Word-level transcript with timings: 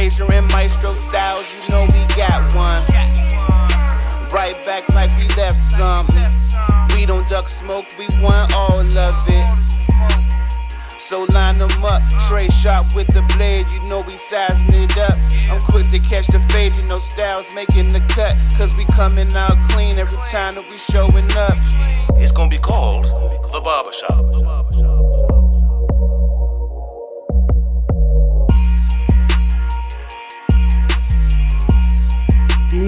Fraser 0.00 0.32
and 0.32 0.50
Maestro 0.50 0.88
Styles, 0.88 1.54
you 1.54 1.74
know 1.74 1.82
we 1.92 2.06
got 2.16 2.54
one. 2.54 2.80
Right 4.32 4.56
back 4.64 4.88
like 4.94 5.10
we 5.18 5.28
left 5.36 5.58
something. 5.58 6.24
We 6.96 7.04
don't 7.04 7.28
duck 7.28 7.50
smoke, 7.50 7.84
we 7.98 8.06
want 8.18 8.50
all 8.54 8.80
of 8.80 9.14
it. 9.28 9.90
So 10.98 11.26
line 11.34 11.58
them 11.58 11.68
up, 11.84 12.00
Trey 12.30 12.48
shot 12.48 12.94
with 12.94 13.08
the 13.08 13.20
blade, 13.36 13.70
you 13.74 13.82
know 13.90 14.00
we 14.00 14.12
sizing 14.12 14.72
it 14.72 14.96
up. 14.96 15.18
I'm 15.52 15.60
quick 15.68 15.86
to 15.90 15.98
catch 15.98 16.28
the 16.28 16.40
fade, 16.48 16.72
you 16.72 16.82
know 16.84 16.98
Styles 16.98 17.54
making 17.54 17.88
the 17.88 18.00
cut. 18.08 18.34
Cause 18.56 18.74
we 18.78 18.86
coming 18.96 19.30
out 19.36 19.60
clean 19.68 19.98
every 19.98 20.22
time 20.30 20.54
that 20.54 20.64
we 20.70 20.78
showing 20.78 21.28
up. 21.36 22.16
It's 22.18 22.32
gonna 22.32 22.48
be 22.48 22.56
called 22.56 23.04
The 23.52 23.60
Barbershop. 23.62 24.29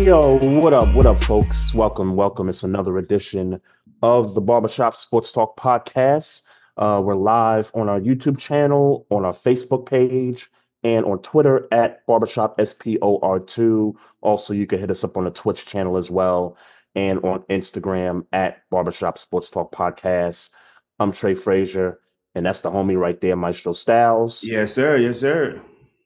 Yo, 0.00 0.38
what 0.62 0.72
up? 0.72 0.90
What 0.94 1.04
up, 1.04 1.22
folks? 1.22 1.74
Welcome, 1.74 2.16
welcome. 2.16 2.48
It's 2.48 2.62
another 2.62 2.96
edition 2.96 3.60
of 4.02 4.34
the 4.34 4.40
Barbershop 4.40 4.96
Sports 4.96 5.30
Talk 5.30 5.54
podcast. 5.54 6.44
Uh, 6.78 7.02
we're 7.04 7.14
live 7.14 7.70
on 7.74 7.90
our 7.90 8.00
YouTube 8.00 8.38
channel, 8.38 9.06
on 9.10 9.26
our 9.26 9.34
Facebook 9.34 9.84
page, 9.84 10.48
and 10.82 11.04
on 11.04 11.18
Twitter 11.18 11.68
at 11.70 12.06
Barbershop 12.06 12.56
SPOR2. 12.56 13.94
Also, 14.22 14.54
you 14.54 14.66
can 14.66 14.78
hit 14.78 14.90
us 14.90 15.04
up 15.04 15.18
on 15.18 15.24
the 15.24 15.30
Twitch 15.30 15.66
channel 15.66 15.98
as 15.98 16.10
well, 16.10 16.56
and 16.94 17.22
on 17.22 17.40
Instagram 17.50 18.24
at 18.32 18.62
Barbershop 18.70 19.18
Sports 19.18 19.50
Talk 19.50 19.72
Podcast. 19.72 20.54
I'm 20.98 21.12
Trey 21.12 21.34
Fraser, 21.34 22.00
and 22.34 22.46
that's 22.46 22.62
the 22.62 22.70
homie 22.70 22.98
right 22.98 23.20
there, 23.20 23.36
Maestro 23.36 23.74
Styles. 23.74 24.42
Yes, 24.42 24.72
sir. 24.72 24.96
Yes, 24.96 25.20
sir. 25.20 25.60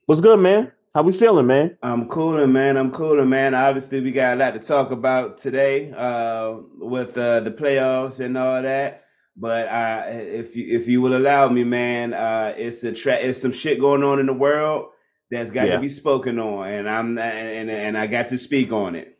What's 0.07 0.19
good, 0.19 0.41
man? 0.41 0.73
How 0.97 1.03
we 1.03 1.13
feeling, 1.13 1.45
man? 1.45 1.77
I'm 1.83 2.07
cooling, 2.07 2.51
man. 2.51 2.75
I'm 2.75 2.89
cooling, 2.89 3.29
man. 3.29 3.53
Obviously, 3.53 4.01
we 4.01 4.09
got 4.09 4.35
a 4.35 4.39
lot 4.39 4.55
to 4.55 4.59
talk 4.59 4.89
about 4.89 5.37
today 5.37 5.91
uh, 5.91 6.55
with 6.79 7.15
uh, 7.15 7.41
the 7.41 7.51
playoffs 7.51 8.19
and 8.19 8.35
all 8.35 8.63
that. 8.63 9.03
But 9.35 9.67
uh, 9.67 10.05
if 10.07 10.55
you 10.55 10.65
if 10.75 10.87
you 10.87 11.03
will 11.03 11.15
allow 11.15 11.49
me, 11.49 11.63
man, 11.63 12.15
uh, 12.15 12.55
it's 12.57 12.83
a 12.83 12.93
tra- 12.93 13.19
it's 13.19 13.39
some 13.39 13.51
shit 13.51 13.79
going 13.79 14.01
on 14.01 14.17
in 14.17 14.25
the 14.25 14.33
world 14.33 14.87
that's 15.29 15.51
got 15.51 15.67
Yeah. 15.67 15.75
to 15.75 15.81
be 15.81 15.89
spoken 15.89 16.39
on, 16.39 16.67
and 16.67 16.89
I'm 16.89 17.15
and 17.19 17.69
and 17.69 17.95
I 17.95 18.07
got 18.07 18.29
to 18.29 18.37
speak 18.39 18.71
on 18.71 18.95
it. 18.95 19.19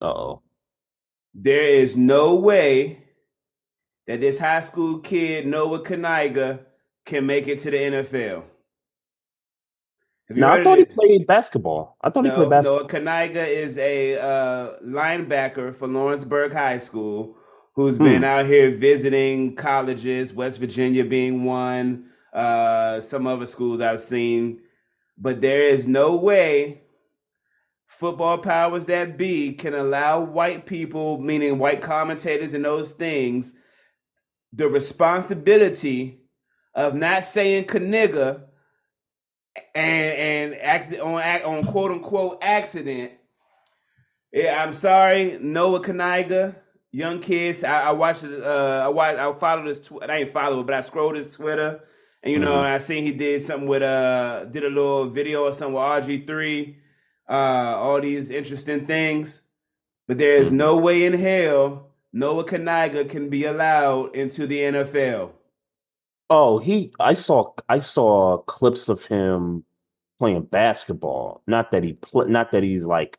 Uh-oh. 0.00 0.42
There 1.34 1.66
is 1.66 1.96
no 1.96 2.36
way 2.36 3.02
that 4.06 4.20
this 4.20 4.38
high 4.38 4.60
school 4.60 5.00
kid 5.00 5.44
Noah 5.44 5.82
Kaniga 5.82 6.66
can 7.04 7.26
make 7.26 7.48
it 7.48 7.58
to 7.58 7.72
the 7.72 7.78
NFL. 7.78 8.44
Now, 10.28 10.52
I 10.52 10.64
thought 10.64 10.78
he 10.78 10.84
played 10.84 11.26
basketball. 11.26 11.96
I 12.00 12.10
thought 12.10 12.24
he 12.24 12.30
played 12.32 12.50
basketball. 12.50 12.80
Noah 12.80 12.88
Kaniga 12.88 13.46
is 13.46 13.78
a 13.78 14.18
uh, 14.18 14.78
linebacker 14.84 15.72
for 15.74 15.86
Lawrenceburg 15.86 16.52
High 16.52 16.78
School 16.78 17.36
who's 17.74 17.98
been 17.98 18.18
Hmm. 18.18 18.24
out 18.24 18.46
here 18.46 18.70
visiting 18.74 19.54
colleges, 19.54 20.34
West 20.34 20.58
Virginia 20.58 21.04
being 21.04 21.44
one, 21.44 22.06
uh, 22.32 23.00
some 23.00 23.26
other 23.26 23.46
schools 23.46 23.80
I've 23.80 24.00
seen. 24.00 24.60
But 25.18 25.40
there 25.40 25.62
is 25.62 25.86
no 25.86 26.16
way 26.16 26.82
football 27.86 28.38
powers 28.38 28.86
that 28.86 29.16
be 29.16 29.52
can 29.52 29.74
allow 29.74 30.20
white 30.20 30.66
people, 30.66 31.18
meaning 31.20 31.58
white 31.58 31.80
commentators 31.82 32.52
and 32.52 32.64
those 32.64 32.92
things, 32.92 33.54
the 34.52 34.68
responsibility 34.68 36.20
of 36.74 36.94
not 36.94 37.24
saying 37.24 37.64
Kaniga 37.64 38.45
and 39.74 40.52
and 40.52 40.54
accident 40.60 41.02
on 41.02 41.22
on 41.42 41.64
quote 41.64 41.90
unquote 41.90 42.38
accident. 42.42 43.12
Yeah, 44.32 44.62
I'm 44.62 44.72
sorry, 44.72 45.38
Noah 45.40 45.80
Kaniga, 45.82 46.56
young 46.92 47.20
kids. 47.20 47.64
I, 47.64 47.88
I 47.88 47.92
watched. 47.92 48.24
Uh, 48.24 48.82
I 48.84 48.88
watched. 48.88 49.18
I 49.18 49.32
followed 49.32 49.66
his. 49.66 49.80
Tw- 49.88 50.02
I 50.02 50.18
didn't 50.18 50.32
follow 50.32 50.60
it, 50.60 50.66
but 50.66 50.74
I 50.76 50.80
scrolled 50.82 51.16
his 51.16 51.34
Twitter, 51.34 51.80
and 52.22 52.32
you 52.32 52.38
know, 52.38 52.56
Mhm. 52.56 52.72
I 52.74 52.78
seen 52.78 53.04
he 53.04 53.12
did 53.12 53.40
something 53.42 53.68
with 53.68 53.82
uh, 53.82 54.44
did 54.44 54.64
a 54.64 54.68
little 54.68 55.08
video 55.08 55.44
or 55.44 55.52
something 55.54 55.74
with 55.74 55.82
RG 55.82 56.26
three. 56.26 56.78
Uh, 57.28 57.74
all 57.76 58.00
these 58.00 58.30
interesting 58.30 58.86
things, 58.86 59.48
but 60.06 60.18
there 60.18 60.36
is 60.36 60.52
no 60.52 60.76
way 60.76 61.04
in 61.04 61.14
hell 61.14 61.90
Noah 62.12 62.44
Kaniga 62.44 63.08
can 63.08 63.28
be 63.30 63.44
allowed 63.44 64.14
into 64.14 64.46
the 64.46 64.58
NFL. 64.60 65.32
Oh, 66.28 66.58
he 66.58 66.92
I 66.98 67.14
saw 67.14 67.52
I 67.68 67.78
saw 67.78 68.38
clips 68.38 68.88
of 68.88 69.04
him 69.06 69.64
playing 70.18 70.42
basketball. 70.44 71.42
Not 71.46 71.70
that 71.70 71.84
he 71.84 71.94
pl- 71.94 72.28
not 72.28 72.52
that 72.52 72.62
he's 72.62 72.84
like 72.84 73.18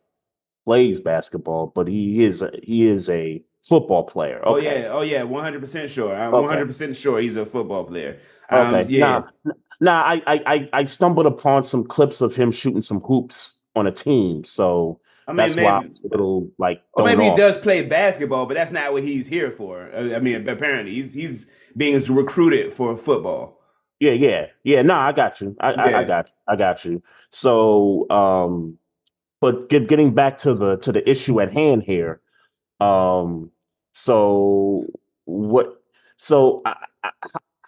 plays 0.66 1.00
basketball, 1.00 1.68
but 1.68 1.88
he 1.88 2.24
is 2.24 2.42
a, 2.42 2.52
he 2.62 2.86
is 2.86 3.08
a 3.08 3.42
football 3.66 4.04
player. 4.04 4.40
Oh 4.44 4.56
yeah, 4.56 4.88
oh 4.90 5.00
yeah, 5.02 5.22
one 5.22 5.42
hundred 5.44 5.60
percent 5.60 5.90
sure. 5.90 6.14
I'm 6.14 6.32
one 6.32 6.48
hundred 6.48 6.66
percent 6.66 6.96
sure 6.96 7.18
he's 7.20 7.36
a 7.36 7.46
football 7.46 7.84
player. 7.84 8.18
Um, 8.50 8.74
Okay. 8.74 8.92
yeah, 8.92 9.00
Nah, 9.00 9.52
nah, 9.80 10.02
I, 10.02 10.22
I 10.26 10.68
I 10.72 10.84
stumbled 10.84 11.26
upon 11.26 11.62
some 11.64 11.84
clips 11.84 12.20
of 12.20 12.36
him 12.36 12.50
shooting 12.50 12.82
some 12.82 13.00
hoops 13.00 13.62
on 13.74 13.86
a 13.86 13.92
team, 13.92 14.44
so 14.44 15.00
I 15.26 15.32
mean, 15.32 15.36
that's 15.38 15.56
maybe, 15.56 15.64
why 15.64 15.78
I 15.78 15.86
was 15.86 16.02
a 16.04 16.08
little 16.08 16.50
like 16.58 16.82
or 16.94 17.04
maybe 17.04 17.24
he 17.24 17.30
off. 17.30 17.38
does 17.38 17.58
play 17.60 17.86
basketball, 17.86 18.46
but 18.46 18.54
that's 18.54 18.72
not 18.72 18.92
what 18.92 19.02
he's 19.02 19.28
here 19.28 19.50
for. 19.50 19.90
Uh, 19.94 20.14
I 20.16 20.18
mean, 20.20 20.46
apparently 20.48 20.94
he's 20.94 21.14
he's 21.14 21.50
being 21.78 21.98
recruited 22.10 22.72
for 22.72 22.96
football. 22.96 23.58
Yeah, 24.00 24.12
yeah, 24.12 24.46
yeah. 24.62 24.82
No, 24.82 24.94
I 24.94 25.12
got 25.12 25.40
you. 25.40 25.56
I, 25.60 25.72
I, 25.72 25.90
Yeah. 25.90 25.98
I 25.98 26.04
got, 26.04 26.32
I 26.46 26.56
got 26.56 26.84
you. 26.84 27.02
So, 27.30 28.08
um, 28.10 28.78
but 29.40 29.68
get, 29.70 29.88
getting 29.88 30.14
back 30.14 30.38
to 30.38 30.54
the 30.54 30.76
to 30.78 30.92
the 30.92 31.08
issue 31.08 31.40
at 31.40 31.52
hand 31.52 31.84
here. 31.84 32.20
Um, 32.80 33.50
so 33.92 34.86
what? 35.24 35.80
So, 36.16 36.62
I, 36.64 36.76
I, 37.02 37.10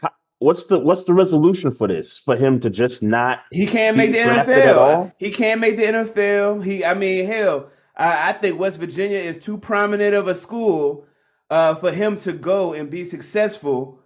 I- 0.03 0.11
what's 0.39 0.67
the 0.67 0.79
what's 0.79 1.05
the 1.05 1.15
resolution 1.15 1.71
for 1.73 1.89
this? 1.89 2.17
For 2.19 2.37
him 2.37 2.61
to 2.61 2.71
just 2.71 3.03
not? 3.03 3.41
He 3.53 3.67
can't 3.67 3.97
make 3.97 4.13
the 4.13 4.23
drafted 4.23 4.59
at 4.59 4.77
all? 4.77 5.05
NFL. 5.07 5.13
He 5.19 5.31
can't 5.33 5.61
make 5.61 5.77
the 5.77 5.85
NFL. 5.85 6.65
He, 6.65 6.85
I 6.85 6.95
mean, 6.95 7.27
hell, 7.27 7.71
I, 7.97 8.31
I 8.31 8.33
think 8.33 8.59
West 8.59 8.79
Virginia 8.79 9.19
is 9.19 9.39
too 9.39 9.59
prominent 9.59 10.15
of 10.15 10.27
a 10.29 10.35
school 10.35 11.07
uh, 11.51 11.75
for 11.75 11.91
him 11.93 12.17
to 12.21 12.33
go 12.33 12.73
and 12.73 12.89
be 12.91 13.05
successful 13.05 14.00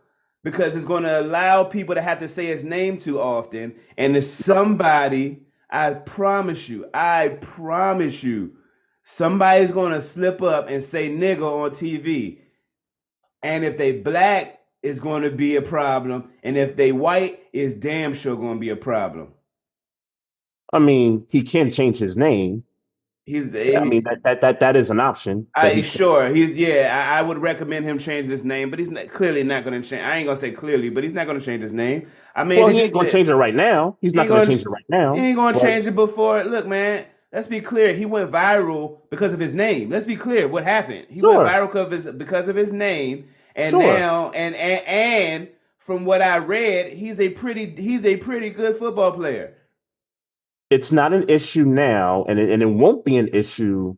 because 0.44 0.76
it's 0.76 0.84
going 0.84 1.02
to 1.02 1.20
allow 1.20 1.64
people 1.64 1.94
to 1.94 2.02
have 2.02 2.18
to 2.18 2.28
say 2.28 2.46
his 2.46 2.62
name 2.62 2.98
too 2.98 3.18
often. 3.18 3.74
And 3.96 4.16
if 4.16 4.24
somebody, 4.24 5.46
I 5.70 5.94
promise 5.94 6.68
you, 6.68 6.88
I 6.94 7.38
promise 7.40 8.22
you, 8.22 8.58
somebody's 9.02 9.72
going 9.72 9.92
to 9.92 10.02
slip 10.02 10.42
up 10.42 10.68
and 10.68 10.84
say 10.84 11.10
nigga 11.10 11.42
on 11.42 11.70
TV. 11.70 12.40
And 13.42 13.64
if 13.64 13.78
they 13.78 13.98
black, 13.98 14.60
it's 14.82 15.00
going 15.00 15.22
to 15.22 15.30
be 15.30 15.56
a 15.56 15.62
problem. 15.62 16.30
And 16.42 16.58
if 16.58 16.76
they 16.76 16.92
white, 16.92 17.40
it's 17.54 17.74
damn 17.74 18.14
sure 18.14 18.36
going 18.36 18.54
to 18.54 18.60
be 18.60 18.68
a 18.68 18.76
problem. 18.76 19.32
I 20.72 20.78
mean, 20.78 21.26
he 21.30 21.42
can 21.42 21.70
change 21.70 21.98
his 21.98 22.18
name. 22.18 22.64
He's, 23.26 23.56
I 23.56 23.84
mean, 23.84 24.02
that 24.04 24.22
that 24.24 24.42
that, 24.42 24.60
that 24.60 24.76
is 24.76 24.90
an 24.90 25.00
option. 25.00 25.46
I 25.56 25.70
he 25.70 25.82
sure 25.82 26.28
he's 26.28 26.52
yeah. 26.52 27.14
I, 27.14 27.20
I 27.20 27.22
would 27.22 27.38
recommend 27.38 27.86
him 27.86 27.98
changing 27.98 28.30
his 28.30 28.44
name, 28.44 28.68
but 28.68 28.78
he's 28.78 28.90
not, 28.90 29.08
clearly 29.08 29.42
not 29.42 29.64
going 29.64 29.80
to 29.80 29.88
change. 29.88 30.02
I 30.02 30.16
ain't 30.16 30.26
gonna 30.26 30.36
say 30.36 30.50
clearly, 30.50 30.90
but 30.90 31.04
he's 31.04 31.14
not 31.14 31.26
going 31.26 31.38
to 31.38 31.44
change 31.44 31.62
his 31.62 31.72
name. 31.72 32.06
I 32.36 32.44
mean, 32.44 32.58
well, 32.58 32.68
he 32.68 32.74
he 32.76 32.80
ain't 32.82 32.92
going 32.92 33.06
to 33.06 33.12
change 33.12 33.28
it 33.28 33.34
right 33.34 33.54
now. 33.54 33.96
He's 34.02 34.12
He 34.12 34.16
not 34.18 34.28
going 34.28 34.42
to 34.42 34.48
change 34.50 34.60
it 34.60 34.68
right 34.68 34.84
now. 34.90 35.14
He 35.14 35.20
ain't 35.22 35.36
gonna 35.36 35.58
change 35.58 35.86
it 35.86 35.94
before. 35.94 36.44
Look, 36.44 36.66
man. 36.66 37.06
Let's 37.32 37.48
be 37.48 37.60
clear. 37.60 37.94
He 37.94 38.06
went 38.06 38.30
viral 38.30 38.98
because 39.10 39.32
of 39.32 39.40
his 39.40 39.54
name. 39.54 39.90
Let's 39.90 40.06
be 40.06 40.14
clear. 40.14 40.46
What 40.46 40.62
happened? 40.62 41.06
He 41.10 41.18
Sure. 41.18 41.38
went 41.38 41.50
viral 41.50 41.66
because 41.66 41.86
of 41.86 41.92
his, 41.92 42.12
because 42.12 42.48
of 42.48 42.54
his 42.54 42.72
name, 42.72 43.26
and 43.56 43.70
Sure. 43.70 43.82
now 43.82 44.30
and, 44.30 44.54
and 44.54 44.86
and 44.86 45.48
from 45.78 46.04
what 46.04 46.22
I 46.22 46.36
read, 46.38 46.92
he's 46.92 47.18
a 47.20 47.30
pretty 47.30 47.66
he's 47.74 48.06
a 48.06 48.16
pretty 48.18 48.50
good 48.50 48.76
football 48.76 49.10
player. 49.12 49.54
It's 50.74 50.90
not 50.90 51.12
an 51.12 51.24
issue 51.28 51.64
now, 51.64 52.24
and 52.24 52.40
it, 52.40 52.50
and 52.50 52.60
it 52.60 52.66
won't 52.66 53.04
be 53.04 53.16
an 53.16 53.28
issue 53.28 53.96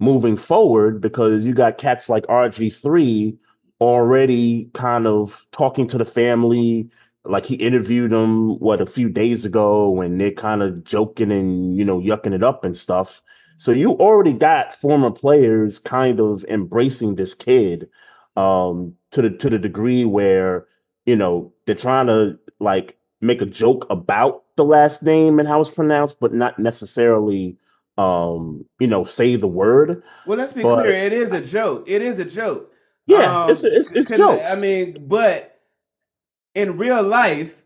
moving 0.00 0.36
forward 0.36 1.00
because 1.00 1.46
you 1.46 1.54
got 1.54 1.78
cats 1.78 2.08
like 2.08 2.26
RG3 2.26 3.38
already 3.80 4.68
kind 4.74 5.06
of 5.06 5.46
talking 5.52 5.86
to 5.86 5.98
the 5.98 6.04
family. 6.04 6.90
Like 7.24 7.46
he 7.46 7.54
interviewed 7.54 8.10
them 8.10 8.58
what 8.58 8.80
a 8.80 8.86
few 8.86 9.08
days 9.08 9.44
ago, 9.44 10.00
and 10.00 10.20
they're 10.20 10.32
kind 10.32 10.64
of 10.64 10.82
joking 10.82 11.30
and 11.30 11.76
you 11.76 11.84
know 11.84 12.00
yucking 12.00 12.34
it 12.34 12.42
up 12.42 12.64
and 12.64 12.76
stuff. 12.76 13.22
So 13.56 13.70
you 13.70 13.92
already 13.92 14.32
got 14.32 14.74
former 14.74 15.12
players 15.12 15.78
kind 15.78 16.18
of 16.18 16.44
embracing 16.48 17.14
this 17.14 17.34
kid 17.34 17.88
um, 18.36 18.94
to 19.12 19.22
the 19.22 19.30
to 19.30 19.48
the 19.48 19.60
degree 19.60 20.04
where 20.04 20.66
you 21.04 21.14
know 21.14 21.52
they're 21.66 21.76
trying 21.76 22.08
to 22.08 22.40
like 22.58 22.98
make 23.20 23.40
a 23.42 23.46
joke 23.46 23.86
about 23.90 24.44
the 24.56 24.64
last 24.64 25.02
name 25.02 25.38
and 25.38 25.48
how 25.48 25.60
it's 25.60 25.70
pronounced, 25.70 26.20
but 26.20 26.32
not 26.34 26.58
necessarily 26.58 27.56
um, 27.98 28.64
you 28.78 28.86
know 28.86 29.04
say 29.04 29.36
the 29.36 29.48
word. 29.48 30.02
Well, 30.26 30.38
let's 30.38 30.52
be 30.52 30.62
But- 30.62 30.82
clear. 30.82 30.92
It 30.92 31.12
is 31.12 31.32
a 31.32 31.40
joke. 31.40 31.84
It 31.86 32.02
is 32.02 32.18
a 32.18 32.24
joke. 32.24 32.70
Yeah, 33.06 33.44
Um, 33.44 33.50
it's 33.50 33.64
it's 33.64 33.92
it's 33.92 34.16
jokes. 34.16 34.52
I 34.52 34.60
mean, 34.60 35.06
but 35.08 35.60
in 36.54 36.76
real 36.76 37.02
life, 37.02 37.64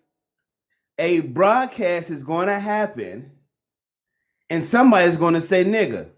a 0.99 1.21
broadcast 1.21 2.11
is 2.11 2.23
going 2.23 2.49
to 2.49 2.61
happen, 2.61 3.33
and 4.51 4.65
somebody's 4.65 5.17
going 5.17 5.35
to 5.35 5.41
say 5.41 5.65
nigga. 5.65 6.09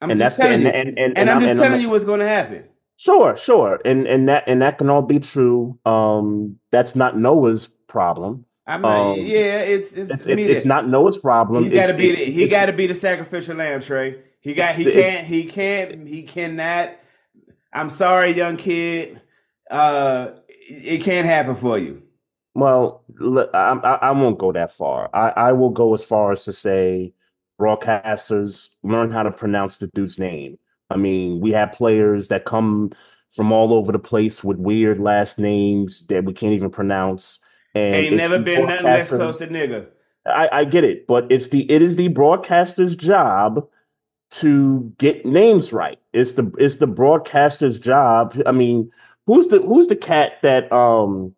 I'm 0.00 0.10
And 0.10 0.18
just 0.18 0.36
telling 0.38 0.54
and- 0.54 0.62
you, 0.64 0.68
and- 0.68 0.88
and, 0.88 0.98
and- 0.98 1.18
and 1.18 1.30
I'm 1.30 1.36
I'm- 1.36 1.40
just 1.42 1.50
and 1.52 1.60
I'm- 1.60 1.70
telling 1.70 1.80
you 1.82 1.90
what's 1.90 2.04
going 2.04 2.20
to 2.20 2.28
happen. 2.28 2.64
Sure, 2.96 3.36
sure, 3.36 3.80
and 3.84 4.08
and 4.08 4.28
that 4.28 4.42
and 4.48 4.60
that 4.60 4.76
can 4.76 4.90
all 4.90 5.02
be 5.02 5.20
true. 5.20 5.78
Um, 5.86 6.58
that's 6.72 6.96
not 6.96 7.16
Noah's 7.16 7.68
problem. 7.86 8.44
I'm 8.68 8.82
not, 8.82 9.12
Um, 9.12 9.16
yeah, 9.20 9.60
it's 9.60 9.94
it's 9.94 10.10
It's 10.10 10.26
I 10.28 10.32
it's, 10.32 10.44
it's 10.44 10.64
not 10.66 10.86
Noah's 10.86 11.16
problem. 11.16 11.64
He 11.64 11.70
got 11.70 11.86
to 11.88 11.96
be 11.96 12.12
the, 12.12 12.24
he 12.26 12.46
got 12.48 12.66
to 12.66 12.74
be 12.74 12.86
the 12.86 12.94
sacrificial 12.94 13.56
lamb, 13.56 13.80
Trey. 13.80 14.20
He 14.40 14.52
got 14.52 14.74
he 14.74 14.84
the- 14.84 14.92
can't 14.92 15.26
he 15.26 15.44
can't 15.44 16.06
he 16.06 16.22
cannot. 16.22 16.90
I'm 17.72 17.88
sorry, 17.88 18.32
young 18.32 18.58
kid. 18.58 19.20
Uh, 19.70 20.32
it 20.48 21.02
can't 21.02 21.26
happen 21.26 21.54
for 21.54 21.78
you. 21.78 22.02
Well, 22.54 23.04
I 23.54 23.98
I 24.02 24.10
won't 24.10 24.38
go 24.38 24.52
that 24.52 24.70
far. 24.70 25.08
I 25.14 25.30
I 25.30 25.52
will 25.52 25.70
go 25.70 25.94
as 25.94 26.04
far 26.04 26.32
as 26.32 26.44
to 26.44 26.52
say 26.52 27.14
broadcasters 27.58 28.76
learn 28.82 29.10
how 29.10 29.22
to 29.22 29.32
pronounce 29.32 29.78
the 29.78 29.86
dude's 29.88 30.18
name. 30.18 30.58
I 30.90 30.96
mean, 30.96 31.40
we 31.40 31.52
have 31.52 31.72
players 31.72 32.28
that 32.28 32.44
come 32.44 32.92
from 33.30 33.50
all 33.52 33.72
over 33.72 33.92
the 33.92 33.98
place 33.98 34.44
with 34.44 34.58
weird 34.58 34.98
last 34.98 35.38
names 35.38 36.06
that 36.08 36.24
we 36.24 36.32
can't 36.32 36.52
even 36.52 36.70
pronounce. 36.70 37.40
And 37.74 37.94
Ain't 37.94 38.16
never 38.16 38.38
been 38.38 38.66
nothing 38.66 38.86
less 38.86 39.08
close 39.08 39.38
to 39.38 39.46
nigga. 39.46 39.88
I, 40.26 40.48
I 40.52 40.64
get 40.64 40.84
it, 40.84 41.06
but 41.06 41.30
it's 41.30 41.48
the 41.48 41.70
it 41.70 41.82
is 41.82 41.96
the 41.96 42.08
broadcaster's 42.08 42.96
job 42.96 43.66
to 44.30 44.92
get 44.98 45.24
names 45.24 45.72
right. 45.72 45.98
It's 46.12 46.34
the 46.34 46.52
it's 46.58 46.76
the 46.76 46.86
broadcaster's 46.86 47.80
job. 47.80 48.40
I 48.44 48.52
mean, 48.52 48.90
who's 49.26 49.48
the 49.48 49.60
who's 49.60 49.88
the 49.88 49.96
cat 49.96 50.34
that 50.42 50.70
um 50.72 51.34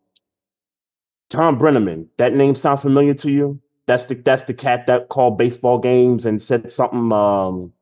Thom 1.28 1.58
Brennaman? 1.58 2.08
That 2.16 2.34
name 2.34 2.54
sound 2.54 2.80
familiar 2.80 3.14
to 3.14 3.30
you? 3.30 3.60
That's 3.86 4.06
the 4.06 4.14
that's 4.14 4.44
the 4.44 4.54
cat 4.54 4.86
that 4.86 5.08
called 5.08 5.38
baseball 5.38 5.78
games 5.78 6.26
and 6.26 6.42
said 6.42 6.70
something 6.70 7.12
um 7.12 7.72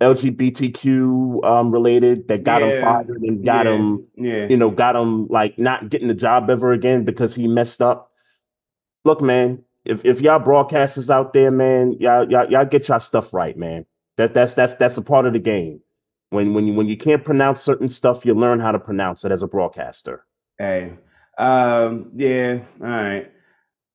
LGBTQ 0.00 1.44
um 1.44 1.70
related 1.70 2.28
that 2.28 2.44
got 2.44 2.62
him 2.62 2.82
fired 2.82 3.08
and 3.08 3.44
got 3.44 3.66
yeah, 3.66 3.74
him 3.74 4.06
Yeah, 4.16 4.46
you 4.48 4.56
know, 4.56 4.70
got 4.70 4.96
him 4.96 5.26
like 5.28 5.58
not 5.58 5.88
getting 5.88 6.08
the 6.08 6.14
job 6.14 6.50
ever 6.50 6.72
again 6.72 7.04
because 7.04 7.34
he 7.34 7.48
messed 7.48 7.80
up. 7.80 8.10
Look, 9.04 9.22
man, 9.22 9.64
if 9.84 10.04
if 10.04 10.20
y'all 10.20 10.40
broadcasters 10.40 11.08
out 11.08 11.32
there, 11.32 11.50
man, 11.50 11.96
y'all 11.98 12.30
y'all, 12.30 12.50
y'all 12.50 12.66
get 12.66 12.88
y'all 12.88 13.00
stuff 13.00 13.32
right, 13.32 13.56
man. 13.56 13.86
That 14.16 14.34
that's 14.34 14.54
that's 14.54 14.74
that's 14.74 14.98
a 14.98 15.02
part 15.02 15.26
of 15.26 15.32
the 15.32 15.38
game. 15.38 15.80
When 16.30 16.52
when 16.52 16.66
you 16.66 16.74
when 16.74 16.88
you 16.88 16.96
can't 16.96 17.24
pronounce 17.24 17.62
certain 17.62 17.88
stuff, 17.88 18.26
you 18.26 18.34
learn 18.34 18.60
how 18.60 18.72
to 18.72 18.78
pronounce 18.78 19.24
it 19.24 19.32
as 19.32 19.42
a 19.42 19.48
broadcaster. 19.48 20.26
hey, 20.58 20.98
um, 21.38 22.10
yeah, 22.14 22.60
all 22.80 22.86
right. 22.86 23.32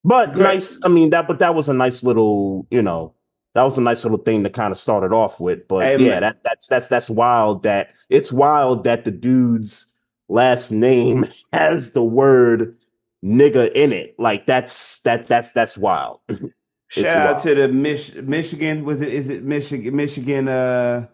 But 0.03 0.33
Great. 0.33 0.43
nice, 0.43 0.79
I 0.83 0.87
mean 0.87 1.11
that 1.11 1.27
but 1.27 1.39
that 1.39 1.53
was 1.53 1.69
a 1.69 1.73
nice 1.73 2.03
little, 2.03 2.65
you 2.71 2.81
know, 2.81 3.13
that 3.53 3.63
was 3.63 3.77
a 3.77 3.81
nice 3.81 4.03
little 4.03 4.17
thing 4.17 4.43
to 4.43 4.49
kind 4.49 4.71
of 4.71 4.77
start 4.77 5.03
it 5.03 5.11
off 5.13 5.39
with. 5.39 5.67
But 5.67 5.85
Hey, 5.85 6.05
yeah, 6.05 6.19
that 6.19 6.43
that's 6.43 6.67
that's 6.67 6.87
that's 6.87 7.09
wild 7.09 7.63
that 7.63 7.89
it's 8.09 8.31
wild 8.31 8.83
that 8.85 9.05
the 9.05 9.11
dude's 9.11 9.97
last 10.29 10.71
name 10.71 11.25
has 11.53 11.91
the 11.93 12.03
word 12.03 12.77
nigga 13.23 13.71
in 13.73 13.91
it. 13.91 14.15
Like 14.17 14.45
that's 14.45 14.99
that 15.01 15.27
that's 15.27 15.51
that's 15.51 15.77
wild. 15.77 16.19
Shout 16.87 17.05
out 17.05 17.33
wild. 17.33 17.43
to 17.43 17.55
the 17.55 17.67
Mich- 17.69 18.15
Michigan. 18.15 18.83
Was 18.83 19.01
it? 19.01 19.09
Is 19.13 19.29
it 19.29 19.43
Michigan? 19.43 19.95
Michigan. 19.95 20.47
Uh, 20.47 21.07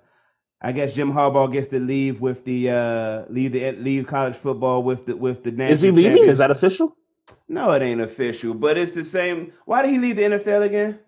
I 0.60 0.72
guess 0.72 0.95
Jim 0.95 1.12
Harbaugh 1.13 1.51
gets 1.51 1.68
to 1.68 1.80
leave 1.80 2.19
with 2.19 2.44
the 2.45 2.69
uh, 2.72 3.25
leave 3.30 3.51
the 3.51 3.74
leave 3.74 4.07
college 4.07 4.36
football 4.36 4.81
with 4.81 5.06
the 5.06 5.16
with 5.16 5.44
the 5.44 5.51
national. 5.51 5.72
Is 5.74 5.81
he 5.81 5.92
leaving? 5.92 6.12
champions. 6.12 6.31
Is 6.31 6.38
that 6.40 6.51
official? 6.51 6.95
No, 7.48 7.72
it 7.72 7.81
ain't 7.83 8.01
official, 8.01 8.54
but 8.54 8.78
it's 8.78 8.94
the 8.94 9.06
same. 9.06 9.54
Why 9.66 9.81
did 9.83 9.92
he 9.92 10.00
leave 10.00 10.16
the 10.16 10.24
NFL 10.24 10.63
again? 10.63 11.00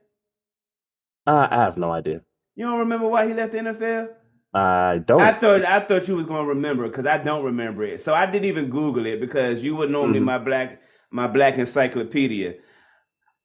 Uh, 1.30 1.48
I 1.52 1.56
have 1.66 1.78
no 1.78 1.92
idea. 1.92 2.22
You 2.56 2.66
don't 2.66 2.80
remember 2.80 3.08
why 3.08 3.28
he 3.28 3.34
left 3.34 3.52
the 3.52 3.60
NFL? 3.60 4.10
I 4.54 4.98
don't. 5.06 5.22
I 5.22 5.32
thought 5.34 5.64
I 5.64 5.80
thought 5.80 6.08
you 6.08 6.16
was 6.16 6.26
gonna 6.26 6.48
remember 6.48 6.88
because 6.88 7.06
I 7.06 7.20
don't 7.20 7.44
remember 7.46 7.84
it. 7.84 8.02
So 8.02 8.16
I 8.16 8.26
didn't 8.26 8.46
even 8.46 8.70
Google 8.70 9.06
it 9.06 9.20
because 9.20 9.64
you 9.64 9.76
were 9.76 9.88
normally 9.88 10.20
Mhm. 10.20 10.24
my 10.24 10.38
black 10.40 10.82
my 11.12 11.28
black 11.28 11.58
encyclopedia. 11.60 12.56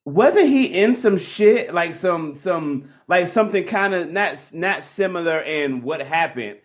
Wasn't 0.07 0.49
he 0.49 0.67
in 0.83 0.95
some 0.95 1.19
shit 1.19 1.73
like 1.75 1.95
some 1.95 2.35
some 2.35 2.89
like 3.09 3.29
something 3.29 3.65
kind 3.65 3.95
of 3.95 4.11
not 4.11 4.51
not 4.55 4.83
similar 4.85 5.41
in 5.41 5.83
what 5.83 6.01
happened 6.01 6.59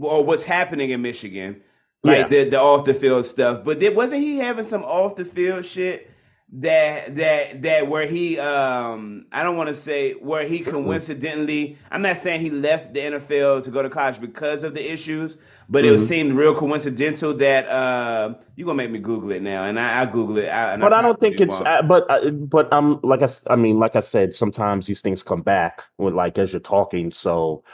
or 0.00 0.24
what's 0.24 0.44
happening 0.44 0.90
in 0.90 1.02
Michigan, 1.02 1.62
like 2.04 2.18
Yeah. 2.18 2.28
the 2.44 2.50
the 2.50 2.60
off 2.60 2.84
the 2.84 2.94
field 2.94 3.26
stuff. 3.26 3.64
But 3.64 3.78
did, 3.80 3.94
wasn't 3.96 4.22
he 4.22 4.38
having 4.38 4.64
some 4.64 4.82
off 4.82 5.14
the 5.16 5.24
field 5.24 5.64
shit 5.64 6.08
that 6.54 7.16
that 7.16 7.62
that 7.62 7.88
where 7.88 8.06
he 8.06 8.38
um 8.38 9.24
I 9.32 9.42
don't 9.42 9.56
want 9.56 9.70
to 9.70 9.74
say 9.74 10.12
where 10.12 10.46
he 10.46 10.60
coincidentally 10.60 11.78
I'm 11.90 12.02
not 12.02 12.18
saying 12.18 12.42
he 12.42 12.50
left 12.50 12.92
the 12.92 13.00
NFL 13.00 13.64
to 13.64 13.70
go 13.70 13.82
to 13.82 13.88
college 13.88 14.20
because 14.20 14.62
of 14.62 14.74
the 14.74 14.92
issues, 14.92 15.40
but 15.70 15.86
it 15.86 15.94
Mhm. 15.94 16.00
seemed 16.00 16.32
real 16.34 16.54
coincidental 16.54 17.32
that 17.34 17.66
uh 17.68 18.34
you 18.54 18.66
gonna 18.66 18.76
make 18.76 18.90
me 18.90 18.98
Google 18.98 19.30
it 19.30 19.40
now, 19.42 19.64
and 19.64 19.80
I, 19.80 20.02
I 20.02 20.04
Google 20.04 20.36
it. 20.36 20.50
I, 20.50 20.76
but 20.76 20.92
I 20.92 21.00
don't 21.00 21.18
think 21.18 21.40
it's. 21.40 21.58
Uh, 21.62 21.80
but 21.82 22.10
uh, 22.10 22.30
but 22.30 22.70
um, 22.70 23.00
like 23.02 23.22
I 23.48 23.56
mean, 23.56 23.78
like 23.78 23.96
I 23.96 24.00
said, 24.00 24.34
sometimes 24.34 24.86
these 24.86 25.00
things 25.00 25.22
come 25.22 25.40
back 25.40 25.84
with 25.96 26.12
like 26.12 26.36
as 26.36 26.52
you're 26.52 26.60
talking. 26.60 27.12
So, 27.12 27.64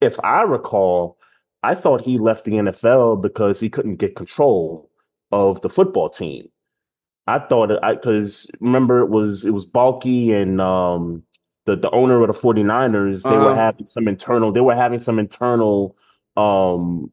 if 0.00 0.18
I 0.24 0.42
recall, 0.42 1.18
I 1.62 1.76
thought 1.76 2.00
he 2.00 2.18
left 2.18 2.44
the 2.44 2.52
NFL 2.54 3.22
because 3.22 3.60
he 3.60 3.70
couldn't 3.70 3.96
get 4.00 4.16
control 4.16 4.90
of 5.30 5.60
the 5.60 5.70
football 5.70 6.08
team. 6.08 6.48
I 7.26 7.38
thought 7.38 7.70
it 7.70 7.80
because 7.82 8.50
remember 8.60 9.00
it 9.00 9.10
was 9.10 9.44
it 9.44 9.50
was 9.52 9.70
Baalke 9.70 10.32
and 10.34 10.60
um 10.60 11.22
the 11.66 11.76
the 11.76 11.90
owner 11.90 12.20
of 12.20 12.26
the 12.28 12.34
49ers, 12.34 13.22
they 13.28 13.38
were 13.38 13.50
Uh-huh. 13.52 13.60
having 13.60 13.86
some 13.86 14.08
internal 14.08 14.52
they 14.52 14.60
were 14.60 14.74
having 14.74 14.98
some 14.98 15.18
internal 15.18 15.96
um 16.36 17.10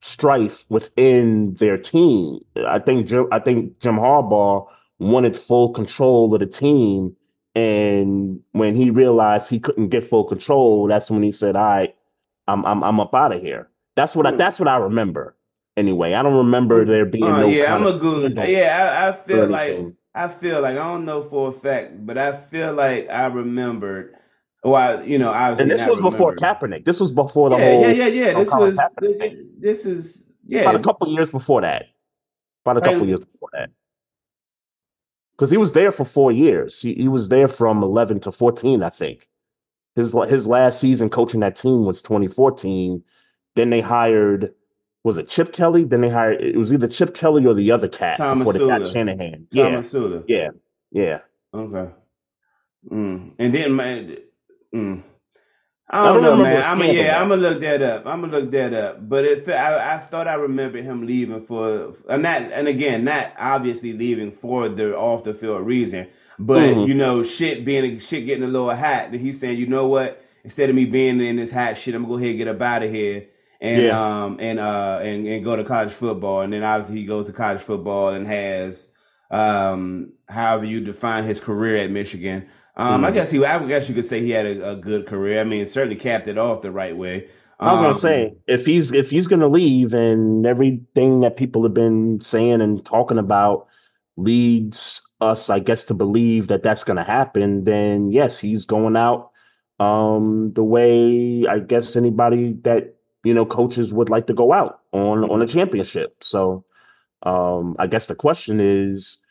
strife 0.00 0.66
within 0.70 1.54
their 1.54 1.78
team. 1.78 2.40
I 2.66 2.78
think 2.80 3.06
Jim, 3.06 3.28
I 3.32 3.38
think 3.38 3.78
Jim 3.80 3.96
Harbaugh 3.96 4.68
wanted 4.98 5.36
full 5.36 5.70
control 5.72 6.32
of 6.34 6.40
the 6.40 6.46
team, 6.46 7.16
and 7.54 8.40
when 8.52 8.76
he 8.76 8.90
realized 8.90 9.50
he 9.50 9.60
couldn't 9.60 9.88
get 9.90 10.04
full 10.04 10.24
control, 10.24 10.86
that's 10.88 11.10
when 11.10 11.22
he 11.22 11.32
said, 11.32 11.56
"All 11.56 11.62
right, 11.64 11.94
I'm 12.48 12.64
I'm 12.66 12.82
I'm 12.84 13.00
up 13.00 13.14
out 13.14 13.34
of 13.34 13.40
here." 13.42 13.68
That's 13.94 14.16
what 14.16 14.26
I 14.26 14.32
Hmm. 14.32 14.36
that's 14.38 14.58
what 14.58 14.68
I 14.68 14.76
remember. 14.78 15.35
Anyway, 15.76 16.14
I 16.14 16.22
don't 16.22 16.36
remember 16.36 16.84
there 16.84 17.04
being 17.04 17.24
Uh, 17.24 17.40
no 17.42 17.46
yeah, 17.48 17.74
I'm 17.74 17.86
a 17.86 17.98
good. 17.98 18.36
Yeah, 18.36 19.04
I, 19.04 19.08
I 19.08 19.12
feel 19.12 19.46
like. 19.46 19.78
I 20.14 20.28
feel 20.28 20.62
like 20.62 20.72
I 20.72 20.88
don't 20.88 21.04
know 21.04 21.20
for 21.20 21.50
a 21.50 21.52
fact, 21.52 22.06
but 22.06 22.16
I 22.16 22.32
feel 22.32 22.72
like 22.72 23.10
I 23.10 23.26
remembered. 23.26 24.14
Well, 24.64 24.74
I, 24.74 25.04
you 25.04 25.18
know, 25.18 25.30
obviously 25.30 25.64
And 25.64 25.70
this 25.70 25.86
was 25.86 26.00
before. 26.00 26.34
Kaepernick. 26.34 26.86
This 26.86 27.00
was 27.00 27.12
before 27.12 27.50
the 27.50 27.58
yeah, 27.58 27.70
whole 27.70 27.82
yeah, 27.82 27.90
yeah, 27.90 28.06
yeah. 28.06 28.32
This 28.34 28.50
was 28.50 28.76
Kaepernick 28.78 29.46
this 29.58 29.86
is 29.86 30.24
About 30.50 30.74
yeah. 30.74 30.80
a 30.80 30.82
couple 30.82 31.08
years 31.08 31.30
before 31.30 31.60
that. 31.60 31.86
About 32.64 32.78
a 32.78 32.80
couple 32.80 33.00
Like, 33.00 33.08
years 33.08 33.20
before 33.20 33.48
that. 33.52 33.70
Because 35.32 35.50
he 35.50 35.56
was 35.58 35.72
there 35.74 35.92
for 35.92 36.04
four 36.04 36.32
years. 36.32 36.80
He, 36.80 36.94
he 36.94 37.08
was 37.08 37.28
there 37.28 37.48
from 37.48 37.82
11 37.82 38.20
to 38.20 38.32
14, 38.32 38.82
I 38.82 38.88
think. 38.88 39.26
His 39.94 40.14
his 40.28 40.46
last 40.46 40.80
season 40.80 41.10
coaching 41.10 41.40
that 41.40 41.56
team 41.56 41.84
was 41.84 42.02
2014. 42.02 43.02
Then 43.54 43.70
they 43.70 43.80
hired, 43.82 44.54
was 45.06 45.18
it 45.18 45.28
Chip 45.28 45.52
Kelly? 45.52 45.84
Then 45.84 46.00
they 46.00 46.08
hired, 46.10 46.40
it 46.42 46.56
was 46.56 46.72
either 46.72 46.88
Chip 46.88 47.14
Kelly 47.14 47.46
or 47.46 47.54
the 47.54 47.70
other 47.70 47.86
cat 47.86 48.16
Thomas 48.16 48.44
before 48.44 48.52
they 48.54 48.66
got. 48.78 48.92
Shanahan. 48.92 49.46
Yeah, 49.52 49.64
Tomsula. 49.70 50.24
yeah, 50.26 50.48
yeah. 50.90 51.18
Okay. 51.54 51.92
Mm. 52.90 53.32
And 53.38 53.54
then 53.54 53.76
man, 53.76 54.16
mm. 54.74 55.02
I 55.88 56.00
I 56.00 56.04
don't 56.12 56.22
don't 56.24 56.38
know, 56.38 56.42
man. 56.44 56.56
I'm 56.64 56.78
scandal. 56.78 56.96
yeah, 56.96 57.22
I'm 57.22 57.28
gonna 57.28 57.40
look 57.40 57.60
that 57.60 57.82
up. 57.82 58.04
I'm 58.04 58.20
gonna 58.20 58.36
look 58.36 58.50
that 58.50 58.74
up. 58.74 59.08
But 59.08 59.24
if 59.24 59.48
I, 59.48 59.94
I 59.94 59.98
thought 59.98 60.26
I 60.26 60.34
remembered 60.34 60.82
him 60.82 61.06
leaving 61.06 61.40
for, 61.40 61.94
and 62.08 62.24
that, 62.24 62.50
and 62.50 62.66
again, 62.66 63.04
not 63.04 63.32
obviously 63.38 63.92
leaving 63.92 64.32
for 64.32 64.68
the 64.68 64.96
off 64.98 65.22
the 65.22 65.34
field 65.34 65.64
reason, 65.64 66.08
but 66.36 66.62
Mhm. 66.74 66.88
you 66.88 66.94
know, 66.94 67.22
shit 67.22 67.64
being 67.64 68.00
shit 68.00 68.26
getting 68.26 68.42
a 68.42 68.48
little 68.48 68.74
hot. 68.74 69.12
That 69.12 69.20
he's 69.20 69.38
saying, 69.38 69.56
you 69.56 69.68
know 69.68 69.86
what? 69.86 70.20
Instead 70.42 70.68
of 70.68 70.74
me 70.74 70.84
being 70.86 71.20
in 71.20 71.36
this 71.36 71.52
hot 71.52 71.78
shit, 71.78 71.94
I'm 71.94 72.02
gonna 72.02 72.14
go 72.14 72.18
ahead 72.18 72.30
and 72.30 72.38
get 72.38 72.48
up 72.48 72.60
out 72.60 72.82
of 72.82 72.90
here. 72.90 73.26
And 73.60 73.86
Yeah. 73.86 73.90
um 73.90 74.36
and 74.40 74.58
uh 74.58 75.00
and, 75.02 75.26
and 75.26 75.44
go 75.44 75.56
to 75.56 75.64
college 75.64 75.92
football 75.92 76.42
and 76.42 76.52
then 76.52 76.62
obviously 76.62 76.98
he 76.98 77.06
goes 77.06 77.26
to 77.26 77.32
college 77.32 77.60
football 77.62 78.10
and 78.10 78.26
has 78.26 78.92
um 79.30 80.12
however 80.28 80.64
you 80.64 80.84
define 80.84 81.24
his 81.24 81.40
career 81.40 81.76
at 81.78 81.90
Michigan. 81.90 82.46
Um, 82.76 83.04
I 83.04 83.10
Mhm. 83.10 83.12
guess 83.12 83.30
he, 83.30 83.42
I 83.44 83.64
guess 83.66 83.88
you 83.88 83.94
could 83.94 84.04
say 84.04 84.20
he 84.20 84.30
had 84.30 84.44
a, 84.46 84.72
a 84.72 84.76
good 84.76 85.06
career. 85.06 85.40
I 85.40 85.44
mean, 85.44 85.64
certainly 85.66 85.96
capped 85.96 86.28
it 86.28 86.36
off 86.38 86.60
the 86.60 86.70
right 86.70 86.94
way. 86.96 87.28
I 87.62 87.72
was 87.72 87.80
gonna 87.80 87.94
Um, 87.94 87.94
say 87.94 88.36
if 88.46 88.66
he's 88.66 88.92
if 88.92 89.10
he's 89.10 89.26
gonna 89.26 89.48
leave 89.48 89.94
and 89.94 90.46
everything 90.46 91.20
that 91.20 91.36
people 91.36 91.62
have 91.64 91.74
been 91.74 92.20
saying 92.20 92.60
and 92.60 92.84
talking 92.84 93.18
about 93.18 93.66
leads 94.16 95.02
us, 95.20 95.50
I 95.50 95.58
guess, 95.58 95.84
to 95.84 95.94
believe 95.94 96.48
that 96.48 96.62
that's 96.62 96.84
gonna 96.84 97.04
happen, 97.04 97.64
then 97.64 98.10
yes, 98.12 98.38
he's 98.38 98.66
going 98.66 98.96
out 98.96 99.30
um 99.80 100.52
the 100.54 100.64
way 100.64 101.46
I 101.46 101.58
guess 101.60 101.96
anybody 101.96 102.54
that 102.64 102.95
you 103.26 103.34
know 103.34 103.46
coaches 103.46 103.92
would 103.92 104.10
like 104.10 104.26
to 104.28 104.34
go 104.34 104.52
out 104.52 104.80
on 104.92 105.24
on 105.24 105.42
a 105.42 105.46
championship. 105.46 106.22
So 106.22 106.64
um 107.22 107.76
I 107.78 107.86
guess 107.86 108.06
the 108.06 108.14
question 108.14 108.60
is 108.60 109.22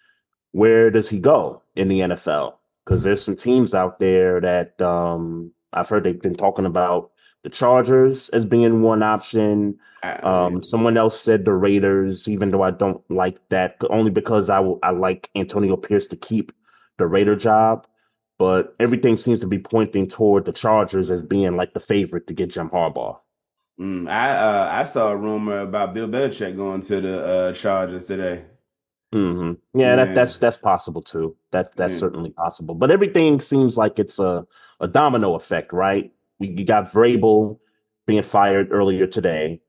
where 0.52 0.90
does 0.92 1.10
he 1.10 1.20
go 1.20 1.62
in 1.76 1.88
the 1.90 2.00
NFL? 2.00 2.56
because 2.86 3.04
there's 3.04 3.24
some 3.24 3.36
teams 3.36 3.74
out 3.74 4.00
there 4.00 4.40
that 4.40 4.80
um, 4.82 5.52
I've 5.74 5.90
heard 5.90 6.04
they've 6.04 6.22
been 6.22 6.36
talking 6.36 6.66
about 6.66 7.12
the 7.44 7.50
Chargers 7.50 8.30
as 8.30 8.46
being 8.46 8.82
one 8.82 9.04
option. 9.04 9.80
Um, 10.04 10.62
someone 10.62 10.98
else 10.98 11.20
said 11.20 11.46
the 11.46 11.54
Raiders, 11.54 12.28
even 12.28 12.52
though 12.52 12.62
I 12.62 12.72
don't 12.72 13.02
like 13.10 13.40
that, 13.50 13.78
only 13.90 14.12
because 14.12 14.50
I 14.50 14.60
I 14.84 14.92
like 14.92 15.30
Antonio 15.36 15.78
Pierce 15.78 16.08
to 16.08 16.16
keep 16.16 16.52
the 16.98 17.08
Raider 17.08 17.36
job. 17.36 17.88
But 18.38 18.76
everything 18.80 19.18
seems 19.18 19.40
to 19.40 19.48
be 19.48 19.60
pointing 19.60 20.08
toward 20.08 20.46
the 20.46 20.52
Chargers 20.52 21.10
as 21.10 21.24
being 21.24 21.56
like 21.56 21.74
the 21.74 21.80
favorite 21.80 22.28
to 22.28 22.34
get 22.34 22.52
Jim 22.52 22.70
Harbaugh. 22.70 23.18
Mm, 23.80 24.10
I 24.10 24.30
uh, 24.38 24.70
I 24.72 24.84
saw 24.86 25.10
a 25.10 25.18
rumor 25.18 25.60
about 25.60 25.94
Bill 25.94 26.08
Belichick 26.08 26.56
going 26.56 26.82
to 26.82 27.02
the 27.02 27.26
uh, 27.26 27.54
Chargers 27.54 28.06
today. 28.06 28.46
hmm 29.12 29.54
Yeah, 29.74 29.96
that, 29.98 30.16
that's 30.16 30.40
that's 30.40 30.58
possible 30.58 31.02
too. 31.02 31.36
That 31.52 31.76
that's 31.76 31.96
Yeah. 31.96 32.00
certainly 32.00 32.32
possible. 32.32 32.76
But 32.76 32.92
everything 32.92 33.40
seems 33.40 33.78
like 33.78 34.00
it's 34.00 34.20
a, 34.20 34.46
a 34.80 34.88
domino 34.88 35.36
effect, 35.36 35.74
right? 35.74 36.12
We 36.40 36.50
you 36.50 36.66
got 36.66 36.86
Vrabel 36.92 37.60
being 38.08 38.24
fired 38.24 38.70
earlier 38.72 39.08
today, 39.08 39.62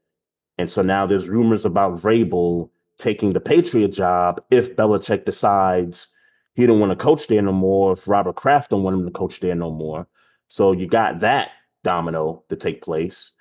and 0.59 0.71
so 0.71 0.83
now 0.83 1.07
there's 1.07 1.29
rumors 1.29 1.65
about 1.67 1.95
Vrabel 1.99 2.71
taking 2.99 3.33
the 3.35 3.41
Patriot 3.41 3.91
job 3.93 4.41
if 4.51 4.77
Belichick 4.77 5.25
decides 5.27 6.17
he 6.55 6.67
don't 6.67 6.81
want 6.81 6.93
to 6.93 6.97
coach 6.97 7.29
there 7.29 7.43
no 7.43 7.53
more. 7.53 7.93
If 7.95 8.09
Robert 8.09 8.37
Kraft 8.37 8.71
don't 8.71 8.83
want 8.85 8.97
him 8.99 9.07
to 9.07 9.13
coach 9.13 9.41
there 9.41 9.55
no 9.57 9.71
more, 9.71 10.09
so 10.49 10.73
you 10.73 10.89
got 10.89 11.21
that 11.21 11.51
domino 11.85 12.45
to 12.51 12.57
take 12.57 12.83
place, 12.83 13.33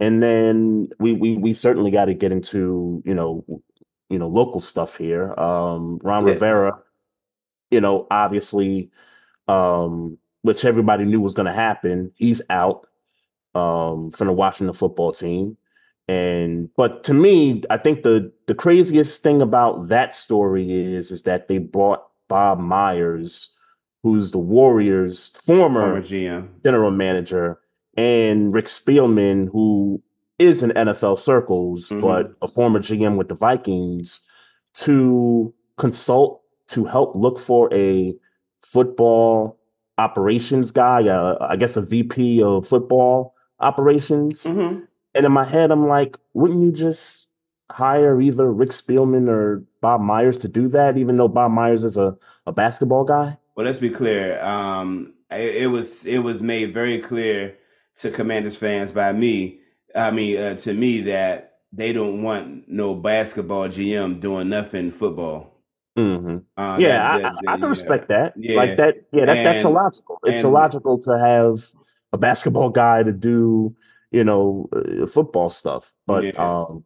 and 0.00 0.22
then 0.22 0.88
we 0.98 1.12
we 1.12 1.36
we 1.36 1.52
certainly 1.54 1.90
got 1.90 2.06
to 2.06 2.14
get 2.14 2.32
into 2.32 3.02
you 3.04 3.14
know 3.14 3.44
you 4.08 4.18
know 4.18 4.28
local 4.28 4.60
stuff 4.60 4.96
here. 4.96 5.38
Um, 5.38 5.98
Ron 6.02 6.26
Yeah. 6.26 6.32
Rivera, 6.32 6.78
you 7.70 7.80
know, 7.80 8.06
obviously, 8.10 8.90
um, 9.48 10.18
which 10.42 10.64
everybody 10.64 11.04
knew 11.04 11.20
was 11.20 11.34
going 11.34 11.46
to 11.46 11.52
happen. 11.52 12.12
He's 12.16 12.42
out 12.50 12.86
um, 13.54 14.10
from 14.12 14.26
the 14.28 14.32
Washington 14.32 14.74
football 14.74 15.12
team. 15.12 15.56
And 16.06 16.70
but 16.76 17.04
to 17.04 17.14
me, 17.14 17.62
I 17.68 17.76
think 17.76 18.02
the 18.02 18.32
the 18.46 18.54
craziest 18.54 19.22
thing 19.22 19.42
about 19.42 19.88
that 19.88 20.14
story 20.14 20.72
is 20.72 21.10
is 21.10 21.22
that 21.24 21.48
they 21.48 21.58
brought 21.58 22.02
Bob 22.28 22.58
Myers, 22.60 23.58
who's 24.02 24.30
the 24.32 24.38
Warriors' 24.38 25.28
former 25.28 25.80
Former 25.80 26.00
GM. 26.00 26.48
general 26.64 26.90
manager, 26.90 27.60
and 27.98 28.54
Rick 28.54 28.66
Spielman, 28.66 29.50
who 29.50 30.00
is 30.38 30.62
in 30.62 30.70
NFL 30.70 31.16
circles, 31.18 31.90
Mhm. 31.90 32.00
but 32.00 32.32
a 32.40 32.46
former 32.46 32.78
GM 32.78 33.16
with 33.16 33.28
the 33.28 33.34
Vikings, 33.34 34.24
to 34.84 35.52
consult 35.76 36.42
to 36.68 36.84
help 36.84 37.16
look 37.16 37.38
for 37.40 37.68
a 37.74 38.14
football 38.62 39.58
operations 39.98 40.70
guy, 40.70 41.08
uh, 41.08 41.36
I 41.40 41.56
guess 41.56 41.76
a 41.76 41.82
VP 41.82 42.40
of 42.42 42.66
football 42.66 43.34
operations. 43.58 44.44
hmm 44.44 44.80
And 45.14 45.26
in 45.26 45.32
my 45.32 45.44
head, 45.44 45.72
I'm 45.72 45.88
like, 45.88 46.16
wouldn't 46.34 46.62
you 46.62 46.70
just 46.70 47.30
hire 47.72 48.20
either 48.20 48.52
Rick 48.52 48.70
Spielman 48.70 49.28
or 49.28 49.64
Bob 49.80 50.00
Myers 50.00 50.38
to 50.38 50.48
do 50.48 50.68
that, 50.68 50.96
even 50.96 51.16
though 51.16 51.26
Bob 51.28 51.50
Myers 51.50 51.82
is 51.82 51.96
a, 51.98 52.16
a 52.46 52.52
basketball 52.52 53.02
guy? 53.04 53.38
Well, 53.56 53.66
let's 53.66 53.80
be 53.80 53.90
clear. 53.90 54.40
Um, 54.44 55.14
it, 55.32 55.62
it 55.64 55.66
was 55.68 56.06
it 56.06 56.18
was 56.18 56.40
made 56.40 56.72
very 56.72 56.98
clear 57.00 57.56
to 58.00 58.10
Commanders 58.10 58.56
fans 58.56 58.92
by 58.92 59.12
me. 59.12 59.60
I 59.94 60.10
mean, 60.10 60.38
uh, 60.38 60.54
to 60.56 60.72
me 60.74 61.00
that 61.02 61.58
they 61.72 61.92
don't 61.92 62.22
want 62.22 62.68
no 62.68 62.94
basketball 62.94 63.68
GM 63.68 64.20
doing 64.20 64.48
nothing 64.48 64.90
football. 64.90 65.54
hmm 65.96 66.38
Uh, 66.56 66.76
Yeah, 66.78 66.88
that- 66.98 67.10
I, 67.10 67.18
that- 67.18 67.24
I, 67.24 67.28
I 67.28 67.32
that- 67.56 67.60
can 67.60 67.68
respect 67.68 68.08
that. 68.08 68.34
Yeah. 68.36 68.56
Like 68.56 68.76
that, 68.76 68.94
yeah, 69.12 69.24
that, 69.26 69.42
that's 69.44 69.64
And- 69.64 69.70
illogical. 69.72 70.18
It's 70.24 70.38
and- 70.44 70.48
illogical 70.48 70.98
to 71.00 71.18
have 71.18 71.66
a 72.12 72.18
basketball 72.18 72.70
guy 72.70 73.02
to 73.02 73.12
do, 73.12 73.74
you 74.10 74.24
know, 74.24 74.68
uh, 74.74 75.06
football 75.06 75.48
stuff. 75.48 75.92
But 76.06 76.24
Yeah. 76.24 76.32
um, 76.38 76.84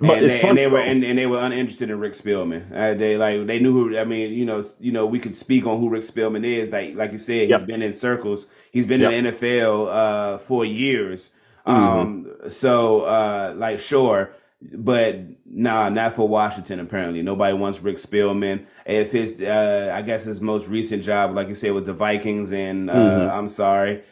and, 0.00 0.10
they, 0.30 0.40
and 0.42 0.58
they 0.58 0.66
were 0.66 0.78
and, 0.80 1.02
and 1.04 1.18
they 1.18 1.26
were 1.26 1.38
uninterested 1.40 1.88
in 1.90 1.98
Rick 1.98 2.12
Spielman. 2.12 2.70
Uh, 2.72 2.94
they 2.94 3.16
like 3.16 3.46
they 3.46 3.58
knew 3.58 3.72
who. 3.72 3.98
I 3.98 4.04
mean, 4.04 4.32
you 4.32 4.44
know, 4.44 4.62
you 4.80 4.92
know, 4.92 5.06
we 5.06 5.18
could 5.18 5.36
speak 5.36 5.66
on 5.66 5.80
who 5.80 5.88
Rick 5.88 6.02
Spielman 6.02 6.44
is. 6.44 6.70
Like 6.70 6.94
like 6.96 7.12
you 7.12 7.18
said, 7.18 7.48
Yep. 7.48 7.60
he's 7.60 7.66
been 7.66 7.82
in 7.82 7.92
circles. 7.94 8.50
He's 8.72 8.86
been 8.86 9.00
Yep. 9.00 9.12
in 9.12 9.24
the 9.24 9.30
NFL 9.30 9.88
uh, 9.88 10.38
for 10.38 10.64
years. 10.64 11.32
Mhm. 11.66 11.72
Um, 11.72 12.32
so 12.48 13.02
uh, 13.02 13.54
like 13.56 13.80
sure, 13.80 14.30
but 14.74 15.18
nah, 15.46 15.88
not 15.88 16.12
for 16.12 16.28
Washington. 16.28 16.78
Apparently, 16.78 17.22
nobody 17.22 17.56
wants 17.56 17.82
Rick 17.82 17.96
Spielman. 17.96 18.66
If 18.84 19.12
his, 19.12 19.40
uh, 19.40 19.90
I 19.94 20.02
guess 20.02 20.24
his 20.24 20.40
most 20.40 20.68
recent 20.68 21.02
job, 21.02 21.34
like 21.34 21.48
you 21.48 21.54
said, 21.56 21.72
was 21.72 21.84
the 21.84 21.92
Vikings, 21.94 22.52
and 22.52 22.88
uh, 22.90 22.94
Mhm. 22.94 23.30
I'm 23.32 23.48
sorry, 23.48 24.02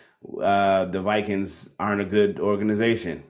uh, 0.43 0.87
the 0.87 1.01
Vikings 1.03 1.75
aren't 1.79 2.01
a 2.01 2.05
good 2.07 2.41
organization. 2.41 3.23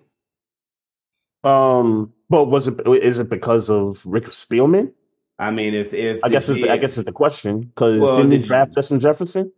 um, 1.42 2.13
but 2.31 2.45
was 2.47 2.69
it 2.69 2.81
is 2.87 3.19
it 3.21 3.28
because 3.31 3.71
of 3.71 4.04
Rick 4.07 4.25
Spielman? 4.25 4.93
I 5.38 5.50
mean, 5.50 5.75
if 5.75 5.93
if 5.93 6.23
I 6.25 6.28
guess 6.28 6.49
is 6.49 6.57
the, 6.57 6.71
I 6.71 6.76
guess 6.76 6.97
is 6.99 7.04
the 7.04 7.12
question 7.12 7.61
because 7.62 8.00
Well, 8.00 8.16
didn't 8.16 8.31
he 8.33 8.37
the 8.38 8.43
G- 8.43 8.49
draft 8.49 8.75
Justin 8.75 9.00
Jefferson? 9.00 9.52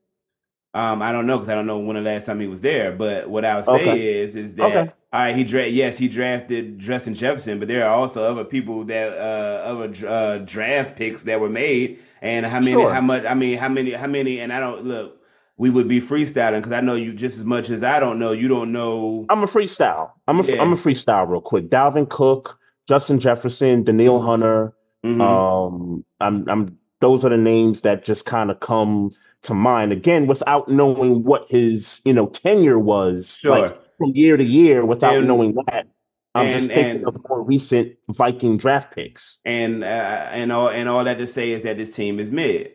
Um, 0.74 1.00
I 1.00 1.10
don't 1.10 1.26
know 1.26 1.36
because 1.38 1.48
I 1.48 1.54
don't 1.54 1.66
know 1.66 1.78
when 1.78 1.96
the 1.96 2.02
last 2.02 2.26
time 2.26 2.38
he 2.40 2.46
was 2.46 2.60
there. 2.60 2.92
But 2.92 3.30
what 3.30 3.44
I 3.46 3.56
would 3.56 3.64
say 3.64 3.82
Okay. 3.82 4.20
is, 4.22 4.36
is 4.36 4.54
that 4.56 4.64
Okay. 4.76 4.90
all 5.12 5.20
right, 5.20 5.34
he 5.36 5.42
dra- 5.44 5.66
yes, 5.68 5.96
he 5.96 6.06
drafted 6.08 6.78
Justin 6.78 7.14
Jefferson, 7.14 7.58
but 7.58 7.68
there 7.68 7.86
are 7.86 7.94
also 7.94 8.22
other 8.24 8.44
people 8.44 8.84
that 8.84 9.12
uh 9.12 9.62
other 9.64 9.92
uh 10.06 10.38
draft 10.38 10.96
picks 10.96 11.22
that 11.24 11.40
were 11.40 11.48
made, 11.48 11.98
and 12.20 12.44
how 12.44 12.58
many, 12.60 12.72
Sure. 12.72 12.92
how 12.92 13.00
much, 13.00 13.24
I 13.24 13.34
mean, 13.34 13.56
how 13.58 13.68
many, 13.68 13.92
how 13.92 14.06
many, 14.06 14.40
and 14.40 14.52
I 14.52 14.60
don't 14.60 14.84
look. 14.84 15.18
We 15.58 15.70
would 15.70 15.88
be 15.88 16.00
freestyling 16.00 16.58
because 16.58 16.72
I 16.72 16.80
know 16.82 16.94
you 16.94 17.14
just 17.14 17.38
as 17.38 17.44
much 17.44 17.70
as 17.70 17.82
I 17.82 17.98
don't 17.98 18.18
know. 18.18 18.32
You 18.32 18.46
don't 18.48 18.72
know. 18.72 19.24
I'm 19.30 19.42
a 19.42 19.46
freestyle. 19.46 20.10
I'm 20.28 20.40
a 20.40 20.42
Yeah. 20.42 20.60
am 20.62 20.72
a 20.72 20.76
freestyle 20.76 21.26
real 21.28 21.40
quick. 21.40 21.70
Dalvin 21.70 22.08
Cook, 22.08 22.58
Justin 22.88 23.18
Jefferson, 23.18 23.82
Danielle 23.82 24.20
Hunter. 24.20 24.74
Mhm. 25.04 25.20
Um, 25.22 26.04
I'm, 26.20 26.46
I'm. 26.48 26.78
Those 27.00 27.24
are 27.24 27.30
the 27.30 27.36
names 27.38 27.82
that 27.82 28.04
just 28.04 28.26
kind 28.26 28.50
of 28.50 28.60
come 28.60 29.10
to 29.42 29.54
mind 29.54 29.92
again, 29.92 30.26
without 30.26 30.68
knowing 30.68 31.22
what 31.24 31.46
his, 31.48 32.00
you 32.04 32.12
know, 32.12 32.26
tenure 32.26 32.78
was 32.78 33.38
Sure. 33.40 33.60
like 33.60 33.70
from 33.98 34.12
year 34.14 34.36
to 34.36 34.44
year, 34.44 34.84
without 34.84 35.14
And- 35.16 35.26
knowing 35.28 35.54
that. 35.68 35.86
I'm 36.34 36.52
just 36.52 36.68
thinking 36.70 36.96
and- 36.96 37.06
of 37.06 37.14
the 37.14 37.20
more 37.30 37.42
recent 37.42 37.92
Viking 38.10 38.58
draft 38.58 38.94
picks. 38.94 39.40
and 39.46 39.82
uh, 39.82 39.86
and 40.32 40.52
all 40.52 40.68
and 40.68 40.86
all 40.86 41.02
that 41.04 41.16
to 41.16 41.26
say 41.26 41.52
is 41.52 41.62
that 41.62 41.78
this 41.78 41.94
team 41.96 42.18
is 42.20 42.30
mid. 42.30 42.72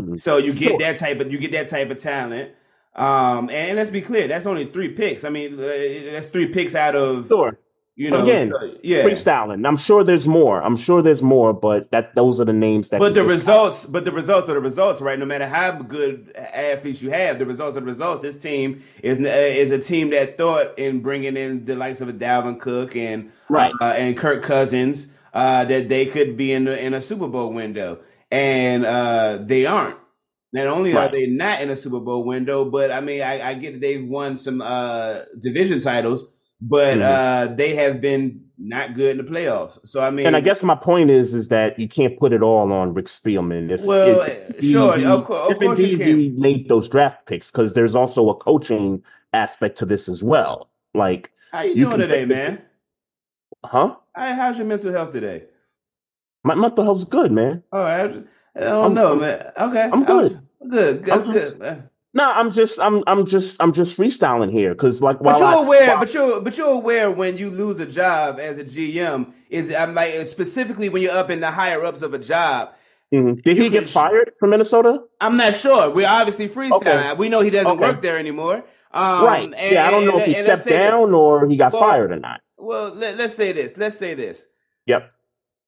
Mhm. 0.00 0.20
So 0.20 0.36
you 0.38 0.52
get 0.52 0.68
Sure. 0.70 0.78
that 0.78 0.96
type 0.98 1.20
of 1.20 1.32
you 1.32 1.38
get 1.38 1.52
that 1.52 1.68
type 1.68 1.90
of 1.90 1.98
talent. 1.98 2.50
Um, 2.96 3.48
and 3.50 3.76
let's 3.76 3.90
be 3.90 4.00
clear, 4.00 4.26
that's 4.26 4.46
only 4.46 4.64
three 4.66 4.88
picks. 4.88 5.24
I 5.24 5.30
mean, 5.30 5.54
uh, 5.54 6.12
that's 6.12 6.26
three 6.26 6.48
picks 6.48 6.74
out 6.74 6.96
of 6.96 7.28
Sure, 7.28 7.56
you 7.94 8.10
know, 8.10 8.22
Again, 8.22 8.50
so- 8.50 8.74
yeah. 8.82 9.04
freestyling. 9.04 9.66
I'm 9.66 9.76
sure 9.76 10.02
there's 10.02 10.26
more. 10.26 10.60
I'm 10.60 10.74
sure 10.74 11.00
there's 11.00 11.22
more, 11.22 11.52
but 11.52 11.92
that 11.92 12.16
those 12.16 12.40
are 12.40 12.44
the 12.44 12.52
names 12.52 12.90
that. 12.90 12.98
But 12.98 13.14
the 13.14 13.22
results, 13.22 13.86
but 13.86 14.04
the 14.04 14.10
results 14.10 14.50
are 14.50 14.54
the 14.54 14.60
results, 14.60 15.00
right? 15.00 15.18
No 15.18 15.24
matter 15.24 15.46
how 15.46 15.70
good 15.72 16.32
athletes 16.36 17.00
you 17.00 17.10
have, 17.10 17.38
the 17.38 17.46
results 17.46 17.76
are 17.76 17.80
the 17.80 17.86
results. 17.86 18.22
This 18.22 18.38
team 18.40 18.82
is 19.04 19.20
uh, 19.20 19.22
is 19.28 19.70
a 19.70 19.78
team 19.78 20.10
that 20.10 20.36
thought 20.36 20.76
in 20.76 21.00
bringing 21.00 21.36
in 21.36 21.64
the 21.66 21.76
likes 21.76 22.00
of 22.00 22.08
a 22.08 22.12
Dalvin 22.12 22.58
Cook 22.58 22.96
and 22.96 23.30
Right. 23.48 23.72
uh, 23.80 23.84
and 23.96 24.16
Kirk 24.16 24.42
Cousins 24.42 25.14
uh, 25.32 25.64
that 25.66 25.88
they 25.88 26.06
could 26.06 26.36
be 26.36 26.52
in 26.52 26.64
the, 26.64 26.76
in 26.84 26.92
a 26.92 27.00
Super 27.00 27.28
Bowl 27.28 27.52
window, 27.52 27.98
and 28.30 28.84
uh, 28.84 29.38
they 29.40 29.66
aren't. 29.66 29.96
Not 30.52 30.66
only 30.66 30.94
are 30.96 31.08
they 31.08 31.26
not 31.26 31.60
in 31.62 31.70
a 31.70 31.76
Super 31.76 32.00
Bowl 32.00 32.24
window, 32.24 32.64
but 32.64 32.90
I 32.90 33.00
mean, 33.00 33.22
I, 33.22 33.50
I 33.50 33.54
get 33.54 33.74
that 33.74 33.80
they've 33.80 34.04
won 34.04 34.36
some 34.36 34.60
uh, 34.60 35.20
division 35.40 35.78
titles, 35.78 36.36
but 36.60 36.98
Mhm. 36.98 37.02
uh, 37.02 37.54
they 37.54 37.76
have 37.76 38.00
been 38.00 38.46
not 38.58 38.94
good 38.94 39.16
in 39.18 39.24
the 39.24 39.30
playoffs. 39.32 39.86
So 39.86 40.02
I 40.02 40.10
mean, 40.10 40.26
And 40.26 40.34
I 40.36 40.40
guess 40.40 40.62
my 40.64 40.74
point 40.74 41.08
is, 41.08 41.34
is 41.34 41.48
that 41.50 41.78
you 41.78 41.86
can't 41.88 42.18
put 42.18 42.32
it 42.32 42.42
all 42.42 42.72
on 42.72 42.94
Rick 42.94 43.06
Spielman. 43.06 43.70
If 43.70 43.84
Well, 43.84 44.22
if 44.22 44.64
sure, 44.64 44.96
he- 44.96 45.04
of 45.04 45.30
of 45.30 45.52
if 45.52 45.58
course 45.60 45.78
you 45.78 45.84
indeed 45.92 45.98
can. 45.98 46.18
he 46.18 46.28
made 46.30 46.68
those 46.68 46.88
draft 46.88 47.26
picks, 47.26 47.52
because 47.52 47.74
there's 47.74 47.94
also 47.94 48.28
a 48.28 48.34
coaching 48.34 49.04
aspect 49.32 49.78
to 49.78 49.86
this 49.86 50.08
as 50.08 50.20
well. 50.22 50.68
Like, 50.94 51.30
how 51.52 51.62
you, 51.62 51.74
you 51.74 51.84
doing 51.86 51.98
today, 52.00 52.24
man? 52.24 52.62
huh? 53.64 53.94
Hey, 54.16 54.32
how's 54.34 54.58
your 54.58 54.66
mental 54.66 54.90
health 54.92 55.12
today? 55.12 55.44
My 56.44 56.54
mental 56.54 56.84
health's 56.84 57.04
good, 57.04 57.32
man. 57.32 57.62
Oh, 57.72 57.82
I, 57.82 58.04
I 58.04 58.08
don't 58.08 58.82
I'm- 58.82 58.94
know, 58.94 59.14
man. 59.16 59.52
Okay, 59.58 59.82
I'm 59.92 60.04
good. 60.04 60.40
good. 60.68 61.04
That's 61.04 61.26
I'm 61.26 61.32
just- 61.32 61.58
good. 61.60 61.82
No, 62.12 62.28
I'm 62.28 62.50
just, 62.50 62.80
I'm, 62.80 63.04
I'm 63.06 63.24
just, 63.24 63.62
I'm 63.62 63.72
just 63.72 63.96
freestyling 63.96 64.50
here, 64.50 64.70
because 64.74 65.00
like, 65.00 65.20
But 65.20 65.38
you're 65.38 65.46
I, 65.46 65.62
aware, 65.62 65.86
while- 65.90 65.98
but 66.00 66.12
you're 66.12 66.40
but 66.40 66.58
you're 66.58 66.72
aware 66.72 67.08
when 67.08 67.36
you 67.36 67.50
lose 67.50 67.78
a 67.78 67.86
job 67.86 68.40
as 68.40 68.58
a 68.58 68.64
GM 68.64 69.32
is 69.48 69.72
I'm 69.72 69.94
like 69.94 70.26
specifically 70.26 70.88
when 70.88 71.02
you're 71.02 71.12
up 71.16 71.30
in 71.30 71.38
the 71.38 71.52
higher 71.52 71.84
ups 71.84 72.02
of 72.02 72.12
a 72.12 72.18
job. 72.18 72.70
Mhm. 73.14 73.42
did 73.42 73.56
he 73.56 73.68
get 73.68 73.88
fired 73.88 74.32
from 74.40 74.50
Minnesota? 74.50 75.02
I'm 75.20 75.36
not 75.36 75.54
sure. 75.54 75.90
We're 75.90 76.08
obviously 76.08 76.48
freestyling. 76.48 76.76
Okay. 76.86 77.12
We 77.14 77.28
know 77.28 77.40
he 77.42 77.50
doesn't 77.50 77.72
Okay. 77.72 77.80
work 77.80 78.02
there 78.02 78.16
anymore. 78.18 78.64
Um, 78.92 79.24
right. 79.24 79.42
and- 79.56 79.72
yeah, 79.72 79.86
I 79.86 79.90
don't 79.92 80.02
and- 80.02 80.10
know 80.12 80.18
if 80.18 80.26
he 80.26 80.34
stepped 80.34 80.62
say 80.62 80.70
this. 80.70 80.90
down 80.90 81.14
or 81.14 81.46
he 81.48 81.56
got 81.56 81.72
Well- 81.72 81.82
fired 81.82 82.10
or 82.10 82.18
not. 82.18 82.40
Well, 82.58 82.92
let, 82.94 83.16
let's 83.18 83.34
say 83.34 83.52
this. 83.52 83.76
Let's 83.76 83.96
say 83.96 84.14
this. 84.14 84.46
Yep. 84.86 85.10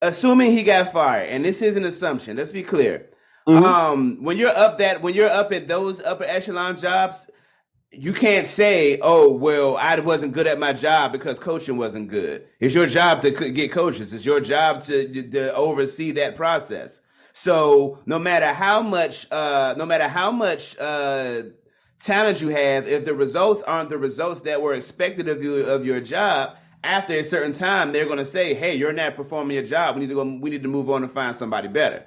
Assuming 0.02 0.50
he 0.50 0.62
got 0.64 0.92
fired, 0.92 1.30
and 1.30 1.44
this 1.44 1.62
is 1.62 1.76
an 1.76 1.84
assumption, 1.84 2.36
let's 2.36 2.50
be 2.50 2.62
clear. 2.62 3.06
Mhm. 3.48 3.64
Um, 3.64 4.18
when 4.22 4.36
you're 4.36 4.56
up 4.56 4.78
that 4.78 5.02
when 5.02 5.14
you're 5.14 5.30
up 5.30 5.52
at 5.52 5.66
those 5.66 6.00
upper 6.02 6.24
echelon 6.24 6.76
jobs, 6.76 7.30
you 7.90 8.12
can't 8.12 8.46
say, 8.46 8.98
"Oh, 9.02 9.32
well, 9.32 9.76
I 9.76 9.98
wasn't 10.00 10.32
good 10.32 10.46
at 10.46 10.58
my 10.58 10.72
job 10.72 11.12
because 11.12 11.38
coaching 11.38 11.76
wasn't 11.76 12.08
good." 12.08 12.44
It's 12.60 12.74
your 12.74 12.86
job 12.86 13.20
to 13.22 13.30
get 13.30 13.72
coaches. 13.72 14.14
It's 14.14 14.26
your 14.26 14.40
job 14.40 14.82
to 14.84 15.22
to 15.30 15.54
oversee 15.54 16.12
that 16.12 16.36
process. 16.36 17.00
So 17.32 17.98
no 18.06 18.18
matter 18.18 18.46
how 18.46 18.82
much, 18.82 19.26
uh, 19.32 19.74
no 19.76 19.86
matter 19.86 20.08
how 20.08 20.30
much 20.30 20.78
uh, 20.78 21.42
talent 22.00 22.42
you 22.42 22.50
have, 22.50 22.86
if 22.86 23.04
the 23.04 23.14
results 23.14 23.62
aren't 23.62 23.88
the 23.88 23.98
results 23.98 24.40
that 24.42 24.60
were 24.62 24.74
expected 24.74 25.28
of 25.28 25.42
you 25.42 25.64
of 25.64 25.84
your 25.84 26.00
job, 26.00 26.56
after 26.84 27.14
a 27.14 27.22
certain 27.22 27.52
time, 27.52 27.92
they're 27.92 28.06
going 28.06 28.18
to 28.18 28.24
say, 28.24 28.54
"Hey, 28.54 28.74
you're 28.74 28.92
not 28.92 29.14
performing 29.14 29.54
your 29.54 29.64
job. 29.64 29.94
We 29.94 30.02
need 30.02 30.08
to 30.08 30.14
go. 30.14 30.24
We 30.24 30.50
need 30.50 30.62
to 30.62 30.68
move 30.68 30.90
on 30.90 31.02
and 31.02 31.10
find 31.10 31.34
somebody 31.34 31.68
better." 31.68 32.04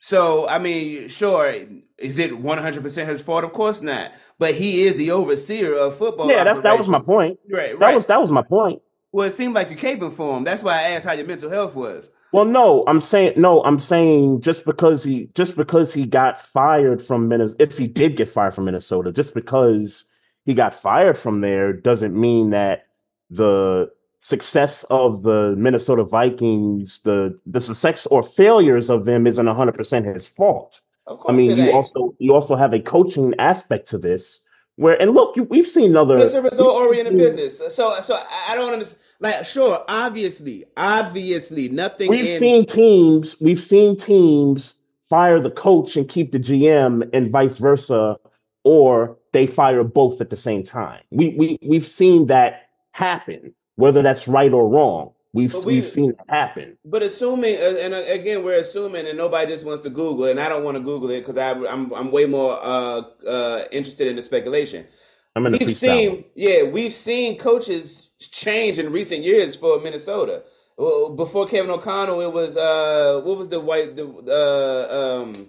So, 0.00 0.46
I 0.46 0.58
mean, 0.58 1.08
sure, 1.08 1.50
is 1.96 2.18
it 2.18 2.30
100% 2.32 3.06
his 3.06 3.22
fault? 3.22 3.42
Of 3.42 3.54
course 3.54 3.80
not. 3.80 4.12
But 4.38 4.54
he 4.54 4.82
is 4.82 4.96
the 4.96 5.12
overseer 5.12 5.74
of 5.74 5.96
football. 5.96 6.28
Yeah, 6.28 6.44
that's 6.44 6.60
that 6.60 6.76
was 6.76 6.88
my 6.88 7.00
point. 7.00 7.38
Right, 7.50 7.70
right. 7.72 7.80
That 7.80 7.94
was 7.94 8.06
that 8.06 8.20
was 8.20 8.30
my 8.30 8.42
point. 8.42 8.82
well, 9.12 9.26
it 9.26 9.32
seemed 9.32 9.54
like 9.54 9.70
you're 9.70 9.78
caping 9.78 10.12
for 10.12 10.36
him. 10.36 10.44
That's 10.44 10.62
why 10.62 10.74
I 10.74 10.82
asked 10.90 11.06
how 11.06 11.12
your 11.12 11.26
mental 11.26 11.48
health 11.48 11.74
was. 11.74 12.10
Well, 12.32 12.44
no, 12.44 12.84
I'm 12.86 13.00
saying 13.00 13.34
no. 13.36 13.62
I'm 13.62 13.78
saying 13.78 14.42
just 14.42 14.66
because 14.66 15.04
he 15.04 15.30
just 15.34 15.56
because 15.56 15.94
he 15.94 16.04
got 16.04 16.40
fired 16.40 17.00
from 17.00 17.28
Minnesota, 17.28 17.62
if 17.62 17.78
he 17.78 17.86
did 17.86 18.16
get 18.16 18.28
fired 18.28 18.54
from 18.54 18.64
Minnesota, 18.66 19.12
just 19.12 19.34
because 19.34 20.12
he 20.44 20.52
got 20.52 20.74
fired 20.74 21.16
from 21.16 21.40
there 21.40 21.72
doesn't 21.72 22.14
mean 22.14 22.50
that 22.50 22.88
the 23.34 23.90
success 24.20 24.84
of 24.84 25.22
the 25.22 25.54
Minnesota 25.56 26.04
Vikings, 26.04 27.00
the 27.02 27.38
the 27.46 27.60
success 27.60 28.06
or 28.06 28.22
failures 28.22 28.88
of 28.90 29.04
them, 29.04 29.26
isn't 29.26 29.46
100 29.46 29.74
percent 29.74 30.06
his 30.06 30.26
fault. 30.26 30.80
Of 31.06 31.20
I 31.28 31.32
mean, 31.32 31.56
you 31.56 31.64
ain't. 31.64 31.74
also 31.74 32.14
you 32.18 32.34
also 32.34 32.56
have 32.56 32.72
a 32.72 32.80
coaching 32.80 33.34
aspect 33.38 33.86
to 33.88 33.98
this, 33.98 34.46
where 34.76 35.00
and 35.00 35.10
look, 35.10 35.36
you, 35.36 35.44
we've 35.44 35.66
seen 35.66 35.94
other. 35.96 36.18
It's 36.18 36.32
a 36.32 36.42
result 36.42 36.74
oriented 36.74 37.16
business. 37.16 37.58
So, 37.74 38.00
so 38.00 38.14
I 38.16 38.46
I 38.50 38.54
don't 38.54 38.72
understand. 38.72 39.02
Like, 39.20 39.44
sure, 39.44 39.84
obviously, 39.88 40.64
obviously, 40.76 41.68
nothing. 41.68 42.10
We've 42.10 42.20
in, 42.20 42.38
seen 42.38 42.66
teams, 42.66 43.36
we've 43.40 43.60
seen 43.60 43.96
teams 43.96 44.82
fire 45.08 45.40
the 45.40 45.50
coach 45.50 45.96
and 45.96 46.08
keep 46.08 46.32
the 46.32 46.40
GM 46.40 47.08
and 47.12 47.30
vice 47.30 47.58
versa, 47.58 48.18
or 48.64 49.18
they 49.32 49.46
fire 49.46 49.84
both 49.84 50.20
at 50.20 50.30
the 50.30 50.36
same 50.36 50.64
time. 50.64 51.02
We 51.10 51.34
we 51.36 51.58
we've 51.62 51.86
seen 51.86 52.26
that 52.26 52.63
happen, 52.94 53.54
whether 53.76 54.02
that's 54.02 54.26
right 54.28 54.52
or 54.52 54.68
wrong. 54.68 55.10
We've 55.32 55.52
we- 55.52 55.64
we've 55.66 55.88
seen 55.88 56.10
it 56.10 56.16
happen. 56.28 56.78
But 56.84 57.02
assuming, 57.02 57.56
uh, 57.56 57.74
and 57.82 57.92
uh, 57.92 58.02
again, 58.08 58.44
we're 58.44 58.60
assuming, 58.60 59.06
and 59.08 59.18
nobody 59.18 59.48
just 59.48 59.66
wants 59.66 59.82
to 59.82 59.90
Google, 59.90 60.26
it, 60.26 60.30
and 60.32 60.40
I 60.40 60.48
don't 60.48 60.62
want 60.62 60.76
to 60.76 60.82
Google 60.82 61.10
it 61.10 61.20
because 61.20 61.36
I'm 61.36 61.92
I'm 61.92 62.10
way 62.12 62.26
more 62.26 62.52
uh, 62.62 63.02
uh, 63.26 63.64
interested 63.72 64.06
in 64.06 64.14
the 64.16 64.22
speculation. 64.22 64.86
I'm 65.34 65.42
the 65.44 65.58
We've 65.58 65.70
seen, 65.72 66.24
yeah, 66.36 66.62
we've 66.62 66.92
seen 66.92 67.36
coaches 67.36 68.12
change 68.20 68.78
in 68.78 68.92
recent 68.92 69.22
years 69.24 69.56
for 69.56 69.80
Minnesota. 69.80 70.44
Well, 70.78 71.16
Before 71.16 71.48
Kevin 71.48 71.72
O'Connell, 71.72 72.20
it 72.20 72.32
was 72.32 72.56
uh, 72.56 73.20
what 73.24 73.36
was 73.36 73.48
the 73.48 73.58
white 73.58 73.96
the 73.96 74.06
uh, 74.06 75.22
um, 75.22 75.48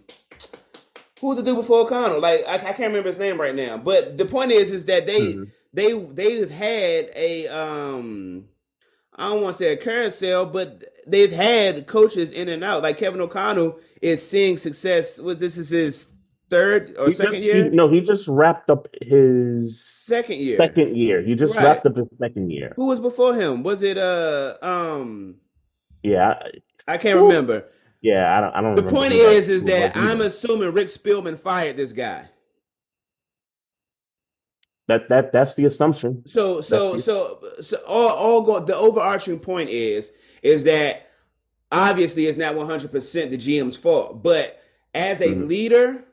who 1.22 1.28
was 1.28 1.38
the 1.38 1.44
dude 1.44 1.58
before 1.58 1.82
O'Connell? 1.82 2.20
Like 2.20 2.42
I, 2.48 2.56
I 2.56 2.58
can't 2.74 2.80
remember 2.92 3.10
his 3.10 3.20
name 3.20 3.40
right 3.40 3.54
now. 3.56 3.78
But 3.78 4.18
the 4.18 4.25
point 4.25 4.52
is, 4.52 4.72
is 4.72 4.86
that 4.86 5.06
they 5.06 5.20
Mhm. 5.34 5.52
They 5.75 5.91
they've 5.94 6.50
had 6.50 7.10
a 7.15 7.48
um, 7.48 8.46
I 9.15 9.29
don't 9.29 9.44
want 9.44 9.53
to 9.58 9.63
say 9.63 9.74
a 9.74 9.77
carousel, 9.77 10.46
but 10.46 10.84
they've 11.08 11.32
had 11.32 11.86
coaches 11.88 12.32
in 12.32 12.50
and 12.50 12.63
out. 12.63 12.82
Like 12.84 12.98
Kevin 12.98 13.22
O'Connell 13.22 13.77
is 14.01 14.27
seeing 14.27 14.58
success. 14.58 15.20
With 15.20 15.39
this 15.39 15.58
is 15.58 15.70
his 15.70 16.12
third 16.50 16.96
or 16.98 17.08
He 17.08 17.12
second 17.12 17.34
just, 17.34 17.46
year. 17.46 17.63
he- 17.65 17.70
no, 17.70 17.89
he 17.89 18.01
just 18.01 18.27
wrapped 18.27 18.70
up 18.70 18.88
his 19.01 19.84
second 19.86 20.38
year. 20.39 20.58
second 20.58 20.95
year. 20.95 21.21
He 21.21 21.36
just 21.36 21.56
Right. 21.56 21.65
wrapped 21.65 21.86
up 21.88 21.95
his 21.97 22.08
second 22.19 22.52
year. 22.52 22.73
Who 22.76 22.86
was 22.88 23.00
before 23.00 23.36
him? 23.36 23.63
Was 23.63 23.82
it 23.84 23.97
uh 23.97 24.56
um 24.62 25.38
Yeah, 26.04 26.39
I- 26.88 26.93
I 26.93 26.97
can't 26.97 27.17
Who? 27.19 27.28
remember. 27.28 27.65
yeah. 28.02 28.38
I 28.38 28.41
don't. 28.41 28.54
I 28.56 28.62
don't. 28.62 28.76
The 28.76 28.84
point 28.84 29.12
is 29.13 29.50
is 29.50 29.63
that 29.65 29.93
I'm 29.97 30.21
assuming 30.21 30.71
Rick 30.71 30.88
Spielman 30.88 31.38
fired 31.39 31.78
this 31.78 31.93
guy. 31.93 32.30
That 34.88 35.10
that 35.10 35.32
that's 35.34 35.56
the 35.56 35.65
assumption. 35.65 36.24
So 36.28 36.62
so 36.62 36.95
That's- 36.98 37.06
so 37.06 37.39
so 37.62 37.78
all 37.88 38.10
all 38.10 38.41
go 38.41 38.60
the 38.60 38.76
overarching 38.76 39.39
point 39.39 39.69
is 39.69 40.12
is 40.43 40.63
that 40.65 41.10
obviously 41.71 42.26
it's 42.28 42.38
not 42.38 42.54
100% 42.56 42.91
the 43.32 43.38
GM's 43.38 43.78
fault, 43.78 44.21
but 44.21 44.60
as 44.93 45.21
a 45.21 45.28
Mhm. 45.30 45.48
leader 45.48 46.04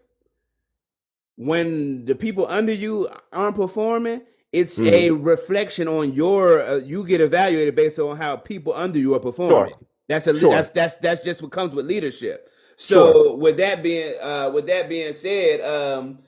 when 1.36 2.04
the 2.04 2.14
people 2.14 2.46
under 2.48 2.72
you 2.72 3.08
aren't 3.32 3.56
performing, 3.56 4.22
it's 4.52 4.78
Mhm. 4.78 4.92
a 4.92 5.10
reflection 5.12 5.88
on 5.88 6.12
your 6.12 6.62
uh, 6.62 6.76
you 6.76 7.06
get 7.06 7.20
evaluated 7.20 7.74
based 7.74 7.98
on 7.98 8.16
how 8.16 8.36
people 8.36 8.72
under 8.74 8.98
you 8.98 9.14
are 9.14 9.20
performing. 9.20 9.74
That's 10.08 10.26
a 10.26 10.38
Sure. 10.38 10.52
that's 10.54 10.68
that's 10.68 10.94
that's 10.96 11.20
just 11.22 11.42
what 11.42 11.52
comes 11.52 11.74
with 11.74 11.86
leadership. 11.86 12.48
So 12.76 13.12
Sure. 13.12 13.36
with 13.36 13.56
that 13.58 13.82
being 13.82 14.14
uh 14.20 14.50
with 14.52 14.66
that 14.66 14.88
being 14.88 15.12
said, 15.12 15.60
um 15.60 16.18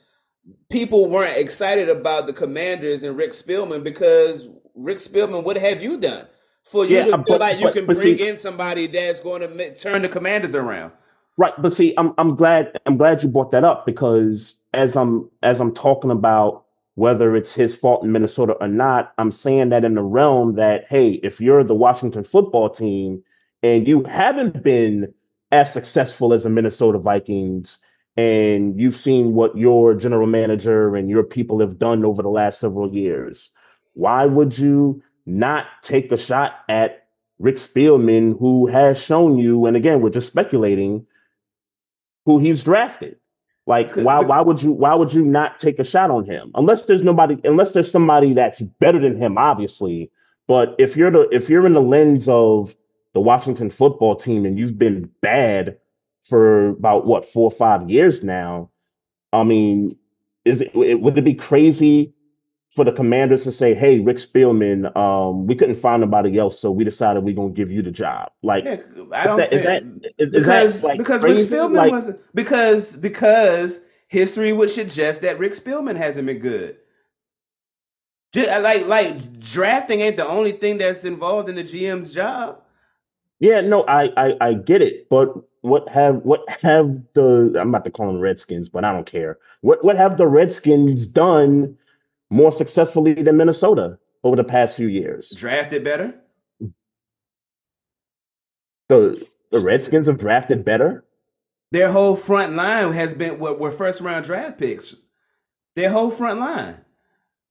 people 0.70 1.08
weren't 1.08 1.36
excited 1.36 1.88
about 1.88 2.26
the 2.26 2.32
commanders 2.32 3.02
and 3.02 3.16
Rick 3.16 3.30
Spielman 3.30 3.82
because 3.82 4.48
Rick 4.74 4.98
Spielman, 4.98 5.44
what 5.44 5.56
have 5.56 5.82
you 5.82 5.98
done 5.98 6.26
for 6.64 6.84
you 6.84 6.96
Yeah, 6.96 7.04
to 7.06 7.14
um, 7.14 7.20
but- 7.20 7.28
feel 7.28 7.38
like 7.38 7.58
you 7.58 7.66
but- 7.66 7.74
can 7.74 7.86
but 7.86 7.96
bring 7.96 8.18
see- 8.18 8.28
in 8.28 8.36
somebody 8.36 8.86
that's 8.86 9.20
going 9.20 9.42
to 9.42 9.48
ma- 9.48 9.74
turn 9.78 10.02
the 10.02 10.08
commanders 10.08 10.54
around? 10.54 10.92
Right, 11.36 11.52
but 11.60 11.72
see, 11.72 11.94
I'm 11.96 12.14
I'm 12.16 12.36
glad 12.36 12.78
I'm 12.86 12.96
glad 12.96 13.22
you 13.24 13.28
brought 13.28 13.50
that 13.50 13.64
up 13.64 13.84
because 13.86 14.62
as 14.72 14.96
I'm 14.96 15.28
as 15.42 15.60
I'm 15.60 15.74
talking 15.74 16.12
about 16.12 16.62
whether 16.94 17.34
it's 17.34 17.54
his 17.56 17.74
fault 17.74 18.04
in 18.04 18.12
Minnesota 18.12 18.52
or 18.60 18.68
not, 18.68 19.12
I'm 19.18 19.32
saying 19.32 19.70
that 19.70 19.84
in 19.84 19.94
the 19.94 20.02
realm 20.04 20.54
that 20.54 20.84
hey, 20.90 21.14
if 21.24 21.40
you're 21.40 21.64
the 21.64 21.74
Washington 21.74 22.22
football 22.22 22.70
team 22.70 23.24
and 23.64 23.88
you 23.88 24.04
haven't 24.04 24.62
been 24.62 25.12
as 25.50 25.72
successful 25.72 26.32
as 26.32 26.44
the 26.44 26.50
Minnesota 26.50 26.98
Vikings 26.98 27.78
and 28.16 28.78
you've 28.80 28.96
seen 28.96 29.34
what 29.34 29.56
your 29.56 29.94
general 29.94 30.26
manager 30.26 30.94
and 30.94 31.10
your 31.10 31.24
people 31.24 31.60
have 31.60 31.78
done 31.78 32.04
over 32.04 32.22
the 32.22 32.28
last 32.28 32.60
several 32.60 32.94
years, 32.94 33.52
why 33.94 34.26
would 34.26 34.58
you 34.58 35.02
not 35.26 35.66
take 35.82 36.12
a 36.12 36.16
shot 36.16 36.60
at 36.68 37.04
Rick 37.38 37.56
Spielman, 37.56 38.38
who 38.38 38.68
has 38.68 39.02
shown 39.02 39.38
you, 39.38 39.66
and 39.66 39.76
again, 39.76 40.00
we're 40.00 40.10
just 40.10 40.28
speculating, 40.28 41.06
who 42.24 42.38
he's 42.38 42.64
drafted. 42.64 43.16
Like, 43.66 43.92
why 43.92 44.20
why 44.20 44.40
would 44.40 44.62
you 44.62 44.72
why 44.72 44.94
would 44.94 45.12
you 45.14 45.24
not 45.24 45.58
take 45.58 45.78
a 45.78 45.84
shot 45.84 46.10
on 46.10 46.26
him? 46.26 46.50
Unless 46.54 46.86
there's 46.86 47.02
nobody, 47.02 47.38
unless 47.44 47.72
there's 47.72 47.90
somebody 47.90 48.34
that's 48.34 48.60
better 48.60 48.98
than 48.98 49.16
him, 49.16 49.38
obviously. 49.38 50.10
But 50.46 50.74
if 50.78 50.96
you're 50.96 51.10
the 51.10 51.28
if 51.32 51.48
you're 51.48 51.66
in 51.66 51.72
the 51.72 51.80
lens 51.80 52.28
of 52.28 52.76
the 53.14 53.20
Washington 53.20 53.70
football 53.70 54.16
team 54.16 54.44
and 54.44 54.58
you've 54.58 54.78
been 54.78 55.10
bad 55.22 55.78
for 56.28 56.68
about 56.68 57.06
what 57.06 57.24
four 57.24 57.44
or 57.44 57.50
five 57.50 57.88
years 57.88 58.24
now, 58.24 58.70
I 59.32 59.44
mean, 59.44 59.96
is 60.44 60.62
it 60.62 61.00
would 61.00 61.16
it 61.16 61.24
be 61.24 61.34
crazy 61.34 62.14
for 62.74 62.84
the 62.84 62.92
commanders 62.92 63.44
to 63.44 63.52
say, 63.52 63.74
"Hey, 63.74 64.00
Rick 64.00 64.16
Spielman, 64.16 64.94
um, 64.96 65.46
we 65.46 65.54
couldn't 65.54 65.76
find 65.76 66.00
nobody 66.00 66.38
else, 66.38 66.58
so 66.58 66.70
we 66.70 66.84
decided 66.84 67.24
we're 67.24 67.34
gonna 67.34 67.50
give 67.50 67.70
you 67.70 67.82
the 67.82 67.90
job." 67.90 68.30
Like, 68.42 68.64
Yeah, 68.64 68.76
I 69.12 69.24
don't 69.24 69.36
that, 69.36 69.52
is 69.52 69.64
that 69.64 69.82
is, 70.18 70.32
is 70.32 70.44
because 70.44 70.80
that 70.80 70.88
like 70.88 70.98
because 70.98 71.22
Rick? 71.22 71.36
Spielman 71.38 71.76
Like, 71.76 71.92
was 71.92 72.20
because 72.34 72.96
because 72.96 73.84
history 74.08 74.52
would 74.52 74.70
suggest 74.70 75.22
that 75.22 75.38
Rick 75.38 75.52
Spielman 75.52 75.96
hasn't 75.96 76.26
been 76.26 76.38
good. 76.38 76.76
Ju- 78.32 78.46
like 78.46 78.86
like 78.86 79.38
drafting 79.40 80.00
ain't 80.00 80.16
the 80.16 80.26
only 80.26 80.52
thing 80.52 80.78
that's 80.78 81.04
involved 81.04 81.48
in 81.48 81.54
the 81.54 81.62
GM's 81.62 82.12
job. 82.12 82.60
Yeah, 83.40 83.60
no, 83.60 83.82
I, 83.84 84.10
I 84.16 84.36
I 84.40 84.52
get 84.54 84.82
it, 84.82 85.08
but 85.08 85.34
what 85.60 85.88
have 85.90 86.16
what 86.24 86.42
have 86.62 87.00
the 87.14 87.56
I'm 87.60 87.68
about 87.70 87.84
to 87.86 87.90
call 87.90 88.06
them 88.06 88.20
Redskins, 88.20 88.68
but 88.68 88.84
I 88.84 88.92
don't 88.92 89.06
care. 89.06 89.38
What 89.60 89.84
what 89.84 89.96
have 89.96 90.16
the 90.18 90.26
Redskins 90.26 91.06
done 91.06 91.76
more 92.30 92.52
successfully 92.52 93.14
than 93.14 93.36
Minnesota 93.36 93.98
over 94.22 94.36
the 94.36 94.44
past 94.44 94.76
few 94.76 94.88
years? 94.88 95.30
Drafted 95.30 95.84
better. 95.84 96.14
The 98.88 99.26
the 99.50 99.60
Redskins 99.60 100.08
have 100.08 100.18
drafted 100.18 100.64
better. 100.64 101.04
Their 101.70 101.90
whole 101.90 102.14
front 102.16 102.54
line 102.54 102.92
has 102.92 103.14
been 103.14 103.38
what 103.38 103.58
were 103.58 103.70
first 103.70 104.00
round 104.00 104.24
draft 104.26 104.58
picks. 104.58 104.94
Their 105.74 105.90
whole 105.90 106.10
front 106.10 106.40
line. 106.40 106.76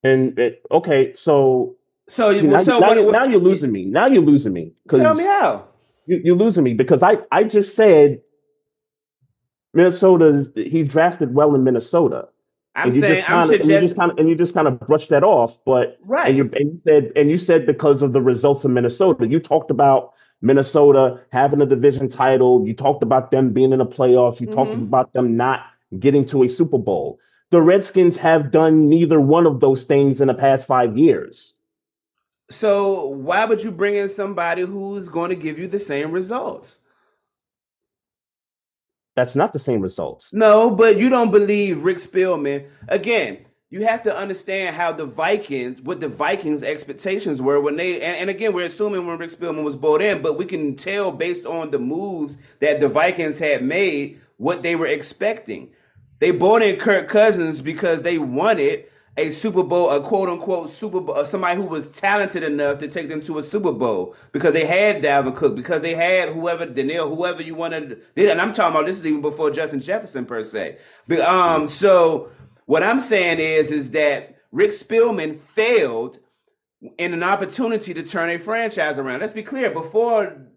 And 0.03 0.37
it, 0.37 0.61
okay, 0.69 1.13
so, 1.13 1.75
So, 2.07 2.33
see, 2.33 2.47
now, 2.47 2.61
so 2.61 2.79
now, 2.79 2.87
what, 2.89 3.05
what- 3.05 3.11
now 3.11 3.23
you're 3.25 3.39
losing 3.39 3.71
me. 3.71 3.85
Now 3.85 4.07
you're 4.07 4.21
losing 4.21 4.53
me 4.53 4.73
Tell 4.89 5.15
me 5.15 5.23
how. 5.23 5.67
You, 6.05 6.21
you're 6.23 6.35
losing 6.35 6.63
me 6.63 6.73
because 6.73 7.03
I, 7.03 7.17
I 7.31 7.43
just 7.43 7.75
said 7.75 8.21
Minnesota's 9.73 10.51
he 10.55 10.83
drafted 10.83 11.33
well 11.33 11.55
in 11.55 11.63
Minnesota. 11.63 12.27
I'm 12.75 12.87
and 12.87 12.95
you 12.95 13.01
saying 13.01 13.13
just 13.15 13.29
I'm 13.29 13.47
kind 13.49 13.53
of 13.53 13.61
and 13.61 13.69
you 13.69 13.79
just 13.79 13.97
kind 13.97 14.11
of 14.11 14.17
and 14.17 14.29
you 14.29 14.35
just 14.35 14.53
kind 14.53 14.67
of 14.67 14.79
brushed 14.79 15.09
that 15.09 15.23
off. 15.23 15.63
But 15.65 15.97
right. 16.03 16.27
and 16.29 16.37
you, 16.37 16.43
and 16.53 16.71
you 16.73 16.81
said 16.87 17.11
and 17.15 17.29
you 17.29 17.37
said 17.37 17.65
because 17.65 18.01
of 18.01 18.13
the 18.13 18.21
results 18.21 18.65
in 18.65 18.73
Minnesota, 18.73 19.27
you 19.27 19.39
talked 19.39 19.71
about 19.71 20.13
Minnesota 20.41 21.21
having 21.31 21.61
a 21.61 21.65
division 21.65 22.09
title. 22.09 22.65
You 22.67 22.73
talked 22.73 23.03
about 23.03 23.31
them 23.31 23.53
being 23.53 23.71
in 23.71 23.79
the 23.79 23.85
playoffs. 23.85 24.41
You 24.41 24.47
talked 24.47 24.71
Mhm. 24.71 24.83
about 24.83 25.13
them 25.13 25.37
not 25.37 25.61
getting 25.99 26.25
to 26.25 26.43
a 26.43 26.49
Super 26.49 26.77
Bowl. 26.77 27.19
The 27.51 27.61
Redskins 27.61 28.17
have 28.17 28.51
done 28.51 28.89
neither 28.89 29.21
one 29.21 29.45
of 29.45 29.59
those 29.59 29.85
things 29.85 30.19
in 30.19 30.27
the 30.27 30.33
past 30.33 30.65
five 30.67 30.97
years. 30.97 31.59
So 32.49 33.07
why 33.07 33.45
would 33.45 33.63
you 33.63 33.71
bring 33.71 33.95
in 33.95 34.09
somebody 34.09 34.63
who's 34.63 35.09
going 35.09 35.29
to 35.29 35.35
give 35.35 35.57
you 35.57 35.67
the 35.67 35.79
same 35.79 36.11
results? 36.11 36.83
That's 39.15 39.35
not 39.35 39.53
the 39.53 39.59
same 39.59 39.81
results. 39.81 40.33
No, 40.33 40.71
but 40.71 40.97
you 40.97 41.09
don't 41.09 41.31
believe 41.31 41.83
Rick 41.83 41.97
Spielman. 41.97 42.67
Again, 42.87 43.45
you 43.69 43.85
have 43.85 44.03
to 44.03 44.15
understand 44.15 44.75
how 44.75 44.91
the 44.91 45.05
Vikings, 45.05 45.81
what 45.81 45.99
the 45.99 46.07
Vikings' 46.07 46.63
expectations 46.63 47.41
were 47.41 47.59
when 47.59 47.75
they, 47.75 48.01
and, 48.01 48.17
and 48.17 48.29
again, 48.29 48.53
we're 48.53 48.65
assuming 48.65 49.07
when 49.07 49.17
Rick 49.17 49.31
Spielman 49.31 49.63
was 49.63 49.75
brought 49.75 50.01
in, 50.01 50.21
but 50.21 50.37
we 50.37 50.45
can 50.45 50.75
tell 50.75 51.11
based 51.11 51.45
on 51.45 51.71
the 51.71 51.79
moves 51.79 52.37
that 52.59 52.79
the 52.79 52.87
Vikings 52.87 53.39
had 53.39 53.63
made 53.63 54.19
what 54.37 54.61
they 54.61 54.75
were 54.75 54.87
expecting. 54.87 55.71
They 56.19 56.31
brought 56.31 56.61
in 56.61 56.77
Kirk 56.77 57.07
Cousins 57.07 57.61
because 57.61 58.01
they 58.01 58.17
wanted 58.17 58.85
a 59.15 59.29
Super 59.29 59.63
Bowl, 59.63 59.89
a 59.89 60.01
quote 60.01 60.29
unquote 60.29 60.69
Super 60.69 60.99
Bowl, 60.99 61.15
uh, 61.15 61.23
somebody 61.23 61.59
who 61.59 61.67
was 61.67 61.91
talented 61.91 62.43
enough 62.43 62.79
to 62.79 62.87
take 62.87 63.09
them 63.09 63.21
to 63.21 63.37
a 63.37 63.43
Super 63.43 63.71
Bowl 63.71 64.15
because 64.31 64.53
they 64.53 64.65
had 64.65 65.03
Dalvin 65.03 65.35
Cook, 65.35 65.55
because 65.55 65.81
they 65.81 65.93
had 65.93 66.29
whoever, 66.29 66.65
Daniel, 66.65 67.15
whoever 67.15 67.41
you 67.43 67.55
wanted. 67.55 68.01
And 68.15 68.41
I'm 68.41 68.53
talking 68.53 68.75
about 68.75 68.87
this 68.87 68.99
is 68.99 69.05
even 69.05 69.21
before 69.21 69.51
Justin 69.51 69.81
Jefferson 69.81 70.25
per 70.25 70.43
se. 70.43 70.77
But, 71.07 71.19
um, 71.21 71.67
so 71.67 72.29
what 72.65 72.81
I'm 72.81 72.99
saying 72.99 73.39
is, 73.39 73.71
is 73.71 73.91
that 73.91 74.35
Rick 74.51 74.71
Spielman 74.71 75.37
failed 75.37 76.17
in 76.97 77.13
an 77.13 77.23
opportunity 77.23 77.93
to 77.93 78.03
turn 78.03 78.29
a 78.29 78.39
franchise 78.39 78.97
around. 78.97 79.21
Let's 79.21 79.33
be 79.33 79.43
clear. 79.43 79.69
Before 79.69 80.47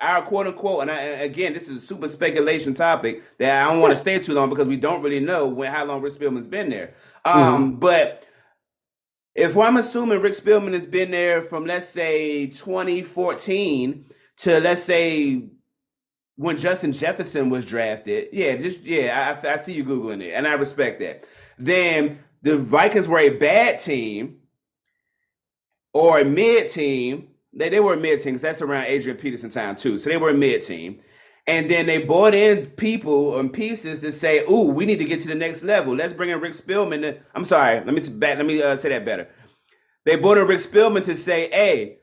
our 0.00 0.22
quote 0.22 0.46
unquote, 0.46 0.82
and 0.82 0.90
I, 0.90 1.00
and 1.00 1.22
again, 1.22 1.52
this 1.52 1.68
is 1.68 1.76
a 1.78 1.86
super 1.86 2.08
speculation 2.08 2.74
topic 2.74 3.22
that 3.38 3.66
I 3.66 3.70
don't 3.70 3.80
want 3.80 3.92
to 3.92 3.96
stay 3.96 4.18
too 4.18 4.34
long 4.34 4.48
because 4.48 4.68
we 4.68 4.76
don't 4.76 5.02
really 5.02 5.20
know 5.20 5.46
when 5.46 5.72
how 5.72 5.84
long 5.84 6.00
Rick 6.02 6.14
Spielman's 6.14 6.48
been 6.48 6.70
there. 6.70 6.94
Um, 7.24 7.76
But 7.78 8.26
if 9.34 9.56
I'm 9.56 9.76
assuming 9.76 10.20
Rick 10.20 10.32
Spielman 10.34 10.72
has 10.72 10.86
been 10.86 11.10
there 11.10 11.42
from 11.42 11.66
let's 11.66 11.88
say 11.88 12.46
2014 12.46 14.06
to 14.38 14.60
let's 14.60 14.82
say 14.82 15.50
when 16.36 16.56
Justin 16.56 16.92
Jefferson 16.92 17.50
was 17.50 17.68
drafted, 17.68 18.28
yeah, 18.32 18.56
just 18.56 18.82
yeah, 18.82 19.38
I, 19.44 19.52
I 19.52 19.56
see 19.56 19.74
you 19.74 19.84
googling 19.84 20.22
it, 20.22 20.32
and 20.32 20.48
I 20.48 20.54
respect 20.54 20.98
that. 21.00 21.24
Then 21.58 22.20
the 22.42 22.56
Vikings 22.56 23.08
were 23.08 23.18
a 23.18 23.36
bad 23.36 23.78
team 23.78 24.38
or 25.92 26.20
a 26.20 26.24
mid 26.24 26.68
team. 26.68 27.28
They 27.52 27.68
they 27.68 27.80
were 27.80 27.94
a 27.94 27.96
mid 27.96 28.20
team 28.20 28.34
'cause 28.34 28.42
that's 28.42 28.62
around 28.62 28.86
Adrian 28.86 29.18
Peterson 29.18 29.50
time 29.50 29.76
too. 29.76 29.98
So 29.98 30.10
they 30.10 30.16
were 30.16 30.30
a 30.30 30.34
mid 30.34 30.62
team. 30.62 31.00
And 31.46 31.70
then 31.70 31.86
they 31.86 32.04
brought 32.04 32.34
in 32.34 32.66
people 32.66 33.38
and 33.38 33.52
pieces 33.52 34.00
to 34.00 34.12
say, 34.12 34.44
"Ooh, 34.44 34.70
we 34.70 34.86
need 34.86 34.98
to 34.98 35.04
get 35.04 35.20
to 35.22 35.28
the 35.28 35.34
next 35.34 35.64
level. 35.64 35.96
Let's 35.96 36.12
bring 36.12 36.30
in 36.30 36.40
Rick 36.40 36.52
Spielman." 36.52 37.00
To, 37.00 37.16
I'm 37.34 37.44
sorry, 37.44 37.82
let 37.84 37.94
me 37.94 38.00
back. 38.18 38.36
Let 38.36 38.46
me 38.46 38.62
uh, 38.62 38.76
say 38.76 38.90
that 38.90 39.04
better. 39.04 39.28
They 40.04 40.16
brought 40.16 40.38
in 40.38 40.46
Rick 40.46 40.60
Spielman 40.60 41.04
to 41.04 41.16
say, 41.16 41.48
"Hey, 41.50 41.98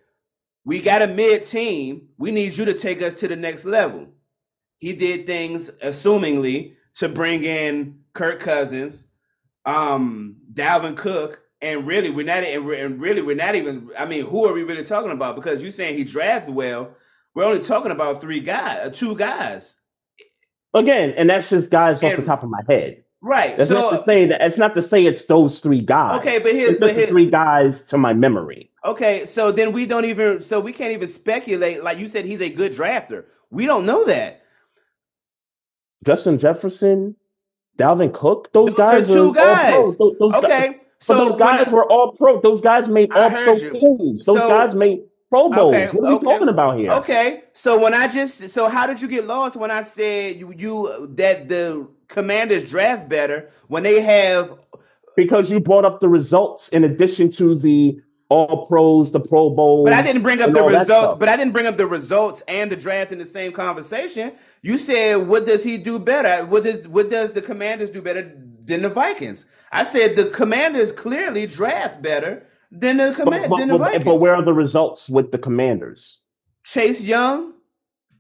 we 0.66 0.82
got 0.82 1.02
a 1.02 1.08
mid 1.08 1.44
team. 1.44 2.10
We 2.18 2.32
need 2.32 2.58
you 2.58 2.66
to 2.66 2.74
take 2.74 3.02
us 3.02 3.16
to 3.22 3.28
the 3.28 3.36
next 3.36 3.64
level." 3.64 4.10
He 4.80 4.94
did 4.94 5.26
things, 5.26 5.72
assumingly, 5.84 6.76
to 6.96 7.08
bring 7.08 7.44
in 7.44 8.00
Kirk 8.14 8.40
Cousins, 8.40 9.08
um, 9.66 10.38
Dalvin 10.52 10.98
Cook, 10.98 11.44
and 11.62 11.88
really, 11.88 12.10
we're 12.10 12.26
not, 12.26 12.43
and, 12.43 12.65
we're, 12.65 12.86
and 12.86 13.02
really, 13.02 13.22
we're 13.22 13.36
not 13.36 13.56
even. 13.56 13.89
I 13.98 14.06
mean, 14.06 14.26
who 14.26 14.46
are 14.46 14.54
we 14.54 14.63
really 14.63 14.84
talking 14.84 15.12
about? 15.12 15.36
Because 15.36 15.62
you're 15.62 15.72
saying 15.72 15.98
he 15.98 16.04
drafted 16.04 16.54
well. 16.54 16.96
We're 17.34 17.46
only 17.46 17.62
talking 17.62 17.91
about 17.91 18.20
three 18.22 18.39
guys, 18.39 18.88
uh, 18.88 18.89
two 18.91 19.15
guys, 19.15 19.80
Again, 20.74 21.13
and 21.17 21.30
that's 21.30 21.50
just 21.50 21.72
guys 21.72 22.04
off 22.04 22.15
the 22.15 22.22
top 22.24 22.43
of 22.43 22.50
my 22.50 22.60
head. 22.67 23.04
right? 23.22 23.56
That's 23.58 23.70
so, 23.70 23.76
not 23.80 23.91
to 23.91 23.98
say 23.98 24.26
that 24.28 24.41
it's 24.41 24.58
not 24.58 24.76
to 24.76 24.82
say 24.84 25.06
it's 25.06 25.26
those 25.26 25.60
three 25.60 25.82
guys. 25.82 26.20
Okay, 26.20 26.39
but 26.43 26.52
here's- 26.54 26.78
but 26.80 26.88
just 26.88 26.96
the 26.96 27.02
here- 27.02 27.08
three 27.10 27.30
guys 27.30 27.86
to 27.88 27.98
my 27.98 28.13
memory. 28.13 28.72
okay, 28.86 29.26
so 29.26 29.52
then 29.52 29.72
we 29.72 29.86
don't 29.86 30.06
even, 30.06 30.41
so 30.41 30.60
we 30.60 30.74
can't 30.74 30.91
even 30.93 31.08
speculate. 31.08 31.84
Like 31.84 31.98
you 32.00 32.08
said, 32.08 32.26
he's 32.26 32.41
a 32.41 32.50
good 32.50 32.74
drafter. 32.74 33.26
We 33.50 33.65
don't 33.65 33.86
know 33.86 34.06
that. 34.06 34.41
Justin 36.06 36.38
Jefferson, 36.38 37.15
Dalvin 37.78 38.13
Cook, 38.13 38.52
those 38.54 38.76
Those 38.76 38.80
are 38.80 38.91
guys 38.91 39.08
two 39.13 39.30
are 39.30 39.34
guys. 39.34 39.74
All 39.74 39.96
pro. 39.96 40.10
Those, 40.12 40.17
those 40.20 40.41
guys, 40.43 40.76
Okay, 41.00 41.06
but 41.08 41.16
so 41.16 41.26
those 41.30 41.36
guys 41.38 41.72
were 41.72 41.86
all 41.90 42.12
pro. 42.12 42.42
Those 42.42 42.62
guys 42.62 42.88
made 42.88 43.12
all 43.14 43.30
pro 43.30 43.54
you. 43.54 43.70
teams. 43.70 44.26
Those 44.26 44.40
So- 44.40 44.50
guys 44.50 44.76
made 44.76 45.04
Pro 45.30 45.50
Bowls. 45.50 45.76
Okay, 45.76 45.86
what 45.88 46.08
are 46.08 46.10
we 46.12 46.16
okay. 46.16 46.26
talking 46.26 46.48
about 46.48 46.78
here? 46.80 46.92
Okay, 46.94 47.44
so 47.54 47.78
when 47.80 47.94
I 47.94 48.08
just 48.08 48.50
so 48.50 48.70
how 48.70 48.88
did 48.88 49.02
you 49.02 49.08
get 49.10 49.28
lost 49.28 49.58
when 49.58 49.72
I 49.72 49.82
said 49.82 50.38
you 50.38 50.54
you 50.58 51.08
that 51.16 51.50
the 51.50 51.88
Commanders 52.08 52.70
draft 52.70 53.10
better 53.10 53.50
when 53.68 53.84
they 53.84 54.00
have 54.02 54.54
Because 55.18 55.52
you 55.52 55.60
brought 55.60 55.84
up 55.84 56.00
the 56.00 56.08
results 56.08 56.70
in 56.70 56.84
addition 56.86 57.30
to 57.32 57.56
the 57.56 58.00
all 58.30 58.66
pros, 58.68 59.12
the 59.14 59.20
Pro 59.20 59.50
Bowls. 59.50 59.86
But 59.86 59.94
I 59.94 60.02
didn't 60.02 60.22
bring 60.22 60.42
up 60.42 60.52
the 60.52 60.64
results. 60.64 61.18
But 61.20 61.30
I 61.30 61.36
didn't 61.38 61.54
bring 61.54 61.66
up 61.66 61.78
the 61.78 61.88
results 61.88 62.44
and 62.48 62.72
the 62.72 62.76
draft 62.76 63.12
in 63.12 63.20
the 63.20 63.26
same 63.26 63.52
conversation. 63.52 64.34
You 64.62 64.78
said, 64.78 65.28
"What 65.28 65.46
does 65.46 65.64
he 65.64 65.78
do 65.78 65.98
better? 66.00 66.46
What 66.46 66.64
does 66.64 66.88
what 66.88 67.10
does 67.10 67.32
the 67.34 67.42
Commanders 67.42 67.90
do 67.90 68.02
better 68.02 68.32
than 68.66 68.82
the 68.82 68.90
Vikings?" 68.90 69.46
I 69.80 69.84
said 69.84 70.16
the 70.16 70.26
Commanders 70.26 70.92
clearly 70.92 71.46
draft 71.48 72.02
better 72.02 72.46
than 72.72 72.98
the 72.98 73.13
command 73.13 73.50
but- 73.50 73.58
than 73.60 73.68
the 73.70 73.78
but- 73.78 73.84
Vikings. 73.86 74.06
but 74.06 74.16
where 74.16 74.36
are 74.36 74.42
the 74.44 74.54
results 74.54 75.10
with 75.10 75.32
the 75.32 75.38
Commanders? 75.38 76.22
Chase 76.66 77.02
Young, 77.04 77.54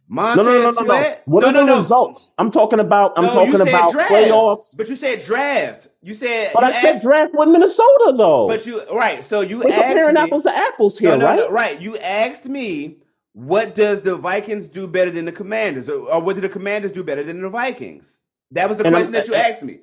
No, 0.09 0.21
Montez 0.21 0.45
no, 0.45 0.51
no, 0.53 0.59
no, 0.61 0.65
no. 0.81 0.85
Sweat. 0.85 1.21
What 1.25 1.41
no, 1.41 1.47
are 1.47 1.51
no, 1.51 1.59
the 1.59 1.65
no. 1.65 1.75
results? 1.75 2.33
I'm 2.37 2.49
talking 2.51 2.79
about. 2.79 3.13
I'm 3.17 3.25
No, 3.25 3.31
talking 3.31 3.59
about 3.59 3.91
draft, 3.91 4.09
playoffs. 4.11 4.77
But 4.77 4.87
you 4.87 4.95
said 4.95 5.19
draft. 5.19 5.89
You 6.01 6.13
said. 6.13 6.51
But 6.53 6.61
you 6.63 6.67
I 6.69 6.71
said 6.71 7.01
draft 7.01 7.33
with 7.35 7.49
Minnesota 7.49 8.13
though. 8.15 8.47
But 8.47 8.65
you 8.65 8.81
right. 8.95 9.21
So 9.25 9.41
you 9.41 9.59
We're 9.59 9.69
asked 9.73 9.83
comparing 9.87 10.13
me. 10.15 10.21
apples 10.21 10.43
to 10.43 10.55
apples 10.57 10.97
here, 10.99 11.09
No, 11.09 11.17
no, 11.17 11.25
right? 11.25 11.35
no, 11.39 11.49
right. 11.51 11.81
You 11.81 11.97
asked 11.97 12.45
me, 12.45 12.99
what 13.33 13.75
does 13.75 14.03
the 14.03 14.15
Vikings 14.15 14.69
do 14.69 14.87
better 14.87 15.11
than 15.11 15.25
the 15.25 15.33
Commanders, 15.33 15.89
or, 15.89 15.99
or 16.13 16.21
what 16.21 16.35
do 16.35 16.41
the 16.41 16.47
Commanders 16.49 16.93
do 16.93 17.03
better 17.03 17.23
than 17.23 17.41
the 17.41 17.49
Vikings? 17.49 18.19
That 18.51 18.69
was 18.69 18.77
the 18.77 18.85
And 18.85 18.95
I'm- 18.95 19.03
question 19.03 19.13
that 19.13 19.27
you 19.27 19.35
asked 19.35 19.63
me. 19.63 19.79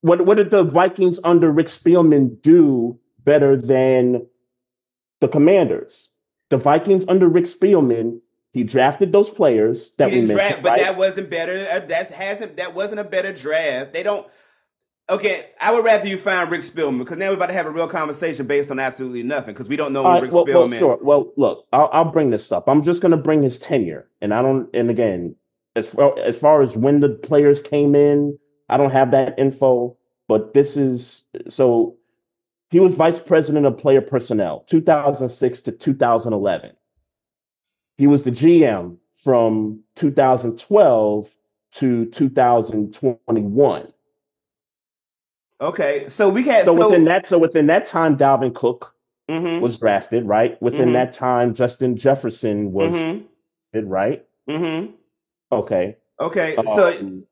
What 0.00 0.26
what 0.26 0.36
did 0.36 0.50
the 0.50 0.62
Vikings 0.62 1.20
under 1.24 1.50
Rick 1.50 1.66
Spielman 1.66 2.40
do 2.42 2.98
better 3.24 3.56
than 3.56 4.26
the 5.20 5.28
Commanders? 5.28 6.14
The 6.48 6.56
Vikings 6.56 7.08
under 7.08 7.28
Rick 7.28 7.44
Spielman, 7.44 8.20
he 8.52 8.62
drafted 8.62 9.12
those 9.12 9.30
players 9.30 9.94
that 9.96 10.10
we 10.10 10.18
mentioned, 10.18 10.38
draft, 10.38 10.62
but 10.62 10.70
right? 10.70 10.80
that 10.80 10.96
wasn't 10.96 11.28
better. 11.28 11.66
Uh, 11.70 11.80
That 11.80 12.12
hasn't. 12.12 12.56
That 12.56 12.74
wasn't 12.74 13.00
a 13.00 13.04
better 13.04 13.32
draft. 13.32 13.92
They 13.92 14.02
don't. 14.02 14.26
Okay, 15.08 15.50
I 15.60 15.72
would 15.72 15.84
rather 15.84 16.08
you 16.08 16.18
find 16.18 16.50
Rick 16.50 16.62
Spielman 16.62 16.98
because 16.98 17.16
now 17.16 17.28
we're 17.28 17.36
about 17.36 17.46
to 17.46 17.52
have 17.52 17.66
a 17.66 17.70
real 17.70 17.86
conversation 17.86 18.46
based 18.46 18.72
on 18.72 18.80
absolutely 18.80 19.22
nothing 19.22 19.54
because 19.54 19.68
we 19.68 19.76
don't 19.76 19.92
know 19.92 20.02
right, 20.02 20.20
Rick 20.20 20.32
well, 20.32 20.44
well, 20.46 20.68
sure. 20.68 20.98
Well, 21.00 21.32
look, 21.36 21.66
I'll, 21.72 21.88
I'll 21.92 22.10
bring 22.10 22.30
this 22.30 22.50
up. 22.50 22.68
I'm 22.68 22.82
just 22.82 23.02
going 23.02 23.12
to 23.12 23.16
bring 23.16 23.44
his 23.44 23.60
tenure, 23.60 24.08
and 24.20 24.34
I 24.34 24.42
don't. 24.42 24.68
And 24.74 24.90
again, 24.90 25.36
as 25.76 25.88
far 25.90 26.18
as 26.18 26.38
far 26.38 26.60
as 26.60 26.76
when 26.76 27.00
the 27.00 27.10
players 27.10 27.62
came 27.62 27.94
in, 27.94 28.38
I 28.68 28.76
don't 28.76 28.92
have 28.92 29.10
that 29.12 29.38
info. 29.38 29.96
But 30.28 30.54
this 30.54 30.76
is 30.76 31.26
so. 31.48 31.96
He 32.70 32.80
was 32.80 32.94
vice 32.94 33.20
president 33.20 33.64
of 33.64 33.78
player 33.78 34.00
personnel, 34.00 34.64
2006 34.66 35.62
to 35.62 35.72
2011. 35.72 36.72
He 37.96 38.06
was 38.08 38.24
the 38.24 38.32
GM 38.32 38.96
from 39.14 39.84
2012 39.94 41.34
to 41.72 42.06
2021. 42.06 43.92
Okay, 45.60 46.08
so 46.08 46.28
we 46.28 46.42
had 46.42 46.66
So, 46.66 46.76
so, 46.76 46.88
within 46.88 47.04
that, 47.06 47.26
so 47.26 47.38
within 47.38 47.66
that 47.66 47.86
time, 47.86 48.16
Dalvin 48.18 48.54
Cook 48.54 48.94
Mhm, 49.28 49.60
was 49.60 49.78
drafted, 49.78 50.26
right? 50.26 50.60
Within 50.60 50.90
Mhm. 50.90 50.92
that 50.94 51.12
time, 51.12 51.54
Justin 51.54 51.96
Jefferson 51.96 52.72
was 52.72 52.92
drafted, 52.92 53.90
right? 53.90 54.26
mhm. 54.48 54.92
Okay. 55.50 55.96
Okay, 56.20 56.56
so 56.74 56.88
Um, 56.98 57.26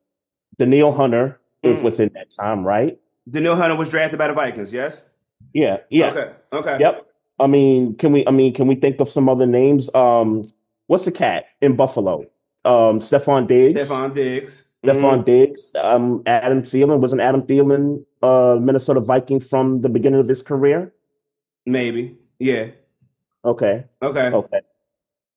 Danielle 0.57 0.91
Hunter 0.93 1.39
was 1.63 1.77
Mhm. 1.79 1.83
within 1.83 2.11
that 2.13 2.31
time, 2.31 2.65
right? 2.65 2.97
Danielle 3.29 3.55
Hunter 3.55 3.75
was 3.75 3.89
drafted 3.89 4.17
by 4.19 4.27
the 4.27 4.33
Vikings. 4.33 4.73
Yes. 4.73 5.09
Yeah, 5.53 5.77
yeah. 5.89 6.07
Okay. 6.11 6.29
Okay. 6.53 6.77
Yep. 6.79 7.05
I 7.39 7.47
mean, 7.47 7.95
can 7.95 8.11
we 8.13 8.25
I 8.27 8.31
mean, 8.31 8.53
can 8.53 8.67
we 8.67 8.75
think 8.75 8.99
of 8.99 9.09
some 9.09 9.27
other 9.27 9.45
names? 9.45 9.93
Um, 9.93 10.49
what's 10.87 11.05
the 11.05 11.11
cat 11.11 11.45
in 11.61 11.75
Buffalo? 11.75 12.25
Um, 12.63 12.99
Stefon 12.99 13.47
Diggs. 13.47 13.89
Stefon 13.89 14.13
Diggs. 14.13 14.65
Stefon 14.83 15.19
Mhm. 15.21 15.25
Diggs. 15.25 15.75
Um, 15.75 16.21
Adam 16.25 16.61
Thielen. 16.61 16.99
Wasn't 16.99 17.21
Adam 17.21 17.41
Thielen 17.41 18.05
uh 18.21 18.57
Minnesota 18.61 18.99
Viking 18.99 19.39
from 19.39 19.81
the 19.81 19.89
beginning 19.89 20.19
of 20.19 20.27
his 20.27 20.41
career? 20.43 20.93
Maybe. 21.65 22.15
Yeah. 22.39 22.67
Okay. 23.43 23.85
Okay. 24.01 24.27
Okay. 24.31 24.59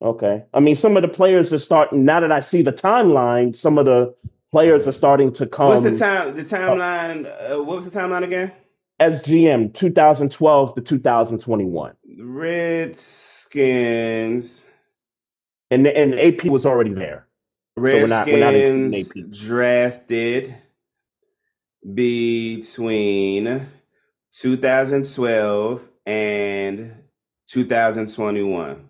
Okay. 0.00 0.44
I 0.54 0.60
mean, 0.60 0.74
some 0.74 0.96
of 0.96 1.02
the 1.02 1.08
players 1.08 1.52
are 1.52 1.58
starting 1.58 2.04
now 2.04 2.20
that 2.20 2.30
I 2.30 2.40
see 2.40 2.62
the 2.62 2.72
timeline, 2.72 3.54
some 3.56 3.78
of 3.78 3.86
the 3.86 4.14
players 4.50 4.88
are 4.88 4.92
starting 4.92 5.32
to 5.34 5.46
come 5.46 5.68
What's 5.68 5.82
the 5.82 5.96
time? 5.96 6.34
The 6.36 6.44
timeline. 6.44 7.26
Uh, 7.26 7.62
what 7.62 7.76
was 7.76 7.90
the 7.90 7.98
timeline 7.98 8.24
again? 8.24 8.52
SGM 9.00 9.74
2012 9.74 10.74
to 10.74 10.80
2021. 10.80 11.94
Redskins 12.20 13.56
and 15.70 15.86
and 15.86 16.14
AP 16.14 16.46
was 16.46 16.66
already 16.66 16.92
there. 16.94 17.26
So 17.76 17.82
we're 17.82 18.06
not 18.08 18.26
we're 18.26 18.40
not 18.40 18.54
Redskins 18.54 19.10
AP. 19.16 19.30
drafted 19.30 20.54
between 21.94 23.68
2012 24.32 25.90
and 26.06 27.02
2021. 27.46 28.88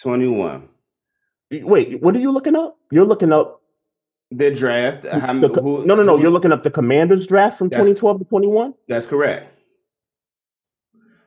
21. 0.00 0.68
Wait, 1.50 2.00
what 2.00 2.14
are 2.14 2.20
you 2.20 2.30
looking 2.30 2.54
up? 2.54 2.77
You're 2.90 3.06
looking 3.06 3.32
up 3.32 3.60
The 4.30 4.50
draft. 4.54 5.02
the 5.02 5.10
who- 5.62 5.84
no 5.84 5.94
no 5.94 6.02
no. 6.02 6.16
who- 6.16 6.22
You're 6.22 6.30
looking 6.30 6.52
up 6.52 6.62
the 6.64 6.70
Commanders 6.70 7.26
draft 7.26 7.58
from 7.58 7.70
2012 7.70 8.18
to 8.20 8.24
21. 8.24 8.74
That's 8.88 9.06
correct. 9.06 9.54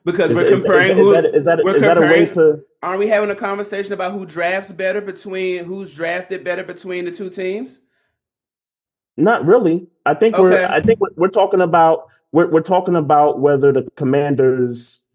Because 0.04 0.32
Is, 0.32 0.36
we're 0.38 0.44
is- 0.46 0.52
is- 0.52 0.60
comparing 0.62 0.92
is 0.92 0.98
who. 0.98 1.14
that 1.14 1.26
is 1.26 1.46
that 1.46 1.60
that 1.64 1.98
a 1.98 2.02
way 2.02 2.26
to? 2.28 2.62
Aren't 2.84 3.00
we 3.00 3.08
having 3.08 3.30
a 3.30 3.36
conversation 3.36 3.94
about 3.94 4.14
who 4.14 4.26
drafts 4.26 4.72
better 4.72 5.02
between 5.02 5.66
who's 5.66 5.94
drafted 5.96 6.44
better 6.44 6.64
between 6.64 7.06
the 7.06 7.12
two 7.12 7.30
teams? 7.30 7.86
Not 9.18 9.46
really. 9.46 9.88
I 10.06 10.16
think 10.16 10.38
we're 10.40 10.66
I 10.66 10.80
think 10.82 11.00
we're, 11.00 11.10
we're 11.16 11.28
talking 11.28 11.62
about 11.62 12.08
we're 12.32 12.50
we're 12.50 12.62
talking 12.62 12.96
about 12.96 13.40
whether 13.40 13.72
the 13.72 13.88
Commanders 13.96 15.06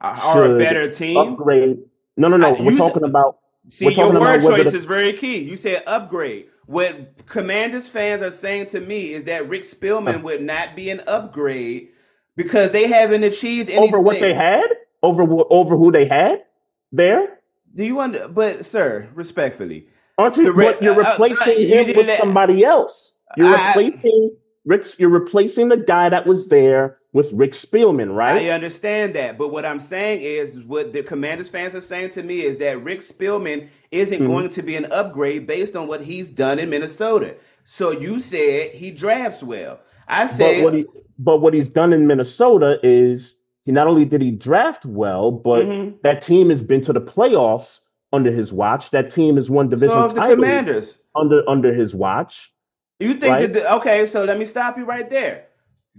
Are 0.00 0.16
are 0.16 0.54
a 0.56 0.58
better 0.58 0.90
team? 0.90 1.18
upgrade. 1.18 1.78
No 2.16 2.28
no 2.28 2.38
no. 2.38 2.54
I- 2.56 2.62
we're 2.62 2.76
talking 2.76 3.04
about 3.04 3.39
See, 3.70 3.92
your 3.94 4.12
word 4.12 4.40
choice 4.42 4.70
the- 4.72 4.76
is 4.76 4.84
very 4.84 5.12
key. 5.12 5.38
You 5.38 5.56
said 5.56 5.82
upgrade. 5.86 6.46
What 6.66 7.26
Commanders 7.26 7.88
fans 7.88 8.22
are 8.22 8.30
saying 8.30 8.66
to 8.66 8.80
me 8.80 9.12
is 9.12 9.24
that 9.24 9.48
Rick 9.48 9.62
Spielman 9.62 10.22
would 10.22 10.42
not 10.42 10.76
be 10.76 10.88
an 10.90 11.02
upgrade 11.06 11.88
because 12.36 12.70
they 12.70 12.86
haven't 12.86 13.24
achieved 13.24 13.70
anything. 13.70 13.88
over 13.88 14.00
what 14.00 14.20
they 14.20 14.34
had 14.34 14.66
over 15.02 15.22
over 15.50 15.76
who 15.76 15.90
they 15.90 16.06
had 16.06 16.44
there. 16.92 17.38
Do 17.74 17.84
you 17.84 18.00
under? 18.00 18.28
But 18.28 18.64
sir, 18.64 19.08
respectfully, 19.14 19.88
Aren't 20.18 20.36
you? 20.36 20.52
Re- 20.52 20.76
you're 20.80 21.00
uh, 21.00 21.06
uh, 21.06 21.10
replacing 21.10 21.58
you 21.58 21.84
him 21.84 21.96
with 21.96 22.16
somebody 22.18 22.64
else. 22.64 23.18
You're 23.36 23.48
I- 23.48 23.68
replacing 23.68 24.36
Rick's. 24.64 25.00
You're 25.00 25.10
replacing 25.10 25.70
the 25.70 25.76
guy 25.76 26.08
that 26.08 26.26
was 26.26 26.48
there 26.50 26.98
with 27.12 27.32
Rick 27.32 27.52
Spielman, 27.52 28.14
right? 28.14 28.42
I 28.42 28.50
understand 28.50 29.14
that. 29.14 29.36
But 29.36 29.48
what 29.52 29.64
I'm 29.66 29.80
saying 29.80 30.20
is, 30.22 30.62
what 30.62 30.92
the 30.92 31.02
Commanders 31.02 31.48
fans 31.50 31.74
are 31.74 31.80
saying 31.80 32.10
to 32.10 32.22
me 32.22 32.40
is 32.42 32.58
that 32.58 32.82
Rick 32.82 33.00
Spielman 33.00 33.68
isn't 33.90 34.18
Mm-hmm. 34.18 34.26
going 34.26 34.48
to 34.50 34.62
be 34.62 34.76
an 34.76 34.86
upgrade 34.92 35.46
based 35.46 35.74
on 35.74 35.88
what 35.88 36.02
he's 36.04 36.30
done 36.30 36.58
in 36.58 36.70
Minnesota. 36.70 37.34
So 37.64 37.90
you 37.90 38.20
said 38.20 38.72
he 38.72 38.90
drafts 38.92 39.42
well. 39.42 39.80
I 40.08 40.22
But 40.24 40.28
said 40.28 40.64
what 40.64 40.74
he, 40.74 40.86
but 41.18 41.40
what 41.40 41.54
he's 41.54 41.70
done 41.70 41.92
in 41.92 42.06
Minnesota 42.06 42.78
is 42.82 43.40
he 43.64 43.72
not 43.72 43.86
only 43.88 44.04
did 44.04 44.22
he 44.22 44.30
draft 44.30 44.84
well, 44.86 45.30
but 45.30 45.66
Mm-hmm. 45.66 45.96
that 46.02 46.20
team 46.20 46.50
has 46.50 46.62
been 46.62 46.80
to 46.82 46.92
the 46.92 47.00
playoffs 47.00 47.88
under 48.12 48.30
his 48.32 48.52
watch. 48.52 48.90
That 48.90 49.10
team 49.10 49.36
has 49.36 49.50
won 49.50 49.68
division 49.68 50.08
so 50.10 50.16
titles 50.16 50.34
Commanders. 50.36 51.02
under 51.14 51.42
under 51.48 51.72
his 51.74 51.94
watch. 51.94 52.52
You 52.98 53.14
think 53.14 53.32
Right. 53.32 53.52
that 53.52 53.52
the, 53.54 53.74
okay? 53.76 54.06
So 54.06 54.24
let 54.24 54.38
me 54.38 54.44
stop 54.44 54.76
you 54.78 54.84
right 54.84 55.08
there. 55.08 55.46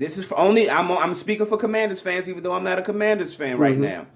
This 0.02 0.18
is 0.18 0.26
for 0.26 0.36
only 0.40 0.68
I'm 0.68 0.92
I'm 0.92 1.14
speaking 1.14 1.46
for 1.46 1.58
Commanders 1.58 2.02
fans, 2.02 2.28
even 2.28 2.42
though 2.42 2.54
I'm 2.54 2.64
not 2.64 2.80
a 2.80 2.82
Commanders 2.82 3.36
fan 3.36 3.60
right 3.60 3.74
Mm-hmm. 3.74 3.82
now. 3.84 4.08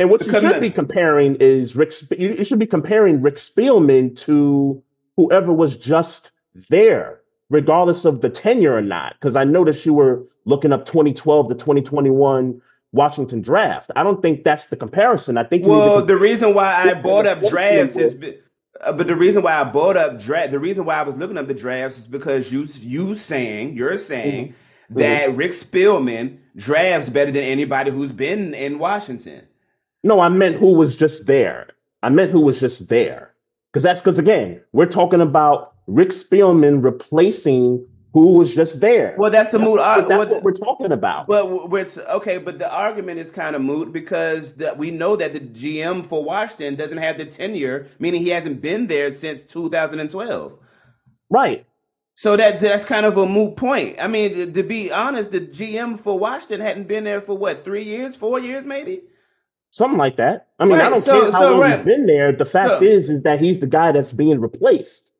And 0.00 0.10
what 0.10 0.18
The 0.20 0.26
you 0.32 0.40
should 0.40 0.60
be 0.60 0.70
comparing 0.72 1.36
is 1.36 1.76
Rick. 1.76 1.92
You 2.18 2.42
should 2.42 2.58
be 2.58 2.66
comparing 2.66 3.22
Rick 3.22 3.36
Spielman 3.36 4.16
to 4.26 4.82
whoever 5.16 5.52
was 5.52 5.78
just 5.78 6.32
there, 6.68 7.20
regardless 7.50 8.04
of 8.04 8.20
the 8.20 8.30
tenure 8.30 8.74
or 8.74 8.82
not. 8.82 9.14
Because 9.14 9.36
I 9.36 9.44
noticed 9.44 9.86
you 9.86 9.94
were 9.94 10.24
looking 10.44 10.72
up 10.72 10.86
2012 10.86 11.50
to 11.50 11.54
2021 11.54 12.60
Washington 12.90 13.40
draft. 13.40 13.92
I 13.94 14.02
don't 14.02 14.20
think 14.20 14.42
that's 14.42 14.66
the 14.68 14.76
comparison. 14.76 15.38
I 15.38 15.44
think 15.44 15.62
you 15.62 15.68
need 15.68 15.74
to 15.84 15.90
Well, 15.90 16.04
the 16.04 16.16
reason 16.16 16.52
why 16.52 16.74
I 16.74 16.86
Yeah, 16.86 17.00
bought 17.00 17.26
up 17.26 17.42
drafts 17.42 17.96
is, 17.96 18.14
be- 18.14 18.38
uh, 18.80 18.92
but 18.92 19.06
the 19.06 19.14
reason 19.14 19.42
why 19.44 19.54
I 19.60 19.64
bought 19.64 19.96
up 19.96 20.18
draft, 20.18 20.50
the 20.50 20.58
reason 20.58 20.84
why 20.84 20.94
I 20.94 21.02
was 21.02 21.16
looking 21.16 21.38
up 21.38 21.46
the 21.46 21.54
drafts 21.54 21.98
is 21.98 22.06
because 22.08 22.52
you 22.52 22.66
you 22.80 23.14
saying 23.14 23.76
you're 23.76 23.98
saying 23.98 24.46
Mm-hmm. 24.48 24.54
That 24.90 25.34
Rick 25.34 25.52
Spielman 25.52 26.38
drafts 26.56 27.08
better 27.10 27.30
than 27.30 27.44
anybody 27.44 27.90
who's 27.90 28.12
been 28.12 28.54
in 28.54 28.78
Washington. 28.78 29.46
no, 30.02 30.20
I 30.20 30.28
meant 30.28 30.56
who 30.56 30.74
was 30.74 30.96
just 30.96 31.26
there. 31.26 31.68
I 32.02 32.08
meant 32.10 32.30
who 32.30 32.40
was 32.40 32.60
just 32.60 32.88
there. 32.88 33.34
Because 33.72 33.82
that's 33.82 34.00
because 34.00 34.18
again, 34.18 34.62
we're 34.72 34.86
talking 34.86 35.20
about 35.20 35.74
Rick 35.86 36.08
Spielman 36.10 36.82
replacing 36.82 37.86
who 38.14 38.38
was 38.38 38.54
just 38.54 38.80
there. 38.80 39.14
Well, 39.18 39.30
that's 39.30 39.52
a 39.52 39.58
moot. 39.58 39.76
that's 39.78 40.08
well, 40.08 40.28
what 40.28 40.42
we're 40.42 40.52
talking 40.52 40.92
about. 40.92 41.28
Well, 41.28 41.68
we're, 41.68 41.80
it's- 41.80 41.98
okay, 41.98 42.38
but 42.38 42.58
the 42.58 42.70
argument 42.70 43.20
is 43.20 43.30
kind 43.30 43.54
of 43.54 43.62
moot 43.62 43.92
because 43.92 44.54
the, 44.56 44.74
we 44.74 44.90
know 44.90 45.14
that 45.16 45.34
the 45.34 45.40
GM 45.40 46.04
for 46.04 46.24
Washington 46.24 46.74
doesn't 46.74 46.98
have 46.98 47.18
the 47.18 47.26
tenure, 47.26 47.86
meaning 47.98 48.22
he 48.22 48.30
hasn't 48.30 48.62
been 48.62 48.86
there 48.86 49.12
since 49.12 49.42
2012. 49.44 50.58
right. 51.30 51.66
So 52.18 52.36
that 52.36 52.58
that's 52.58 52.84
kind 52.84 53.06
of 53.06 53.16
a 53.16 53.26
moot 53.26 53.54
point. 53.56 53.94
I 54.00 54.08
mean, 54.08 54.34
to, 54.34 54.52
to 54.54 54.62
be 54.64 54.90
honest, 54.90 55.30
the 55.30 55.40
GM 55.40 56.00
for 56.00 56.18
Washington 56.18 56.60
hadn't 56.60 56.88
been 56.88 57.04
there 57.04 57.20
for 57.20 57.38
what 57.38 57.64
three 57.64 57.84
years, 57.84 58.16
four 58.16 58.40
years, 58.40 58.64
maybe. 58.64 59.02
Something 59.70 59.98
like 59.98 60.16
that. 60.16 60.48
I 60.58 60.64
mean, 60.64 60.80
I 60.80 60.90
don't 60.90 60.98
so- 60.98 61.20
care 61.20 61.30
how 61.30 61.38
so, 61.38 61.50
long 61.52 61.60
right. 61.60 61.76
he's 61.76 61.84
been 61.84 62.06
there. 62.06 62.32
The 62.32 62.44
fact 62.44 62.70
So- 62.70 62.82
is, 62.82 63.08
is 63.08 63.22
that 63.22 63.38
he's 63.38 63.60
the 63.60 63.68
guy 63.68 63.92
that's 63.92 64.12
being 64.12 64.40
replaced. 64.40 65.12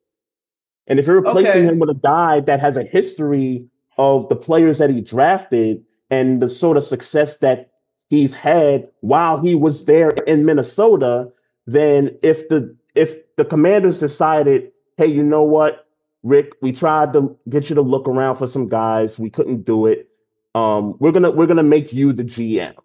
And 0.87 0.99
if 0.99 1.07
you're 1.07 1.21
replacing 1.21 1.61
Okay. 1.61 1.69
him 1.69 1.79
with 1.79 1.89
a 1.89 1.93
guy 1.93 2.41
that 2.41 2.59
has 2.59 2.75
a 2.75 2.83
history 2.83 3.69
of 3.97 4.27
the 4.27 4.35
players 4.35 4.79
that 4.79 4.89
he 4.89 4.99
drafted 4.99 5.85
and 6.09 6.41
the 6.41 6.49
sort 6.49 6.75
of 6.75 6.83
success 6.83 7.37
that 7.37 7.69
he's 8.09 8.35
had 8.35 8.89
while 8.99 9.39
he 9.39 9.55
was 9.55 9.85
there 9.85 10.09
in 10.27 10.45
Minnesota, 10.45 11.31
then 11.65 12.17
if 12.21 12.49
the 12.49 12.75
if 12.93 13.15
the 13.37 13.45
commanders 13.45 14.01
decided, 14.01 14.73
hey, 14.97 15.07
you 15.07 15.23
know 15.23 15.43
what, 15.43 15.85
Rick, 16.23 16.53
we 16.61 16.71
tried 16.71 17.13
to 17.13 17.37
get 17.47 17.69
you 17.69 17.75
to 17.75 17.81
look 17.81 18.07
around 18.07 18.35
for 18.35 18.47
some 18.47 18.67
guys, 18.67 19.19
we 19.19 19.29
couldn't 19.29 19.65
do 19.65 19.85
it. 19.85 20.09
Um, 20.55 20.95
we're 20.99 21.11
gonna 21.11 21.31
we're 21.31 21.47
gonna 21.47 21.63
make 21.63 21.93
you 21.93 22.11
the 22.11 22.23
GM. 22.23 22.75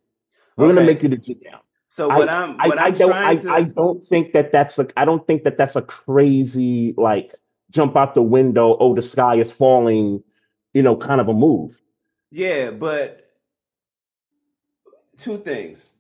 We're 0.56 0.68
gonna 0.68 0.86
make 0.86 1.02
you 1.02 1.08
the 1.08 1.16
GM. 1.16 1.58
So 1.88 2.08
what 2.08 2.28
I, 2.28 2.44
am 2.44 2.56
what 2.58 2.78
I 2.78 2.86
I'm 2.86 2.92
don't 2.92 3.10
trying 3.10 3.38
I, 3.38 3.42
to 3.42 3.50
I 3.50 3.62
don't 3.62 4.04
think 4.04 4.32
that 4.32 4.52
that's 4.52 4.78
a 4.78 4.86
I 4.96 5.04
don't 5.04 5.26
think 5.26 5.44
that 5.44 5.58
that's 5.58 5.76
a 5.76 5.82
crazy 5.82 6.94
like 6.96 7.32
jump 7.70 7.96
out 7.96 8.14
the 8.14 8.22
window 8.22 8.76
oh 8.78 8.94
the 8.94 9.02
sky 9.02 9.34
is 9.36 9.52
falling 9.52 10.22
you 10.72 10.82
know 10.82 10.96
kind 10.96 11.20
of 11.20 11.28
a 11.28 11.32
move 11.32 11.80
yeah, 12.34 12.72
but 12.72 13.20
two 15.16 15.38
things. 15.38 15.90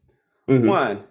Mhm. 0.48 0.66
One, 0.66 1.04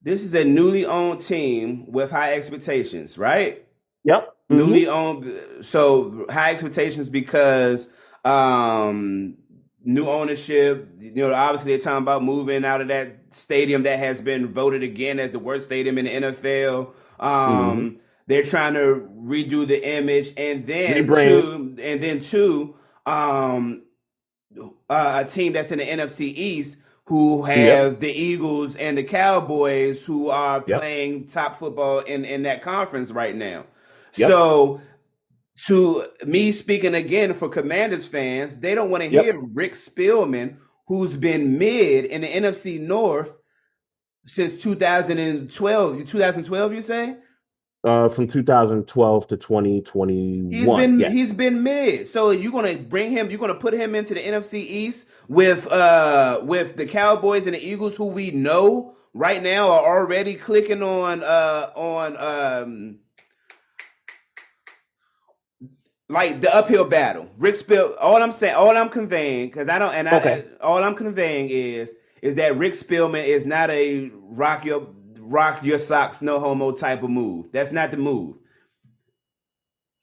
this 0.00 0.24
is 0.24 0.34
a 0.34 0.44
newly 0.44 0.86
owned 0.86 1.20
team 1.20 1.92
with 1.92 2.10
high 2.10 2.32
expectations, 2.32 3.18
right? 3.18 3.65
Yep 4.06 4.34
Mhm. 4.50 4.58
newly 4.58 4.88
owned 4.88 5.26
so 5.62 6.26
high 6.30 6.52
expectations 6.52 7.10
because 7.10 7.92
um 8.24 9.36
new 9.84 10.08
ownership 10.08 10.88
you 11.00 11.14
know 11.16 11.34
obviously 11.34 11.72
they're 11.72 11.80
talking 11.80 12.04
about 12.04 12.24
moving 12.24 12.64
out 12.64 12.82
of 12.82 12.88
that 12.88 13.08
stadium 13.32 13.84
that 13.84 13.98
has 14.00 14.22
been 14.22 14.48
voted 14.48 14.82
again 14.84 15.20
as 15.20 15.32
the 15.32 15.40
worst 15.40 15.66
stadium 15.66 15.98
in 15.98 16.06
the 16.06 16.12
NFL 16.12 16.94
um 17.24 17.98
they're 18.28 18.44
trying 18.44 18.74
to 18.74 19.08
redo 19.18 19.66
the 19.66 19.80
image 19.98 20.30
and 20.38 20.64
then 20.66 21.10
two 21.24 21.76
and 21.82 22.02
then 22.02 22.20
two 22.20 22.76
um 23.06 23.82
uh, 24.90 25.24
a 25.24 25.28
team 25.28 25.54
that's 25.54 25.72
in 25.72 25.78
the 25.80 25.84
NFC 25.84 26.32
East 26.36 26.78
who 27.06 27.44
have 27.44 28.00
the 28.00 28.10
Eagles 28.12 28.76
and 28.76 28.98
the 28.98 29.04
Cowboys 29.04 30.06
who 30.06 30.30
are 30.30 30.60
Yep. 30.66 30.80
playing 30.80 31.28
top 31.28 31.56
football 31.56 32.00
in 32.00 32.24
in 32.24 32.44
that 32.44 32.62
conference 32.62 33.12
right 33.12 33.36
now. 33.36 33.66
Yep. 34.16 34.28
So 34.28 34.80
to 35.66 36.04
me 36.26 36.52
speaking 36.52 36.94
again 36.94 37.32
for 37.34 37.48
Commanders 37.48 38.06
fans, 38.06 38.60
they 38.60 38.74
don't 38.74 38.90
want 38.90 39.02
to 39.04 39.10
Yep. 39.10 39.24
hear 39.24 39.40
Rick 39.40 39.72
Spielman 39.74 40.56
who's 40.88 41.16
been 41.16 41.58
mid 41.58 42.04
in 42.04 42.20
the 42.20 42.28
NFC 42.28 42.78
North 42.80 43.38
since 44.26 44.62
2012. 44.62 46.06
2012 46.06 46.72
you 46.74 46.82
say? 46.82 47.16
uh 47.84 48.08
from 48.08 48.26
2012 48.26 49.26
to 49.28 49.36
2021 49.36 50.50
He's 50.50 50.64
been 50.66 50.98
yes. 50.98 51.12
he's 51.12 51.32
been 51.32 51.62
mid. 51.62 52.08
So 52.08 52.30
you're 52.30 52.50
gonna 52.52 52.76
bring 52.78 53.12
him, 53.12 53.30
you're 53.30 53.38
gonna 53.38 53.54
put 53.54 53.74
him 53.74 53.94
into 53.94 54.14
the 54.14 54.20
NFC 54.20 54.54
East 54.54 55.08
with 55.28 55.66
uh 55.70 56.40
with 56.42 56.76
the 56.76 56.86
Cowboys 56.86 57.46
and 57.46 57.54
the 57.54 57.64
Eagles 57.64 57.96
who 57.96 58.06
we 58.08 58.30
know 58.32 58.96
right 59.14 59.42
now 59.42 59.70
are 59.70 60.00
already 60.00 60.34
clicking 60.34 60.82
on 60.82 61.22
uh 61.22 61.70
on 61.76 62.16
um 62.16 62.98
like 66.08 66.40
the 66.40 66.54
uphill 66.54 66.84
battle. 66.84 67.28
Rick 67.36 67.56
Spill 67.56 67.94
all 68.00 68.22
I'm 68.22 68.32
saying, 68.32 68.54
all 68.54 68.76
I'm 68.76 68.88
conveying, 68.88 69.48
because 69.48 69.68
I 69.68 69.78
don't 69.78 69.94
and 69.94 70.08
I 70.08 70.16
Okay. 70.18 70.44
all 70.60 70.82
I'm 70.82 70.94
conveying 70.94 71.48
is 71.50 71.94
is 72.22 72.36
that 72.36 72.56
Rick 72.56 72.74
Spielman 72.74 73.24
is 73.24 73.46
not 73.46 73.70
a 73.70 74.10
rock 74.14 74.64
your 74.64 74.88
rock 75.18 75.62
your 75.62 75.78
socks 75.78 76.22
no 76.22 76.38
homo 76.38 76.72
type 76.72 77.02
of 77.02 77.10
move. 77.10 77.50
That's 77.52 77.72
not 77.72 77.90
the 77.90 77.96
move. 77.96 78.38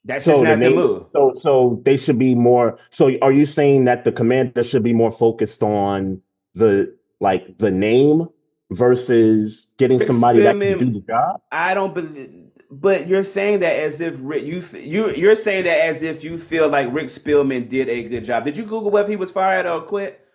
That's 0.04 0.26
so 0.26 0.32
just 0.32 0.42
not 0.42 0.60
the 0.60 0.68
name, 0.68 0.76
move. 0.76 1.02
so 1.14 1.32
so 1.34 1.82
they 1.84 1.96
should 1.96 2.18
be 2.18 2.34
more 2.34 2.78
so 2.90 3.10
are 3.22 3.32
you 3.32 3.46
saying 3.46 3.86
that 3.86 4.04
the 4.04 4.12
commander 4.12 4.62
should 4.62 4.82
be 4.82 4.92
more 4.92 5.10
focused 5.10 5.62
on 5.62 6.20
the 6.54 6.94
like 7.20 7.56
the 7.58 7.70
name 7.70 8.28
versus 8.70 9.74
getting 9.78 9.98
Rick 9.98 10.06
somebody 10.06 10.40
that 10.40 10.58
can 10.60 10.78
do 10.78 10.90
the 10.90 11.00
job. 11.00 11.40
I 11.50 11.74
don't 11.74 11.94
believe. 11.94 12.43
But 12.80 13.06
you're 13.06 13.22
saying 13.24 13.60
that 13.60 13.74
as 13.78 14.00
if 14.00 14.16
Rick, 14.18 14.44
you 14.44 14.62
you 14.78 15.10
you're 15.10 15.36
saying 15.36 15.64
that 15.64 15.80
as 15.80 16.02
if 16.02 16.24
you 16.24 16.38
feel 16.38 16.68
like 16.68 16.92
Rick 16.92 17.06
Spielman 17.06 17.68
did 17.68 17.88
a 17.88 18.02
good 18.08 18.24
job. 18.24 18.44
Did 18.44 18.56
you 18.56 18.64
Google 18.64 18.90
whether 18.90 19.08
he 19.08 19.16
was 19.16 19.30
fired 19.30 19.66
or 19.66 19.80
quit? 19.82 20.26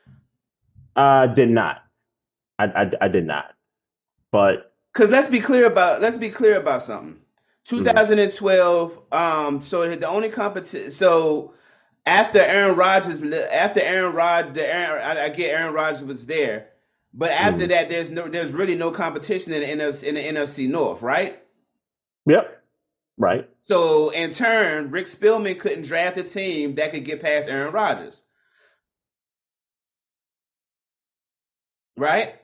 I 0.95 1.27
did 1.27 1.49
not. 1.49 1.83
I, 2.57 2.65
I 2.65 2.91
I 3.01 3.07
did 3.09 3.25
not. 3.25 3.53
But 4.31 4.73
Because 4.93 5.09
let's 5.09 5.27
be 5.27 5.39
clear 5.41 5.65
about 5.65 6.01
let's 6.01 6.17
be 6.17 6.29
clear 6.29 6.57
about 6.57 6.83
something. 6.83 7.15
Mm-hmm. 7.67 7.83
2012. 7.83 8.99
Um. 9.11 9.59
So 9.59 9.95
the 9.95 10.07
only 10.07 10.29
competition. 10.29 10.91
So 10.91 11.53
after 12.05 12.39
Aaron 12.39 12.75
Rodgers, 12.77 13.21
after 13.23 13.81
Aaron 13.81 14.13
Rod, 14.15 14.53
the 14.53 14.65
Aaron, 14.65 15.03
I, 15.17 15.25
I 15.25 15.29
get 15.29 15.51
Aaron 15.51 15.73
Rodgers 15.73 16.03
was 16.03 16.25
there, 16.25 16.69
but 17.13 17.31
after 17.31 17.61
Mm-hmm. 17.63 17.69
that, 17.69 17.89
there's 17.89 18.11
no, 18.11 18.27
there's 18.29 18.53
really 18.53 18.75
no 18.75 18.91
competition 18.91 19.51
in 19.53 19.61
the 19.77 19.83
NFC 19.83 20.03
in 20.03 20.15
the 20.15 20.23
NFC 20.23 20.69
North, 20.69 21.01
right? 21.01 21.39
Yep, 22.25 22.63
right. 23.17 23.47
So 23.61 24.09
in 24.09 24.31
turn, 24.31 24.89
Rick 24.91 25.05
Spielman 25.05 25.59
couldn't 25.59 25.83
draft 25.83 26.17
a 26.17 26.23
team 26.23 26.75
that 26.75 26.91
could 26.91 27.05
get 27.05 27.21
past 27.21 27.49
Aaron 27.49 27.71
Rodgers. 27.73 28.23
Right? 31.97 32.35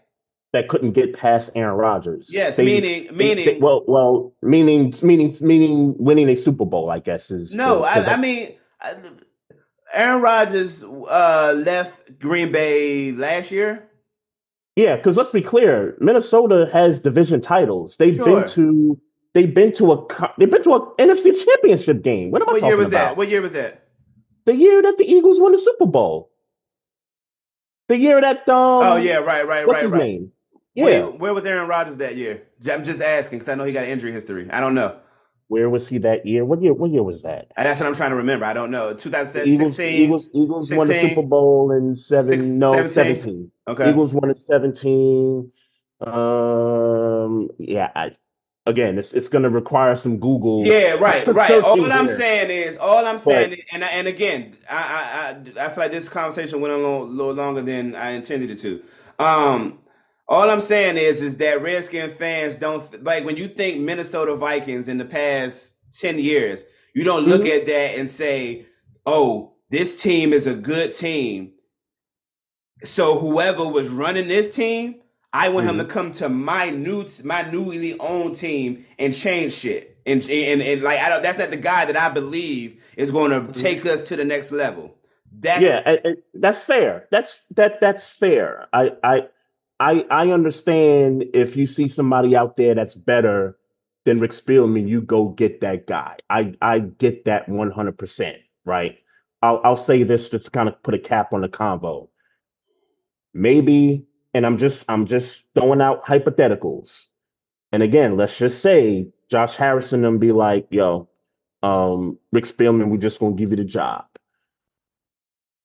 That 0.54 0.68
couldn't 0.70 0.92
get 0.92 1.18
past 1.18 1.52
Aaron 1.56 1.76
Rodgers. 1.76 2.30
Yes, 2.34 2.58
They- 2.58 2.66
meaning 2.66 3.06
they- 3.08 3.12
meaning 3.12 3.46
they- 3.46 3.58
well, 3.60 3.84
well, 3.88 4.34
meaning 4.42 4.94
meaning 5.04 5.30
meaning 5.42 5.96
winning 5.98 6.30
a 6.30 6.36
Super 6.36 6.66
Bowl. 6.66 6.90
I 6.90 7.00
guess 7.00 7.30
is 7.32 7.54
no, 7.54 7.82
'cause 7.84 8.08
I, 8.08 8.14
I 8.14 8.18
mean 8.18 8.56
I- 8.80 8.96
Aaron 9.94 10.22
Rodgers 10.22 10.84
uh, 10.84 11.54
left 11.66 12.20
Green 12.20 12.52
Bay 12.52 13.12
last 13.12 13.52
year. 13.52 13.90
Yeah, 14.76 14.98
because 14.98 15.18
let's 15.18 15.32
be 15.32 15.42
clear, 15.42 15.96
Minnesota 16.02 16.70
has 16.74 17.00
division 17.00 17.40
titles. 17.42 17.96
They've 17.98 18.14
Sure. 18.14 18.26
been 18.42 18.48
to 18.50 19.00
they've 19.36 19.54
been 19.54 19.72
to 19.74 19.92
a 19.92 20.08
they've 20.40 20.50
been 20.50 20.64
to 20.64 20.74
a 20.74 20.96
NFC 20.96 21.46
championship 21.46 22.02
game. 22.02 22.32
What 22.32 22.42
am 22.42 22.50
I 22.50 22.54
What 22.54 22.60
talking 22.62 22.70
year 22.70 22.78
was 22.78 22.88
about? 22.88 23.06
that? 23.10 23.18
What 23.18 23.28
year 23.30 23.42
was 23.44 23.52
that? 23.52 23.88
The 24.46 24.56
year 24.56 24.82
that 24.82 24.98
the 24.98 25.06
Eagles 25.06 25.40
won 25.40 25.52
the 25.52 25.60
Super 25.60 25.86
Bowl. 25.86 26.32
The 27.88 27.98
year 27.98 28.20
that 28.20 28.50
um 28.50 28.84
oh 28.84 28.96
yeah, 28.98 29.18
right, 29.18 29.46
right, 29.48 29.68
what's 29.68 29.78
right, 29.78 29.84
his 29.84 29.92
right. 29.92 30.02
name? 30.02 30.32
Yeah, 30.74 30.84
Where, 30.86 31.06
where 31.12 31.34
was 31.36 31.46
Aaron 31.46 31.68
Rodgers 31.70 31.98
that 31.98 32.16
year? 32.18 32.42
I'm 32.70 32.84
just 32.84 33.02
asking 33.02 33.40
because 33.40 33.50
I 33.50 33.56
know 33.56 33.64
he 33.64 33.72
got 33.74 33.86
injury 33.86 34.12
history. 34.12 34.50
I 34.52 34.60
don't 34.60 34.74
know. 34.76 34.98
where 35.48 35.70
was 35.70 35.88
he 35.90 36.00
that 36.00 36.26
year? 36.26 36.44
What 36.44 36.62
year? 36.62 36.74
What 36.74 36.92
year 36.92 37.04
was 37.04 37.22
that? 37.24 37.52
Uh, 37.56 37.64
That's 37.64 37.80
what 37.80 37.88
I'm 37.88 37.96
trying 37.96 38.10
to 38.10 38.18
remember. 38.18 38.44
I 38.46 38.54
don't 38.54 38.72
know. 38.72 38.90
The 38.94 39.00
2016. 39.00 39.48
Eagles, 39.54 39.80
Eagles, 39.80 40.32
Eagles 40.36 40.74
won 40.74 40.88
the 40.88 40.96
Super 40.96 41.22
Bowl 41.22 41.72
in 41.72 41.96
seven, 41.96 42.42
six- 42.42 42.48
no, 42.48 42.74
17? 42.74 42.90
seventeen. 42.90 43.52
Okay. 43.68 43.90
Eagles 43.90 44.14
won 44.14 44.30
in 44.32 44.36
seventeen. 44.36 45.52
Um, 46.02 47.50
yeah. 47.60 47.92
I, 47.96 48.12
again, 48.66 48.98
it's 48.98 49.14
it's 49.14 49.30
going 49.30 49.44
to 49.44 49.50
require 49.50 49.96
some 49.96 50.20
Google. 50.20 50.66
Yeah, 50.66 50.94
right, 50.96 51.26
right. 51.34 51.64
All 51.64 51.92
I'm 51.92 52.08
saying 52.08 52.50
is, 52.50 52.78
all 52.78 53.06
I'm 53.06 53.18
saying, 53.18 53.50
But- 53.52 53.60
is, 53.60 53.66
and 53.72 53.84
I, 53.84 53.88
and 53.90 54.08
again, 54.08 54.58
I, 54.70 54.76
I 55.58 55.62
I 55.62 55.66
I 55.66 55.70
feel 55.70 55.84
like 55.84 55.92
this 55.92 56.10
conversation 56.10 56.62
went 56.62 56.74
a 56.74 56.78
little, 56.78 57.06
little 57.08 57.34
longer 57.34 57.62
than 57.62 57.96
I 57.96 58.12
intended 58.12 58.52
it 58.52 58.60
to. 58.60 58.82
Um, 59.20 59.80
all 60.28 60.50
I'm 60.50 60.62
saying 60.62 60.98
is, 60.98 61.22
is 61.22 61.38
that 61.38 61.62
Redskin 61.62 62.10
fans 62.12 62.58
don't 62.58 63.04
like 63.04 63.24
when 63.26 63.38
you 63.38 63.48
think 63.48 63.80
Minnesota 63.82 64.36
Vikings 64.36 64.88
in 64.88 64.98
the 64.98 65.06
past 65.06 65.76
ten 65.94 66.18
years, 66.20 66.66
you 66.94 67.04
don't 67.04 67.26
look 67.26 67.42
Mm-hmm. 67.44 67.60
at 67.62 67.66
that 67.68 68.00
and 68.00 68.10
say, 68.10 68.66
"Oh, 69.06 69.54
this 69.70 70.02
team 70.02 70.34
is 70.34 70.48
a 70.48 70.56
good 70.56 70.92
team." 70.94 71.52
So 72.84 73.20
whoever 73.20 73.68
was 73.68 73.90
running 73.90 74.28
this 74.28 74.56
team, 74.56 75.02
I 75.36 75.50
want 75.50 75.68
Mm-hmm. 75.68 75.80
him 75.80 75.86
to 75.88 75.94
come 75.94 76.12
to 76.14 76.30
my 76.30 76.70
new 76.70 77.06
my 77.24 77.42
newly 77.52 77.98
owned 78.00 78.36
team 78.38 78.86
and 78.98 79.14
change 79.14 79.54
shit. 79.54 79.98
And 80.06 80.22
and, 80.30 80.62
and 80.62 80.82
like 80.82 81.00
I 81.00 81.10
don't 81.10 81.24
that's 81.24 81.38
not 81.38 81.50
the 81.52 81.58
guy 81.58 81.86
that 81.86 81.98
I 81.98 82.10
believe 82.10 82.84
is 82.98 83.12
going 83.12 83.32
to 83.32 83.52
take 83.60 83.86
us 83.86 84.02
to 84.10 84.16
the 84.16 84.26
next 84.26 84.52
level. 84.52 84.96
That's 85.38 85.64
Mm-hmm. 85.66 85.74
yeah, 85.74 85.82
and- 85.94 86.02
and 86.06 86.18
that's 86.44 86.62
fair. 86.64 87.08
That's 87.12 87.48
that 87.58 87.82
that's 87.82 88.10
fair. 88.12 88.68
I 88.72 88.92
I 89.04 89.28
I 89.80 90.06
I 90.10 90.32
understand 90.32 91.26
if 91.34 91.58
you 91.58 91.66
see 91.68 91.88
somebody 91.90 92.36
out 92.36 92.56
there 92.56 92.74
that's 92.76 92.96
better 92.96 93.58
than 94.06 94.20
Rick 94.22 94.32
Spielman, 94.32 94.88
you 94.88 95.02
go 95.02 95.30
get 95.30 95.60
that 95.62 95.86
guy. 95.88 96.16
I 96.30 96.54
I 96.62 96.80
get 96.80 97.26
that 97.26 97.50
one 97.50 97.72
hundred 97.72 97.98
percent. 97.98 98.38
Right. 98.64 99.00
I'll 99.42 99.60
I'll 99.66 99.76
say 99.76 100.04
this 100.04 100.30
just 100.30 100.46
to 100.46 100.52
kind 100.52 100.70
of 100.70 100.82
put 100.84 100.94
a 100.94 101.00
cap 101.00 101.34
on 101.34 101.42
the 101.42 101.50
convo. 101.50 102.08
Maybe, 103.34 104.06
and 104.36 104.46
I'm 104.46 104.58
just 104.58 104.92
I'm 104.92 105.06
just 105.06 105.54
throwing 105.56 105.82
out 105.82 106.04
hypotheticals. 106.04 107.08
And 107.72 107.82
again, 107.82 108.18
let's 108.18 108.38
just 108.38 108.62
say 108.62 109.08
Josh 109.32 109.56
Harris 109.56 109.94
and 109.94 110.20
be 110.20 110.34
like, 110.34 110.68
yo, 110.70 111.08
um, 111.64 112.20
Rick 112.34 112.44
Spielman, 112.44 112.90
we 112.90 112.98
just 112.98 113.22
gonna 113.22 113.34
give 113.34 113.52
you 113.52 113.56
the 113.56 113.64
job. 113.64 114.06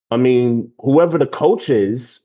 I 0.09 0.17
mean, 0.17 0.71
whoever 0.79 1.19
the 1.19 1.27
coach 1.27 1.69
is, 1.69 2.21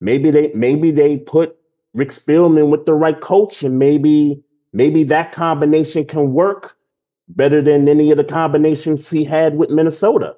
maybe 0.00 0.30
they 0.30 0.52
maybe 0.54 0.92
they 0.92 1.18
put 1.18 1.56
Rick 1.92 2.10
Spielman 2.10 2.70
with 2.70 2.86
the 2.86 2.94
right 2.94 3.20
coach, 3.20 3.64
and 3.64 3.76
maybe 3.76 4.40
maybe 4.72 5.02
that 5.04 5.32
combination 5.32 6.04
can 6.04 6.32
work 6.32 6.76
better 7.28 7.60
than 7.60 7.88
any 7.88 8.12
of 8.12 8.18
the 8.18 8.24
combinations 8.24 9.10
he 9.10 9.24
had 9.24 9.56
with 9.56 9.70
Minnesota. 9.70 10.36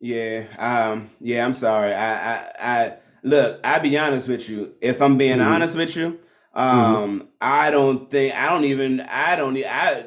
Yeah, 0.00 0.46
um, 0.58 1.10
yeah. 1.20 1.44
I'm 1.44 1.54
sorry. 1.54 1.92
I, 1.92 2.34
I, 2.34 2.52
I 2.58 2.96
look. 3.22 3.60
I'll 3.64 3.80
be 3.80 3.96
honest 3.98 4.28
with 4.28 4.48
you. 4.48 4.74
If 4.80 5.00
I'm 5.00 5.16
being 5.16 5.38
Mhm. 5.38 5.46
honest 5.46 5.76
with 5.76 5.96
you, 5.96 6.18
um, 6.54 7.28
I 7.40 7.70
don't 7.70 8.10
think 8.10 8.34
I 8.34 8.48
don't 8.50 8.64
even 8.64 9.00
I 9.00 9.36
don't 9.36 9.56
I. 9.56 10.06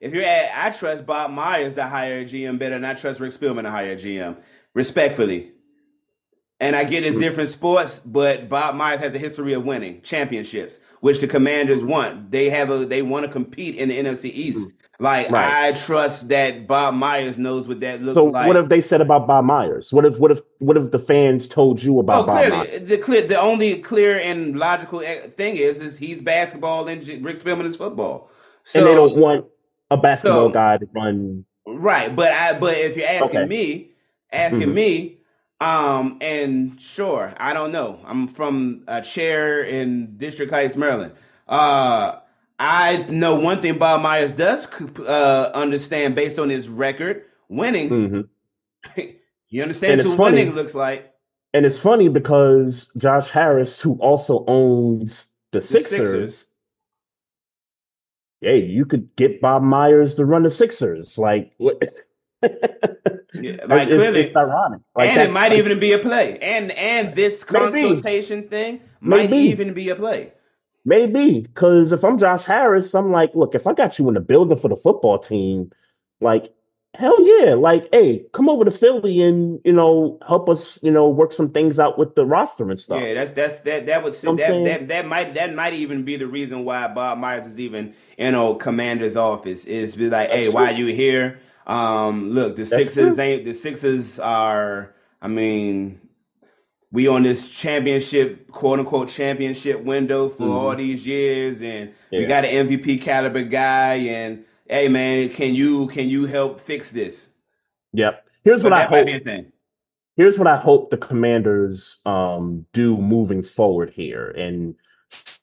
If 0.00 0.12
you're 0.12 0.24
at, 0.24 0.50
I 0.66 0.70
trust 0.70 1.06
Bob 1.06 1.30
Myers 1.30 1.74
to 1.74 1.84
hire 1.84 2.18
a 2.20 2.24
GM 2.24 2.58
better 2.58 2.74
than 2.74 2.84
I 2.84 2.94
trust 2.94 3.20
Rick 3.20 3.32
Spielman 3.32 3.62
to 3.62 3.70
hire 3.70 3.92
a 3.92 3.96
GM. 3.96 4.36
Respectfully, 4.74 5.52
and 6.60 6.76
I 6.76 6.84
get 6.84 7.04
it's 7.04 7.16
different 7.16 7.48
sports, 7.48 8.00
but 8.00 8.48
Bob 8.48 8.74
Myers 8.74 9.00
has 9.00 9.14
a 9.14 9.18
history 9.18 9.54
of 9.54 9.64
winning 9.64 10.02
championships, 10.02 10.80
which 11.06 11.20
the 11.20 11.28
Commanders 11.28 11.82
want. 11.84 12.30
They 12.32 12.50
have 12.50 12.68
a 12.70 12.84
they 12.84 13.00
want 13.02 13.24
to 13.26 13.30
compete 13.32 13.74
in 13.76 13.88
the 13.90 13.96
NFC 13.98 14.24
East. 14.32 14.72
Like 14.98 15.30
Right. 15.30 15.66
I 15.68 15.72
trust 15.72 16.28
that 16.30 16.66
Bob 16.66 16.94
Myers 16.94 17.36
knows 17.38 17.68
what 17.68 17.80
that 17.80 18.02
looks 18.02 18.16
like. 18.16 18.22
So 18.22 18.24
like. 18.30 18.46
what 18.48 18.56
have 18.56 18.68
they 18.70 18.80
said 18.80 19.00
about 19.00 19.26
Bob 19.26 19.44
Myers? 19.44 19.92
What 19.92 20.04
if 20.04 20.18
what 20.18 20.30
if 20.32 20.40
what 20.58 20.76
if 20.76 20.90
the 20.90 20.98
fans 20.98 21.48
told 21.48 21.82
you 21.82 21.96
Oh, 21.96 22.00
about 22.00 22.26
Bob 22.26 22.36
clearly, 22.44 22.56
Myers? 22.68 22.88
the 22.88 22.98
clear, 22.98 23.22
the 23.26 23.38
only 23.40 23.80
clear 23.82 24.18
and 24.18 24.58
logical 24.58 25.00
eh, 25.02 25.28
thing 25.28 25.56
is, 25.56 25.80
is 25.80 25.98
he's 25.98 26.20
basketball 26.22 26.88
and 26.88 27.06
Rick 27.24 27.38
Spielman 27.38 27.66
is 27.66 27.76
football. 27.76 28.28
So 28.64 28.78
and 28.80 28.88
they 28.88 28.94
don't 28.94 29.16
want 29.16 29.46
a 29.90 29.96
basketball 29.96 30.48
so- 30.48 30.52
guy 30.52 30.78
to 30.78 30.86
run. 30.94 31.44
right, 31.66 32.14
but 32.16 32.32
I, 32.32 32.58
but 32.58 32.74
if 32.76 32.96
you're 32.96 33.06
asking 33.08 33.40
Okay. 33.40 33.48
me, 33.48 33.90
asking 34.32 34.70
Mhm. 34.70 34.74
me, 34.74 35.15
um, 35.60 36.18
and 36.20 36.80
sure, 36.80 37.34
I 37.38 37.52
don't 37.52 37.72
know. 37.72 38.00
I'm 38.04 38.28
from 38.28 38.84
a 38.86 39.00
chair 39.02 39.62
in 39.62 40.16
District 40.16 40.50
Heights, 40.52 40.76
Maryland. 40.76 41.12
Uh, 41.48 42.18
I 42.58 43.06
know 43.08 43.38
one 43.38 43.60
thing 43.60 43.78
Bob 43.78 44.02
Myers 44.02 44.32
does 44.32 44.66
uh, 45.00 45.50
understand 45.54 46.14
based 46.14 46.38
on 46.38 46.48
his 46.48 46.68
record, 46.68 47.24
winning. 47.48 47.88
Mhm. 47.90 48.28
he 49.46 49.62
understands 49.62 50.06
what 50.08 50.16
funny. 50.16 50.36
winning 50.38 50.54
looks 50.54 50.74
like. 50.74 51.12
And 51.54 51.64
it's 51.64 51.80
funny 51.80 52.08
because 52.08 52.92
Josh 52.98 53.30
Harris, 53.30 53.80
who 53.80 53.94
also 53.94 54.44
owns 54.46 55.38
the 55.52 55.60
Sixers, 55.60 55.98
Sixers. 55.98 56.50
hey, 58.40 58.58
you 58.58 58.84
could 58.84 59.14
get 59.16 59.40
Bob 59.40 59.62
Myers 59.62 60.16
to 60.16 60.24
run 60.26 60.42
the 60.42 60.50
Sixers. 60.50 61.16
Like, 61.16 61.52
what? 61.56 61.82
Yeah, 63.34 63.64
like 63.66 63.88
it's, 63.88 63.96
clearly, 63.96 64.20
it's 64.20 64.36
ironic. 64.36 64.80
Like, 64.94 65.10
and 65.10 65.20
it 65.30 65.34
might 65.34 65.50
like, 65.50 65.58
even 65.58 65.78
be 65.80 65.92
a 65.92 65.98
play. 65.98 66.38
And 66.40 66.70
and 66.72 67.14
this 67.14 67.44
Maybe. 67.50 67.82
consultation 67.82 68.48
thing 68.48 68.80
might 69.00 69.30
Maybe. 69.30 69.50
even 69.50 69.74
be 69.74 69.88
a 69.90 69.96
play. 69.96 70.32
Maybe 70.84 71.40
because 71.42 71.92
if 71.92 72.04
I'm 72.04 72.16
Josh 72.18 72.46
Harris, 72.46 72.94
I'm 72.94 73.10
like, 73.10 73.34
look, 73.34 73.54
if 73.54 73.66
I 73.66 73.74
got 73.74 73.98
you 73.98 74.08
in 74.08 74.14
the 74.14 74.20
building 74.20 74.56
for 74.56 74.68
the 74.68 74.76
football 74.76 75.18
team, 75.18 75.72
like, 76.20 76.46
hell 76.94 77.16
yeah, 77.20 77.54
like, 77.54 77.88
hey, 77.92 78.24
come 78.32 78.48
over 78.48 78.64
to 78.64 78.70
Philly 78.70 79.20
and 79.20 79.60
you 79.64 79.72
know 79.72 80.18
help 80.26 80.48
us, 80.48 80.80
you 80.84 80.92
know, 80.92 81.08
work 81.08 81.32
some 81.32 81.50
things 81.50 81.80
out 81.80 81.98
with 81.98 82.14
the 82.14 82.24
roster 82.24 82.70
and 82.70 82.78
stuff. 82.78 83.02
Yeah, 83.02 83.14
that's 83.14 83.32
that's 83.32 83.60
that 83.60 83.86
that 83.86 84.04
would 84.04 84.14
I'm 84.24 84.36
that, 84.36 84.46
saying- 84.46 84.64
that 84.64 84.88
that 84.88 85.06
might 85.06 85.34
that 85.34 85.52
might 85.54 85.72
even 85.74 86.04
be 86.04 86.16
the 86.16 86.26
reason 86.28 86.64
why 86.64 86.86
Bob 86.88 87.18
Myers 87.18 87.46
is 87.48 87.58
even 87.58 87.92
in 88.16 88.34
a 88.36 88.54
commander's 88.54 89.16
office 89.16 89.64
is 89.66 89.96
be 89.96 90.08
like, 90.08 90.30
hey, 90.30 90.44
That's 90.44 90.54
why 90.54 90.72
true. 90.72 90.84
you 90.86 90.94
here? 90.94 91.40
Um, 91.66 92.30
look, 92.30 92.56
the 92.56 92.64
That's 92.64 92.94
Sixers 92.94 93.16
true. 93.16 93.24
ain't 93.24 93.44
the 93.44 93.54
Sixers 93.54 94.18
are. 94.20 94.94
I 95.20 95.28
mean, 95.28 96.00
we 96.92 97.08
on 97.08 97.24
this 97.24 97.60
championship, 97.60 98.50
quote 98.52 98.78
unquote 98.78 99.08
championship 99.08 99.82
window 99.82 100.28
for 100.28 100.48
all 100.48 100.76
these 100.76 101.06
years, 101.06 101.62
and 101.62 101.92
we 102.16 102.18
Mm-hmm. 102.18 102.28
Got 102.28 102.44
an 102.44 102.66
MVP 102.68 103.02
caliber 103.02 103.42
guy, 103.44 103.94
and 103.94 104.44
hey, 104.68 104.88
man, 104.88 105.28
can 105.30 105.54
you 105.54 105.88
can 105.88 106.08
you 106.08 106.26
help 106.26 106.60
fix 106.60 106.90
this? 106.90 107.32
Yep. 107.92 108.24
Here's 108.44 108.62
So 108.62 108.70
what 108.70 108.78
I 108.78 108.88
might 108.88 108.88
hope. 108.88 109.06
be 109.06 109.12
a 109.14 109.20
thing. 109.20 109.52
here's 110.16 110.38
what 110.38 110.48
I 110.48 110.56
hope 110.56 110.90
the 110.90 110.96
commanders 110.98 112.00
um 112.06 112.66
do 112.72 112.96
moving 112.98 113.42
forward 113.42 113.90
here. 113.90 114.30
And 114.30 114.76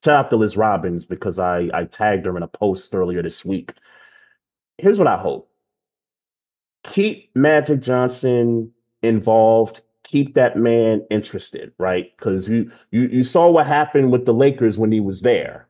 Shout 0.03 0.15
out 0.26 0.30
to 0.32 0.36
Liz 0.36 0.57
Robbins 0.57 1.05
because 1.05 1.39
I 1.39 1.69
I 1.74 1.86
tagged 1.86 2.26
her 2.26 2.36
in 2.38 2.43
a 2.43 2.47
post 2.47 2.93
earlier 2.93 3.21
this 3.24 3.45
week. 3.45 3.74
Here's 4.78 4.99
what 4.99 5.07
I 5.07 5.17
hope: 5.17 5.49
keep 6.84 7.29
Magic 7.36 7.81
Johnson 7.81 8.71
involved, 9.01 9.81
keep 10.03 10.36
that 10.36 10.57
man 10.57 11.05
interested, 11.09 11.71
right? 11.77 12.11
Because 12.17 12.49
you 12.49 12.71
you 12.91 13.03
you 13.07 13.23
saw 13.23 13.49
what 13.49 13.67
happened 13.67 14.11
with 14.11 14.25
the 14.25 14.34
Lakers 14.34 14.77
when 14.79 14.91
he 14.91 14.99
was 14.99 15.21
there 15.21 15.67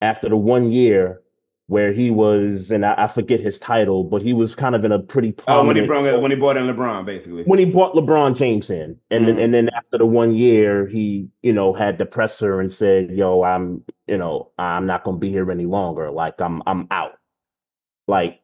after 0.00 0.28
the 0.28 0.36
one 0.36 0.70
year 0.70 1.20
where 1.66 1.92
he 1.92 2.10
was, 2.10 2.70
and 2.70 2.86
I, 2.86 2.94
I 2.96 3.06
forget 3.08 3.40
his 3.40 3.58
title, 3.60 4.02
but 4.02 4.22
he 4.22 4.32
was 4.32 4.54
kind 4.54 4.74
of 4.74 4.86
in 4.86 4.92
a 4.92 4.98
pretty 4.98 5.34
Oh, 5.46 5.66
when 5.66 5.76
he 5.76 5.84
brought 5.86 6.22
when 6.22 6.30
he 6.30 6.36
brought 6.36 6.56
in 6.56 6.64
LeBron, 6.66 7.04
basically. 7.04 7.42
when 7.44 7.58
he 7.58 7.66
brought 7.66 7.92
LeBron 7.94 8.36
James 8.38 8.70
in, 8.70 8.98
and 9.10 9.28
then 9.28 9.36
Mhm. 9.36 9.44
and 9.44 9.54
then 9.54 9.68
after 9.76 9.98
the 9.98 10.06
one 10.06 10.34
year, 10.34 10.86
he 10.86 11.28
you 11.42 11.52
know 11.52 11.74
had 11.74 11.98
the 11.98 12.06
presser 12.06 12.58
and 12.60 12.72
said, 12.72 13.10
"Yo, 13.10 13.42
I'm 13.42 13.84
you 14.06 14.16
know 14.16 14.50
I'm 14.58 14.86
not 14.86 15.04
gonna 15.04 15.18
be 15.18 15.28
here 15.30 15.50
any 15.50 15.66
longer. 15.66 16.10
Like 16.10 16.40
I'm 16.40 16.62
I'm 16.66 16.86
out." 16.90 17.12
Like 18.06 18.40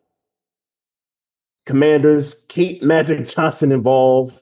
Commanders 1.67 2.45
keep 2.49 2.83
Magic 2.83 3.27
Johnson 3.27 3.73
involved. 3.73 4.41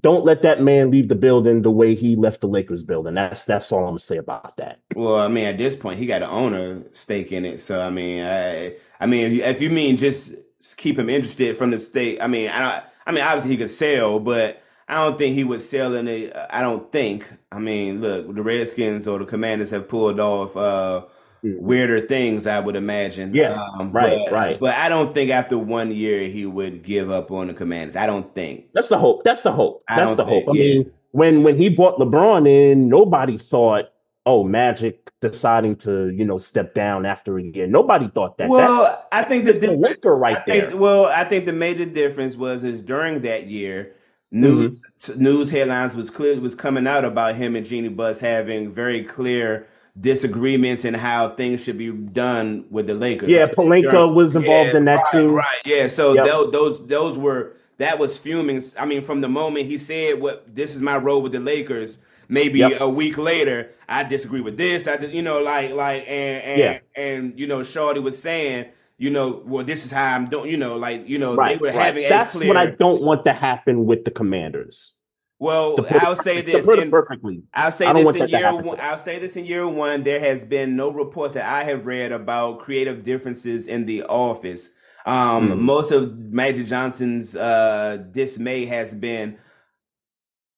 Don't 0.00 0.24
let 0.24 0.42
that 0.42 0.62
man 0.62 0.90
leave 0.90 1.08
the 1.08 1.14
building 1.14 1.62
the 1.62 1.70
way 1.70 1.94
he 1.94 2.16
left 2.16 2.40
the 2.40 2.48
Lakers 2.48 2.82
building. 2.82 3.14
That's 3.14 3.44
that's 3.44 3.70
all 3.70 3.80
I'm 3.80 3.90
gonna 3.90 4.00
say 4.00 4.16
about 4.16 4.56
that. 4.56 4.80
Well, 4.96 5.16
I 5.16 5.28
mean, 5.28 5.44
at 5.44 5.58
this 5.58 5.76
point, 5.76 5.98
he 5.98 6.06
got 6.06 6.22
an 6.22 6.30
owner 6.30 6.82
stake 6.92 7.30
in 7.30 7.44
it. 7.44 7.60
So, 7.60 7.80
I 7.80 7.90
mean, 7.90 8.24
I, 8.24 8.76
I 8.98 9.06
mean, 9.06 9.40
if 9.40 9.60
you, 9.60 9.70
mean 9.70 9.96
just 9.96 10.34
keep 10.76 10.98
him 10.98 11.10
interested 11.10 11.56
from 11.56 11.70
the 11.70 11.78
state, 11.78 12.22
I 12.22 12.26
mean, 12.26 12.48
I 12.48 12.82
I 13.06 13.12
mean, 13.12 13.22
obviously 13.22 13.52
he 13.52 13.56
could 13.58 13.70
sell, 13.70 14.18
but 14.18 14.62
I 14.88 14.96
don't 14.96 15.18
think 15.18 15.34
he 15.34 15.44
would 15.44 15.60
sell 15.60 15.94
in. 15.94 16.32
I 16.50 16.60
don't 16.60 16.90
think. 16.90 17.30
I 17.50 17.58
mean, 17.58 18.00
look, 18.00 18.34
the 18.34 18.42
Redskins 18.42 19.06
or 19.06 19.18
the 19.18 19.24
Commanders 19.24 19.70
have 19.70 19.88
pulled 19.88 20.20
off 20.20 20.56
uh, 20.56 21.04
weirder 21.42 22.00
things. 22.00 22.46
I 22.46 22.60
would 22.60 22.76
imagine. 22.76 23.28
Mm-hmm. 23.28 23.36
Yeah, 23.36 23.66
um, 23.78 23.92
right, 23.92 24.20
but, 24.26 24.32
right. 24.32 24.60
But 24.60 24.76
I 24.76 24.88
don't 24.88 25.12
think 25.12 25.30
after 25.30 25.58
one 25.58 25.92
year 25.92 26.28
he 26.28 26.46
would 26.46 26.82
give 26.82 27.10
up 27.10 27.30
on 27.30 27.48
the 27.48 27.54
Commanders. 27.54 27.96
I 27.96 28.06
don't 28.06 28.34
think. 28.34 28.66
That's 28.74 28.88
the 28.88 28.98
hope. 28.98 29.24
That's 29.24 29.42
the 29.42 29.52
hope. 29.52 29.82
That's 29.88 30.14
the 30.14 30.24
hope. 30.24 30.44
think- 30.46 30.48
I 30.48 30.52
mean, 30.52 30.90
when 31.10 31.42
when 31.42 31.56
he 31.56 31.68
brought 31.68 31.98
LeBron 31.98 32.48
in, 32.48 32.88
nobody 32.88 33.36
thought, 33.36 33.90
oh, 34.24 34.44
Magic 34.44 35.10
deciding 35.20 35.76
to 35.76 36.08
you 36.10 36.24
know 36.24 36.38
step 36.38 36.74
down 36.74 37.04
after 37.06 37.38
a 37.38 37.42
year. 37.42 37.66
Nobody 37.66 38.08
thought 38.08 38.38
that. 38.38 38.48
Well, 38.48 38.84
that's, 38.84 39.02
I 39.12 39.24
think 39.24 39.44
that's 39.44 39.60
the 39.60 39.68
difference. 39.68 39.82
Laker 39.88 40.16
right 40.16 40.38
I 40.38 40.40
think, 40.40 40.68
there. 40.68 40.76
Well, 40.76 41.06
I 41.06 41.24
think 41.24 41.44
the 41.46 41.52
major 41.52 41.84
difference 41.84 42.36
was 42.36 42.64
is 42.64 42.82
during 42.82 43.20
that 43.22 43.46
year, 43.48 43.94
Mm-hmm. 44.34 44.40
news 44.40 44.82
t- 44.98 45.12
news 45.18 45.50
headlines 45.50 45.94
was 45.94 46.08
clear 46.08 46.40
was 46.40 46.54
coming 46.54 46.86
out 46.86 47.04
about 47.04 47.34
him 47.34 47.54
and 47.54 47.66
Jeanie 47.66 47.90
Buss 47.90 48.20
having 48.22 48.70
very 48.70 49.04
clear 49.04 49.66
disagreements 49.98 50.84
and 50.84 50.96
how 50.96 51.28
things 51.30 51.62
should 51.64 51.78
be 51.78 51.92
done 51.92 52.64
with 52.70 52.86
the 52.86 52.94
Lakers. 52.94 53.28
Yeah, 53.28 53.46
Pelinka 53.46 54.12
was 54.14 54.34
involved 54.36 54.70
yeah, 54.72 54.76
in 54.78 54.84
that 54.86 54.96
right, 54.96 55.12
too. 55.12 55.30
Right. 55.30 55.46
Yeah. 55.64 55.86
So 55.88 56.14
Yep. 56.14 56.26
tho- 56.26 56.50
those 56.50 56.86
those 56.86 57.18
were 57.18 57.52
that 57.78 57.98
was 57.98 58.18
fuming. 58.18 58.62
I 58.78 58.86
mean, 58.86 59.02
from 59.02 59.20
the 59.20 59.28
moment 59.28 59.66
he 59.66 59.76
said 59.78 60.20
what 60.20 60.54
this 60.54 60.74
is 60.74 60.82
my 60.82 60.96
role 60.96 61.20
with 61.22 61.32
the 61.32 61.40
Lakers. 61.40 61.98
Maybe 62.28 62.60
Yep. 62.60 62.80
a 62.80 62.88
week 62.88 63.18
later, 63.18 63.72
I 63.88 64.04
disagree 64.04 64.40
with 64.40 64.56
this. 64.56 64.88
I, 64.88 64.96
you 64.96 65.20
know, 65.20 65.42
like, 65.42 65.72
like, 65.72 66.04
and 66.08 66.42
and 66.42 66.58
Yeah. 66.60 66.78
and 66.96 67.38
you 67.38 67.46
know, 67.46 67.62
Shorty 67.62 68.00
was 68.00 68.16
saying, 68.22 68.66
you 68.96 69.10
know, 69.10 69.42
well, 69.44 69.64
this 69.64 69.84
is 69.84 69.92
how 69.92 70.14
I'm 70.14 70.26
doing. 70.26 70.48
You 70.50 70.56
know, 70.56 70.76
like, 70.76 71.06
you 71.06 71.18
know, 71.18 71.34
Right, 71.34 71.58
they 71.58 71.60
were 71.60 71.66
right. 71.76 71.82
having 71.82 72.08
That's 72.08 72.32
clear. 72.32 72.48
what 72.48 72.56
I 72.56 72.66
don't 72.66 73.02
want 73.02 73.26
to 73.26 73.32
happen 73.34 73.84
with 73.84 74.06
the 74.06 74.10
Commanders. 74.10 74.96
Well, 75.42 75.76
To 75.76 75.82
put 75.82 75.96
it 75.96 76.02
I'll 76.04 76.16
say 76.16 76.40
this. 76.40 76.64
To 76.64 76.70
put 76.70 76.78
it 76.78 76.84
in- 76.84 76.90
perfectly. 76.90 77.42
I'll 77.52 77.70
say 77.70 77.92
this 77.92 78.14
in 78.16 78.28
year 78.28 78.52
one. 78.54 78.80
I'll 78.80 78.96
say 78.98 79.18
this 79.18 79.36
in 79.36 79.44
year 79.44 79.66
one. 79.68 80.02
There 80.02 80.20
has 80.20 80.44
been 80.44 80.76
no 80.76 80.90
reports 80.90 81.34
that 81.34 81.44
I 81.44 81.64
have 81.64 81.86
read 81.86 82.12
about 82.12 82.60
creative 82.60 83.04
differences 83.04 83.66
in 83.66 83.86
the 83.86 84.02
office. 84.04 84.70
Um, 85.04 85.50
Mhm. 85.50 85.58
Most 85.60 85.90
of 85.90 86.16
Magic 86.16 86.66
Johnson's 86.66 87.34
uh, 87.36 87.98
dismay 88.12 88.66
has 88.66 88.94
been, 88.94 89.36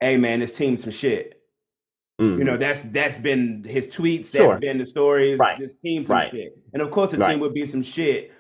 "Hey 0.01 0.17
man, 0.19 0.41
this 0.41 0.57
team's 0.57 0.83
some 0.83 0.93
shit." 0.93 1.41
Mhm. 2.21 2.39
You 2.39 2.45
know, 2.45 2.57
that's 2.57 2.83
that's 2.83 3.19
been 3.19 3.65
his 3.67 3.89
tweets. 3.89 4.31
That's 4.31 4.45
Sure. 4.45 4.59
been 4.59 4.79
the 4.79 4.87
stories. 4.87 5.39
Right. 5.39 5.59
This 5.59 5.75
team 5.85 6.05
some 6.05 6.17
Right. 6.17 6.31
shit, 6.31 6.53
and 6.73 6.83
of 6.83 6.91
course 6.91 7.13
the 7.13 7.19
Right. 7.19 7.31
team 7.33 7.41
would 7.41 7.55
be 7.55 7.67
some 7.67 7.83
shit. 7.83 8.33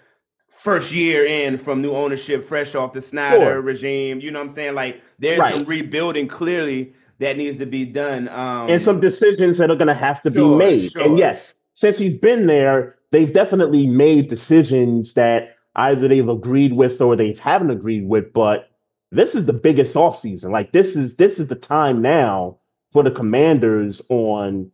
First 0.65 0.95
year 0.95 1.27
in 1.27 1.59
from 1.59 1.83
new 1.83 1.93
ownership, 1.93 2.43
fresh 2.43 2.75
off 2.75 2.95
the 2.95 3.03
Snyder 3.03 3.37
Sure. 3.45 3.61
regime. 3.61 4.21
You 4.21 4.31
know 4.31 4.39
what 4.39 4.45
I'm 4.47 4.51
saying? 4.51 4.75
Like 4.75 5.03
there's 5.19 5.39
Right. 5.39 5.53
some 5.53 5.65
rebuilding 5.67 6.27
clearly 6.27 6.95
that 7.19 7.37
needs 7.37 7.59
to 7.59 7.67
be 7.67 7.85
done. 7.85 8.29
Um, 8.29 8.71
and 8.71 8.81
some 8.81 8.99
decisions 8.99 9.59
that 9.59 9.71
are 9.71 9.77
going 9.77 9.89
to 9.89 9.95
have 9.95 10.23
to 10.23 10.33
Sure, 10.33 10.59
be 10.59 10.65
made. 10.65 10.91
sure. 10.93 11.03
And 11.03 11.19
yes, 11.19 11.57
since 11.75 11.99
he's 11.99 12.17
been 12.17 12.47
there, 12.47 12.95
they've 13.13 13.31
definitely 13.31 13.87
made 13.87 14.29
decisions 14.29 15.13
that 15.13 15.51
either 15.77 16.09
they've 16.09 16.27
agreed 16.31 16.73
with 16.73 16.99
or 17.03 17.15
they 17.15 17.35
haven't 17.35 17.71
agreed 17.71 18.09
with. 18.09 18.33
But 18.33 18.71
this 19.13 19.35
is 19.35 19.45
the 19.45 19.53
biggest 19.53 19.95
offseason. 19.95 20.51
Like 20.51 20.73
this 20.73 20.97
is 20.97 21.17
this 21.17 21.39
is 21.39 21.49
the 21.49 21.57
time 21.57 22.01
now 22.01 22.57
for 22.91 23.03
the 23.03 23.11
Commanders 23.11 24.01
on 24.09 24.71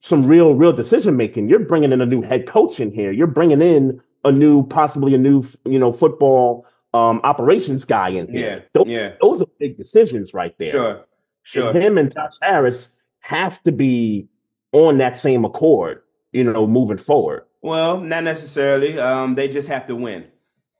some 0.00 0.26
real 0.26 0.54
real 0.54 0.74
decision 0.74 1.16
making. 1.16 1.48
You're 1.48 1.60
bringing 1.64 1.92
in 1.92 2.02
a 2.02 2.06
new 2.06 2.20
head 2.20 2.46
coach 2.46 2.78
in 2.78 2.90
here. 2.92 3.10
You're 3.10 3.26
bringing 3.26 3.62
in 3.62 4.02
a 4.24 4.32
new 4.32 4.66
possibly 4.66 5.14
a 5.14 5.18
new 5.18 5.44
you 5.64 5.78
know 5.78 5.92
football 5.92 6.66
um 6.94 7.20
operations 7.24 7.84
guy 7.84 8.08
in 8.10 8.28
here. 8.28 8.56
Yeah, 8.56 8.62
Those, 8.72 8.86
yeah. 8.88 9.12
those 9.20 9.42
are 9.42 9.46
big 9.58 9.76
decisions 9.76 10.34
right 10.34 10.54
there. 10.58 10.70
Sure, 10.70 11.04
sure. 11.42 11.68
And 11.70 11.76
him 11.82 11.98
and 11.98 12.12
Josh 12.12 12.34
Harris 12.42 12.98
have 13.20 13.62
to 13.64 13.72
be 13.72 14.28
on 14.72 14.98
that 14.98 15.16
same 15.18 15.44
accord, 15.44 16.02
you 16.32 16.44
know, 16.44 16.66
moving 16.66 16.98
forward. 16.98 17.44
Well, 17.62 18.00
not 18.00 18.24
necessarily. 18.24 18.98
Um, 18.98 19.34
they 19.34 19.48
just 19.48 19.68
have 19.68 19.86
to 19.88 19.96
win. 19.96 20.24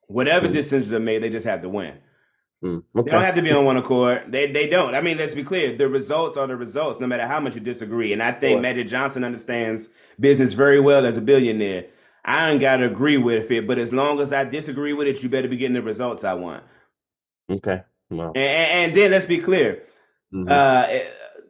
Whatever 0.06 0.48
Mm. 0.48 0.52
decisions 0.52 0.92
are 0.92 0.98
made, 1.00 1.22
they 1.22 1.30
just 1.30 1.46
have 1.46 1.60
to 1.62 1.68
win. 1.68 1.94
Mm, 2.64 2.82
They 2.94 3.02
don't 3.10 3.22
have 3.22 3.36
to 3.36 3.42
be 3.42 3.52
on 3.52 3.64
one 3.64 3.76
accord. 3.76 4.24
They 4.28 4.50
they 4.50 4.68
don't. 4.68 4.94
I 4.94 5.00
mean, 5.00 5.16
let's 5.16 5.34
be 5.34 5.44
clear. 5.44 5.74
The 5.76 5.88
results 5.88 6.36
are 6.36 6.46
the 6.46 6.56
results, 6.56 7.00
no 7.00 7.06
matter 7.06 7.26
how 7.26 7.40
much 7.40 7.54
you 7.54 7.60
disagree. 7.60 8.12
And 8.12 8.22
I 8.22 8.32
think 8.32 8.56
Sure. 8.56 8.60
Magic 8.60 8.86
Johnson 8.88 9.24
understands 9.24 9.90
business 10.18 10.52
very 10.52 10.80
well 10.80 11.06
as 11.06 11.16
a 11.16 11.20
billionaire. 11.22 11.86
I 12.30 12.50
ain't 12.50 12.60
got 12.60 12.76
to 12.78 12.86
agree 12.86 13.16
with 13.18 13.50
it, 13.50 13.66
but 13.66 13.78
as 13.78 13.92
long 13.92 14.20
as 14.20 14.32
I 14.32 14.44
disagree 14.44 14.92
with 14.92 15.08
it, 15.08 15.22
you 15.22 15.28
better 15.28 15.48
be 15.48 15.56
getting 15.56 15.74
the 15.74 15.82
results 15.82 16.22
I 16.24 16.34
want. 16.34 16.62
Okay. 17.50 17.82
Well, 18.10 18.32
And, 18.34 18.36
and, 18.90 18.94
then 18.96 19.10
let's 19.10 19.26
be 19.26 19.38
clear. 19.38 19.82
mhm. 20.32 20.48
Uh, 20.48 20.86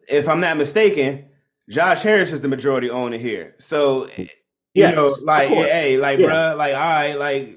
if 0.08 0.28
I'm 0.28 0.40
not 0.40 0.56
mistaken, 0.56 1.26
Josh 1.68 2.02
Harris 2.02 2.32
is 2.32 2.40
the 2.40 2.48
majority 2.48 2.90
owner 2.90 3.18
here. 3.18 3.54
So, 3.58 4.08
you 4.16 4.28
Yes, 4.74 4.96
know, 4.96 5.14
like, 5.24 5.48
hey, 5.48 5.98
like, 5.98 6.18
Yeah. 6.18 6.26
bruh, 6.26 6.56
like, 6.56 6.74
all 6.74 6.80
right, 6.80 7.14
like, 7.18 7.56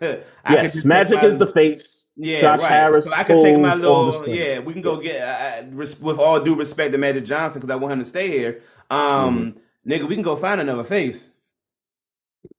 I 0.02 0.52
yes, 0.52 0.84
Magic 0.84 1.20
my- 1.22 1.28
is 1.28 1.38
the 1.38 1.46
face. 1.46 2.10
yeah, 2.16 2.40
Josh 2.42 2.60
right. 2.60 2.70
Harris. 2.70 3.08
So 3.10 3.16
I 3.16 3.24
can 3.24 3.42
take 3.42 3.58
my 3.58 3.74
little, 3.74 4.28
yeah, 4.28 4.60
we 4.60 4.72
can 4.72 4.82
go 4.82 5.00
get, 5.00 5.68
res- 5.72 6.00
with 6.00 6.18
all 6.18 6.40
due 6.40 6.54
respect 6.56 6.92
to 6.92 6.98
Magic 6.98 7.24
Johnson, 7.24 7.60
because 7.60 7.70
I 7.70 7.76
want 7.76 7.92
him 7.94 7.98
to 8.00 8.04
stay 8.04 8.28
here. 8.28 8.60
Um, 8.90 9.54
Mm-hmm. 9.86 9.92
nigga, 9.92 10.08
we 10.08 10.14
can 10.14 10.22
go 10.22 10.36
find 10.36 10.60
another 10.60 10.84
face. 10.84 11.28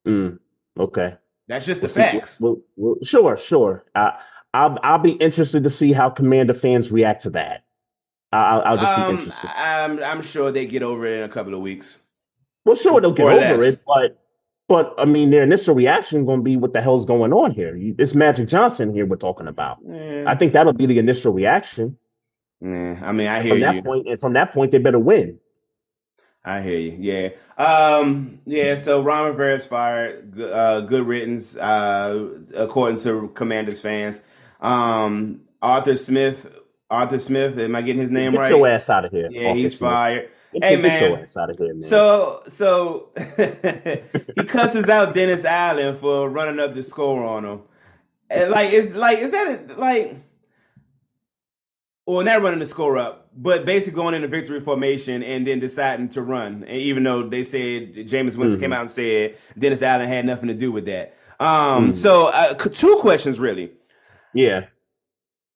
Mm, 0.08 0.40
okay. 0.80 1.16
That's 1.48 1.66
just 1.66 1.82
the 1.82 1.88
We'll 1.88 1.94
see- 1.94 2.02
facts. 2.02 2.40
we'll- 2.40 2.62
we'll- 2.76 2.96
sure, 3.04 3.36
sure. 3.38 3.84
I, 3.96 4.20
I'll 4.54 4.78
I'll 4.84 5.00
be 5.00 5.12
interested 5.14 5.64
to 5.64 5.70
see 5.70 5.94
how 5.94 6.10
Commander 6.10 6.54
fans 6.54 6.92
react 6.92 7.24
to 7.24 7.30
that. 7.32 7.64
I'll, 8.34 8.62
I'll 8.62 8.78
just 8.78 8.96
be 8.96 9.02
Um, 9.02 9.12
interested. 9.16 9.50
I'm, 9.56 10.02
I'm 10.04 10.22
sure 10.22 10.52
they 10.52 10.66
get 10.66 10.84
over 10.84 11.06
it 11.06 11.20
in 11.20 11.24
a 11.24 11.30
couple 11.34 11.54
of 11.54 11.62
weeks. 11.62 12.04
Well, 12.66 12.76
sure, 12.76 13.02
they'll 13.02 13.12
get 13.12 13.26
or 13.26 13.32
over 13.32 13.58
less. 13.58 13.74
it, 13.74 13.84
but 13.86 14.18
but 14.70 14.94
I 14.98 15.06
mean, 15.06 15.32
their 15.32 15.44
initial 15.44 15.76
reaction 15.76 16.26
going 16.26 16.40
to 16.40 16.44
be, 16.44 16.56
"What 16.56 16.72
the 16.74 16.82
hell's 16.82 17.06
going 17.06 17.34
on 17.34 17.52
here?" 17.52 17.76
You, 17.76 17.96
it's 17.98 18.14
Magic 18.16 18.48
Johnson 18.48 18.94
here 18.94 19.06
we're 19.06 19.18
talking 19.18 19.48
about. 19.48 19.80
Yeah. 19.86 20.24
I 20.28 20.36
think 20.36 20.54
that'll 20.54 20.72
be 20.74 20.86
the 20.86 21.00
initial 21.00 21.34
reaction. 21.34 21.98
Yeah, 22.62 23.02
I 23.04 23.12
mean, 23.12 23.28
I 23.28 23.42
hear 23.42 23.54
From 23.54 23.60
that 23.62 23.76
you. 23.76 23.82
point, 23.84 24.08
and 24.08 24.20
from 24.20 24.34
that 24.34 24.54
point, 24.54 24.72
they 24.72 24.78
better 24.80 25.00
win. 25.00 25.40
I 26.44 26.62
hear 26.62 26.78
you. 26.80 26.96
Yeah. 27.00 27.30
Um. 27.64 28.39
Yeah. 28.46 28.76
So 28.76 29.02
Ron 29.02 29.28
Rivera's 29.28 29.66
fired. 29.68 30.32
Good, 30.32 30.52
uh, 30.52 30.82
good 30.82 31.06
riddance. 31.06 31.56
Uh, 31.56 32.39
according 32.56 32.98
to 33.00 33.28
Commanders 33.36 33.82
fans. 33.82 34.26
Um. 34.60 35.42
Arthur 35.62 35.96
Smith. 35.96 36.52
Arthur 36.89 37.20
Smith. 37.20 37.58
Am 37.60 37.76
I 37.76 37.82
getting 37.82 38.02
his 38.02 38.10
name 38.12 38.32
Get 38.34 38.39
right? 38.39 38.50
your 38.50 38.68
ass 38.68 38.89
out 38.89 39.06
of 39.06 39.12
here. 39.12 39.30
Yeah, 39.32 39.50
Arthur 39.50 39.60
he's 39.60 39.78
Smith. 39.78 39.92
fired. 39.92 40.30
Get, 40.54 40.64
Hey, 40.66 40.72
your- 40.74 40.82
get 40.82 41.02
your 41.02 41.10
man. 41.12 41.24
ass 41.24 41.38
out 41.38 41.50
of 41.52 41.58
here, 41.58 41.74
man. 41.74 41.84
So 41.84 42.42
so 42.48 43.10
he 43.38 44.44
cusses 44.46 44.89
out 44.89 45.14
Dennis 45.14 45.46
Allen 45.46 45.96
for 45.96 46.28
running 46.30 46.60
up 46.60 46.74
the 46.74 46.84
score 46.84 47.24
on 47.24 47.46
him. 47.46 47.62
And 48.30 48.50
like 48.52 48.74
is 48.74 48.96
like 48.96 49.20
is 49.20 49.32
that 49.32 49.70
a, 49.72 49.80
like 49.80 50.16
well 52.06 52.24
not 52.26 52.42
running 52.42 52.60
the 52.60 52.66
score 52.66 52.98
up, 52.98 53.21
but 53.36 53.66
basically 53.66 53.96
going 53.96 54.14
into 54.16 54.28
victory 54.28 54.60
formation 54.60 55.24
and 55.24 55.48
then 55.48 55.60
deciding 55.60 56.10
to 56.10 56.22
run. 56.22 56.64
And 56.68 56.78
even 56.78 57.04
though 57.04 57.24
they 57.28 57.44
said 57.44 57.94
Jameis 57.96 58.38
Winston 58.38 58.60
came 58.60 58.74
out 58.74 58.82
and 58.82 58.92
said 58.92 59.38
Dennis 59.58 59.82
Allen 59.82 60.08
had 60.08 60.26
nothing 60.26 60.48
to 60.50 60.54
do 60.54 60.72
with 60.72 60.86
that. 60.86 61.16
Um 61.40 61.94
so 61.94 62.28
uh, 62.34 62.54
two 62.56 62.98
questions 63.02 63.40
really. 63.40 63.72
yeah, 64.34 64.66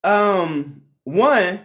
Um, 0.03 0.81
one, 1.03 1.59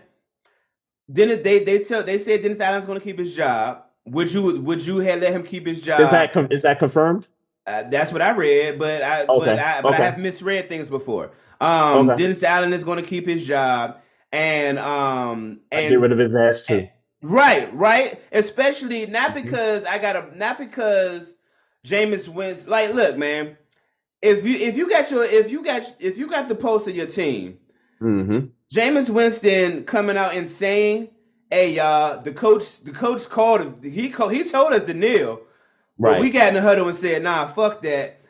Dennis 1.10 1.40
they 1.42 1.64
they 1.64 1.78
tell 1.80 2.02
they 2.02 2.18
said 2.18 2.42
Dennis 2.42 2.60
Allen's 2.60 2.86
going 2.86 2.98
to 2.98 3.04
keep 3.04 3.18
his 3.18 3.34
job. 3.36 3.82
Would 4.06 4.32
you 4.32 4.60
would 4.60 4.84
you 4.86 4.98
have 4.98 5.20
let 5.20 5.32
him 5.32 5.42
keep 5.42 5.66
his 5.66 5.82
job? 5.82 6.00
Is 6.00 6.10
that 6.10 6.36
is 6.52 6.62
that 6.62 6.78
confirmed? 6.78 7.28
Uh, 7.66 7.84
that's 7.84 8.12
what 8.12 8.22
I 8.22 8.30
read, 8.30 8.78
but 8.78 9.02
I 9.02 9.22
Okay, 9.22 9.38
but 9.38 9.58
I 9.58 9.80
but 9.82 9.94
okay. 9.94 10.02
I 10.02 10.06
have 10.06 10.18
misread 10.18 10.68
things 10.68 10.88
before. 10.88 11.30
Um, 11.60 12.10
Okay. 12.10 12.22
Dennis 12.22 12.42
Allen 12.42 12.72
is 12.72 12.84
going 12.84 13.02
to 13.02 13.08
keep 13.08 13.26
his 13.26 13.46
job, 13.46 13.99
and 14.32 14.78
um, 14.78 15.60
and 15.72 15.88
get 15.90 16.00
rid 16.00 16.12
of 16.12 16.18
his 16.18 16.34
ass 16.36 16.64
too. 16.66 16.88
Right, 17.22 17.72
right. 17.74 18.18
Especially 18.32 19.06
not 19.06 19.34
Mm-hmm. 19.34 19.44
because 19.44 19.84
I 19.84 19.98
got 19.98 20.16
a 20.16 20.36
not 20.38 20.58
because 20.58 21.36
Jameis 21.86 22.28
wins. 22.28 22.66
Like, 22.68 22.94
look, 22.94 23.16
man. 23.16 23.56
If 24.22 24.44
you 24.46 24.54
if 24.56 24.76
you 24.76 24.88
got 24.90 25.10
your 25.10 25.24
if 25.24 25.50
you 25.50 25.64
got 25.64 25.82
if 25.98 26.18
you 26.18 26.28
got 26.28 26.48
the 26.48 26.54
post 26.54 26.86
of 26.88 26.94
your 26.96 27.06
team, 27.06 27.58
Mm-hmm. 28.02 28.46
Jameis 28.74 29.10
Winston 29.10 29.84
coming 29.84 30.16
out 30.16 30.34
and 30.34 30.48
saying, 30.48 31.08
"Hey, 31.50 31.74
y'all, 31.74 32.22
the 32.22 32.32
coach 32.32 32.80
the 32.82 32.92
coach 32.92 33.28
called 33.28 33.60
him 33.62 33.82
he 33.82 34.10
called, 34.10 34.32
he 34.32 34.44
told 34.44 34.72
us 34.72 34.84
to 34.84 34.94
kneel, 34.94 35.40
but 35.98 36.12
Right. 36.12 36.20
we 36.20 36.30
got 36.30 36.48
in 36.48 36.54
the 36.54 36.62
huddle 36.62 36.86
and 36.88 36.96
said, 36.96 37.22
nah, 37.22 37.46
fuck 37.46 37.82
that." 37.82 38.20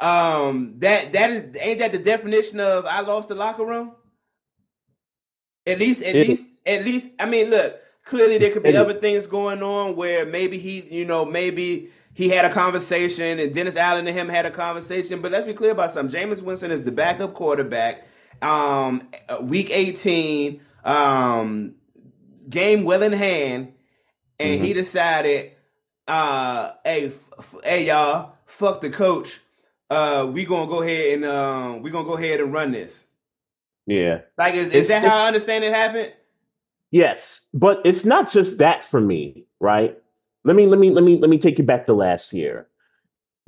Um, 0.00 0.74
that 0.78 1.12
that 1.12 1.30
is 1.30 1.56
ain't 1.60 1.80
that 1.80 1.90
the 1.92 1.98
definition 1.98 2.60
of 2.60 2.86
I 2.86 3.00
lost 3.00 3.28
the 3.28 3.34
locker 3.34 3.64
room? 3.66 3.92
At 5.68 5.78
least, 5.78 6.02
at 6.02 6.14
It- 6.16 6.28
least, 6.28 6.60
at 6.66 6.84
least. 6.84 7.10
I 7.18 7.26
mean, 7.26 7.50
look. 7.50 7.76
Clearly, 8.04 8.38
there 8.38 8.50
could 8.50 8.62
be 8.62 8.70
It- 8.70 8.76
other 8.76 8.94
things 8.94 9.26
going 9.26 9.62
on 9.62 9.94
where 9.94 10.24
maybe 10.24 10.56
he, 10.58 10.80
you 10.88 11.04
know, 11.04 11.26
maybe 11.26 11.90
he 12.14 12.30
had 12.30 12.46
a 12.46 12.50
conversation 12.50 13.38
and 13.38 13.54
Dennis 13.54 13.76
Allen 13.76 14.06
and 14.06 14.16
him 14.16 14.30
had 14.30 14.46
a 14.46 14.50
conversation. 14.50 15.20
But 15.20 15.30
let's 15.30 15.44
be 15.46 15.52
clear 15.52 15.72
about 15.72 15.90
something. 15.90 16.18
Jameis 16.18 16.40
Winston 16.40 16.70
is 16.70 16.84
the 16.84 16.90
backup 16.90 17.34
quarterback. 17.34 18.06
Um, 18.40 19.08
week 19.42 19.68
eighteen, 19.70 20.62
um, 20.86 21.74
game 22.48 22.84
well 22.84 23.02
in 23.02 23.12
hand, 23.12 23.74
and 24.40 24.64
he 24.64 24.72
decided, 24.72 25.50
uh, 26.06 26.70
hey, 26.84 27.08
f- 27.08 27.28
f- 27.38 27.54
hey, 27.62 27.84
y'all, 27.88 28.32
fuck 28.46 28.80
the 28.80 28.88
coach. 28.88 29.40
Uh, 29.90 30.30
we 30.32 30.46
gonna 30.46 30.66
go 30.70 30.80
ahead 30.80 31.14
and 31.16 31.24
um, 31.26 31.82
we 31.82 31.90
gonna 31.90 32.06
go 32.08 32.16
ahead 32.16 32.40
and 32.40 32.54
run 32.54 32.72
this. 32.72 33.07
Yeah. 33.88 34.20
Like, 34.36 34.54
is, 34.54 34.68
is 34.68 34.88
that 34.88 35.02
how 35.02 35.24
I 35.24 35.26
understand 35.28 35.64
it 35.64 35.72
happened? 35.74 36.12
Yes, 36.90 37.48
but 37.54 37.80
it's 37.84 38.04
not 38.04 38.30
just 38.30 38.58
that 38.58 38.84
for 38.84 39.00
me, 39.00 39.46
right? 39.60 39.98
Let 40.44 40.56
me 40.56 40.66
let 40.66 40.78
me 40.78 40.90
let 40.90 41.04
me 41.04 41.18
let 41.18 41.30
me 41.30 41.38
take 41.38 41.58
you 41.58 41.64
back 41.64 41.86
to 41.86 41.94
last 41.94 42.32
year. 42.32 42.68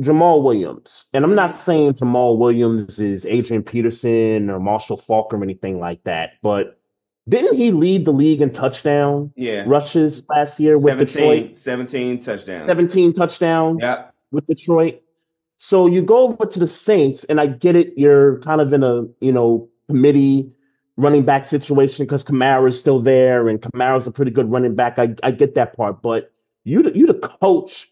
Jamaal 0.02 0.42
Williams, 0.42 1.10
and 1.12 1.24
I'm 1.24 1.34
not 1.34 1.50
mm-hmm. 1.50 1.58
saying 1.58 1.92
Jamaal 1.94 2.38
Williams 2.38 2.98
is 2.98 3.26
Adrian 3.26 3.62
Peterson 3.62 4.48
or 4.48 4.58
Marshall 4.58 4.96
Faulk 4.96 5.32
or 5.32 5.42
anything 5.42 5.78
like 5.78 6.04
that, 6.04 6.32
but 6.42 6.78
didn't 7.28 7.56
he 7.56 7.70
lead 7.70 8.06
the 8.06 8.12
league 8.12 8.40
in 8.40 8.50
touchdown 8.50 9.32
Yeah. 9.36 9.64
rushes 9.66 10.24
last 10.28 10.58
year 10.58 10.78
with 10.78 10.98
17, 10.98 11.06
Detroit? 11.06 11.56
17 11.56 12.20
touchdowns. 12.20 12.66
17 12.66 13.12
touchdowns 13.12 13.82
Yep. 13.82 14.14
with 14.32 14.46
Detroit. 14.46 15.02
So 15.58 15.86
you 15.86 16.02
go 16.02 16.28
over 16.28 16.46
to 16.46 16.58
the 16.58 16.66
Saints, 16.66 17.24
and 17.24 17.40
I 17.40 17.46
get 17.46 17.76
it. 17.76 17.92
You're 17.96 18.38
kind 18.40 18.60
of 18.60 18.72
in 18.72 18.82
a 18.82 19.06
you 19.20 19.32
know 19.32 19.69
committee 19.90 20.50
running 20.96 21.22
back 21.24 21.44
situation 21.44 22.04
because 22.04 22.24
Kamara 22.24 22.68
is 22.68 22.78
still 22.78 23.00
there, 23.00 23.48
and 23.48 23.60
Kamara's 23.60 24.06
a 24.06 24.12
pretty 24.12 24.30
good 24.30 24.50
running 24.50 24.74
back. 24.74 24.98
I, 24.98 25.14
I 25.22 25.30
get 25.30 25.54
that 25.54 25.76
part, 25.76 26.02
but 26.02 26.32
you 26.64 26.82
the- 26.82 26.96
you 26.96 27.06
the 27.06 27.14
coach 27.14 27.88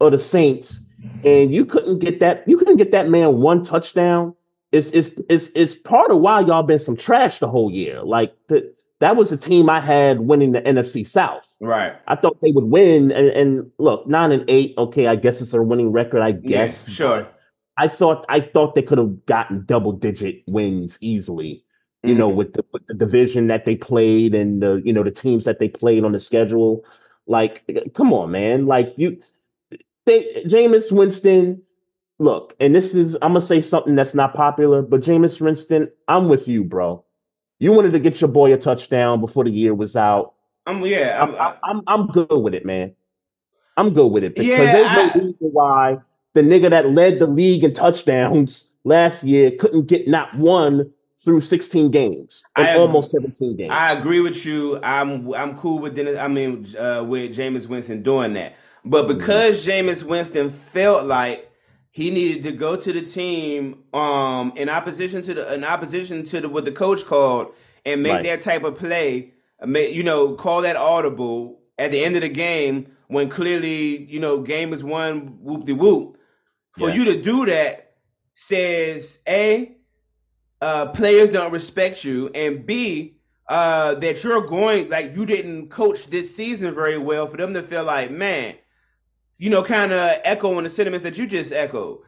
of 0.00 0.12
the 0.12 0.18
Saints, 0.18 0.90
and 1.24 1.52
you 1.52 1.64
couldn't 1.64 1.98
get 2.00 2.20
that 2.20 2.42
you 2.46 2.56
couldn't 2.58 2.76
get 2.76 2.90
that 2.92 3.08
man 3.08 3.36
one 3.40 3.62
touchdown. 3.62 4.34
It's 4.72 4.90
it's 4.92 5.18
it's, 5.28 5.50
it's 5.54 5.74
part 5.74 6.10
of 6.10 6.20
why 6.20 6.40
y'all 6.40 6.62
been 6.62 6.78
some 6.78 6.96
trash 6.96 7.38
the 7.38 7.48
whole 7.48 7.70
year. 7.70 8.02
Like 8.02 8.34
the, 8.48 8.74
that 9.00 9.14
was 9.16 9.30
a 9.30 9.36
team 9.36 9.68
I 9.68 9.80
had 9.80 10.20
winning 10.20 10.52
the 10.52 10.62
NFC 10.62 11.06
South. 11.06 11.54
Right. 11.60 11.94
I 12.08 12.16
thought 12.16 12.38
they 12.40 12.50
would 12.52 12.64
win. 12.64 13.12
And, 13.12 13.28
and 13.28 13.70
look, 13.78 14.06
nine 14.06 14.32
and 14.32 14.44
eight. 14.48 14.74
Okay, 14.78 15.06
I 15.06 15.16
guess 15.16 15.42
it's 15.42 15.52
a 15.54 15.62
winning 15.62 15.92
record. 15.92 16.22
I 16.22 16.32
guess. 16.32 16.88
Yeah, 16.88 16.94
sure. 16.94 17.28
I 17.78 17.88
thought 17.88 18.24
I 18.28 18.40
thought 18.40 18.74
they 18.74 18.82
could 18.82 18.98
have 18.98 19.26
gotten 19.26 19.64
double 19.66 19.92
digit 19.92 20.42
wins 20.46 20.98
easily. 21.02 21.62
You 22.02 22.14
know, 22.14 22.30
Mhm. 22.30 22.36
with 22.36 22.52
the, 22.54 22.64
with 22.72 22.86
the 22.86 22.94
division 22.94 23.48
that 23.48 23.64
they 23.64 23.74
played 23.76 24.34
and 24.34 24.62
the 24.62 24.80
you 24.84 24.92
know 24.92 25.02
the 25.02 25.10
teams 25.10 25.44
that 25.44 25.58
they 25.58 25.68
played 25.68 26.04
on 26.04 26.12
the 26.12 26.20
schedule. 26.20 26.84
Like, 27.26 27.68
come 27.94 28.12
on, 28.12 28.30
man. 28.30 28.66
Like 28.66 28.94
you, 28.96 29.20
they 30.04 30.44
Jameis 30.46 30.92
Winston. 30.92 31.62
Look, 32.18 32.54
and 32.60 32.74
this 32.74 32.94
is 32.94 33.14
I'm 33.16 33.30
gonna 33.32 33.40
say 33.40 33.60
something 33.60 33.94
that's 33.94 34.14
not 34.14 34.32
popular, 34.34 34.80
but 34.82 35.00
Jameis 35.02 35.40
Winston, 35.40 35.90
I'm 36.08 36.28
with 36.28 36.48
you, 36.48 36.64
bro. 36.64 37.04
You 37.58 37.72
wanted 37.72 37.92
to 37.92 37.98
get 37.98 38.20
your 38.20 38.28
boy 38.30 38.52
a 38.54 38.58
touchdown 38.58 39.20
before 39.20 39.44
the 39.44 39.50
year 39.50 39.74
was 39.74 39.96
out. 39.96 40.34
I'm 40.66 40.84
yeah. 40.86 41.18
I'm, 41.22 41.34
I'm, 41.34 41.54
I'm 41.64 41.82
I'm 41.86 42.06
good 42.08 42.30
with 42.42 42.54
it, 42.54 42.64
man. 42.64 42.94
I'm 43.76 43.92
good 43.92 44.08
with 44.08 44.24
it 44.24 44.34
because 44.34 44.46
Yeah, 44.46 44.72
there's 44.72 44.92
no 44.92 45.02
I- 45.02 45.12
reason 45.14 45.36
why 45.40 45.98
the 46.36 46.42
nigga 46.42 46.68
that 46.70 46.92
led 46.92 47.18
the 47.18 47.26
league 47.26 47.64
in 47.64 47.72
touchdowns 47.72 48.70
last 48.84 49.24
year 49.24 49.50
couldn't 49.50 49.86
get 49.86 50.06
not 50.06 50.36
one 50.36 50.92
through 51.24 51.40
16 51.40 51.90
games 51.90 52.44
and 52.56 52.68
I- 52.68 52.76
almost 52.78 53.10
17 53.10 53.56
games. 53.56 53.70
I 53.72 53.92
agree 53.94 54.20
with 54.20 54.44
you. 54.46 54.78
I'm 54.82 55.32
I'm 55.34 55.56
cool 55.56 55.78
with 55.80 55.96
Dennis. 55.96 56.16
I 56.18 56.28
mean, 56.28 56.66
uh, 56.78 57.02
with 57.04 57.36
Jameis 57.36 57.68
Winston 57.68 58.02
doing 58.02 58.34
that, 58.34 58.54
but 58.84 59.08
because 59.08 59.66
Jameis 59.66 60.04
Winston 60.04 60.50
felt 60.50 61.06
like 61.06 61.50
he 61.90 62.10
needed 62.10 62.44
to 62.44 62.52
go 62.52 62.76
to 62.76 62.92
the 62.92 63.00
team, 63.02 63.82
um, 63.94 64.52
in 64.56 64.68
opposition 64.68 65.22
to 65.22 65.32
the 65.34 65.54
in 65.54 65.64
opposition 65.64 66.22
to 66.24 66.40
the 66.42 66.48
what 66.48 66.64
the 66.66 66.72
coach 66.72 67.06
called 67.06 67.46
and 67.86 68.02
make 68.02 68.12
Right. 68.12 68.22
that 68.24 68.42
type 68.42 68.62
of 68.64 68.76
play, 68.76 69.32
make, 69.64 69.94
you 69.94 70.02
know, 70.02 70.34
call 70.34 70.60
that 70.62 70.76
audible 70.76 71.58
at 71.78 71.90
the 71.92 72.04
end 72.04 72.14
of 72.16 72.22
the 72.22 72.28
game 72.28 72.86
when 73.08 73.28
clearly 73.30 74.04
you 74.04 74.20
know 74.20 74.42
game 74.42 74.72
is 74.74 74.84
won, 74.84 75.38
whoop 75.40 75.64
de 75.64 75.72
whoop. 75.74 76.15
For 76.78 76.88
Yeah. 76.88 76.94
you 76.96 77.04
to 77.06 77.22
do 77.22 77.46
that 77.46 77.92
says 78.34 79.22
a 79.28 79.72
uh, 80.60 80.86
players 80.92 81.30
don't 81.30 81.52
respect 81.52 82.04
you, 82.04 82.28
and 82.34 82.64
B, 82.64 83.16
uh, 83.48 83.94
that 83.96 84.24
you're 84.24 84.40
going 84.46 84.88
like 84.88 85.14
you 85.14 85.26
didn't 85.26 85.68
coach 85.68 86.06
this 86.08 86.34
season 86.34 86.74
very 86.74 86.98
well 86.98 87.26
for 87.26 87.36
them 87.36 87.52
to 87.54 87.62
feel 87.62 87.84
like, 87.84 88.10
man, 88.10 88.54
you 89.38 89.50
know, 89.50 89.62
kind 89.62 89.92
of 89.92 90.18
echoing 90.24 90.64
the 90.64 90.70
sentiments 90.70 91.02
that 91.04 91.18
you 91.18 91.26
just 91.26 91.52
echoed. 91.52 91.98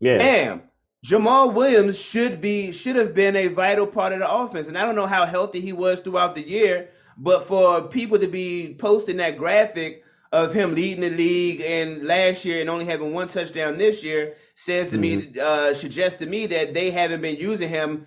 yeah. 0.00 0.18
Damn, 0.18 0.62
Jamaal 1.06 1.52
Williams 1.52 2.00
should 2.02 2.40
be 2.40 2.72
should 2.72 2.96
have 2.96 3.14
been 3.14 3.36
a 3.36 3.48
vital 3.48 3.86
part 3.86 4.12
of 4.12 4.18
the 4.20 4.30
offense, 4.30 4.68
and 4.68 4.78
I 4.78 4.84
don't 4.84 4.96
know 4.96 5.06
how 5.06 5.26
healthy 5.26 5.60
he 5.60 5.72
was 5.72 6.00
throughout 6.00 6.34
the 6.34 6.46
year, 6.48 6.88
but 7.18 7.44
for 7.46 7.82
people 7.88 8.18
to 8.18 8.26
be 8.26 8.74
posting 8.78 9.18
that 9.18 9.36
graphic 9.36 10.01
of 10.32 10.54
him 10.54 10.74
leading 10.74 11.02
the 11.02 11.10
league 11.10 11.60
and 11.60 12.04
last 12.04 12.44
year 12.44 12.60
and 12.60 12.70
only 12.70 12.86
having 12.86 13.12
one 13.12 13.28
touchdown 13.28 13.76
this 13.78 14.02
year 14.04 14.34
says 14.54 14.90
to 14.90 14.98
me 14.98 15.30
uh 15.40 15.74
suggests 15.74 16.18
to 16.18 16.26
me 16.26 16.46
that 16.46 16.72
they 16.74 16.90
haven't 16.90 17.20
been 17.20 17.36
using 17.36 17.68
him 17.68 18.06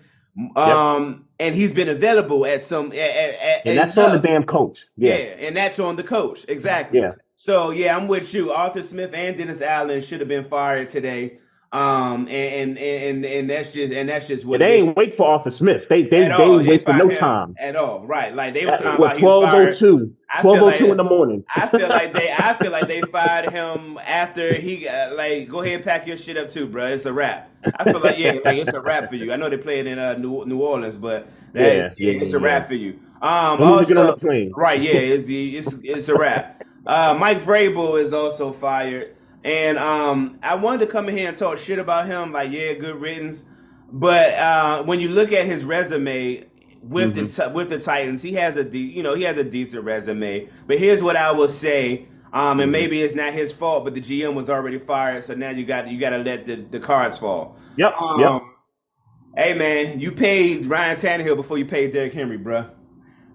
um 0.56 1.24
and 1.38 1.54
he's 1.54 1.72
been 1.72 1.88
available 1.88 2.44
at 2.44 2.60
some 2.62 2.86
at, 2.92 2.98
at, 2.98 3.34
at 3.34 3.62
and 3.66 3.78
that's 3.78 3.96
on 3.96 4.12
the 4.12 4.18
damn 4.18 4.44
coach. 4.44 4.78
yeah. 4.96 5.14
Yeah. 5.16 5.24
and 5.48 5.56
that's 5.56 5.78
on 5.78 5.96
the 5.96 6.02
coach 6.02 6.44
exactly 6.48 6.98
Yeah. 7.00 7.12
so 7.36 7.70
yeah 7.70 7.96
i'm 7.96 8.08
with 8.08 8.34
you 8.34 8.50
arthur 8.52 8.82
smith 8.82 9.12
and 9.14 9.36
dennis 9.36 9.62
allen 9.62 10.00
should 10.00 10.20
have 10.20 10.28
been 10.28 10.44
fired 10.44 10.88
today 10.88 11.38
um 11.76 12.26
and 12.28 12.78
and 12.78 12.78
and, 12.78 13.24
and 13.24 13.50
that's 13.50 13.72
just 13.72 13.92
and 13.92 14.08
that's 14.08 14.28
just 14.28 14.44
what 14.46 14.60
They 14.60 14.76
ain't 14.80 14.96
wait 14.96 15.14
for 15.14 15.26
Arthur 15.28 15.50
Smith. 15.50 15.88
They 15.88 16.02
they, 16.04 16.28
they 16.28 16.48
wasted 16.48 16.96
no 16.96 17.10
time. 17.10 17.54
at 17.58 17.76
all 17.76 18.06
right 18.06 18.34
like 18.34 18.54
they 18.54 18.64
was 18.64 18.80
talking 18.80 18.86
At, 18.86 18.94
about 18.94 19.20
what 19.20 19.40
was 19.42 19.50
fired 19.50 19.74
1202 19.74 20.16
1202 20.42 20.84
like- 20.84 20.90
in 20.90 20.96
the 20.96 21.04
morning. 21.04 21.44
I 21.54 21.66
feel 21.66 21.88
like 21.88 22.12
they, 22.12 22.32
I 22.32 22.52
feel 22.54 22.70
like 22.72 22.88
they 22.88 23.00
fired 23.12 23.50
him 23.50 23.98
after 24.04 24.54
he 24.54 24.84
got, 24.84 25.14
like, 25.16 25.48
go 25.48 25.60
ahead 25.62 25.84
pack 25.84 26.06
your 26.06 26.16
shit 26.16 26.36
up 26.36 26.48
too, 26.50 26.66
bro. 26.66 26.86
It's 26.88 27.06
a 27.06 27.12
wrap. 27.12 27.48
I 27.78 27.84
feel 27.84 28.00
like 28.00 28.18
yeah, 28.18 28.32
like 28.44 28.58
it's 28.58 28.72
a 28.72 28.80
wrap 28.80 29.08
for 29.08 29.14
you. 29.16 29.32
I 29.32 29.36
know 29.36 29.48
they 29.48 29.56
play 29.56 29.78
it 29.80 29.86
in 29.86 29.98
uh, 29.98 30.14
New, 30.14 30.44
New 30.44 30.60
Orleans, 30.60 30.98
but 30.98 31.28
that, 31.52 31.94
Yeah, 31.98 32.12
yeah, 32.12 32.20
it's 32.20 32.32
a 32.32 32.38
wrap 32.38 32.66
for 32.66 32.74
you. 32.74 32.98
Um, 33.22 33.58
When 33.60 33.84
get 33.84 33.96
on 33.96 34.06
also, 34.06 34.12
the 34.14 34.16
plane? 34.20 34.52
right? 34.56 34.80
Yeah, 34.80 34.92
it's 34.94 35.24
the 35.24 35.56
it's 35.56 35.72
it's 35.82 36.08
a 36.08 36.16
wrap. 36.18 36.62
Uh, 36.86 37.16
Mike 37.18 37.40
Vrabel 37.40 38.00
is 38.00 38.12
also 38.12 38.52
fired, 38.52 39.15
and 39.46 39.78
um, 39.78 40.38
I 40.42 40.56
wanted 40.56 40.80
to 40.86 40.92
come 40.92 41.08
in 41.08 41.16
here 41.16 41.28
and 41.28 41.36
talk 41.36 41.56
shit 41.58 41.78
about 41.78 42.06
him. 42.06 42.32
Like, 42.32 42.50
yeah, 42.50 42.74
good 42.74 43.00
riddance. 43.00 43.44
But 43.90 44.34
uh, 44.34 44.82
when 44.82 45.00
you 45.00 45.08
look 45.08 45.32
at 45.32 45.46
his 45.46 45.64
resume 45.64 46.44
with 46.82 47.14
the 47.14 47.22
Mm-hmm. 47.22 47.50
the 47.52 47.54
with 47.56 47.68
the 47.70 47.78
Titans, 47.78 48.22
he 48.22 48.32
has 48.34 48.56
a 48.56 48.64
de- 48.64 48.78
you 48.78 49.02
know 49.02 49.14
he 49.14 49.22
has 49.22 49.38
a 49.38 49.44
decent 49.44 49.84
resume. 49.84 50.48
But 50.66 50.78
here's 50.78 51.02
what 51.02 51.16
I 51.16 51.32
will 51.32 51.48
say. 51.48 52.06
Um, 52.32 52.42
Mm-hmm. 52.42 52.60
and 52.60 52.72
maybe 52.72 53.00
it's 53.00 53.14
not 53.14 53.32
his 53.32 53.54
fault, 53.54 53.84
but 53.84 53.94
the 53.94 54.00
GM 54.00 54.34
was 54.34 54.50
already 54.50 54.78
fired, 54.78 55.22
so 55.24 55.34
now 55.34 55.50
you 55.50 55.64
got 55.64 55.88
you 55.88 55.98
got 55.98 56.10
to 56.10 56.18
let 56.18 56.44
the, 56.44 56.56
the 56.56 56.80
cards 56.80 57.18
fall. 57.18 57.56
Yep. 57.76 57.94
Um, 58.00 58.20
yep. 58.20 58.42
Hey 59.36 59.54
man, 59.56 60.00
you 60.00 60.12
paid 60.12 60.66
Ryan 60.66 60.96
Tannehill 60.96 61.36
before 61.36 61.56
you 61.58 61.64
paid 61.66 61.92
Derrick 61.92 62.12
Henry, 62.14 62.38
bruh. 62.38 62.68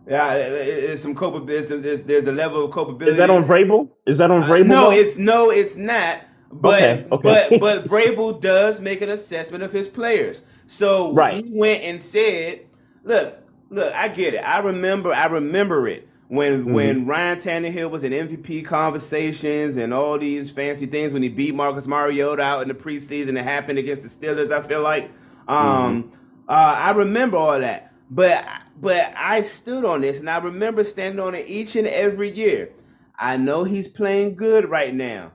Yeah, 0.07 0.33
it- 0.33 0.67
it- 0.67 0.83
it's 0.91 1.01
some 1.03 1.13
culpability. 1.15 1.77
There's, 1.77 2.03
there's 2.03 2.27
a 2.27 2.31
level 2.31 2.65
of 2.65 2.71
culpability. 2.71 3.11
Is 3.11 3.17
that 3.17 3.29
on 3.29 3.43
Vrabel? 3.43 3.89
Is 4.05 4.17
that 4.17 4.31
on 4.31 4.43
Vrabel? 4.43 4.61
Uh, 4.65 4.67
No, 4.67 4.91
it's 4.91 5.17
no, 5.17 5.49
it's 5.51 5.77
not. 5.77 6.17
But 6.51 6.81
Okay, 6.83 7.05
okay. 7.11 7.49
but 7.49 7.59
but 7.61 7.83
Vrabel 7.85 8.41
does 8.41 8.81
make 8.81 9.01
an 9.01 9.09
assessment 9.09 9.63
of 9.63 9.71
his 9.71 9.87
players. 9.87 10.43
So 10.67 11.13
Right. 11.13 11.43
he 11.45 11.51
went 11.53 11.83
and 11.83 12.01
said, 12.01 12.61
"Look, 13.03 13.35
look, 13.69 13.93
I 13.93 14.07
get 14.09 14.33
it. 14.33 14.39
I 14.39 14.59
remember. 14.59 15.13
I 15.13 15.27
remember 15.27 15.87
it 15.87 16.07
when 16.27 16.65
Mhm. 16.65 16.73
when 16.73 17.05
Ryan 17.05 17.37
Tannehill 17.37 17.89
was 17.91 18.03
in 18.03 18.11
MVP 18.11 18.63
conversations 18.63 19.77
and 19.77 19.93
all 19.93 20.17
these 20.17 20.51
fancy 20.51 20.85
things 20.87 21.13
when 21.13 21.23
he 21.23 21.29
beat 21.29 21.53
Marcus 21.55 21.87
Mariota 21.87 22.41
out 22.41 22.61
in 22.63 22.67
the 22.67 22.73
preseason. 22.73 23.37
It 23.39 23.43
happened 23.43 23.79
against 23.79 24.01
the 24.01 24.09
Steelers. 24.09 24.51
I 24.51 24.61
feel 24.61 24.81
like 24.81 25.09
um, 25.47 26.11
uh, 26.49 26.75
I 26.77 26.91
remember 26.91 27.37
all 27.37 27.59
that, 27.59 27.90
but 28.11 28.45
but 28.79 29.13
I 29.15 29.41
stood 29.41 29.85
on 29.85 30.01
this 30.01 30.19
and 30.19 30.29
I 30.29 30.37
remember 30.37 30.83
standing 30.83 31.21
on 31.21 31.33
it 31.33 31.47
each 31.47 31.75
and 31.77 31.87
every 31.87 32.29
year. 32.29 32.71
I 33.17 33.37
know 33.37 33.63
he's 33.63 33.87
playing 33.87 34.35
good 34.35 34.69
right 34.69 34.93
now, 34.93 35.31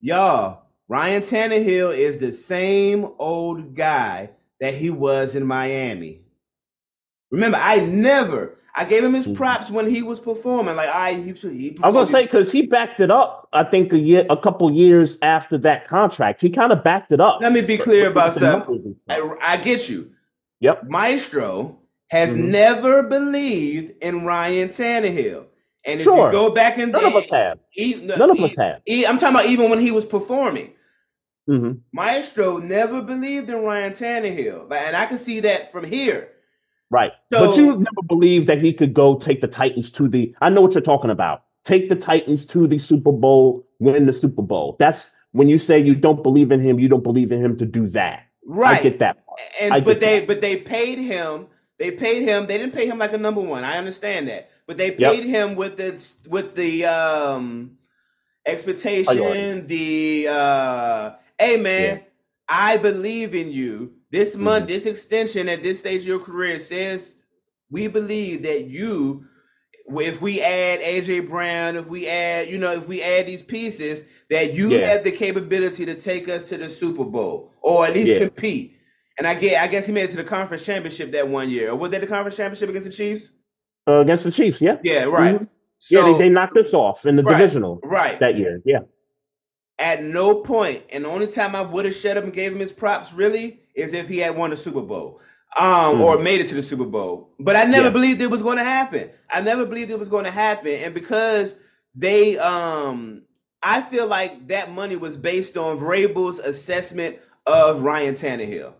y'all. 0.00 0.62
Ryan 0.86 1.22
Tannehill 1.22 1.96
is 1.96 2.18
the 2.18 2.30
same 2.30 3.08
old 3.18 3.74
guy 3.74 4.30
that 4.60 4.74
he 4.74 4.90
was 4.90 5.34
in 5.34 5.46
Miami. 5.46 6.20
Remember, 7.30 7.58
I 7.60 7.80
never. 7.80 8.58
I 8.76 8.84
gave 8.84 9.02
him 9.02 9.14
his 9.14 9.26
mm-hmm. 9.26 9.36
props 9.36 9.70
when 9.70 9.88
he 9.88 10.02
was 10.02 10.20
performing. 10.20 10.76
Like 10.76 10.90
I, 10.90 11.14
he, 11.14 11.32
he 11.32 11.78
I 11.82 11.88
was 11.88 11.94
gonna 11.94 12.06
say 12.06 12.24
because 12.24 12.52
he 12.52 12.66
backed 12.66 13.00
it 13.00 13.10
up. 13.10 13.48
I 13.52 13.64
think 13.64 13.92
a 13.92 13.98
year, 13.98 14.26
a 14.28 14.36
couple 14.36 14.70
years 14.70 15.18
after 15.22 15.58
that 15.58 15.88
contract, 15.88 16.42
he 16.42 16.50
kind 16.50 16.70
of 16.70 16.84
backed 16.84 17.10
it 17.10 17.20
up. 17.20 17.40
Let 17.40 17.52
me 17.52 17.62
be 17.62 17.78
clear 17.78 18.10
about 18.10 18.34
something. 18.34 18.60
numbers 18.60 18.84
and 18.84 18.96
stuff. 19.00 19.38
I, 19.42 19.54
I 19.54 19.56
get 19.56 19.88
you. 19.88 20.12
Yep. 20.60 20.84
Maestro 20.88 21.78
has 22.14 22.36
Mhm. 22.36 22.50
never 22.50 23.02
believed 23.02 23.92
in 24.00 24.24
Ryan 24.24 24.68
Tannehill, 24.68 25.46
and 25.84 26.00
if 26.00 26.02
Sure. 26.04 26.26
you 26.26 26.32
go 26.32 26.50
back 26.50 26.78
and 26.78 26.92
None 26.92 27.04
of 27.04 27.16
us 27.16 27.30
have. 27.30 27.58
None 27.76 28.30
of 28.30 28.38
us 28.40 28.56
have. 28.56 28.80
I'm 28.88 29.18
talking 29.18 29.34
about 29.36 29.46
even 29.46 29.68
when 29.70 29.80
he 29.80 29.90
was 29.90 30.04
performing. 30.04 30.70
hmm 31.46 31.72
Maestro 31.92 32.56
never 32.56 33.02
believed 33.02 33.50
in 33.50 33.62
Ryan 33.64 33.92
Tannehill, 33.92 34.66
but 34.68 34.78
and 34.78 34.96
I 34.96 35.04
can 35.06 35.18
see 35.18 35.40
that 35.40 35.70
from 35.72 35.84
here. 35.84 36.28
Right. 36.90 37.12
So- 37.32 37.46
but 37.48 37.56
you 37.58 37.66
never 37.66 38.02
believed 38.08 38.48
that 38.48 38.60
he 38.62 38.72
could 38.72 38.94
go 38.94 39.18
take 39.18 39.40
the 39.42 39.48
Titans 39.48 39.90
to 39.92 40.08
the. 40.08 40.34
I 40.40 40.48
know 40.48 40.62
what 40.62 40.72
you're 40.74 40.80
talking 40.92 41.10
about. 41.10 41.42
Take 41.64 41.88
the 41.88 41.96
Titans 41.96 42.46
to 42.46 42.66
the 42.66 42.78
Super 42.78 43.12
Bowl, 43.12 43.66
win 43.78 44.06
the 44.06 44.12
Super 44.12 44.42
Bowl. 44.42 44.76
That's 44.78 45.10
when 45.32 45.48
you 45.48 45.58
say 45.58 45.78
you 45.80 45.94
don't 45.94 46.22
believe 46.22 46.50
in 46.52 46.60
him. 46.60 46.78
You 46.78 46.88
don't 46.88 47.02
believe 47.04 47.30
in 47.32 47.40
him 47.44 47.56
to 47.58 47.66
do 47.66 47.88
that. 47.88 48.22
Right. 48.46 48.78
I 48.78 48.82
get 48.82 48.98
that. 49.00 49.26
part. 49.26 49.40
And 49.60 49.74
I 49.74 49.80
but 49.80 50.00
they 50.00 50.20
that. 50.20 50.28
but 50.28 50.40
they 50.40 50.56
paid 50.56 50.98
him. 50.98 51.48
They 51.78 51.90
paid 51.90 52.22
him. 52.22 52.46
They 52.46 52.58
didn't 52.58 52.74
pay 52.74 52.86
him 52.86 52.98
like 52.98 53.12
a 53.12 53.18
number 53.18 53.40
one. 53.40 53.64
I 53.64 53.78
understand 53.78 54.28
that, 54.28 54.50
but 54.66 54.76
they 54.76 54.94
Yep. 54.94 55.12
paid 55.12 55.24
him 55.24 55.54
with 55.56 55.76
the 55.76 55.92
with 56.28 56.54
the 56.54 56.84
um 56.86 57.78
expectation. 58.46 59.66
The 59.66 60.28
uh, 60.30 61.10
hey 61.38 61.56
man, 61.56 61.96
Yeah. 61.98 62.02
I 62.48 62.76
believe 62.76 63.34
in 63.34 63.50
you. 63.50 63.94
This 64.10 64.34
Mm-hmm. 64.34 64.44
month, 64.44 64.66
this 64.68 64.86
extension 64.86 65.48
at 65.48 65.62
this 65.62 65.80
stage 65.80 66.02
of 66.02 66.06
your 66.08 66.20
career 66.20 66.58
says 66.60 67.16
we 67.70 67.88
believe 67.88 68.42
that 68.42 68.64
you. 68.66 69.26
If 69.86 70.22
we 70.22 70.40
add 70.40 70.80
AJ 70.80 71.28
Brown, 71.28 71.76
if 71.76 71.88
we 71.90 72.06
add, 72.08 72.48
you 72.48 72.56
know, 72.56 72.72
if 72.72 72.88
we 72.88 73.02
add 73.02 73.26
these 73.26 73.42
pieces, 73.42 74.06
that 74.30 74.54
you 74.54 74.70
Yeah. 74.70 74.88
have 74.88 75.04
the 75.04 75.10
capability 75.12 75.84
to 75.84 75.94
take 75.94 76.26
us 76.28 76.48
to 76.48 76.56
the 76.56 76.70
Super 76.70 77.04
Bowl 77.04 77.52
or 77.60 77.84
at 77.86 77.92
least 77.92 78.12
Yeah. 78.12 78.18
compete. 78.20 78.78
And 79.18 79.26
I 79.26 79.34
get, 79.34 79.62
I 79.62 79.68
guess 79.68 79.86
he 79.86 79.92
made 79.92 80.04
it 80.04 80.10
to 80.10 80.16
the 80.16 80.24
conference 80.24 80.66
championship 80.66 81.12
that 81.12 81.28
one 81.28 81.48
year. 81.48 81.70
Or 81.70 81.76
was 81.76 81.90
that 81.92 82.00
the 82.00 82.06
conference 82.06 82.36
championship 82.36 82.68
against 82.70 82.88
the 82.88 82.94
Chiefs? 82.94 83.38
Uh, 83.86 84.00
against 84.00 84.24
the 84.24 84.30
Chiefs, 84.32 84.60
yeah. 84.60 84.78
Yeah, 84.82 85.04
right. 85.04 85.40
Mhm. 85.40 85.48
So, 85.78 85.98
yeah, 86.06 86.12
they, 86.12 86.18
they 86.24 86.28
knocked 86.30 86.56
us 86.56 86.72
off 86.74 87.06
in 87.06 87.16
the 87.16 87.22
Right. 87.22 87.38
divisional 87.38 87.78
right. 87.84 88.18
that 88.20 88.36
year. 88.36 88.60
Yeah. 88.64 88.80
At 89.78 90.02
no 90.02 90.36
point, 90.40 90.84
and 90.90 91.04
the 91.04 91.08
only 91.08 91.26
time 91.26 91.54
I 91.54 91.60
would 91.62 91.84
have 91.84 91.94
shut 91.94 92.16
up 92.16 92.24
and 92.24 92.32
gave 92.32 92.52
him 92.52 92.60
his 92.60 92.72
props 92.72 93.12
really 93.12 93.60
is 93.74 93.92
if 93.92 94.08
he 94.08 94.18
had 94.18 94.36
won 94.36 94.50
the 94.50 94.56
Super 94.56 94.80
Bowl. 94.82 95.20
Um, 95.56 96.00
or 96.00 96.18
made 96.18 96.40
it 96.40 96.48
to 96.48 96.54
the 96.56 96.62
Super 96.62 96.84
Bowl. 96.84 97.28
But 97.38 97.54
I 97.54 97.62
never 97.64 97.74
Mm-hmm. 97.76 97.84
Yeah. 97.84 97.90
believed 97.90 98.20
it 98.22 98.30
was 98.30 98.42
going 98.42 98.58
to 98.58 98.64
happen. 98.64 99.10
I 99.30 99.40
never 99.40 99.64
believed 99.64 99.90
it 99.90 99.98
was 100.00 100.08
going 100.08 100.24
to 100.24 100.30
happen. 100.32 100.72
And 100.72 100.92
because 100.94 101.58
they 101.94 102.36
um 102.38 103.22
I 103.62 103.80
feel 103.80 104.06
like 104.08 104.48
that 104.48 104.72
money 104.72 104.96
was 104.96 105.16
based 105.16 105.56
on 105.56 105.78
Vrabel's 105.78 106.38
assessment 106.40 107.18
of 107.46 107.82
Ryan 107.82 108.14
Tannehill. 108.14 108.72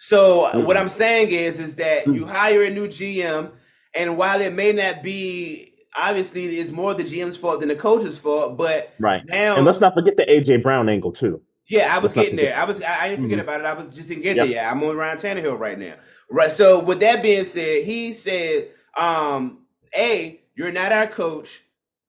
So 0.00 0.46
Mm-hmm. 0.46 0.64
what 0.66 0.76
I'm 0.76 0.88
saying 0.88 1.28
is 1.30 1.60
is 1.60 1.76
that 1.76 2.06
you 2.06 2.26
hire 2.26 2.64
a 2.64 2.70
new 2.70 2.88
GM, 2.88 3.50
and 3.94 4.16
while 4.18 4.40
it 4.40 4.52
may 4.54 4.72
not 4.72 5.02
be 5.02 5.72
obviously 5.96 6.44
it's 6.58 6.70
more 6.70 6.94
the 6.94 7.02
GM's 7.04 7.36
fault 7.36 7.60
than 7.60 7.68
the 7.68 7.76
coach's 7.76 8.18
fault, 8.18 8.56
but 8.56 8.92
Right. 8.98 9.22
now 9.26 9.56
And 9.56 9.66
let's 9.66 9.80
not 9.80 9.92
forget 9.94 10.16
the 10.16 10.24
AJ 10.24 10.62
Brown 10.62 10.88
angle 10.88 11.12
too. 11.12 11.42
yeah, 11.68 11.94
I 11.94 11.98
was 11.98 12.16
Let's 12.16 12.26
getting 12.28 12.36
there. 12.44 12.56
I 12.56 12.64
was. 12.64 12.82
I, 12.82 13.02
I 13.04 13.08
didn't 13.10 13.24
forget 13.24 13.38
Mhm. 13.38 13.42
about 13.42 13.60
it. 13.60 13.66
I 13.66 13.72
was 13.74 13.88
just 13.94 14.08
didn't 14.08 14.22
get 14.22 14.36
Yep. 14.36 14.46
there. 14.46 14.54
yet. 14.56 14.70
I'm 14.72 14.82
on 14.82 14.96
Ryan 14.96 15.18
Tannehill 15.18 15.58
right 15.58 15.78
now. 15.78 15.94
Right. 16.30 16.50
So 16.50 16.80
with 16.80 17.00
that 17.00 17.22
being 17.22 17.44
said, 17.44 17.84
he 17.84 18.12
said, 18.14 18.68
um, 18.96 19.66
"A, 19.96 20.40
you're 20.56 20.72
not 20.72 20.92
our 20.92 21.06
coach. 21.08 21.60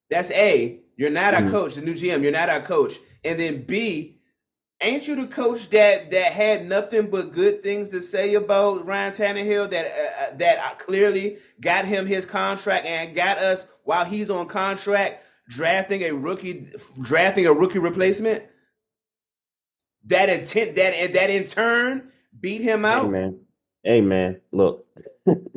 That's 0.10 0.32
A. 0.32 0.80
You're 0.96 1.10
not 1.12 1.34
our 1.34 1.42
Mhm. 1.42 1.52
coach. 1.52 1.76
The 1.76 1.82
new 1.82 1.94
GM. 1.96 2.24
You're 2.24 2.32
not 2.32 2.50
our 2.50 2.62
coach. 2.62 3.00
And 3.26 3.40
then 3.40 3.64
B, 3.64 4.18
ain't 4.82 5.08
you 5.08 5.16
the 5.16 5.28
coach 5.28 5.70
that 5.72 6.12
that 6.12 6.32
had 6.34 6.66
nothing 6.68 7.10
but 7.10 7.32
good 7.32 7.64
things 7.64 7.90
to 7.90 8.02
say 8.02 8.34
about 8.36 8.86
Ryan 8.86 9.14
Tannehill? 9.14 9.70
That 9.70 9.86
uh, 9.88 10.24
uh, 10.34 10.38
that 10.38 10.60
uh, 10.60 10.76
clearly 10.76 11.38
got 11.60 11.86
him 11.86 12.08
his 12.08 12.26
contract 12.26 12.86
and 12.86 13.16
got 13.16 13.38
us 13.38 13.68
while 13.84 14.06
he's 14.06 14.30
on 14.30 14.48
contract 14.48 15.24
drafting 15.50 16.02
a 16.04 16.12
rookie, 16.12 16.68
drafting 17.02 17.46
a 17.46 17.54
rookie 17.54 17.80
replacement." 17.80 18.44
that 20.06 20.30
intent 20.30 20.76
that 20.76 20.94
and 20.94 21.14
that 21.16 21.30
in 21.30 21.46
turn 21.46 22.12
beat 22.40 22.62
him 22.62 22.86
Hey 22.90 22.90
out. 22.90 23.12
man. 23.12 23.40
Hey 23.84 24.02
man. 24.02 24.42
Look. 24.52 24.86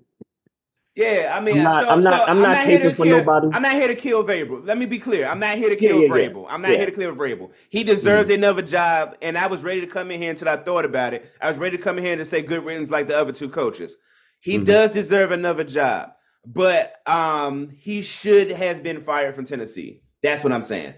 Yeah, 0.96 1.32
I 1.36 1.40
mean, 1.40 1.58
I'm 1.58 1.64
not- 1.64 1.82
so, 1.84 1.90
I'm 1.90 2.02
not- 2.04 2.20
so 2.20 2.24
I'm 2.26 2.40
not 2.40 2.56
here 2.58 2.78
to 2.78 2.82
taking 2.84 2.94
for 2.96 3.04
kill, 3.04 3.18
nobody. 3.18 3.48
I'm 3.52 3.62
not 3.62 3.72
here 3.74 3.88
to 3.88 3.96
kill 3.96 4.22
Vrabel. 4.24 4.64
Let 4.64 4.78
me 4.78 4.86
be 4.86 5.00
clear. 5.00 5.26
I'm 5.26 5.40
not 5.40 5.56
here 5.56 5.68
to 5.68 5.74
kill 5.76 5.98
yeah, 6.00 6.06
yeah. 6.06 6.28
Vrabel. 6.28 6.46
I'm 6.48 6.62
not 6.62 6.70
here 6.70 6.86
to 6.86 6.92
kill 6.92 7.14
Vrabel. 7.16 7.50
He 7.68 7.82
deserves 7.82 8.30
another 8.30 8.62
job, 8.62 9.16
and 9.20 9.36
I 9.36 9.48
was 9.48 9.64
ready 9.64 9.80
to 9.80 9.88
come 9.88 10.12
in 10.12 10.20
here 10.22 10.30
until 10.30 10.48
I 10.48 10.56
thought 10.56 10.84
about 10.84 11.12
it. 11.12 11.28
I 11.40 11.48
was 11.48 11.58
ready 11.58 11.76
to 11.76 11.82
come 11.82 11.98
in 11.98 12.04
here 12.04 12.12
and 12.12 12.26
say 12.26 12.42
good 12.42 12.64
riddance 12.64 12.90
like 12.92 13.08
the 13.08 13.18
other 13.18 13.32
two 13.32 13.48
coaches. 13.48 13.96
He 14.38 14.58
Mhm. 14.58 14.66
does 14.66 14.90
deserve 14.92 15.32
another 15.32 15.64
job, 15.64 16.10
but 16.46 16.94
um, 17.06 17.70
he 17.76 18.00
should 18.00 18.52
have 18.52 18.84
been 18.84 19.00
fired 19.00 19.34
from 19.34 19.46
Tennessee. 19.46 20.02
That's 20.22 20.44
what 20.44 20.52
I'm 20.52 20.62
saying. 20.62 20.94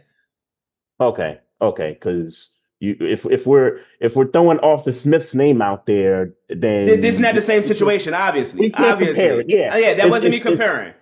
Okay. 1.00 1.40
Okay. 1.62 1.92
Because 1.94 2.56
you 2.80 2.96
if 3.00 3.24
if 3.26 3.46
we're 3.46 3.80
if 4.00 4.16
we're 4.16 4.30
throwing 4.30 4.58
Arthur 4.60 4.92
Smith's 4.92 5.34
name 5.34 5.62
out 5.62 5.86
there, 5.86 6.34
then 6.48 6.86
This, 6.86 7.14
is 7.14 7.20
not 7.20 7.28
that 7.28 7.34
the 7.36 7.40
same 7.40 7.62
situation, 7.62 8.12
obviously. 8.14 8.60
We 8.60 8.70
can't 8.70 8.92
obviously, 8.92 9.14
compare 9.14 9.40
it, 9.40 9.46
yeah. 9.48 9.74
Uh, 9.74 9.76
yeah, 9.76 9.86
that 9.94 9.98
It's- 9.98 10.10
wasn't 10.10 10.30
me 10.32 10.36
it's- 10.36 10.52
it's- 10.52 10.58
comparing. 10.58 10.94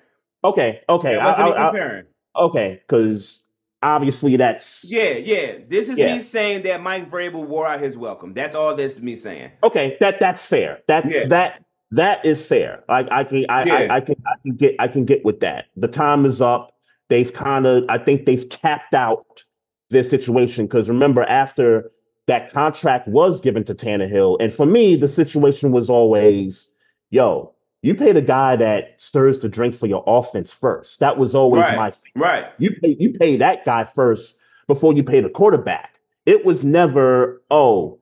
Okay. 0.45 0.81
Okay. 0.89 1.15
That 1.17 1.25
wasn't 1.25 1.47
I- 1.47 1.51
me 1.51 1.57
I- 1.57 1.63
I- 1.63 1.71
comparing. 1.71 2.05
okay. 2.37 2.81
Because 2.87 3.49
obviously 3.83 4.37
that's 4.37 4.91
Yeah, 4.91 5.11
yeah. 5.15 5.53
This 5.69 5.89
is 5.89 5.99
Yeah. 5.99 6.15
me 6.15 6.21
saying 6.21 6.63
that 6.63 6.81
Mike 6.83 7.11
Vrabel 7.11 7.45
wore 7.47 7.67
out 7.67 7.81
his 7.81 7.97
welcome. 7.97 8.35
That's 8.35 8.55
all 8.55 8.75
this 8.75 8.97
is 8.97 9.03
me 9.03 9.17
saying. 9.17 9.51
okay. 9.63 9.97
That 10.01 10.21
that's 10.21 10.45
fair. 10.45 10.81
That 10.89 11.11
Yeah. 11.11 11.27
that 11.27 11.61
that 11.91 12.25
is 12.25 12.45
fair. 12.47 12.85
I 12.89 13.07
I 13.11 13.25
can 13.25 13.47
I, 13.49 13.65
Yeah. 13.65 13.75
I 13.93 13.97
I 13.97 14.01
can 14.01 14.17
I 14.27 14.35
can 14.43 14.57
get 14.57 14.77
I 14.79 14.89
can 14.89 15.05
get 15.05 15.25
with 15.25 15.41
that. 15.41 15.67
The 15.77 15.89
time 15.89 16.25
is 16.25 16.41
up. 16.41 16.71
They've 17.11 17.33
kind 17.33 17.67
of 17.67 17.85
I 17.89 17.99
think 17.99 18.27
they've 18.27 18.49
capped 18.49 18.95
out 18.95 19.43
this 19.91 20.11
situation 20.11 20.67
because 20.67 20.89
remember 20.89 21.23
after 21.25 21.91
that 22.27 22.51
contract 22.53 23.07
was 23.07 23.41
given 23.41 23.65
to 23.65 23.75
Tannehill, 23.75 24.39
and 24.41 24.53
for 24.53 24.67
me 24.67 24.97
the 24.97 25.09
situation 25.09 25.73
was 25.73 25.91
always, 25.91 26.75
yo, 27.11 27.53
you 27.83 27.95
pay 27.95 28.13
the 28.13 28.23
guy 28.23 28.57
that 28.57 28.99
stirs 29.01 29.41
the 29.41 29.49
drink 29.49 29.75
for 29.75 29.87
your 29.87 30.03
offense 30.07 30.53
first. 30.55 31.01
That 31.01 31.19
was 31.19 31.35
always 31.35 31.67
Right. 31.67 31.77
my 31.77 31.91
thing. 31.91 32.13
Right. 32.17 32.47
You 32.59 32.71
pay 32.83 32.97
you 32.99 33.13
pay 33.13 33.37
that 33.37 33.65
guy 33.65 33.85
first 33.85 34.41
before 34.67 34.95
you 34.95 35.05
pay 35.05 35.21
the 35.21 35.29
quarterback. 35.29 36.01
It 36.25 36.45
was 36.47 36.65
never, 36.65 37.43
oh, 37.51 37.99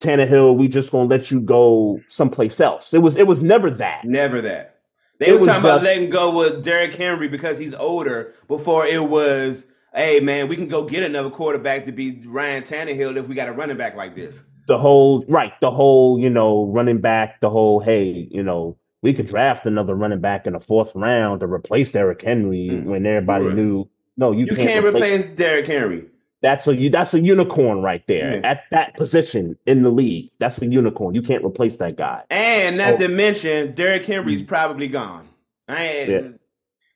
Tannehill, 0.00 0.56
we 0.56 0.68
just 0.68 0.92
gonna 0.92 1.08
let 1.08 1.30
you 1.32 1.40
go 1.40 2.00
someplace 2.08 2.60
else. 2.60 2.94
It 2.94 2.98
was 3.02 3.16
it 3.16 3.26
was 3.26 3.42
never 3.42 3.70
that. 3.72 4.04
Never 4.04 4.40
that. 4.40 4.76
They 5.18 5.26
It 5.26 5.32
was 5.32 5.44
talking 5.44 5.60
about 5.60 5.82
just- 5.82 5.84
letting 5.84 6.08
go 6.08 6.34
with 6.38 6.64
Derrick 6.64 6.94
Henry 6.94 7.28
because 7.28 7.58
he's 7.58 7.74
older 7.74 8.32
before 8.48 8.86
it 8.86 9.02
was, 9.10 9.66
hey 9.94 10.20
man, 10.20 10.48
we 10.48 10.56
can 10.56 10.68
go 10.68 10.84
get 10.88 11.02
another 11.02 11.30
quarterback 11.30 11.84
to 11.86 11.92
be 11.92 12.22
Ryan 12.26 12.62
Tannehill 12.62 13.16
if 13.16 13.28
we 13.28 13.34
got 13.34 13.48
a 13.48 13.52
running 13.52 13.76
back 13.76 13.94
like 13.96 14.14
this. 14.14 14.44
The 14.66 14.78
whole 14.78 15.24
right, 15.28 15.52
the 15.60 15.70
whole, 15.70 16.18
you 16.20 16.30
know, 16.30 16.66
running 16.66 17.00
back, 17.00 17.40
the 17.40 17.50
whole, 17.50 17.80
hey, 17.80 18.28
you 18.30 18.42
know, 18.42 18.76
we 19.02 19.12
could 19.14 19.26
draft 19.26 19.66
another 19.66 19.94
running 19.94 20.20
back 20.20 20.46
in 20.46 20.52
the 20.52 20.60
fourth 20.60 20.94
round 20.94 21.40
to 21.40 21.46
replace 21.46 21.92
Derrick 21.92 22.22
Henry 22.22 22.68
Mm. 22.70 22.84
when 22.84 23.06
everybody 23.06 23.46
Right. 23.46 23.54
knew 23.56 23.88
no, 24.16 24.32
you, 24.32 24.44
You, 24.46 24.54
can't, 24.56 24.84
replace 24.84 25.26
Derrick 25.26 25.66
Henry. 25.66 26.04
That's 26.42 26.68
a 26.68 26.76
you. 26.76 26.90
That's 26.90 27.14
a 27.14 27.20
unicorn 27.20 27.80
right 27.82 28.02
there 28.06 28.34
Yeah. 28.36 28.40
at 28.50 28.64
that 28.70 28.94
position 28.96 29.56
in 29.66 29.82
the 29.82 29.90
league. 29.90 30.28
That's 30.38 30.60
a 30.60 30.66
unicorn. 30.66 31.14
You 31.14 31.22
can't 31.22 31.42
replace 31.44 31.76
that 31.76 31.96
guy. 31.96 32.24
And 32.30 32.76
not 32.76 32.98
So- 32.98 33.06
to 33.06 33.08
mention, 33.08 33.72
Derrick 33.72 34.04
Henry's 34.04 34.42
probably 34.42 34.88
gone. 34.88 35.28
I 35.68 36.02
Yeah. 36.08 36.20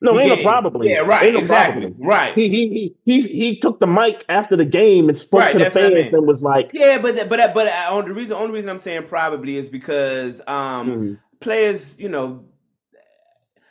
No, 0.01 0.19
ain't 0.19 0.29
no 0.29 0.35
Yeah, 0.35 0.43
probably. 0.43 0.89
Yeah, 0.91 0.97
right. 0.99 1.23
Ain't 1.23 1.37
exactly. 1.37 1.81
probably. 1.87 2.05
Right. 2.07 2.35
He 2.35 2.49
he 2.49 2.67
he 2.69 2.95
he's, 3.05 3.27
he 3.29 3.59
took 3.59 3.79
the 3.79 3.87
mic 3.87 4.25
after 4.29 4.55
the 4.55 4.65
game 4.65 5.07
and 5.09 5.17
spoke 5.17 5.39
Right, 5.41 5.51
to 5.53 5.57
the 5.57 5.63
what 5.65 5.71
I 5.71 5.79
fans 5.79 6.11
mean. 6.11 6.15
and 6.19 6.27
was 6.27 6.43
like, 6.43 6.71
Yeah, 6.73 6.97
but 6.99 7.29
but 7.29 7.53
but 7.53 7.67
uh, 7.67 7.87
on 7.91 8.05
the 8.05 8.13
reason 8.13 8.35
only 8.37 8.53
reason 8.53 8.69
I'm 8.69 8.77
saying 8.79 9.03
probably 9.07 9.55
is 9.57 9.69
because 9.69 10.41
um 10.47 10.89
Mhm. 10.91 11.19
players, 11.39 11.97
you 11.99 12.09
know, 12.09 12.43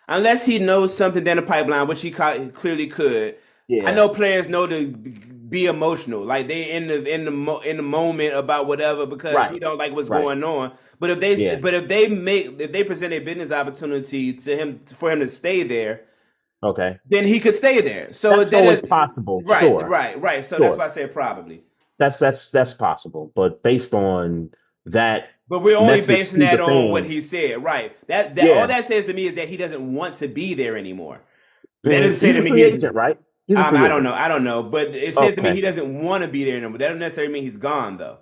unless 0.09 0.47
he 0.47 0.59
knows 0.59 0.97
something 0.97 1.25
down 1.25 1.37
the 1.37 1.43
pipeline, 1.43 1.87
which 1.87 2.01
he 2.03 2.11
clearly 2.11 2.87
could. 2.87 3.37
Yeah. 3.67 3.89
I 3.89 3.95
know 3.95 4.09
players 4.11 4.49
know 4.49 4.67
to 4.67 4.89
be 4.89 5.67
emotional, 5.67 6.23
like 6.25 6.49
they 6.49 6.71
in 6.71 6.89
the 6.89 7.05
in 7.15 7.25
the 7.25 7.31
mo- 7.31 7.61
in 7.61 7.77
the 7.79 7.83
moment 7.83 8.35
about 8.35 8.67
whatever 8.67 9.07
because 9.07 9.35
Right. 9.35 9.53
he 9.53 9.59
don't 9.59 9.79
like 9.79 9.95
what's 9.95 10.09
Right. 10.11 10.21
going 10.23 10.45
on. 10.45 10.73
But 11.01 11.11
if 11.11 11.21
they 11.21 11.35
Yeah. 11.37 11.57
but 11.61 11.73
if 11.75 11.89
they 11.89 12.09
make 12.09 12.61
if 12.61 12.73
they 12.73 12.85
present 12.85 13.13
a 13.15 13.21
business 13.21 13.51
opportunity 13.53 14.33
to 14.35 14.57
him 14.57 14.81
for 14.81 15.11
him 15.11 15.21
to 15.21 15.29
stay 15.29 15.63
there, 15.63 16.03
Okay. 16.65 16.99
then 17.07 17.27
he 17.27 17.39
could 17.41 17.55
stay 17.55 17.81
there. 17.83 18.13
So 18.13 18.31
That's 18.39 18.53
always 18.55 18.79
it's- 18.79 18.89
possible. 18.89 19.43
Right, 19.45 19.61
Sure. 19.61 19.87
right, 19.87 20.21
right. 20.21 20.45
So 20.45 20.57
that's 20.59 20.71
Sure. 20.73 20.79
why 20.79 20.85
I 20.87 20.89
said 20.89 21.13
probably. 21.13 21.63
That's 21.99 22.19
that's 22.19 22.51
that's 22.51 22.73
possible. 22.75 23.31
But 23.35 23.63
based 23.63 23.93
on 23.95 24.51
that, 24.87 25.29
But 25.49 25.61
we're 25.63 25.77
only 25.77 26.01
basing 26.07 26.41
that 26.41 26.59
on 26.61 26.91
what 26.91 27.05
he 27.05 27.21
said, 27.21 27.63
right? 27.63 27.95
That 28.09 28.35
that 28.37 28.45
Yeah. 28.45 28.61
all 28.63 28.67
that 28.67 28.85
says 28.87 29.05
to 29.07 29.13
me 29.13 29.27
is 29.27 29.35
that 29.35 29.49
he 29.49 29.57
doesn't 29.57 29.93
want 29.95 30.17
to 30.17 30.27
be 30.29 30.55
there 30.55 30.77
anymore. 30.77 31.21
That 31.85 32.01
doesn't 32.01 32.15
say 32.15 32.33
to 32.33 32.43
me 32.43 32.57
he's- 32.57 32.75
agent, 32.75 32.95
right? 32.95 33.19
Um, 33.55 33.77
I 33.77 33.89
don't 33.89 34.03
know. 34.03 34.15
I 34.15 34.27
don't 34.27 34.43
know. 34.43 34.63
But 34.63 34.89
it 34.89 35.15
says 35.15 35.35
to 35.35 35.43
me 35.43 35.53
he 35.53 35.61
doesn't 35.61 36.03
want 36.03 36.25
to 36.25 36.29
be 36.29 36.45
there 36.45 36.57
anymore. 36.57 36.79
That 36.79 36.87
doesn't 36.89 36.99
necessarily 36.99 37.33
mean 37.33 37.43
he's 37.43 37.59
gone 37.59 37.99
though. 37.99 38.17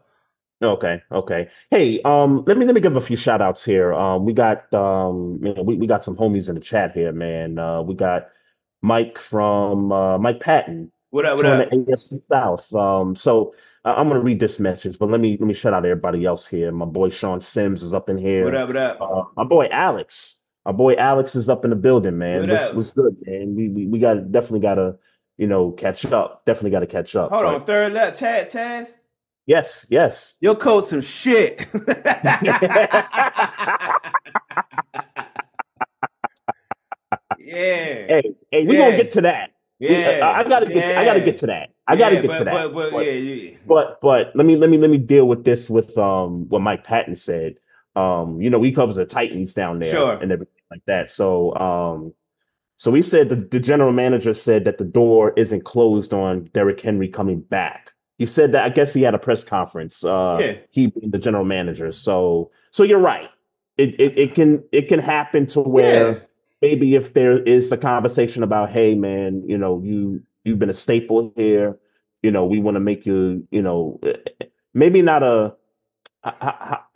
Okay, 0.63 1.03
okay. 1.11 1.49
Hey, 1.71 2.01
um, 2.05 2.45
let 2.47 2.57
me 2.57 2.65
let 2.67 2.75
me 2.75 2.81
give 2.81 2.95
a 2.97 3.01
few 3.01 3.17
shout 3.17 3.43
outs 3.43 3.65
here. 3.65 3.93
Um, 3.93 4.25
we 4.25 4.33
got 4.33 4.73
um, 4.73 5.41
you 5.43 5.55
know, 5.55 5.63
we, 5.63 5.77
we 5.77 5.87
got 5.87 6.05
some 6.05 6.17
homies 6.17 6.49
in 6.49 6.55
the 6.55 6.61
chat 6.61 6.93
here, 6.93 7.13
man. 7.13 7.59
Uh, 7.59 7.83
we 7.83 7.95
got 7.95 8.29
Mike 8.81 9.19
from 9.19 9.91
uh, 9.93 10.19
Mike 10.19 10.41
Patton 10.41 10.93
What 11.11 11.25
up? 11.27 11.37
What 11.37 11.47
up? 11.47 11.71
the 11.71 11.77
AFC 11.77 12.23
South. 12.31 12.73
Um, 12.75 13.17
so 13.17 13.55
I- 13.85 13.95
I'm 13.95 14.09
gonna 14.09 14.21
read 14.21 14.39
this 14.41 14.61
message, 14.61 14.99
but 14.99 15.11
let 15.11 15.21
me 15.21 15.37
let 15.41 15.47
me 15.47 15.55
shout 15.55 15.75
out 15.75 15.85
everybody 15.85 16.25
else 16.25 16.47
here. 16.47 16.71
My 16.71 16.87
boy 16.87 17.11
Sean 17.11 17.41
Sims 17.41 17.83
is 17.83 17.93
up 17.95 18.09
in 18.09 18.19
here. 18.19 18.45
What 18.45 18.55
up? 18.55 18.69
What 18.69 18.77
up? 18.77 19.01
Uh, 19.01 19.25
my 19.37 19.45
boy 19.45 19.67
Alex, 19.73 20.47
our 20.65 20.73
boy 20.73 20.95
Alex 20.95 21.35
is 21.35 21.49
up 21.49 21.65
in 21.65 21.71
the 21.71 21.77
building, 21.77 22.19
man. 22.19 22.41
What 22.41 22.51
What's, 22.51 22.69
up? 22.71 22.75
what's 22.77 22.93
good, 22.93 23.17
man? 23.27 23.57
We 23.57 23.69
we, 23.69 23.87
we 23.87 23.99
got 23.99 24.31
definitely 24.31 24.61
gotta, 24.61 24.97
you 25.39 25.49
know, 25.49 25.73
catch 25.73 26.07
up. 26.07 26.45
Definitely 26.45 26.71
gotta 26.71 26.87
catch 26.87 27.17
up. 27.17 27.31
Hold 27.31 27.47
on, 27.47 27.63
third 27.63 27.93
left, 27.93 28.21
Chad, 28.21 28.49
Taz. 28.51 28.91
Yes, 29.47 29.87
yes. 29.91 30.37
Your 30.41 30.55
coach 30.55 30.85
some 30.85 31.01
shit. 31.01 31.67
yeah. 37.39 38.07
Hey, 38.07 38.35
hey, 38.51 38.67
we 38.67 38.77
Yeah. 38.77 38.85
gonna 38.91 38.97
get 38.97 39.11
to 39.13 39.21
that. 39.23 39.51
We- 39.81 39.89
Yeah. 39.89 40.21
I, 40.23 40.41
I 40.41 40.45
gotta 40.45 40.67
get. 40.67 40.87
To, 40.89 40.99
I 40.99 41.05
gotta 41.05 41.21
get 41.21 41.39
to 41.39 41.47
that. 41.47 41.71
I 41.87 41.97
gotta 41.97 42.15
Yeah, 42.17 42.21
get 42.23 42.29
but, 42.29 42.39
to 42.39 42.45
that. 42.45 42.53
But, 42.55 42.75
but, 42.75 42.91
But- 42.93 43.07
yeah, 43.07 43.13
yeah. 43.13 43.57
But 43.67 44.01
but 44.01 44.33
let 44.37 44.47
me 44.47 44.57
let 44.57 44.71
me 44.71 44.79
let 44.79 44.91
me 44.91 44.99
deal 44.99 45.27
with 45.27 45.45
this 45.45 45.69
with 45.69 45.97
um 45.99 46.49
what 46.49 46.63
Mike 46.63 46.85
Patton 46.85 47.17
said. 47.17 47.57
Um, 47.95 48.41
you 48.41 48.49
know, 48.49 48.63
he 48.63 48.73
covers 48.73 48.97
the 48.97 49.05
Titans 49.05 49.53
down 49.55 49.79
there 49.79 49.91
Sure. 49.93 50.15
and 50.15 50.33
everything 50.33 50.55
like 50.71 50.83
that. 50.87 51.11
So 51.11 51.55
um 51.57 52.15
so 52.77 52.93
he 52.95 53.03
said 53.03 53.29
the, 53.29 53.37
the 53.37 53.61
general 53.61 53.93
manager 53.93 54.35
said 54.35 54.65
that 54.65 54.79
the 54.79 54.85
door 54.85 55.33
isn't 55.37 55.65
closed 55.65 56.13
on 56.15 56.45
Derrick 56.55 56.81
Henry 56.81 57.09
coming 57.09 57.41
back. 57.41 57.91
He 58.23 58.27
said 58.27 58.53
that 58.53 58.63
I 58.65 58.69
guess 58.69 58.95
he 58.95 59.03
had 59.03 59.15
a 59.15 59.19
press 59.19 59.43
conference, 59.43 60.05
uh 60.05 60.39
Yeah. 60.41 60.55
he 60.71 60.87
being 60.87 61.11
the 61.11 61.19
general 61.19 61.45
manager. 61.45 61.91
So 61.91 62.51
so 62.71 62.85
you're 62.85 63.01
right. 63.15 63.29
It 63.77 63.99
it, 64.01 64.17
it 64.17 64.35
can 64.37 64.63
it 64.71 64.87
can 64.87 65.01
happen 65.01 65.47
to 65.55 65.61
where 65.61 66.13
Yeah. 66.13 66.19
maybe 66.63 66.95
if 66.95 67.15
there 67.15 67.37
is 67.43 67.73
a 67.73 67.77
conversation 67.77 68.45
about, 68.45 68.71
hey 68.71 68.95
man, 68.95 69.43
you 69.49 69.59
know, 69.59 69.81
you 69.83 70.23
you've 70.45 70.61
been 70.61 70.71
a 70.71 70.81
staple 70.85 71.33
here, 71.35 71.79
you 72.23 72.31
know, 72.31 72.45
we 72.47 72.61
want 72.61 72.77
to 72.77 72.81
make 72.81 73.05
you, 73.07 73.49
you 73.51 73.63
know, 73.63 73.99
maybe 74.73 75.03
not 75.03 75.25
a, 75.25 75.55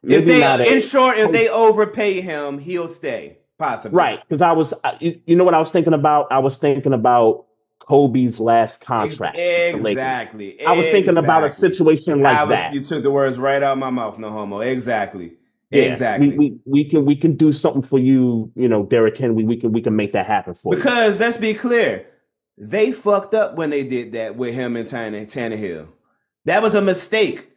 maybe 0.03 0.39
not 0.39 0.61
a, 0.61 0.72
in 0.72 0.81
short, 0.81 1.18
if 1.18 1.33
they 1.33 1.49
overpay 1.64 2.20
him, 2.20 2.59
he'll 2.59 2.89
stay. 2.89 3.39
Possibly. 3.59 3.97
right? 3.97 4.20
Because 4.29 4.43
I 4.43 4.53
was, 4.53 4.74
you 5.01 5.35
know, 5.35 5.45
what 5.45 5.55
I 5.55 5.59
was 5.59 5.70
thinking 5.70 5.95
about. 5.95 6.31
I 6.31 6.39
was 6.41 6.59
thinking 6.59 6.93
about 6.93 7.47
Kobe's 7.79 8.41
last 8.41 8.85
contract. 8.85 9.37
Exactly. 9.39 10.64
I 10.64 10.72
was 10.72 10.89
thinking 10.89 11.16
about 11.16 11.45
a 11.45 11.51
situation 11.51 12.20
like 12.20 12.41
was, 12.41 12.49
that. 12.51 12.74
You 12.74 12.81
took 12.81 13.03
the 13.03 13.11
words 13.11 13.39
right 13.39 13.62
out 13.62 13.72
of 13.72 13.79
my 13.79 13.91
mouth. 13.91 14.18
No 14.18 14.31
homo. 14.31 14.61
Exactly. 14.61 15.35
Yeah, 15.70 15.83
Exactly. 15.83 16.29
We, 16.31 16.37
we 16.37 16.61
we 16.64 16.85
can 16.85 17.05
we 17.05 17.16
can 17.16 17.37
do 17.37 17.53
something 17.53 17.83
for 17.83 17.99
you, 17.99 18.53
you 18.55 18.68
know, 18.68 18.85
Derrick 18.85 19.18
Henry. 19.18 19.45
We 19.45 19.57
can 19.57 19.72
we 19.72 19.83
can 19.83 19.97
make 19.97 20.12
that 20.12 20.27
happen 20.27 20.55
for 20.55 20.72
you. 20.72 20.79
Because 20.79 21.18
let's 21.18 21.39
be 21.39 21.55
clear, 21.55 22.07
they 22.57 22.93
fucked 22.93 23.35
up 23.35 23.57
when 23.57 23.70
they 23.70 23.83
did 23.83 24.12
that 24.12 24.37
with 24.37 24.55
him 24.55 24.77
and 24.77 24.89
Tanner, 24.89 25.24
Tannehill. 25.24 25.89
That 26.45 26.62
was 26.62 26.74
a 26.74 26.83
mistake. 26.83 27.51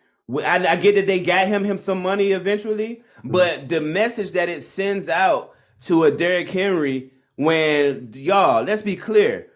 I, 0.44 0.68
I 0.68 0.76
get 0.76 0.96
that 0.96 1.08
they 1.08 1.20
got 1.20 1.48
him 1.48 1.64
him 1.64 1.78
some 1.78 2.02
money 2.02 2.32
eventually, 2.32 3.04
hmm. 3.22 3.32
but 3.32 3.70
the 3.70 3.82
message 3.82 4.32
that 4.32 4.50
it 4.50 4.62
sends 4.62 5.08
out 5.08 5.54
to 5.82 6.04
a 6.04 6.12
Derrick 6.12 6.50
Henry 6.50 7.12
when 7.36 8.12
y'all, 8.14 8.64
let's 8.64 8.82
be 8.82 8.96
clear. 8.96 9.48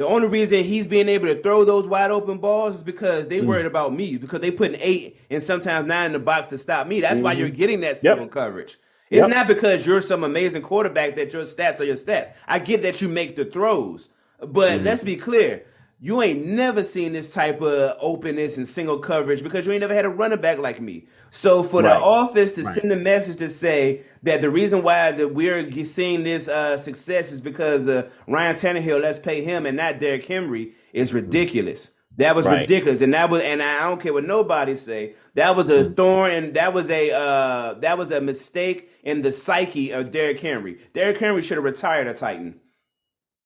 The 0.00 0.06
only 0.06 0.28
reason 0.28 0.64
he's 0.64 0.88
being 0.88 1.10
able 1.10 1.26
to 1.26 1.34
throw 1.42 1.62
those 1.62 1.86
wide 1.86 2.10
open 2.10 2.38
balls 2.38 2.76
is 2.76 2.82
because 2.82 3.28
they 3.28 3.42
mm. 3.42 3.44
worried 3.44 3.66
about 3.66 3.92
me 3.92 4.16
because 4.16 4.40
they 4.40 4.50
putting 4.50 4.80
eight 4.80 5.20
and 5.28 5.42
sometimes 5.42 5.86
nine 5.86 6.06
in 6.06 6.12
the 6.12 6.18
box 6.18 6.48
to 6.48 6.56
stop 6.56 6.86
me. 6.86 7.02
That's 7.02 7.20
why 7.20 7.34
you're 7.34 7.48
mm-hmm. 7.48 7.56
getting 7.58 7.80
that 7.82 7.98
single 7.98 8.26
coverage. 8.26 8.78
It's 9.10 9.18
Yep. 9.18 9.28
not 9.28 9.46
because 9.46 9.86
you're 9.86 10.00
some 10.00 10.24
amazing 10.24 10.62
quarterback 10.62 11.16
that 11.16 11.34
your 11.34 11.42
stats 11.42 11.80
are 11.80 11.84
your 11.84 11.96
stats. 11.96 12.28
I 12.48 12.60
get 12.60 12.80
that 12.80 13.02
you 13.02 13.08
make 13.08 13.36
the 13.36 13.44
throws, 13.44 14.08
but 14.38 14.70
mm-hmm. 14.70 14.84
let's 14.84 15.04
be 15.04 15.16
clear. 15.16 15.64
You 16.02 16.22
ain't 16.22 16.46
never 16.46 16.82
seen 16.82 17.12
this 17.12 17.30
type 17.32 17.60
of 17.60 17.96
openness 18.00 18.56
and 18.56 18.66
single 18.66 18.98
coverage 18.98 19.42
because 19.42 19.66
you 19.66 19.72
ain't 19.72 19.82
never 19.82 19.94
had 19.94 20.06
a 20.06 20.08
running 20.08 20.40
back 20.40 20.56
like 20.58 20.80
me. 20.80 21.06
So 21.30 21.62
for 21.62 21.82
Right. 21.82 21.90
the 21.98 22.00
office 22.02 22.54
to 22.54 22.62
Right. 22.62 22.74
send 22.74 22.90
a 22.90 22.96
message 22.96 23.36
to 23.36 23.50
say 23.50 24.00
that 24.22 24.40
the 24.40 24.48
reason 24.48 24.82
why 24.82 25.10
that 25.12 25.34
we're 25.34 25.70
seeing 25.84 26.24
this 26.24 26.48
uh, 26.48 26.78
success 26.78 27.32
is 27.32 27.42
because 27.42 27.86
uh, 27.86 28.08
Ryan 28.26 28.56
Tannehill, 28.56 29.02
let's 29.02 29.18
pay 29.18 29.42
him 29.44 29.66
and 29.66 29.76
not 29.76 29.98
Derrick 30.00 30.26
Henry, 30.26 30.72
is 30.94 31.12
ridiculous. 31.12 31.92
That 32.16 32.34
was 32.34 32.46
Right. 32.46 32.60
ridiculous, 32.62 33.02
and 33.02 33.14
that 33.14 33.30
was, 33.30 33.40
and 33.42 33.62
I 33.62 33.80
don't 33.82 34.00
care 34.00 34.12
what 34.12 34.24
nobody 34.24 34.74
say. 34.76 35.14
That 35.34 35.54
was 35.54 35.70
a 35.70 35.84
thorn, 35.90 36.30
and 36.32 36.54
that 36.54 36.74
was 36.74 36.90
a 36.90 37.12
uh, 37.12 37.74
that 37.74 37.96
was 37.98 38.10
a 38.10 38.20
mistake 38.20 38.90
in 39.04 39.22
the 39.22 39.32
psyche 39.32 39.90
of 39.90 40.10
Derrick 40.10 40.40
Henry. 40.40 40.78
Derrick 40.92 41.18
Henry 41.18 41.40
should 41.40 41.56
have 41.56 41.64
retired 41.64 42.08
a 42.08 42.14
Titan. 42.14 42.56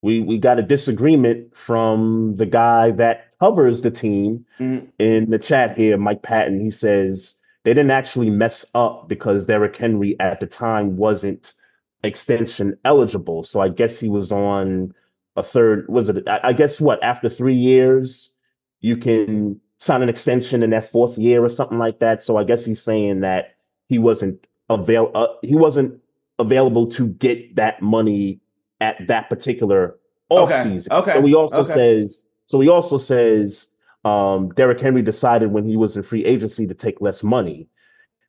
We 0.05 0.21
we 0.21 0.39
got 0.39 0.59
a 0.59 0.63
disagreement 0.63 1.57
from 1.57 2.35
the 2.35 2.45
guy 2.45 2.91
that 2.91 3.31
covers 3.41 3.81
the 3.81 3.91
team 3.91 4.45
Mhm. 4.61 4.89
in 4.99 5.31
the 5.31 5.39
chat 5.39 5.77
here, 5.79 5.97
Mike 5.97 6.23
Patton. 6.23 6.61
He 6.61 6.71
says 6.71 7.41
they 7.65 7.73
didn't 7.73 7.91
actually 7.91 8.29
mess 8.29 8.67
up 8.75 9.09
because 9.09 9.47
Derrick 9.47 9.75
Henry 9.77 10.15
at 10.21 10.41
the 10.41 10.47
time 10.47 10.99
wasn't 10.99 11.55
extension 12.03 12.77
eligible. 12.85 13.43
So 13.45 13.61
I 13.61 13.71
guess 13.71 13.99
he 13.99 14.11
was 14.11 14.31
on 14.31 14.93
a 15.37 15.43
third. 15.43 15.87
Was 15.89 16.11
it? 16.11 16.29
I 16.29 16.41
I 16.45 16.53
guess 16.53 16.81
what 16.81 17.03
after 17.03 17.31
three 17.31 17.55
years 17.55 18.37
you 18.83 18.99
can 18.99 19.61
sign 19.79 20.03
an 20.03 20.11
extension 20.11 20.63
in 20.63 20.71
that 20.71 20.85
fourth 20.85 21.17
year 21.17 21.43
or 21.43 21.49
something 21.49 21.79
like 21.79 21.99
that. 22.01 22.23
So 22.23 22.37
I 22.37 22.45
guess 22.45 22.67
he's 22.67 22.83
saying 22.83 23.21
that 23.21 23.55
he 23.89 23.99
wasn't 23.99 24.47
avail. 24.69 25.11
Uh, 25.15 25.29
he 25.43 25.55
wasn't 25.57 25.99
available 26.39 26.87
to 26.89 27.09
get 27.15 27.57
that 27.57 27.81
money 27.81 28.41
at 28.85 29.07
that 29.09 29.29
particular 29.31 29.97
off 30.29 30.51
Okay, 30.51 30.63
season. 30.63 30.93
okay, 30.93 31.15
So 31.15 31.23
he 31.27 31.35
also 31.35 31.61
okay. 31.61 31.73
says. 31.73 32.23
So 32.47 32.61
he 32.61 32.69
also 32.69 32.99
says 32.99 33.75
um, 34.05 34.51
Derrick 34.51 34.81
Henry 34.81 35.03
decided 35.03 35.51
when 35.51 35.65
he 35.65 35.77
was 35.77 35.97
in 35.97 36.03
free 36.03 36.25
agency 36.25 36.67
to 36.67 36.75
take 36.75 37.01
less 37.01 37.23
money. 37.23 37.69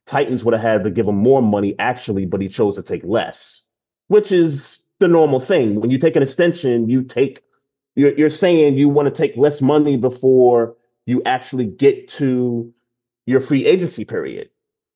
Titans 0.06 0.44
would 0.44 0.54
have 0.54 0.62
had 0.62 0.84
to 0.84 0.90
give 0.90 1.06
him 1.06 1.16
more 1.16 1.42
money 1.42 1.74
actually, 1.78 2.24
but 2.26 2.40
he 2.40 2.48
chose 2.48 2.76
to 2.76 2.82
take 2.82 3.02
less, 3.04 3.68
which 4.08 4.32
is 4.32 4.86
the 5.00 5.08
normal 5.08 5.40
thing. 5.40 5.80
When 5.80 5.90
you 5.90 5.98
take 5.98 6.16
an 6.16 6.22
extension, 6.22 6.88
you 6.88 7.02
take 7.02 7.40
you're, 7.94 8.14
you're 8.16 8.30
saying 8.30 8.76
you 8.78 8.88
want 8.88 9.14
to 9.14 9.22
take 9.22 9.36
less 9.36 9.60
money 9.60 9.96
before 9.96 10.76
you 11.06 11.22
actually 11.24 11.66
get 11.66 12.08
to 12.08 12.72
your 13.26 13.40
free 13.40 13.66
agency 13.66 14.04
period. 14.04 14.48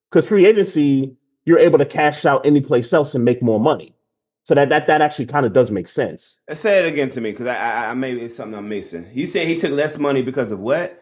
Because 0.09 0.27
free 0.29 0.45
agency, 0.45 1.15
you're 1.45 1.59
able 1.59 1.77
to 1.77 1.85
cash 1.85 2.25
out 2.25 2.45
any 2.45 2.61
place 2.61 2.91
else 2.93 3.13
and 3.15 3.23
make 3.25 3.41
more 3.41 3.59
money. 3.59 3.95
So 4.43 4.55
that 4.55 4.69
that 4.69 4.87
that 4.87 5.01
actually 5.01 5.27
kind 5.27 5.45
of 5.45 5.53
does 5.53 5.69
make 5.71 5.87
sense. 5.87 6.41
Uh, 6.49 6.55
Say 6.55 6.79
it 6.79 6.85
again 6.91 7.09
to 7.11 7.21
me 7.21 7.31
because 7.31 7.47
I, 7.47 7.55
I, 7.55 7.89
I 7.89 7.93
maybe 7.93 8.21
it's 8.21 8.35
something 8.35 8.57
I'm 8.57 8.67
missing. 8.69 9.07
You 9.13 9.27
said 9.27 9.47
he 9.47 9.55
took 9.57 9.71
less 9.71 9.97
money 9.99 10.21
because 10.21 10.51
of 10.51 10.59
what? 10.59 10.97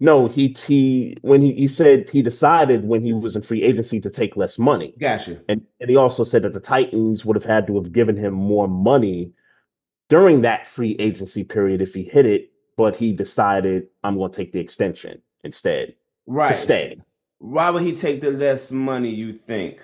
No, 0.00 0.26
he 0.28 0.56
he 0.66 1.16
when 1.22 1.40
he, 1.40 1.52
he 1.54 1.68
said 1.68 2.10
he 2.10 2.20
decided 2.22 2.84
when 2.84 3.02
he 3.02 3.12
was 3.12 3.36
in 3.36 3.42
free 3.42 3.62
agency 3.62 4.00
to 4.00 4.10
take 4.10 4.36
less 4.36 4.58
money. 4.58 4.94
Gotcha. 4.98 5.40
And 5.48 5.66
and 5.78 5.90
he 5.90 5.96
also 5.96 6.24
said 6.24 6.42
that 6.42 6.52
the 6.52 6.60
Titans 6.60 7.24
would 7.24 7.36
have 7.36 7.44
had 7.44 7.66
to 7.68 7.76
have 7.76 7.92
given 7.92 8.16
him 8.16 8.34
more 8.34 8.66
money 8.66 9.32
during 10.08 10.42
that 10.42 10.66
free 10.66 10.96
agency 10.98 11.44
period 11.44 11.80
if 11.80 11.94
he 11.94 12.02
hit 12.04 12.26
it, 12.26 12.50
but 12.76 12.96
he 12.96 13.12
decided 13.12 13.88
I'm 14.02 14.16
going 14.18 14.30
to 14.32 14.36
take 14.36 14.52
the 14.52 14.60
extension 14.60 15.22
instead 15.42 15.94
Right. 16.26 16.48
to 16.48 16.54
stay. 16.54 16.98
Why 17.38 17.70
would 17.70 17.82
he 17.82 17.94
take 17.94 18.20
the 18.20 18.30
less 18.30 18.72
money? 18.72 19.10
You 19.10 19.32
think? 19.34 19.80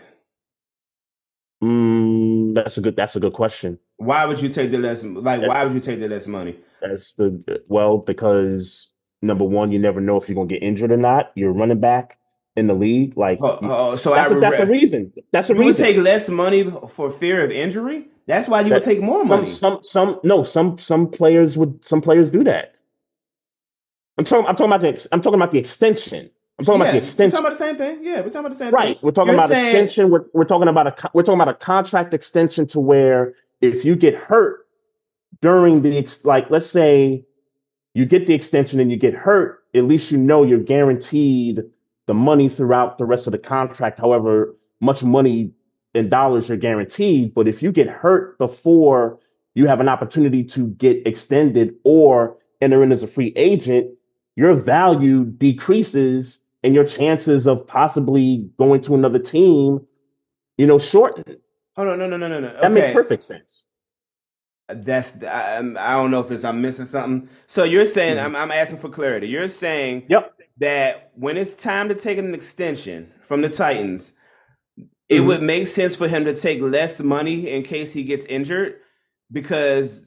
Mm, 1.63 2.55
that's 2.55 2.79
a 2.79 2.81
good 2.81 2.97
that's 2.97 3.17
a 3.17 3.21
good 3.21 3.33
question. 3.35 3.79
Why 3.99 4.25
would 4.25 4.41
you 4.41 4.49
take 4.49 4.71
the 4.71 4.79
less? 4.79 5.05
Like, 5.05 5.43
why 5.43 5.65
would 5.65 5.75
you 5.75 5.81
take 5.81 6.01
the 6.01 6.09
less 6.09 6.27
money? 6.27 6.57
That's 6.81 7.13
the 7.15 7.63
well 7.69 7.99
because 7.99 8.93
number 9.21 9.45
one, 9.45 9.71
you 9.71 9.79
never 9.79 10.01
know 10.01 10.17
if 10.17 10.29
you're 10.29 10.35
going 10.37 10.49
to 10.49 10.55
get 10.55 10.63
injured 10.63 10.91
or 10.91 10.97
not. 10.97 11.33
You're 11.35 11.53
running 11.53 11.81
back 11.81 12.17
in 12.57 12.67
the 12.67 12.75
league, 12.75 13.17
like 13.17 13.39
Oh, 13.43 13.59
oh, 13.63 13.97
so 13.97 14.15
that's 14.15 14.33
I 14.33 14.37
a, 14.37 14.41
that's 14.41 14.59
a 14.59 14.67
reason. 14.67 15.13
That's 15.33 15.51
a 15.51 15.55
You 15.55 15.61
reason. 15.61 15.85
take 15.85 15.97
less 15.99 16.29
money 16.31 16.65
for 16.89 17.11
fear 17.11 17.45
of 17.45 17.51
injury? 17.51 18.09
That's 18.27 18.49
why 18.49 18.61
you 18.63 18.71
That- 18.71 18.77
would 18.77 18.83
take 18.83 19.03
more 19.03 19.25
money. 19.25 19.47
some, 19.47 19.83
some, 19.83 20.19
no, 20.25 20.43
some, 20.43 20.79
some 20.79 21.09
players 21.11 21.57
would, 21.59 21.85
some 21.85 22.01
players 22.01 22.31
do 22.31 22.43
that. 22.45 22.75
I'm 24.19 24.25
talking, 24.25 24.47
I'm 24.47 24.57
talking 24.57 24.73
about 24.73 24.81
the, 24.83 25.09
I'm 25.13 25.21
talking 25.21 25.39
about 25.39 25.53
the 25.53 25.59
extension. 25.59 26.31
I'm 26.61 26.65
talking 26.67 26.83
about 26.83 26.95
Yeah, 26.95 27.01
the 27.01 27.25
We're 27.25 27.31
talking 27.31 27.39
about 27.41 27.51
the 27.51 27.57
same 27.57 27.77
thing. 27.77 27.99
Yeah, 28.05 28.17
we're 28.21 28.23
talking 28.25 28.39
about 28.41 28.49
the 28.51 28.55
same 28.57 28.75
Right. 28.75 28.87
thing. 28.89 28.99
We're 29.03 29.11
talking 29.13 29.29
You're 29.29 29.37
about 29.37 29.49
saying- 29.49 29.65
extension. 29.77 30.11
We're, 30.11 30.25
we're 30.35 30.45
talking 30.45 30.69
about 30.69 30.87
a 30.87 31.11
we're 31.15 31.23
talking 31.23 31.41
about 31.41 31.55
a 31.55 31.59
contract 31.59 32.13
extension 32.13 32.67
to 32.69 32.81
where 32.81 33.33
if 33.63 33.85
you 33.85 33.97
get 33.97 34.15
hurt 34.15 34.67
during 35.41 35.81
the 35.83 35.97
ex- 35.97 36.25
like 36.27 36.51
let's 36.51 36.67
say 36.67 37.25
you 37.95 38.05
get 38.05 38.27
the 38.27 38.35
extension 38.35 38.79
and 38.79 38.91
you 38.91 38.99
get 38.99 39.15
hurt, 39.15 39.61
at 39.75 39.85
least 39.85 40.11
you 40.11 40.19
know 40.19 40.43
you're 40.43 40.59
guaranteed 40.61 41.63
the 42.07 42.15
money 42.15 42.49
throughout 42.49 42.99
the 42.99 43.07
rest 43.07 43.27
of 43.27 43.33
the 43.33 43.39
contract, 43.39 43.99
however 43.99 44.55
much 44.81 45.03
money 45.03 45.53
in 45.95 46.09
dollars 46.11 46.49
you're 46.49 46.59
guaranteed. 46.59 47.33
But 47.35 47.49
if 47.49 47.63
you 47.63 47.73
get 47.73 47.89
hurt 47.89 48.37
before 48.39 49.19
you 49.55 49.67
have 49.67 49.81
an 49.81 49.89
opportunity 49.89 50.45
to 50.45 50.69
get 50.69 51.07
extended 51.07 51.75
or 51.85 52.37
enter 52.61 52.83
in 52.83 52.93
as 52.93 53.03
a 53.03 53.09
free 53.09 53.33
agent, 53.35 53.93
your 54.37 54.55
value 54.55 55.25
decreases 55.25 56.43
and 56.63 56.75
your 56.75 56.85
chances 56.85 57.47
of 57.47 57.67
possibly 57.67 58.51
going 58.59 58.81
to 58.83 58.95
another 58.95 59.19
team, 59.19 59.87
you 60.59 60.67
know, 60.67 60.79
shorten. 60.79 61.37
Oh 61.77 61.85
no, 61.85 61.97
no, 61.97 62.07
no, 62.07 62.17
no, 62.17 62.29
no, 62.29 62.41
no. 62.41 62.61
That 62.61 62.73
makes 62.73 62.91
perfect 62.91 63.23
sense. 63.23 63.65
That's 64.69 65.23
I, 65.25 65.55
I'm- 65.57 65.75
don't 65.75 66.11
know 66.11 66.21
if 66.21 66.31
it's 66.31 66.45
I'm 66.45 66.63
missing 66.63 66.85
something. 66.87 67.29
So 67.47 67.65
you're 67.65 67.87
saying 67.87 68.19
I'm 68.19 68.37
I'm 68.37 68.51
asking 68.51 68.79
for 68.79 68.89
clarity. 68.89 69.29
You're 69.29 69.49
saying 69.49 70.07
Yep. 70.09 70.35
that 70.59 71.11
when 71.15 71.37
it's 71.37 71.55
time 71.55 71.89
to 71.89 71.95
take 71.95 72.19
an 72.19 72.35
extension 72.35 73.13
from 73.23 73.41
the 73.43 73.49
Titans, 73.49 74.17
it 75.09 75.21
Mhm. 75.23 75.27
would 75.27 75.43
make 75.43 75.67
sense 75.67 75.97
for 75.97 76.07
him 76.07 76.25
to 76.25 76.35
take 76.37 76.61
less 76.61 77.01
money 77.01 77.49
in 77.49 77.63
case 77.65 77.93
he 77.95 78.05
gets 78.05 78.27
injured 78.27 78.77
because 79.33 80.07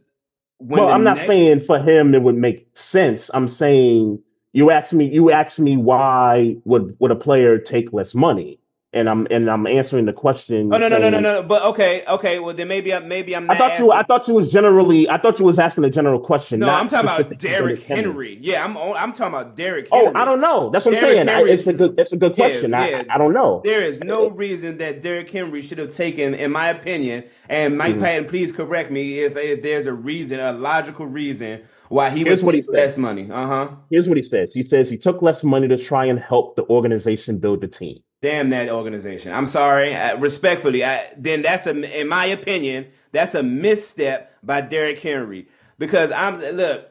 when 0.60 0.80
well, 0.80 0.90
I'm 0.94 1.04
not 1.04 1.18
next- 1.18 1.28
saying 1.28 1.60
for 1.62 1.80
him 1.80 2.14
it 2.16 2.22
would 2.22 2.38
make 2.38 2.66
sense. 2.78 3.30
I'm 3.34 3.50
saying 3.50 4.22
you 4.54 4.72
asked 4.72 4.94
me 4.94 5.10
you 5.12 5.32
asked 5.32 5.60
me 5.60 5.78
why 5.78 6.58
would 6.64 6.96
would 7.00 7.12
a 7.12 7.16
player 7.16 7.58
take 7.58 7.92
less 7.94 8.16
money? 8.16 8.60
And 8.96 9.10
I'm 9.10 9.26
and 9.32 9.50
I'm 9.50 9.66
answering 9.66 10.06
the 10.06 10.14
question. 10.14 10.70
Oh 10.72 10.78
no 10.78 10.88
no 10.88 11.00
no 11.00 11.10
no 11.10 11.20
no! 11.20 11.42
But 11.42 11.64
okay 11.64 12.04
okay. 12.08 12.38
Well 12.38 12.54
then 12.54 12.68
maybe 12.68 12.94
I 12.94 13.00
maybe 13.00 13.36
I'm. 13.36 13.50
I 13.50 13.56
thought 13.58 13.80
you 13.80 13.92
I 13.92 14.04
thought 14.04 14.28
you 14.28 14.36
was 14.36 14.52
generally 14.52 15.10
I 15.10 15.18
thought 15.18 15.40
you 15.40 15.46
was 15.46 15.58
asking 15.58 15.84
a 15.86 15.90
general 15.90 16.20
question. 16.20 16.60
No, 16.60 16.70
I'm 16.70 16.88
talking 16.88 17.10
about 17.10 17.40
Derrick 17.40 17.40
Derrick 17.40 17.84
Henry. 17.84 18.38
Yeah, 18.40 18.64
I'm 18.64 18.78
on- 18.78 18.96
I'm 18.96 19.12
talking 19.14 19.34
about 19.34 19.56
Derrick 19.58 19.90
Henry. 19.92 20.08
Oh, 20.08 20.12
I 20.16 20.26
don't 20.26 20.40
know. 20.42 20.70
That's 20.70 20.86
what 20.86 20.94
I'm 20.94 21.02
Derrick 21.02 21.28
saying. 21.28 21.30
I, 21.30 21.42
it's 21.52 21.66
a 21.66 21.74
good 21.74 22.00
it's 22.00 22.14
a 22.14 22.18
good 22.18 22.36
question. 22.36 22.76
I, 22.76 22.90
yeah. 22.90 23.04
I 23.10 23.18
don't 23.18 23.34
know. 23.34 23.62
There 23.66 23.82
is 23.82 24.00
no 24.02 24.30
reason 24.30 24.78
that 24.78 25.02
Derrick 25.02 25.30
Henry 25.32 25.64
should 25.64 25.80
have 25.80 25.92
taken, 25.94 26.36
in 26.36 26.52
my 26.52 26.70
opinion, 26.70 27.24
and 27.50 27.78
Mike 27.78 27.94
Mm-hmm. 27.94 28.02
Patton, 28.04 28.26
please 28.26 28.52
correct 28.52 28.92
me 28.92 29.20
if, 29.22 29.36
if 29.38 29.62
there's 29.64 29.86
a 29.88 29.94
reason, 29.94 30.40
a 30.40 30.52
logical 30.54 31.06
reason 31.08 31.64
why 31.90 32.10
he 32.12 32.24
Here's 32.24 32.42
would 32.42 32.46
what 32.46 32.56
he 32.56 32.62
less 32.62 32.94
says. 32.94 32.98
money. 33.00 33.28
Uh 33.32 33.48
huh. 33.48 33.68
Here's 33.90 34.08
what 34.08 34.18
he 34.18 34.24
says. 34.24 34.54
He 34.54 34.62
says 34.64 34.90
he 34.92 34.98
took 34.98 35.22
less 35.24 35.44
money 35.44 35.68
to 35.68 35.78
try 35.78 36.06
and 36.06 36.20
help 36.20 36.56
the 36.56 36.64
organization 36.70 37.40
build 37.40 37.62
the 37.62 37.68
team. 37.68 38.00
Damn 38.24 38.52
that 38.52 38.70
organization. 38.70 39.34
I'm 39.34 39.48
sorry. 39.48 39.94
I, 39.94 40.14
respectfully, 40.14 40.86
I, 40.86 41.10
then 41.18 41.42
that's 41.42 41.68
a, 41.68 42.02
in 42.02 42.08
my 42.08 42.24
opinion, 42.28 42.88
that's 43.12 43.36
a 43.36 43.44
misstep 43.44 44.34
by 44.42 44.62
Derrick 44.62 45.00
Henry 45.00 45.50
because 45.78 46.10
I'm 46.10 46.40
look, 46.40 46.88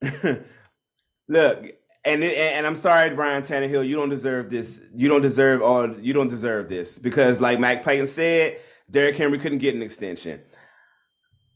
look, 1.28 1.64
and 2.04 2.22
and 2.22 2.64
I'm 2.64 2.76
sorry, 2.76 3.12
Brian 3.12 3.42
Tannehill, 3.42 3.88
you 3.88 3.96
don't 3.96 4.08
deserve 4.08 4.50
this. 4.50 4.80
You 4.94 5.08
don't 5.08 5.20
deserve 5.20 5.62
all. 5.62 5.98
You 5.98 6.12
don't 6.12 6.28
deserve 6.28 6.68
this 6.68 6.96
because, 6.96 7.40
like 7.40 7.58
Mike 7.58 7.82
Patton 7.82 8.06
said, 8.06 8.58
Derrick 8.88 9.16
Henry 9.16 9.40
couldn't 9.40 9.58
get 9.58 9.74
an 9.74 9.82
extension. 9.82 10.40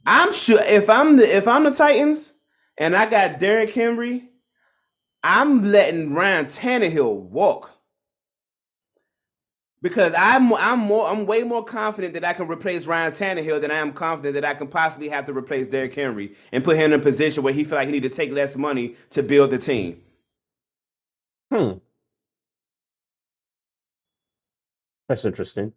I'm 0.05 0.33
sure 0.33 0.65
if 0.65 0.91
I'm 0.91 1.17
the 1.17 1.37
if 1.37 1.47
I'm 1.47 1.63
the 1.63 1.71
Titans 1.71 2.35
and 2.77 2.97
I 2.97 3.09
got 3.09 3.39
Derrick 3.39 3.73
Henry, 3.73 4.31
I'm 5.23 5.63
letting 5.63 6.13
Ryan 6.13 6.47
Tannehill 6.47 7.31
walk 7.31 7.72
because 9.83 10.15
I'm 10.17 10.55
I'm 10.55 10.79
more 10.79 11.09
I'm 11.09 11.27
way 11.27 11.43
more 11.43 11.65
confident 11.65 12.15
that 12.15 12.25
I 12.25 12.33
can 12.33 12.49
replace 12.49 12.87
Ryan 12.87 13.13
Tannehill 13.13 13.61
than 13.61 13.71
I 13.71 13.77
am 13.79 13.93
confident 13.93 14.35
that 14.35 14.45
I 14.45 14.55
can 14.55 14.69
possibly 14.69 15.09
have 15.09 15.27
to 15.27 15.33
replace 15.37 15.69
Derrick 15.69 15.95
Henry 15.95 16.33
and 16.53 16.65
put 16.65 16.77
him 16.77 16.93
in 16.93 17.01
a 17.01 17.03
position 17.03 17.43
where 17.43 17.53
he 17.53 17.65
feel 17.65 17.77
like 17.77 17.87
he 17.87 17.93
need 17.93 18.05
to 18.05 18.09
take 18.09 18.31
less 18.31 18.57
money 18.57 18.95
to 19.11 19.23
build 19.23 19.51
the 19.51 19.59
team. 19.59 20.01
Hmm. 21.53 21.73
That's 25.09 25.25
interesting. 25.25 25.73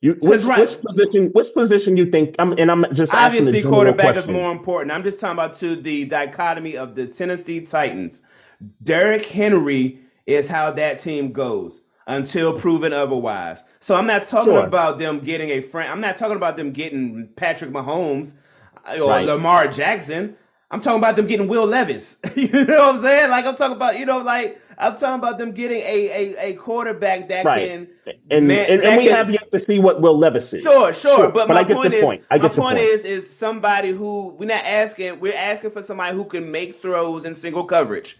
You 0.00 0.14
which, 0.20 0.42
right- 0.42 0.60
which 0.60 0.82
position 0.82 1.26
which 1.32 1.54
position 1.54 1.96
you 1.96 2.06
think 2.10 2.34
I'm 2.38 2.52
and 2.58 2.70
I'm 2.70 2.92
just 2.92 3.14
Obviously, 3.14 3.62
quarterback 3.62 4.14
question. 4.14 4.30
is 4.34 4.40
more 4.40 4.52
important. 4.52 4.92
I'm 4.92 5.02
just 5.02 5.18
talking 5.20 5.34
about 5.34 5.54
to 5.54 5.76
the 5.76 6.04
dichotomy 6.04 6.76
of 6.76 6.94
the 6.94 7.06
Tennessee 7.06 7.64
Titans. 7.64 8.22
Derrick 8.82 9.24
Henry 9.26 10.00
is 10.26 10.48
how 10.50 10.70
that 10.72 10.98
team 10.98 11.32
goes 11.32 11.82
until 12.06 12.58
proven 12.58 12.92
otherwise. 12.92 13.64
So 13.80 13.94
I'm 13.96 14.06
not 14.06 14.22
talking 14.24 14.52
Sure. 14.52 14.64
about 14.66 14.98
them 14.98 15.20
getting 15.20 15.50
a 15.50 15.60
friend. 15.60 15.90
I'm 15.92 16.00
not 16.00 16.16
talking 16.16 16.36
about 16.36 16.56
them 16.56 16.72
getting 16.72 17.28
Patrick 17.36 17.70
Mahomes 17.70 18.34
or 18.98 19.08
Right. 19.10 19.26
Lamar 19.26 19.68
Jackson. 19.68 20.36
I'm 20.70 20.80
talking 20.80 20.98
about 20.98 21.16
them 21.16 21.26
getting 21.26 21.48
Will 21.48 21.66
Levis. 21.66 22.18
you 22.34 22.48
know 22.64 22.78
what 22.86 22.94
I'm 22.96 23.00
saying? 23.00 23.30
Like 23.30 23.44
I'm 23.44 23.54
talking 23.56 23.76
about, 23.76 23.98
you 23.98 24.06
know, 24.06 24.18
like 24.20 24.58
I'm 24.78 24.96
talking 24.96 25.18
about 25.20 25.36
them 25.38 25.52
getting 25.52 25.80
a 25.80 25.84
a, 26.38 26.50
a 26.50 26.54
quarterback 26.54 27.28
that 27.28 27.44
Right. 27.44 27.68
can 27.68 27.88
and, 28.30 28.48
man- 28.48 28.66
and, 28.70 28.82
that 28.82 28.98
we 28.98 29.04
can- 29.06 29.14
have 29.14 29.30
yet 29.30 29.52
to 29.52 29.58
see 29.58 29.78
what 29.78 30.00
Will 30.00 30.18
Levis 30.18 30.54
is. 30.54 30.62
Sure, 30.62 30.92
sure, 30.94 31.30
but, 31.30 31.46
my 31.46 31.56
I 31.56 31.64
get 31.64 31.76
point 31.76 31.90
your 31.90 31.98
is, 31.98 32.04
point. 32.04 32.24
I 32.30 32.36
my 32.36 32.38
get 32.42 32.56
your 32.56 32.64
point 32.64 32.76
point. 32.78 32.88
is, 32.88 33.04
is 33.04 33.28
somebody 33.38 33.90
who 33.90 34.34
we're 34.38 34.46
not 34.46 34.64
asking. 34.64 35.20
We're 35.20 35.36
asking 35.36 35.70
for 35.70 35.82
somebody 35.82 36.16
who 36.16 36.24
can 36.24 36.50
make 36.50 36.80
throws 36.80 37.26
in 37.26 37.34
single 37.34 37.64
coverage, 37.64 38.16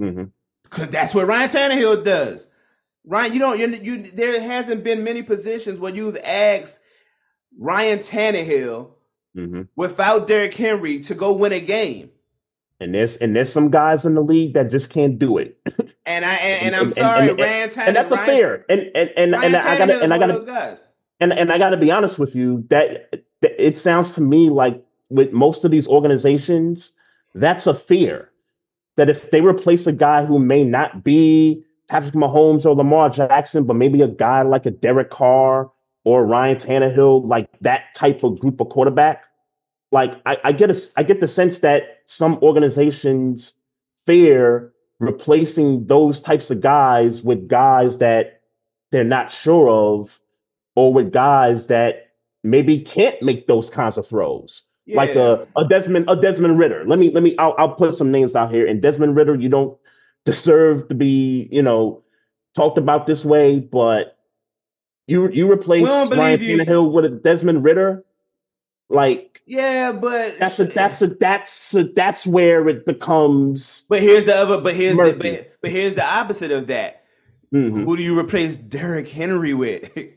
Mhm. 0.00 0.30
because 0.62 0.88
that's 0.88 1.14
what 1.16 1.26
Ryan 1.26 1.50
Tannehill 1.50 2.04
does. 2.04 2.48
Ryan, 3.04 3.32
you 3.32 3.38
don't, 3.40 3.58
you, 3.58 3.66
you, 3.68 4.10
there 4.12 4.40
hasn't 4.40 4.84
been 4.84 5.02
many 5.04 5.22
positions 5.22 5.80
where 5.80 5.94
you've 5.94 6.16
asked 6.18 6.80
Ryan 7.58 7.98
Tannehill 7.98 8.90
Mhm. 9.36 9.68
without 9.76 10.28
Derrick 10.28 10.54
Henry 10.54 11.00
to 11.00 11.14
go 11.14 11.32
win 11.32 11.52
a 11.52 11.60
game. 11.60 12.10
And 12.78 12.94
there's 12.94 13.16
and 13.16 13.34
there's 13.34 13.52
some 13.52 13.70
guys 13.70 14.04
in 14.04 14.14
the 14.14 14.20
league 14.22 14.54
that 14.54 14.70
just 14.70 14.92
can't 14.92 15.18
do 15.18 15.38
it. 15.38 15.58
And 16.04 16.24
I 16.24 16.34
and, 16.34 16.66
and 16.66 16.74
I'm 16.76 16.82
And- 16.82 16.92
sorry, 16.92 17.28
and- 17.30 17.38
Ryan 17.38 17.68
Tannehill. 17.70 17.86
and 17.88 17.96
that's 17.96 18.10
a 18.12 18.16
fair. 18.18 18.64
And 18.68 18.80
and 18.94 19.10
and, 19.16 19.32
Ryan 19.32 19.44
and 19.54 19.56
I 19.56 19.78
gotta 19.78 20.02
and 20.02 20.12
I 20.12 20.18
gotta 20.18 20.32
those 20.34 20.44
guys. 20.44 20.88
and 21.20 21.32
and 21.32 21.52
I 21.52 21.58
got 21.58 21.70
to 21.70 21.76
be 21.76 21.90
honest 21.92 22.18
with 22.18 22.34
you 22.34 22.66
that, 22.70 23.10
that 23.40 23.54
it 23.64 23.78
sounds 23.78 24.14
to 24.16 24.20
me 24.20 24.50
like 24.50 24.84
with 25.08 25.32
most 25.32 25.64
of 25.64 25.70
these 25.70 25.86
organizations, 25.88 26.96
that's 27.34 27.66
a 27.68 27.72
fear 27.74 28.30
that 28.96 29.08
if 29.08 29.30
they 29.30 29.40
replace 29.40 29.86
a 29.86 29.92
guy 29.92 30.24
who 30.26 30.38
may 30.40 30.64
not 30.64 31.04
be 31.04 31.64
Patrick 31.92 32.14
Mahomes 32.14 32.64
or 32.64 32.74
Lamar 32.74 33.10
Jackson, 33.10 33.64
but 33.64 33.76
maybe 33.76 34.00
a 34.00 34.08
guy 34.08 34.40
like 34.40 34.64
a 34.64 34.70
Derek 34.70 35.10
Carr 35.10 35.70
or 36.04 36.26
Ryan 36.26 36.56
Tannehill, 36.56 37.28
like 37.28 37.50
that 37.60 37.94
type 37.94 38.24
of 38.24 38.40
group 38.40 38.62
of 38.62 38.70
quarterback, 38.70 39.26
like 39.90 40.14
I, 40.24 40.38
I 40.42 40.52
get 40.52 40.70
a, 40.70 40.80
I 40.96 41.02
get 41.02 41.20
the 41.20 41.28
sense 41.28 41.58
that 41.58 41.98
some 42.06 42.38
organizations 42.42 43.56
fear 44.06 44.72
replacing 45.00 45.86
those 45.86 46.22
types 46.22 46.50
of 46.50 46.62
guys 46.62 47.22
with 47.22 47.46
guys 47.46 47.98
that 47.98 48.40
they're 48.90 49.04
not 49.04 49.30
sure 49.30 49.68
of 49.68 50.18
or 50.74 50.94
with 50.94 51.12
guys 51.12 51.66
that 51.66 52.12
maybe 52.42 52.78
can't 52.78 53.20
make 53.20 53.48
those 53.48 53.68
kinds 53.68 53.98
of 53.98 54.06
throws. 54.06 54.62
Like 54.88 55.14
a, 55.14 55.46
a 55.56 55.66
Desmond 55.66 56.08
a 56.08 56.16
Desmond 56.16 56.58
Ridder. 56.58 56.84
Let 56.86 56.98
me 56.98 57.10
let 57.10 57.22
me 57.22 57.36
I'll, 57.38 57.54
I'll 57.58 57.74
put 57.74 57.94
some 57.94 58.10
names 58.10 58.34
out 58.34 58.50
here. 58.50 58.66
And 58.66 58.80
Desmond 58.80 59.14
Ridder, 59.14 59.34
you 59.34 59.48
don't 59.48 59.78
deserve 60.24 60.88
to 60.88 60.94
be 60.94 61.48
you 61.50 61.62
know 61.62 62.02
talked 62.54 62.78
about 62.78 63.06
this 63.06 63.24
way, 63.24 63.58
but 63.60 64.18
you 65.06 65.28
you 65.30 65.50
replace 65.50 65.88
Ryan 65.88 66.40
you. 66.42 66.58
Tannehill 66.58 66.92
with 66.92 67.04
a 67.04 67.08
Desmond 67.10 67.64
Ridder, 67.64 68.04
like 68.88 69.40
Yeah, 69.46 69.92
but 69.92 70.38
that's 70.38 70.60
a 70.60 70.64
that's 70.64 71.02
a 71.02 71.06
that's 71.08 71.74
a, 71.74 71.84
that's 71.84 72.26
where 72.26 72.68
it 72.68 72.86
becomes. 72.86 73.84
But 73.88 74.00
here's 74.00 74.26
the 74.26 74.36
other. 74.36 74.60
But 74.60 74.74
here's 74.74 74.96
the, 74.96 75.16
but, 75.18 75.56
but 75.60 75.70
here's 75.70 75.94
the 75.96 76.04
opposite 76.04 76.50
of 76.50 76.68
that. 76.68 77.04
Mhm. 77.52 77.84
Who 77.84 77.96
do 77.96 78.02
you 78.02 78.18
replace 78.18 78.56
Derrick 78.56 79.08
Henry 79.08 79.54
with? 79.54 79.90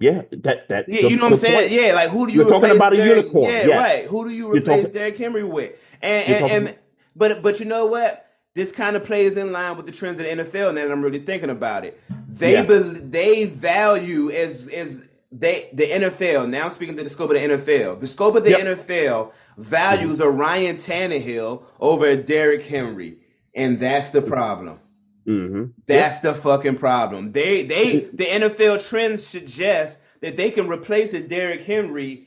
Yeah, 0.00 0.22
that 0.32 0.68
that. 0.68 0.88
Yeah, 0.88 1.02
good- 1.02 1.10
you 1.12 1.16
know 1.16 1.26
what 1.26 1.32
I'm 1.32 1.36
saying? 1.36 1.68
point. 1.68 1.80
Yeah, 1.80 1.92
like 1.94 2.10
who 2.10 2.26
do 2.26 2.32
you 2.32 2.40
You're 2.40 2.48
talking 2.50 2.64
replace 2.70 2.76
about 2.76 2.92
a 2.94 3.06
unicorn, 3.06 3.44
Yeah, 3.52 3.66
yes. 3.68 4.00
right. 4.00 4.10
Who 4.10 4.24
do 4.24 4.30
you 4.34 4.52
replace 4.52 4.78
talking- 4.80 4.92
Derrick 4.92 5.16
Henry 5.16 5.44
with? 5.44 5.80
And 6.02 6.26
and, 6.28 6.40
talking- 6.40 6.56
and 6.68 6.78
but 7.14 7.40
but 7.40 7.60
you 7.60 7.66
know 7.66 7.86
what? 7.86 8.26
This 8.54 8.70
kind 8.72 8.96
of 8.96 9.04
plays 9.04 9.36
in 9.36 9.50
line 9.52 9.76
with 9.76 9.86
the 9.86 9.92
trends 9.92 10.20
of 10.20 10.26
the 10.26 10.32
NFL. 10.32 10.74
Now 10.74 10.82
that 10.84 10.92
I'm 10.92 11.02
really 11.02 11.20
thinking 11.20 11.48
about 11.50 11.84
it, 11.84 11.98
they 12.28 12.52
Yeah. 12.52 12.64
bel 12.64 12.82
they 12.82 13.46
value 13.46 14.30
as 14.30 14.68
as 14.68 15.04
they 15.30 15.70
the 15.72 15.90
NFL. 15.90 16.46
Now 16.46 16.64
I'm 16.64 16.70
speaking 16.70 16.96
to 16.98 17.02
the 17.02 17.08
scope 17.10 17.30
of 17.30 17.36
the 17.36 17.42
NFL. 17.42 17.96
The 17.96 18.06
scope 18.06 18.34
of 18.36 18.44
the 18.44 18.50
Yep. 18.50 18.60
NFL 18.60 19.32
values 19.56 20.20
a 20.20 20.28
Ryan 20.28 20.76
Tannehill 20.76 21.62
over 21.80 22.04
a 22.06 22.16
Derrick 22.16 22.62
Henry, 22.66 23.18
and 23.54 23.78
that's 23.80 24.10
the 24.10 24.20
problem. 24.20 24.78
Mhm. 25.26 25.72
That's 25.86 26.18
the 26.20 26.34
fucking 26.34 26.76
problem. 26.76 27.32
They 27.32 27.62
they 27.62 28.08
the 28.12 28.26
NFL 28.30 28.76
trends 28.86 29.24
suggest 29.24 30.00
that 30.20 30.36
they 30.36 30.50
can 30.50 30.68
replace 30.68 31.14
a 31.14 31.20
Derrick 31.20 31.62
Henry 31.62 32.26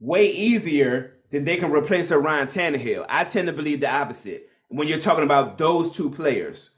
way 0.00 0.30
easier 0.30 1.12
than 1.30 1.44
they 1.44 1.56
can 1.56 1.70
replace 1.70 2.10
a 2.10 2.18
Ryan 2.18 2.46
Tannehill. 2.46 3.04
I 3.08 3.24
tend 3.24 3.48
to 3.48 3.52
believe 3.52 3.80
the 3.80 3.90
opposite 3.90 4.48
when 4.72 4.88
you're 4.88 4.98
talking 4.98 5.24
about 5.24 5.58
those 5.58 5.94
two 5.96 6.10
players. 6.10 6.70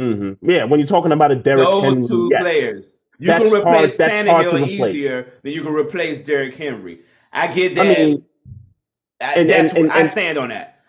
Mm-hmm. 0.00 0.48
Yeah, 0.50 0.64
when 0.64 0.80
you're 0.80 0.86
talking 0.86 1.12
about 1.12 1.30
a 1.32 1.36
Derrick 1.36 1.64
Those 1.64 1.84
Henry, 1.84 2.06
two 2.08 2.28
yes. 2.30 2.42
players. 2.42 2.96
You 3.18 3.26
That's 3.26 3.50
can 3.50 3.58
replace 3.60 3.98
hard 3.98 4.10
Tannehill 4.12 4.52
replace. 4.62 4.70
easier 4.94 5.32
than 5.42 5.52
you 5.52 5.62
can 5.62 5.72
replace 5.74 6.20
Derrick 6.24 6.56
Henry. 6.56 7.00
I 7.32 7.48
get 7.52 7.72
I 7.78 7.84
that. 7.84 7.98
mean, 7.98 8.24
I, 9.20 9.34
and- 9.34 9.50
that's, 9.50 9.74
and- 9.74 9.78
and- 9.84 9.92
I 9.92 10.04
stand 10.06 10.38
on 10.38 10.48
that. 10.48 10.80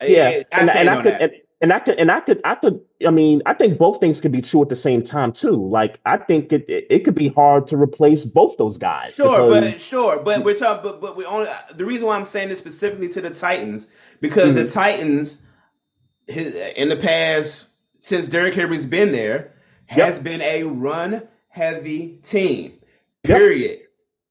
yeah, 0.00 0.24
I, 0.24 0.28
I 0.52 0.60
and, 0.60 0.68
stand 0.68 0.78
and 0.78 0.88
I 0.90 0.96
on 0.96 1.02
could, 1.02 1.12
that. 1.14 1.30
and, 1.60 1.72
I 1.72 1.78
could, 1.80 1.98
and 1.98 2.10
I 2.12 2.20
could, 2.20 2.40
I 2.44 2.54
could. 2.54 2.80
I 3.04 3.10
mean, 3.10 3.42
I 3.44 3.54
think 3.54 3.76
both 3.76 3.98
things 3.98 4.20
could 4.20 4.30
be 4.30 4.40
true 4.40 4.62
at 4.62 4.68
the 4.68 4.76
same 4.76 5.02
time 5.02 5.32
too. 5.32 5.68
Like, 5.68 5.98
I 6.06 6.16
think 6.18 6.52
it, 6.52 6.64
it, 6.68 6.86
it 6.90 6.98
could 7.00 7.16
be 7.16 7.28
hard 7.30 7.66
to 7.68 7.76
replace 7.76 8.24
both 8.24 8.56
those 8.56 8.78
guys. 8.78 9.16
Sure, 9.16 9.48
because- 9.48 9.72
but 9.72 9.80
sure, 9.80 10.22
but 10.22 10.44
we're 10.44 10.54
talking. 10.56 10.88
But, 10.88 11.00
but 11.00 11.16
we 11.16 11.24
only 11.24 11.50
the 11.74 11.84
reason 11.84 12.06
why 12.06 12.14
I'm 12.16 12.24
saying 12.24 12.50
this 12.50 12.60
specifically 12.60 13.08
to 13.08 13.20
the 13.20 13.30
Titans 13.30 13.90
because 14.20 14.54
the 14.54 14.60
Mm-hmm. 14.60 14.72
Titans, 14.72 15.42
his, 16.26 16.54
in 16.76 16.88
the 16.88 16.96
past 16.96 17.70
since 18.00 18.28
Derrick 18.28 18.54
Henry's 18.54 18.86
been 18.86 19.12
there, 19.12 19.52
has 19.86 20.18
been 20.18 20.40
a 20.42 20.64
run 20.64 21.28
heavy 21.48 22.18
team. 22.22 22.72
Yep. 23.24 23.38
Period. 23.38 23.78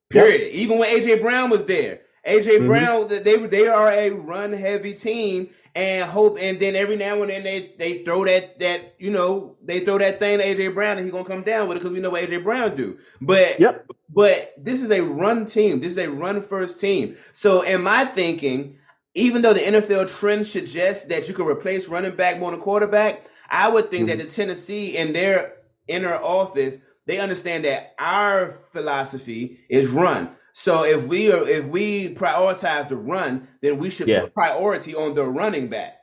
Period. 0.10 0.52
Even 0.54 0.78
when 0.78 0.90
AJ 0.96 1.22
Brown 1.22 1.50
was 1.50 1.66
there, 1.66 2.02
AJ 2.28 2.60
Mm-hmm. 2.60 2.68
Brown 2.68 3.08
they 3.08 3.38
they 3.48 3.68
are 3.68 3.90
a 3.92 4.10
run 4.12 4.54
heavy 4.54 4.94
team. 4.94 5.50
And 5.76 6.08
hope, 6.08 6.38
and 6.40 6.60
then 6.60 6.76
every 6.76 6.96
now 6.98 7.20
and 7.24 7.32
then 7.32 7.42
they 7.42 7.74
they 7.80 8.04
throw 8.04 8.26
that 8.26 8.60
that 8.60 8.94
you 9.00 9.10
know 9.10 9.56
they 9.64 9.80
throw 9.80 9.98
that 9.98 10.20
thing 10.20 10.38
to 10.38 10.46
AJ 10.46 10.76
Brown 10.76 10.98
and 10.98 11.06
he 11.08 11.12
gonna 11.12 11.26
come 11.26 11.42
down 11.42 11.68
with 11.68 11.78
it 11.78 11.80
because 11.80 11.92
we 11.94 12.00
know 12.00 12.12
what 12.12 12.24
AJ 12.24 12.44
Brown 12.44 12.76
do. 12.76 13.00
But 13.20 13.60
Yep. 13.60 13.88
but 14.08 14.54
this 14.56 14.84
is 14.84 14.92
a 14.92 15.02
run 15.02 15.48
team. 15.48 15.80
This 15.80 15.94
is 15.94 15.98
a 15.98 16.12
run 16.12 16.44
first 16.44 16.80
team. 16.80 17.16
So, 17.34 17.64
in 17.64 17.82
my 17.82 18.06
thinking, 18.06 18.78
even 19.16 19.42
though 19.42 19.54
the 19.54 19.60
NFL 19.60 20.18
trend 20.20 20.46
suggests 20.46 21.08
that 21.08 21.28
you 21.28 21.34
can 21.34 21.46
replace 21.46 21.88
running 21.88 22.16
back 22.16 22.40
more 22.40 22.52
than 22.52 22.60
quarterback, 22.60 23.26
I 23.50 23.70
would 23.70 23.92
think 23.92 24.08
that 24.08 24.18
mm-hmm. 24.18 24.28
the 24.28 24.34
Tennessee 24.34 24.98
in 24.98 25.14
their 25.14 25.54
inner 25.88 26.16
office 26.16 26.80
they 27.06 27.20
understand 27.20 27.66
that 27.66 27.94
our 28.00 28.52
philosophy 28.72 29.60
is 29.70 29.90
run. 29.90 30.30
So 30.54 30.86
if 30.86 31.08
we 31.08 31.32
are 31.32 31.48
if 31.48 31.66
we 31.66 32.16
prioritize 32.16 32.88
the 32.90 32.96
run, 32.96 33.48
then 33.62 33.78
we 33.78 33.90
should 33.90 34.08
Yeah. 34.08 34.22
put 34.22 34.34
priority 34.34 34.96
on 34.96 35.16
the 35.16 35.26
running 35.26 35.68
back 35.68 35.96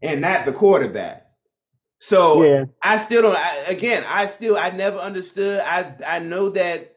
and 0.00 0.20
not 0.20 0.46
the 0.46 0.52
quarterback. 0.52 1.26
So 1.98 2.42
Yeah. 2.44 2.64
I 2.82 2.96
still 2.96 3.22
don't. 3.22 3.36
I, 3.36 3.56
again, 3.68 4.04
I 4.08 4.26
still 4.26 4.56
I 4.56 4.70
never 4.70 4.98
understood. 4.98 5.60
I 5.60 5.94
I 6.06 6.18
know 6.20 6.48
that. 6.50 6.96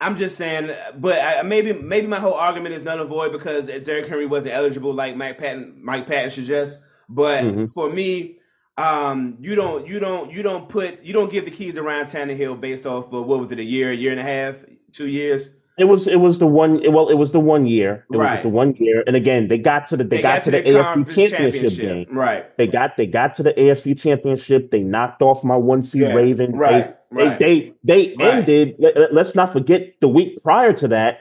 I'm 0.00 0.16
just 0.16 0.36
saying, 0.36 0.70
but 0.96 1.20
I, 1.20 1.42
maybe 1.42 1.72
maybe 1.72 2.06
my 2.06 2.20
whole 2.20 2.34
argument 2.34 2.74
is 2.74 2.82
null 2.82 3.00
and 3.00 3.08
void 3.08 3.32
because 3.32 3.66
Derrick 3.66 4.06
Henry 4.06 4.26
wasn't 4.26 4.54
eligible, 4.54 4.92
like 4.94 5.16
Mike 5.16 5.38
Patton 5.38 5.80
Mike 5.82 6.06
Patton 6.06 6.30
suggests. 6.30 6.80
But 7.08 7.42
Mhm. 7.44 7.72
for 7.72 7.90
me, 7.90 8.36
um, 8.76 9.36
you 9.40 9.56
don't 9.56 9.86
you 9.88 9.98
don't 9.98 10.30
you 10.30 10.42
don't 10.44 10.68
put 10.68 11.02
you 11.02 11.12
don't 11.12 11.32
give 11.32 11.44
the 11.46 11.50
keys 11.50 11.78
Ryan 11.78 12.06
Tannehill 12.06 12.60
based 12.60 12.86
off 12.86 13.12
of 13.12 13.26
what 13.26 13.40
was 13.40 13.50
it 13.50 13.58
a 13.58 13.64
year, 13.64 13.90
a 13.90 13.94
year 13.94 14.12
and 14.12 14.20
a 14.20 14.24
half, 14.24 14.64
two 14.92 15.08
years. 15.08 15.56
It 15.78 15.84
was 15.84 16.06
it 16.08 16.20
was 16.20 16.38
the 16.38 16.46
one 16.46 16.80
it- 16.84 16.92
well 16.92 17.08
it 17.08 17.14
was 17.14 17.30
the 17.32 17.38
one 17.40 17.64
year 17.66 18.04
it 18.12 18.16
was 18.16 18.42
the 18.42 18.48
one 18.48 18.74
year 18.74 19.04
and 19.06 19.14
again 19.14 19.46
they 19.46 19.58
got 19.58 19.86
to 19.88 19.96
the 19.96 20.02
they, 20.02 20.20
got, 20.20 20.42
to 20.44 20.50
the, 20.50 20.58
AFC 20.60 20.82
conference 20.82 21.30
championship, 21.30 21.80
game 21.80 22.06
right? 22.10 22.56
they 22.58 22.66
got 22.66 22.96
they 22.96 23.06
got 23.06 23.34
to 23.34 23.44
the 23.44 23.52
AFC 23.52 23.96
championship 23.96 24.72
they 24.72 24.82
knocked 24.82 25.22
off 25.22 25.44
my 25.44 25.54
one 25.56 25.82
seed 25.84 26.02
Yeah, 26.02 26.14
Ravens 26.14 26.58
right, 26.58 26.86
they, 26.88 26.94
right. 27.10 27.38
they 27.38 27.74
they 27.84 28.14
they 28.14 28.14
Right. 28.18 28.34
ended 28.38 28.76
let, 28.78 28.96
us 29.16 29.34
not 29.34 29.52
forget 29.52 29.94
the 30.00 30.08
week 30.08 30.42
prior 30.42 30.72
to 30.74 30.88
that 30.88 31.20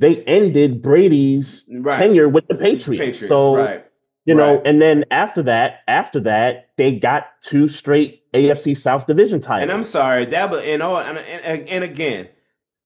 they 0.00 0.22
ended 0.24 0.82
Brady's 0.82 1.70
Right. 1.72 1.96
tenure 1.98 2.28
with 2.28 2.46
the 2.48 2.54
Patriots, 2.54 3.26
so 3.26 3.56
right, 3.56 3.84
you 4.24 4.34
know 4.34 4.60
and 4.64 4.80
then 4.80 5.04
after 5.10 5.42
that 5.44 5.80
after 5.88 6.20
that 6.20 6.68
they 6.76 6.98
got 6.98 7.26
two 7.42 7.68
straight 7.68 8.22
AFC 8.32 8.76
South 8.76 9.06
division 9.06 9.40
titles 9.40 9.62
And 9.62 9.72
I'm 9.72 9.84
sorry 9.84 10.24
that, 10.26 10.50
but 10.50 10.64
and 10.64 10.82
all 10.82 10.98
and 10.98 11.18
and, 11.18 11.68
and 11.68 11.84
again, 11.84 12.28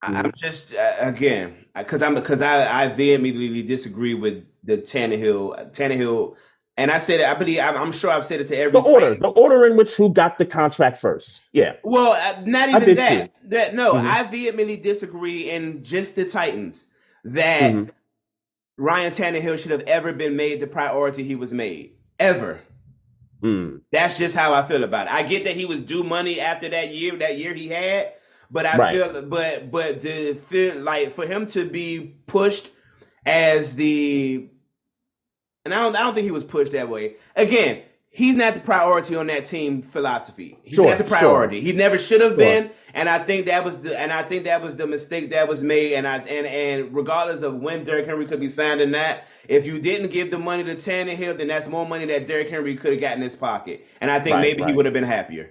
I- 0.02 0.18
I'm 0.20 0.32
just 0.36 0.74
uh, 0.74 0.92
again 1.00 1.54
because 1.74 2.02
I'm 2.02 2.14
because 2.14 2.42
I 2.42 2.84
I 2.84 2.88
vehemently 2.88 3.62
disagree 3.62 4.14
with 4.14 4.44
the 4.64 4.76
Tannehill 4.78 5.72
Tannehill, 5.72 6.36
and 6.78 6.90
I 6.90 6.98
said 6.98 7.20
it. 7.20 7.26
I 7.28 7.34
believe 7.34 7.58
I'm, 7.60 7.92
sure 7.92 8.10
I've 8.10 8.24
said 8.24 8.40
it 8.40 8.46
to 8.46 8.56
every 8.56 8.72
the 8.72 8.78
order 8.80 9.14
the 9.16 9.28
order 9.28 9.66
in 9.66 9.76
which 9.76 9.94
who 9.96 10.12
got 10.12 10.38
the 10.38 10.46
contract 10.46 10.96
first 10.98 11.42
yeah 11.52 11.74
Well, 11.84 12.12
uh, 12.12 12.40
not 12.46 12.70
even 12.70 12.96
that. 12.96 13.24
too. 13.34 13.48
That 13.48 13.74
no, 13.74 13.94
Mhm. 13.94 14.06
I 14.06 14.22
vehemently 14.22 14.76
disagree 14.76 15.50
in 15.50 15.82
just 15.82 16.16
the 16.16 16.24
Titans 16.24 16.86
that 17.24 17.72
Mhm. 17.72 17.90
Ryan 18.78 19.10
Tannehill 19.12 19.58
should 19.58 19.72
have 19.72 19.82
ever 19.82 20.12
been 20.12 20.36
made 20.36 20.60
the 20.60 20.66
priority 20.68 21.24
he 21.24 21.34
was 21.34 21.52
made 21.52 21.92
ever. 22.18 22.60
Mm. 23.42 23.82
That's 23.92 24.18
just 24.18 24.36
how 24.36 24.52
I 24.54 24.62
feel 24.62 24.82
about 24.84 25.06
it. 25.08 25.12
I 25.12 25.22
get 25.22 25.44
that 25.44 25.54
he 25.56 25.64
was 25.64 25.82
due 25.82 26.02
money 26.02 26.40
after 26.40 26.68
that 26.68 26.88
year, 26.94 27.16
that 27.16 27.38
year 27.38 27.54
he 27.54 27.68
had, 27.68 28.12
but 28.50 28.66
I 28.66 28.76
Right. 28.76 28.94
feel, 28.96 29.22
but 29.22 29.70
but 29.70 30.00
to 30.02 30.34
feel 30.34 30.76
like 30.80 31.12
for 31.12 31.26
him 31.26 31.46
to 31.48 31.64
be 31.68 32.16
pushed 32.26 32.70
as 33.26 33.74
the, 33.76 34.48
and 35.72 35.74
I 35.74 35.82
don't, 35.84 35.96
I 35.96 36.00
don't 36.00 36.14
think 36.14 36.24
he 36.24 36.30
was 36.30 36.44
pushed 36.44 36.72
that 36.72 36.88
way. 36.88 37.14
Again, 37.36 37.82
he's 38.10 38.36
not 38.36 38.54
the 38.54 38.60
priority 38.60 39.14
on 39.16 39.26
that 39.28 39.44
team 39.44 39.82
philosophy. 39.82 40.56
He's 40.64 40.74
Sure, 40.74 40.86
not 40.88 40.98
the 40.98 41.04
sure. 41.06 41.18
priority. 41.18 41.60
He 41.60 41.72
never 41.72 41.98
should 41.98 42.20
have 42.20 42.30
Sure. 42.32 42.36
been, 42.38 42.70
and 42.94 43.08
I 43.08 43.18
think 43.18 43.46
that 43.46 43.64
was 43.64 43.82
the, 43.82 43.98
and 43.98 44.12
I 44.12 44.22
think 44.22 44.44
that 44.44 44.62
was 44.62 44.76
the 44.76 44.86
mistake 44.86 45.30
that 45.30 45.46
was 45.48 45.62
made. 45.62 45.94
And 45.94 46.06
I 46.08 46.16
and 46.18 46.46
and 46.46 46.94
regardless 46.94 47.42
of 47.42 47.54
when 47.56 47.84
Derrick 47.84 48.06
Henry 48.06 48.26
could 48.26 48.40
be 48.40 48.48
signed 48.48 48.80
or 48.80 48.86
not, 48.86 49.20
if 49.48 49.66
you 49.66 49.80
didn't 49.80 50.10
give 50.10 50.30
the 50.30 50.38
money 50.38 50.64
to 50.64 50.74
Tannehill, 50.74 51.38
then 51.38 51.48
that's 51.48 51.68
more 51.68 51.86
money 51.86 52.06
that 52.06 52.26
Derrick 52.26 52.48
Henry 52.50 52.74
could 52.76 52.92
have 52.92 53.00
got 53.00 53.16
in 53.16 53.22
his 53.22 53.36
pocket, 53.36 53.86
and 54.00 54.10
I 54.10 54.20
think 54.20 54.34
Right, 54.34 54.40
maybe 54.42 54.64
he 54.64 54.72
would 54.72 54.84
have 54.86 54.94
been 54.94 55.04
happier. 55.04 55.50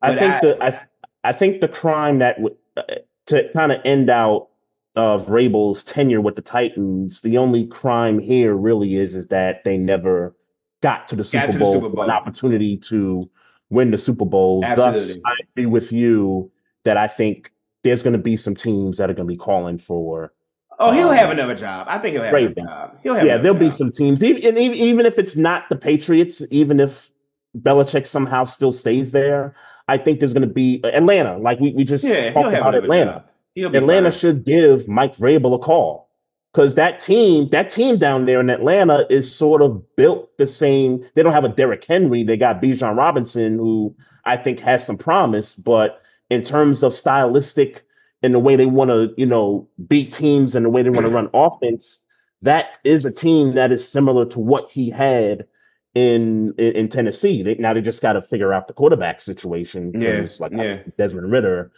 I 0.00 0.08
But 0.10 0.18
think 0.18 0.32
I- 0.34 0.40
the 0.40 0.64
I 0.64 0.80
I 1.24 1.32
think 1.32 1.60
the 1.60 1.68
crime 1.68 2.18
that 2.20 2.38
would 2.40 2.56
uh, 2.76 2.82
to 3.26 3.48
kind 3.52 3.72
of 3.72 3.80
end 3.84 4.08
out 4.10 4.48
of 4.96 5.26
Vrabel's 5.26 5.84
tenure 5.84 6.20
with 6.20 6.36
the 6.36 6.42
Titans, 6.42 7.20
the 7.20 7.36
only 7.38 7.66
crime 7.66 8.18
here 8.18 8.54
really 8.54 8.94
is 8.94 9.14
is 9.14 9.28
that 9.28 9.62
they 9.64 9.76
never 9.76 10.34
got 10.82 11.06
to 11.08 11.16
the 11.16 11.24
Super, 11.24 11.46
to 11.46 11.52
the 11.52 11.58
Bowl, 11.58 11.72
Super 11.74 11.94
for 11.94 12.04
an 12.04 12.10
opportunity 12.10 12.76
to 12.78 13.22
win 13.70 13.90
the 13.90 13.98
Super 13.98 14.24
Bowl. 14.24 14.62
Thus, 14.62 15.18
I 15.24 15.32
agree 15.52 15.66
with 15.66 15.92
you 15.92 16.50
that 16.84 16.96
I 16.96 17.06
think 17.08 17.50
there's 17.84 18.02
going 18.02 18.16
to 18.16 18.22
be 18.22 18.36
some 18.36 18.54
teams 18.54 18.96
that 18.98 19.10
are 19.10 19.14
going 19.14 19.28
to 19.28 19.32
be 19.32 19.36
calling 19.38 19.78
for. 19.78 20.32
Oh, 20.78 20.92
he'll 20.92 21.08
Um, 21.08 21.16
have 21.16 21.30
another 21.30 21.54
job. 21.54 21.86
I 21.88 21.98
think 21.98 22.14
he'll 22.14 22.22
have 22.24 22.32
Raven. 22.32 22.54
another 22.58 22.68
job. 22.88 22.98
He'll 23.02 23.14
have 23.14 23.26
Yeah, 23.26 23.36
there'll 23.38 23.56
be 23.58 23.70
some 23.70 23.92
teams, 23.92 24.22
even, 24.24 24.56
even 24.58 24.76
even 24.76 25.06
if 25.06 25.18
it's 25.18 25.36
not 25.36 25.68
the 25.68 25.76
Patriots, 25.76 26.42
even 26.50 26.80
if 26.80 27.10
Belichick 27.56 28.06
somehow 28.06 28.44
still 28.44 28.72
stays 28.72 29.12
there, 29.12 29.54
I 29.88 29.98
think 29.98 30.20
there's 30.20 30.32
going 30.34 30.46
to 30.46 30.52
be 30.52 30.80
Atlanta. 30.84 31.38
Like 31.38 31.60
we, 31.60 31.72
we 31.72 31.84
just 31.84 32.04
Yeah, 32.04 32.32
talked 32.32 32.54
about 32.54 32.74
Atlanta. 32.74 33.12
job. 33.12 33.24
Atlanta 33.56 34.10
fine. 34.10 34.18
should 34.18 34.44
give 34.44 34.88
Mike 34.88 35.16
Vrabel 35.16 35.54
a 35.54 35.58
call 35.58 36.10
because 36.52 36.74
that 36.74 37.00
team, 37.00 37.48
that 37.50 37.70
team 37.70 37.98
down 37.98 38.24
there 38.24 38.40
in 38.40 38.48
Atlanta 38.48 39.06
is 39.10 39.34
sort 39.34 39.62
of 39.62 39.82
built 39.96 40.36
the 40.38 40.46
same. 40.46 41.04
They 41.14 41.22
don't 41.22 41.32
have 41.32 41.44
a 41.44 41.50
Derrick 41.50 41.84
Henry. 41.84 42.22
They 42.24 42.36
got 42.36 42.62
Bijan 42.62 42.96
Robinson, 42.96 43.58
who 43.58 43.94
I 44.24 44.36
think 44.36 44.60
has 44.60 44.86
some 44.86 44.96
promise, 44.98 45.54
but 45.54 46.00
in 46.30 46.42
terms 46.42 46.82
of 46.82 46.94
stylistic 46.94 47.82
and 48.22 48.34
the 48.34 48.38
way 48.38 48.56
they 48.56 48.66
want 48.66 48.90
to, 48.90 49.14
you 49.16 49.26
know, 49.26 49.68
beat 49.86 50.12
teams 50.12 50.56
and 50.56 50.64
the 50.64 50.70
way 50.70 50.82
they 50.82 50.90
want 50.90 51.06
to 51.06 51.12
run 51.12 51.30
offense, 51.34 52.06
that 52.42 52.78
is 52.84 53.04
a 53.04 53.12
team 53.12 53.54
that 53.54 53.70
is 53.70 53.90
similar 53.90 54.26
to 54.26 54.40
what 54.40 54.70
he 54.70 54.90
had 54.90 55.46
in 55.94 56.54
in, 56.58 56.72
in 56.74 56.88
Tennessee. 56.88 57.42
They, 57.42 57.54
now 57.56 57.72
they 57.74 57.80
just 57.80 58.02
got 58.02 58.14
to 58.14 58.22
figure 58.22 58.52
out 58.52 58.68
the 58.68 58.74
quarterback 58.74 59.20
situation. 59.20 59.92
Yeah, 59.94 60.26
like 60.40 60.52
yeah. 60.52 60.82
Desmond 60.98 61.30
Ridder. 61.30 61.70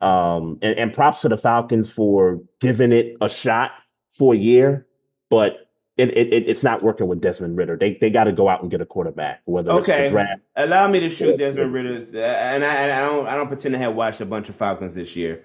Um, 0.00 0.58
and, 0.60 0.78
and 0.78 0.92
props 0.92 1.22
to 1.22 1.28
the 1.28 1.38
Falcons 1.38 1.90
for 1.90 2.40
giving 2.60 2.92
it 2.92 3.16
a 3.20 3.28
shot 3.30 3.70
for 4.12 4.34
a 4.34 4.36
year, 4.36 4.86
but 5.30 5.70
it, 5.96 6.10
it, 6.10 6.32
it- 6.32 6.48
it's 6.48 6.62
not 6.62 6.82
working 6.82 7.06
with 7.08 7.22
Desmond 7.22 7.56
Ridder. 7.56 7.76
They 7.78 7.94
they 7.98 8.10
got 8.10 8.24
to 8.24 8.32
go 8.32 8.48
out 8.50 8.60
and 8.60 8.70
get 8.70 8.82
a 8.82 8.86
quarterback, 8.86 9.40
whether 9.46 9.70
it's 9.78 9.88
Okay. 9.88 10.08
draft. 10.10 10.42
Allow 10.54 10.88
me 10.88 11.00
to 11.00 11.08
shoot. 11.08 11.38
Desmond 11.38 11.72
Ridder, 11.72 12.06
uh, 12.14 12.18
and 12.18 12.62
I, 12.64 12.74
and 12.74 12.92
I 12.92 13.06
don't. 13.06 13.26
I 13.26 13.34
don't 13.36 13.48
pretend 13.48 13.72
to 13.72 13.78
have 13.78 13.94
watched 13.94 14.20
a 14.20 14.26
bunch 14.26 14.50
of 14.50 14.56
Falcons 14.56 14.94
this 14.94 15.16
year. 15.16 15.42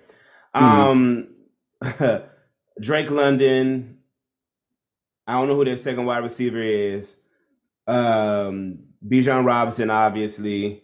Mm-hmm. 0.54 2.10
Um, 2.12 2.22
Drake 2.82 3.10
London. 3.10 4.00
I 5.28 5.34
don't 5.34 5.48
know 5.48 5.56
who 5.56 5.64
their 5.66 5.78
second 5.78 6.06
wide 6.06 6.24
receiver 6.24 6.62
is. 6.62 7.16
Um, 7.88 8.80
Bijan 9.08 9.46
Robinson, 9.46 9.90
obviously, 9.90 10.84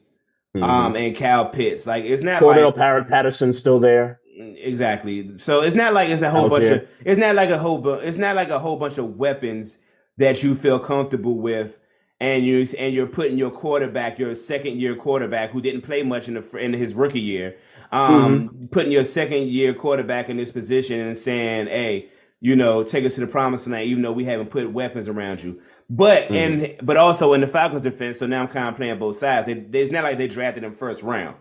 Mhm. 0.56 0.64
um, 0.64 0.96
and 0.96 1.16
Kyle 1.16 1.46
Pitts. 1.50 1.86
Like 1.86 2.06
it's 2.06 2.24
not 2.24 2.42
Cordell 2.42 2.68
like 2.68 2.76
Parrott 2.76 3.08
Patterson's 3.08 3.58
still 3.58 3.80
there. 3.80 4.20
Exactly. 4.38 5.38
So 5.38 5.62
it's 5.62 5.76
not 5.76 5.94
like 5.94 6.10
it's 6.10 6.22
a 6.22 6.30
whole 6.30 6.46
Out 6.46 6.52
bunch 6.52 6.64
there. 6.66 6.82
of 6.82 6.90
it's 7.06 7.20
not 7.20 7.36
like 7.36 7.50
a 7.50 7.58
whole 7.58 7.80
bu- 7.80 7.94
it's 7.94 8.18
not 8.18 8.36
like 8.36 8.50
a 8.50 8.60
whole 8.60 8.78
bunch 8.78 8.98
of 8.98 9.18
weapons 9.18 9.80
that 10.18 10.44
you 10.44 10.56
feel 10.56 10.80
comfortable 10.80 11.36
with 11.36 11.80
and 12.20 12.44
you 12.44 12.66
and 12.80 12.94
you're 12.94 13.08
putting 13.08 13.38
your 13.38 13.52
quarterback, 13.52 14.18
your 14.20 14.34
second 14.36 14.80
year 14.80 14.96
quarterback 14.96 15.52
who 15.52 15.62
didn't 15.62 15.82
play 15.82 16.04
much 16.04 16.28
in 16.28 16.36
the 16.36 16.58
in 16.58 16.74
his 16.74 16.94
rookie 16.94 17.20
year, 17.20 17.56
um, 17.92 18.50
mm-hmm. 18.50 18.66
putting 18.68 18.92
your 18.92 19.04
second 19.04 19.44
year 19.48 19.74
quarterback 19.74 20.30
in 20.30 20.38
this 20.38 20.52
position 20.52 21.00
and 21.00 21.18
saying, 21.18 21.68
"Hey, 21.68 22.08
you 22.40 22.56
know, 22.56 22.84
take 22.84 23.06
us 23.06 23.16
to 23.16 23.22
the 23.22 23.28
promised 23.28 23.68
land, 23.68 23.86
even 23.86 24.04
though 24.04 24.12
we 24.12 24.26
haven't 24.26 24.50
put 24.50 24.72
weapons 24.72 25.08
around 25.08 25.44
you." 25.44 25.60
But 25.90 26.24
mm-hmm. 26.24 26.34
and 26.34 26.76
but 26.86 26.98
also 26.98 27.34
in 27.34 27.42
the 27.42 27.48
Falcons' 27.48 27.82
defense, 27.82 28.20
so 28.20 28.28
now 28.28 28.42
I'm 28.42 28.50
kind 28.50 28.68
of 28.68 28.76
playing 28.76 29.00
both 29.00 29.18
sides. 29.18 29.48
They, 29.48 29.54
it's 29.80 29.92
not 29.92 30.04
like 30.04 30.18
they 30.18 30.28
drafted 30.28 30.64
him 30.64 30.74
first 30.74 31.02
round. 31.02 31.38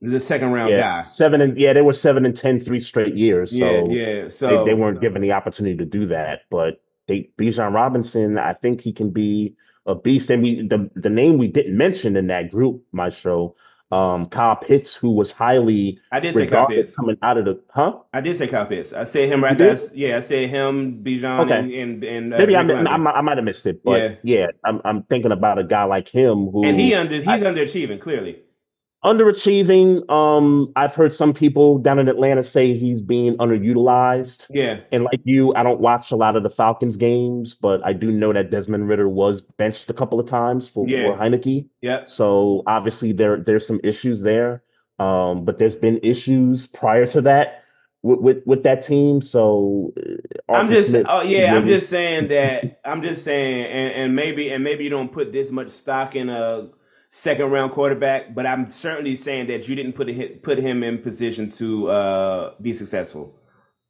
He's 0.00 0.14
a 0.14 0.20
second 0.20 0.52
round 0.52 0.70
yeah. 0.70 0.80
guy. 0.80 1.02
Seven 1.02 1.40
and 1.40 1.58
yeah, 1.58 1.72
they 1.72 1.82
were 1.82 1.92
seven 1.92 2.24
and 2.24 2.36
ten 2.36 2.58
three 2.58 2.80
straight 2.80 3.14
years. 3.14 3.58
So 3.58 3.88
yeah, 3.90 4.22
yeah. 4.22 4.28
So 4.28 4.64
they, 4.64 4.70
they 4.70 4.74
weren't 4.74 5.00
given 5.00 5.20
the 5.20 5.32
opportunity 5.32 5.76
to 5.76 5.84
do 5.84 6.06
that. 6.06 6.42
But 6.50 6.82
they 7.06 7.30
Bijan 7.38 7.74
Robinson, 7.74 8.38
I 8.38 8.54
think 8.54 8.80
he 8.80 8.92
can 8.92 9.10
be 9.10 9.54
a 9.86 9.94
beast. 9.94 10.30
And 10.30 10.42
we 10.42 10.66
the 10.66 10.90
the 10.94 11.10
name 11.10 11.36
we 11.36 11.48
didn't 11.48 11.76
mention 11.76 12.16
in 12.16 12.26
that 12.28 12.50
group, 12.50 12.84
Maestro, 12.92 13.54
um, 13.94 14.26
Kyle 14.26 14.56
Pitts, 14.56 14.96
who 14.96 15.12
was 15.12 15.32
highly 15.32 16.00
I 16.10 16.18
did 16.18 16.34
say 16.34 16.46
Kyle 16.46 16.66
Pitts 16.66 16.96
coming 16.96 17.16
out 17.22 17.38
of 17.38 17.44
the 17.44 17.60
huh? 17.72 17.98
I 18.12 18.20
did 18.20 18.36
say 18.36 18.48
Kyle 18.48 18.66
Pitts. 18.66 18.92
I 18.92 19.04
said 19.04 19.28
him 19.28 19.44
right 19.44 19.56
there. 19.56 19.76
Yeah, 19.94 20.16
I 20.16 20.20
said 20.20 20.50
him, 20.50 21.04
Bijan, 21.04 21.40
okay. 21.40 21.58
and, 21.58 21.72
and, 21.72 22.04
and 22.04 22.34
uh, 22.34 22.38
maybe 22.38 22.56
I, 22.56 22.62
I, 22.62 22.94
I, 22.94 23.20
might 23.20 23.38
have 23.38 23.44
missed 23.44 23.66
it, 23.66 23.84
but 23.84 24.00
yeah, 24.00 24.16
yeah 24.24 24.46
I'm, 24.64 24.80
I'm 24.84 25.02
thinking 25.04 25.30
about 25.30 25.58
a 25.58 25.64
guy 25.64 25.84
like 25.84 26.08
him 26.08 26.48
who 26.50 26.66
and 26.66 26.76
he 26.76 26.92
under 26.94 27.14
he's 27.14 27.26
I, 27.28 27.40
underachieving 27.40 28.00
clearly 28.00 28.43
underachieving. 29.04 30.08
Um, 30.10 30.72
I've 30.74 30.94
heard 30.94 31.12
some 31.12 31.34
people 31.34 31.78
down 31.78 31.98
in 31.98 32.08
Atlanta 32.08 32.42
say 32.42 32.76
he's 32.76 33.02
being 33.02 33.36
underutilized. 33.36 34.46
Yeah. 34.50 34.80
And 34.90 35.04
like 35.04 35.20
you, 35.24 35.54
I 35.54 35.62
don't 35.62 35.80
watch 35.80 36.10
a 36.10 36.16
lot 36.16 36.36
of 36.36 36.42
the 36.42 36.50
Falcons 36.50 36.96
games, 36.96 37.54
but 37.54 37.84
I 37.84 37.92
do 37.92 38.10
know 38.10 38.32
that 38.32 38.50
Desmond 38.50 38.88
Ridder 38.88 39.08
was 39.08 39.42
benched 39.42 39.90
a 39.90 39.94
couple 39.94 40.18
of 40.18 40.26
times 40.26 40.68
for, 40.68 40.88
yeah. 40.88 41.12
for 41.12 41.18
Heinicke. 41.18 41.68
Yeah. 41.82 42.04
So 42.04 42.62
obviously 42.66 43.12
there 43.12 43.36
there's 43.36 43.66
some 43.66 43.80
issues 43.84 44.22
there. 44.22 44.62
Um, 44.98 45.44
but 45.44 45.58
there's 45.58 45.76
been 45.76 45.98
issues 46.02 46.68
prior 46.68 47.04
to 47.08 47.20
that 47.22 47.64
with 48.02 48.20
with, 48.20 48.46
with 48.46 48.62
that 48.62 48.82
team. 48.82 49.20
So 49.20 49.92
uh, 50.48 50.52
I'm 50.52 50.68
just 50.68 50.90
Smith, 50.90 51.06
oh 51.08 51.22
yeah, 51.22 51.56
I'm 51.56 51.66
just 51.66 51.90
saying 51.90 52.28
that 52.28 52.80
I'm 52.84 53.02
just 53.02 53.24
saying 53.24 53.66
and, 53.66 53.94
and 53.94 54.16
maybe 54.16 54.50
and 54.50 54.62
maybe 54.62 54.84
you 54.84 54.90
don't 54.90 55.10
put 55.10 55.32
this 55.32 55.50
much 55.50 55.70
stock 55.70 56.14
in 56.14 56.28
a 56.28 56.68
second 57.14 57.48
round 57.52 57.70
quarterback, 57.70 58.34
but 58.34 58.44
I'm 58.44 58.68
certainly 58.68 59.14
saying 59.14 59.46
that 59.46 59.68
you 59.68 59.76
didn't 59.76 59.92
put 59.92 60.08
him, 60.08 60.40
put 60.40 60.58
him 60.58 60.82
in 60.82 60.98
position 60.98 61.48
to 61.50 61.88
uh, 61.88 62.54
be 62.60 62.72
successful. 62.72 63.38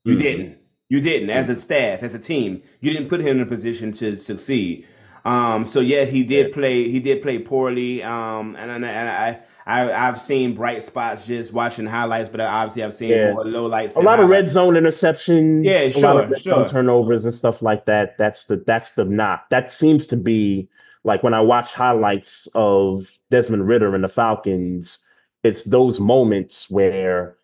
You 0.04 0.12
mm-hmm. 0.12 0.22
didn't. 0.22 0.58
You 0.90 1.00
didn't. 1.00 1.30
As 1.30 1.48
a 1.48 1.54
staff, 1.54 2.02
as 2.02 2.14
a 2.14 2.18
team, 2.18 2.62
you 2.80 2.92
didn't 2.92 3.08
put 3.08 3.20
him 3.20 3.38
in 3.38 3.40
a 3.40 3.46
position 3.46 3.92
to 3.92 4.18
succeed. 4.18 4.86
Um, 5.24 5.64
so 5.64 5.80
yeah, 5.80 6.04
he 6.04 6.22
did 6.22 6.52
play. 6.52 6.90
He 6.90 7.00
did 7.00 7.22
play 7.22 7.38
poorly. 7.38 8.02
Um, 8.02 8.56
and, 8.56 8.70
and, 8.70 8.84
and 8.84 9.08
I. 9.08 9.40
I, 9.66 9.78
have 9.78 10.20
seen 10.20 10.54
bright 10.54 10.82
spots 10.82 11.26
just 11.26 11.54
watching 11.54 11.86
highlights, 11.86 12.28
but 12.28 12.38
obviously 12.42 12.82
I've 12.82 12.92
seen 12.92 13.08
yeah. 13.08 13.32
more 13.32 13.46
low 13.46 13.64
lights. 13.64 13.96
A 13.96 14.00
lot 14.00 14.20
of 14.20 14.28
red 14.28 14.46
zone 14.46 14.74
interceptions. 14.74 15.64
Yeah, 15.64 15.88
sure, 15.88 16.10
a 16.10 16.14
lot 16.14 16.32
of 16.32 16.38
sure. 16.38 16.68
turnovers 16.68 17.24
and 17.24 17.32
stuff 17.32 17.62
like 17.62 17.86
that. 17.86 18.18
That's 18.18 18.44
the 18.44 18.56
that's 18.56 18.92
the 18.92 19.06
knock. 19.06 19.48
That 19.48 19.70
seems 19.70 20.06
to 20.08 20.18
be 20.18 20.68
like 21.04 21.22
when 21.22 21.34
I 21.34 21.40
watch 21.40 21.74
highlights 21.74 22.48
of 22.54 23.18
Desmond 23.30 23.68
Ridder 23.68 23.94
and 23.94 24.02
the 24.02 24.08
Falcons, 24.08 25.06
it's 25.42 25.64
those 25.64 26.00
moments 26.00 26.70
where 26.70 27.36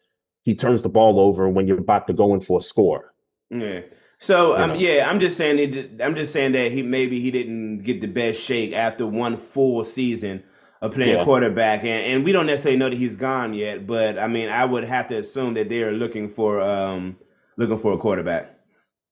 he 0.42 0.54
turns 0.54 0.82
the 0.82 0.88
ball 0.88 1.20
over 1.20 1.48
when 1.48 1.68
you're 1.68 1.78
about 1.78 2.06
to 2.06 2.14
go 2.14 2.34
in 2.34 2.40
for 2.40 2.58
a 2.58 2.62
score. 2.62 3.12
Yeah. 3.50 3.82
So 4.18 4.56
um, 4.56 4.74
yeah, 4.76 5.08
I'm 5.08 5.20
just 5.20 5.36
saying 5.36 5.58
it, 5.58 6.02
I'm 6.02 6.14
just 6.14 6.32
saying 6.32 6.52
that 6.52 6.72
he 6.72 6.82
maybe 6.82 7.20
he 7.20 7.30
didn't 7.30 7.84
get 7.84 8.00
the 8.00 8.06
best 8.06 8.42
shake 8.42 8.72
after 8.72 9.06
one 9.06 9.36
full 9.36 9.84
season 9.84 10.42
of 10.82 10.92
playing 10.94 11.18
yeah. 11.18 11.24
quarterback, 11.24 11.80
and, 11.80 12.06
and 12.06 12.24
we 12.24 12.32
don't 12.32 12.46
necessarily 12.46 12.78
know 12.78 12.90
that 12.90 12.96
he's 12.96 13.16
gone 13.16 13.54
yet. 13.54 13.86
But 13.86 14.18
I 14.18 14.28
mean, 14.28 14.50
I 14.50 14.64
would 14.64 14.84
have 14.84 15.08
to 15.08 15.16
assume 15.16 15.54
that 15.54 15.68
they 15.68 15.82
are 15.82 15.92
looking 15.92 16.28
for 16.28 16.60
um 16.60 17.16
looking 17.56 17.78
for 17.78 17.92
a 17.92 17.98
quarterback. 17.98 18.58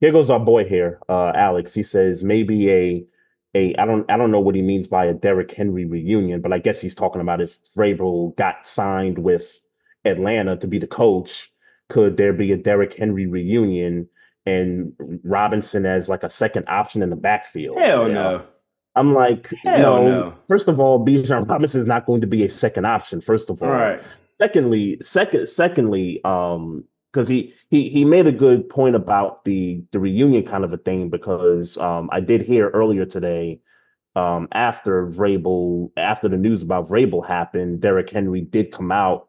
Here 0.01 0.12
goes 0.12 0.30
our 0.30 0.40
boy 0.40 0.64
here, 0.64 1.01
uh, 1.09 1.32
Alex. 1.34 1.74
He 1.74 1.82
says 1.82 2.22
maybe 2.22 2.70
a 2.70 3.07
a 3.55 3.74
I 3.76 3.86
don't 3.86 4.11
I 4.11 4.16
don't 4.16 4.30
know 4.30 4.40
what 4.40 4.55
he 4.55 4.62
means 4.62 4.88
by 4.88 5.07
a 5.07 5.14
Derrick 5.14 5.53
Henry 5.53 5.84
reunion, 5.84 6.40
but 6.40 6.53
I 6.53 6.59
guess 6.59 6.80
he's 6.80 6.94
talking 6.94 7.20
about 7.20 7.40
if 7.40 7.59
Vrabel 7.76 8.36
got 8.36 8.66
signed 8.66 9.18
with 9.18 9.62
Atlanta 10.05 10.57
to 10.57 10.66
be 10.66 10.78
the 10.78 10.86
coach, 10.86 11.51
could 11.88 12.16
there 12.16 12.32
be 12.32 12.53
a 12.53 12.57
Derrick 12.57 12.94
Henry 12.94 13.26
reunion 13.26 14.09
and 14.44 14.92
Robinson 15.24 15.86
as 15.86 16.09
like 16.09 16.22
a 16.22 16.30
second 16.30 16.66
option 16.68 17.03
in 17.03 17.11
the 17.11 17.16
backfield? 17.16 17.78
Hell 17.78 18.09
no. 18.09 18.44
I'm 18.94 19.14
like, 19.14 19.49
Hell 19.62 20.03
no. 20.03 20.09
no. 20.09 20.38
First 20.49 20.66
of 20.66 20.80
all, 20.80 21.05
Bijan 21.05 21.49
Robinson 21.49 21.80
is 21.80 21.86
not 21.86 22.05
going 22.05 22.20
to 22.20 22.26
be 22.26 22.44
a 22.44 22.49
second 22.51 22.84
option. 22.84 23.20
First 23.20 23.49
of 23.49 23.62
all, 23.62 23.68
all 23.68 23.74
right. 23.74 24.01
Secondly, 24.40 24.99
second, 25.03 25.49
secondly, 25.49 26.20
um, 26.24 26.84
because 27.12 27.28
he 27.28 27.54
he 27.70 27.88
he 27.88 28.04
made 28.04 28.26
a 28.26 28.32
good 28.32 28.68
point 28.68 28.94
about 28.94 29.44
the 29.44 29.82
the 29.92 29.98
reunion 29.98 30.44
kind 30.44 30.64
of 30.64 30.72
a 30.72 30.78
thing 30.78 31.11
because 31.11 31.78
um, 31.78 32.09
I 32.12 32.20
did 32.20 32.42
hear 32.42 32.68
earlier 32.70 33.06
today 33.06 33.61
um, 34.18 34.48
after 34.52 35.06
Vrabel 35.06 35.90
after 35.96 36.28
the 36.28 36.36
news 36.36 36.62
about 36.62 36.86
Vrabel 36.86 37.26
happened, 37.26 37.80
Derrick 37.80 38.11
Henry 38.11 38.40
did 38.40 38.72
come 38.72 38.90
out 38.90 39.28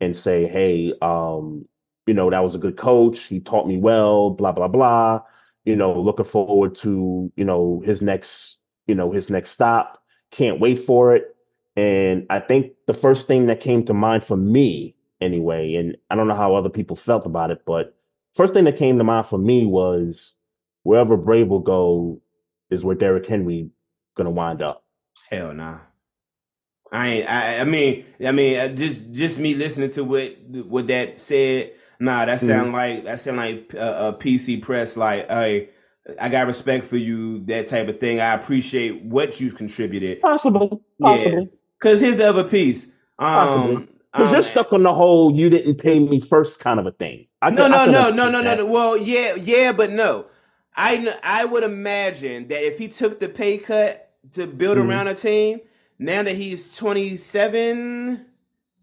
and 0.00 0.16
say, 0.16 0.46
"Hey, 0.46 0.94
um, 1.02 1.66
you 2.06 2.14
know 2.14 2.30
that 2.30 2.42
was 2.42 2.54
a 2.54 2.58
good 2.58 2.76
coach. 2.76 3.24
He 3.24 3.40
taught 3.40 3.68
me 3.68 3.76
well. 3.76 4.30
Blah 4.30 4.52
blah 4.52 4.68
blah. 4.68 5.20
You 5.64 5.76
know, 5.76 6.00
looking 6.00 6.24
forward 6.24 6.74
to 6.76 7.30
you 7.36 7.44
know 7.44 7.82
his 7.84 8.00
next 8.02 8.60
you 8.86 8.94
know 8.94 9.12
his 9.12 9.30
next 9.30 9.50
stop. 9.50 10.02
Can't 10.30 10.60
wait 10.60 10.78
for 10.78 11.14
it." 11.14 11.36
And 11.76 12.26
I 12.30 12.40
think 12.40 12.72
the 12.86 12.94
first 12.94 13.28
thing 13.28 13.46
that 13.46 13.60
came 13.60 13.84
to 13.84 13.94
mind 13.94 14.24
for 14.24 14.36
me 14.36 14.96
anyway. 15.20 15.74
And 15.74 15.96
I 16.10 16.14
don't 16.14 16.28
know 16.28 16.34
how 16.34 16.54
other 16.54 16.70
people 16.70 16.96
felt 16.96 17.26
about 17.26 17.50
it, 17.50 17.62
but 17.66 17.96
first 18.34 18.54
thing 18.54 18.64
that 18.64 18.76
came 18.76 18.98
to 18.98 19.04
mind 19.04 19.26
for 19.26 19.38
me 19.38 19.66
was 19.66 20.36
wherever 20.82 21.16
Vrabel 21.16 21.62
go 21.62 22.20
is 22.70 22.84
where 22.84 22.96
Derrick 22.96 23.26
Henry 23.26 23.70
gonna 24.14 24.30
wind 24.30 24.62
up. 24.62 24.84
Hell 25.30 25.54
nah. 25.54 25.78
I 26.92 27.08
ain't. 27.08 27.28
I, 27.28 27.58
I 27.60 27.64
mean, 27.64 28.04
I 28.26 28.32
mean, 28.32 28.58
uh, 28.58 28.68
just 28.68 29.12
just 29.12 29.38
me 29.38 29.54
listening 29.54 29.90
to 29.90 30.04
what 30.04 30.36
what 30.48 30.88
that 30.88 31.18
said. 31.18 31.72
Nah, 32.00 32.24
that 32.24 32.40
sound 32.40 32.68
mm-hmm. 32.68 32.74
like 32.74 33.04
that 33.04 33.20
sound 33.20 33.36
like 33.36 33.74
a, 33.74 34.08
a 34.08 34.12
PC 34.14 34.62
press. 34.62 34.96
Like, 34.96 35.28
hey, 35.28 35.68
I 36.20 36.28
got 36.28 36.46
respect 36.46 36.86
for 36.86 36.96
you. 36.96 37.44
That 37.44 37.68
type 37.68 37.88
of 37.88 38.00
thing. 38.00 38.20
I 38.20 38.34
appreciate 38.34 39.04
what 39.04 39.40
you've 39.40 39.56
contributed. 39.56 40.20
Possible, 40.20 40.82
possible. 41.00 41.48
Because 41.78 42.00
here's 42.00 42.16
the 42.16 42.28
other 42.28 42.44
piece. 42.44 42.88
Um, 43.18 43.26
Possibly. 43.26 43.88
Because 44.12 44.32
you're 44.32 44.42
stuck 44.42 44.72
on 44.72 44.82
the 44.82 44.92
whole 44.92 45.34
"you 45.34 45.50
didn't 45.50 45.76
pay 45.76 46.00
me 46.00 46.20
first 46.20 46.60
kind 46.60 46.80
of 46.80 46.86
a 46.86 46.90
thing. 46.90 47.28
I 47.40 47.50
no, 47.50 47.68
no, 47.68 47.86
no, 47.86 48.10
no, 48.10 48.30
no, 48.30 48.40
no, 48.42 48.56
no. 48.56 48.66
Well, 48.66 48.96
yeah, 48.96 49.34
yeah, 49.34 49.72
but 49.72 49.90
no. 49.90 50.26
I 50.74 51.16
I 51.22 51.44
would 51.44 51.62
imagine 51.62 52.48
that 52.48 52.64
if 52.64 52.78
he 52.78 52.88
took 52.88 53.20
the 53.20 53.28
pay 53.28 53.58
cut 53.58 54.12
to 54.32 54.46
build 54.46 54.78
mm-hmm. 54.78 54.90
around 54.90 55.08
a 55.08 55.14
team, 55.14 55.60
now 55.98 56.22
that 56.22 56.34
he's 56.34 56.76
27, 56.76 58.26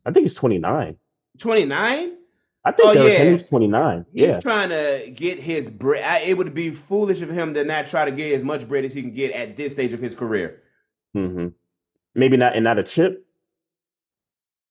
I 0.06 0.12
think 0.12 0.24
he's 0.24 0.36
29. 0.36 0.98
29? 1.38 2.18
I 2.64 2.72
think 2.72 2.88
oh, 2.88 2.92
yeah. 2.94 3.32
he's 3.32 3.50
29. 3.50 4.06
He's 4.14 4.22
yeah. 4.22 4.40
trying 4.40 4.70
to 4.70 5.12
get 5.16 5.40
his 5.40 5.70
bread. 5.70 6.28
It 6.28 6.38
would 6.38 6.54
be 6.54 6.70
foolish 6.72 7.22
of 7.22 7.30
him 7.30 7.54
to 7.54 7.64
not 7.64 7.88
try 7.88 8.06
to 8.06 8.12
get 8.12 8.34
as 8.34 8.44
much 8.44 8.68
bread 8.68 8.86
as 8.86 8.94
he 8.94 9.02
can 9.02 9.12
get 9.12 9.32
at 9.32 9.58
this 9.58 9.74
stage 9.74 9.94
of 9.94 10.00
his 10.00 10.16
career. 10.16 10.62
Mm-hmm. 11.16 11.48
Maybe 12.16 12.38
not, 12.38 12.56
and 12.56 12.64
not 12.64 12.80
a 12.80 12.84
chip. 12.84 13.27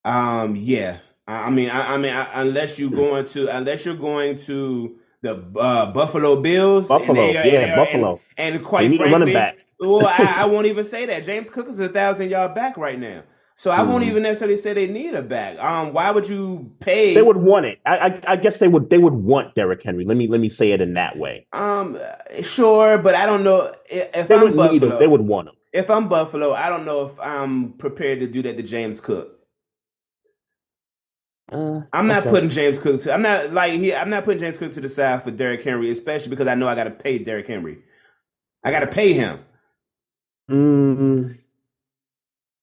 Um, 0.07 0.57
yeah. 0.57 0.99
I, 1.27 1.35
I 1.35 1.51
mean, 1.51 1.69
I, 1.69 1.95
I 1.95 1.97
mean, 1.99 2.15
I, 2.15 2.41
unless 2.41 2.79
you're 2.79 2.91
going 2.91 3.27
to, 3.27 3.55
unless 3.55 3.85
you're 3.85 3.97
going 3.97 4.37
to 4.37 4.97
the 5.23 5.45
uh, 5.59 5.93
Buffalo 5.93 6.41
Bills, 6.41 6.89
Buffalo, 6.89 7.29
are, 7.29 7.31
yeah, 7.31 7.75
Buffalo, 7.75 8.21
and, 8.39 8.55
and 8.55 8.65
quite 8.65 8.87
frankly, 8.87 9.11
running 9.11 9.35
back. 9.35 9.59
well, 9.81 10.07
I, 10.07 10.43
I, 10.43 10.45
won't 10.47 10.67
even 10.67 10.85
say 10.85 11.07
that. 11.07 11.25
James 11.25 11.51
Cook 11.51 11.69
is 11.69 11.81
a 11.81 11.89
thousand 11.89 12.31
yard 12.31 12.55
back 12.55 12.77
right 12.77 12.99
now. 12.99 13.25
So 13.59 13.71
I 13.71 13.81
won't 13.83 14.03
mm-hmm. 14.03 14.11
even 14.11 14.23
necessarily 14.25 14.59
say 14.59 14.75
they 14.75 14.87
need 14.87 15.15
a 15.15 15.23
back. 15.23 15.59
Um, 15.59 15.95
why 15.95 16.11
would 16.11 16.29
you 16.29 16.73
pay? 16.79 17.15
They 17.15 17.23
would 17.23 17.39
want 17.39 17.65
it. 17.65 17.81
I, 17.87 17.97
I, 17.97 18.21
I, 18.33 18.37
guess 18.37 18.59
they 18.59 18.69
would. 18.69 18.91
They 18.91 18.99
would 18.99 19.15
want 19.15 19.55
Derrick 19.55 19.83
Henry. 19.83 20.05
Let 20.05 20.19
me 20.19 20.29
let 20.29 20.43
me 20.43 20.51
say 20.51 20.73
it 20.73 20.83
in 20.83 20.93
that 20.93 21.17
way. 21.17 21.47
Um, 21.55 21.99
sure, 22.43 22.99
but 22.99 23.15
I 23.15 23.25
don't 23.25 23.43
know 23.43 23.73
if 23.89 24.29
they 24.29 24.35
I'm 24.35 24.43
would 24.43 24.57
Buffalo. 24.57 24.93
Him. 24.93 24.99
They 24.99 25.07
would 25.07 25.23
want 25.23 25.49
him. 25.49 25.55
If 25.73 25.91
I'm 25.91 26.07
Buffalo, 26.07 26.53
I 26.53 26.69
don't 26.69 26.85
know 26.85 27.07
if 27.07 27.19
I'm 27.19 27.73
prepared 27.73 28.21
to 28.21 28.27
do 28.27 28.43
that 28.43 28.59
to 28.59 28.63
James 28.63 29.01
Cook. 29.01 29.36
Uh, 31.51 31.83
I'm 31.93 32.09
not 32.09 32.23
okay. 32.23 32.31
putting 32.31 32.51
James 32.51 32.79
Cook 32.79 33.01
to. 33.03 33.13
I'm 33.13 33.23
not 33.23 33.53
like 33.53 33.73
he. 33.73 33.95
I'm 33.95 34.11
not 34.11 34.25
putting 34.25 34.41
James 34.41 34.59
Cook 34.59 34.73
to 34.73 34.81
the 34.81 34.89
side 34.89 35.23
for 35.23 35.31
Derrick 35.31 35.63
Henry, 35.63 35.91
especially 35.91 36.31
because 36.31 36.49
I 36.49 36.57
know 36.57 36.67
I 36.67 36.75
got 36.75 36.85
to 36.85 36.91
pay 36.91 37.19
Derrick 37.19 37.47
Henry. 37.47 37.79
I 38.65 38.73
got 38.73 38.81
to 38.81 38.89
pay 38.89 39.13
him. 39.13 39.39
Mm, 40.51 41.39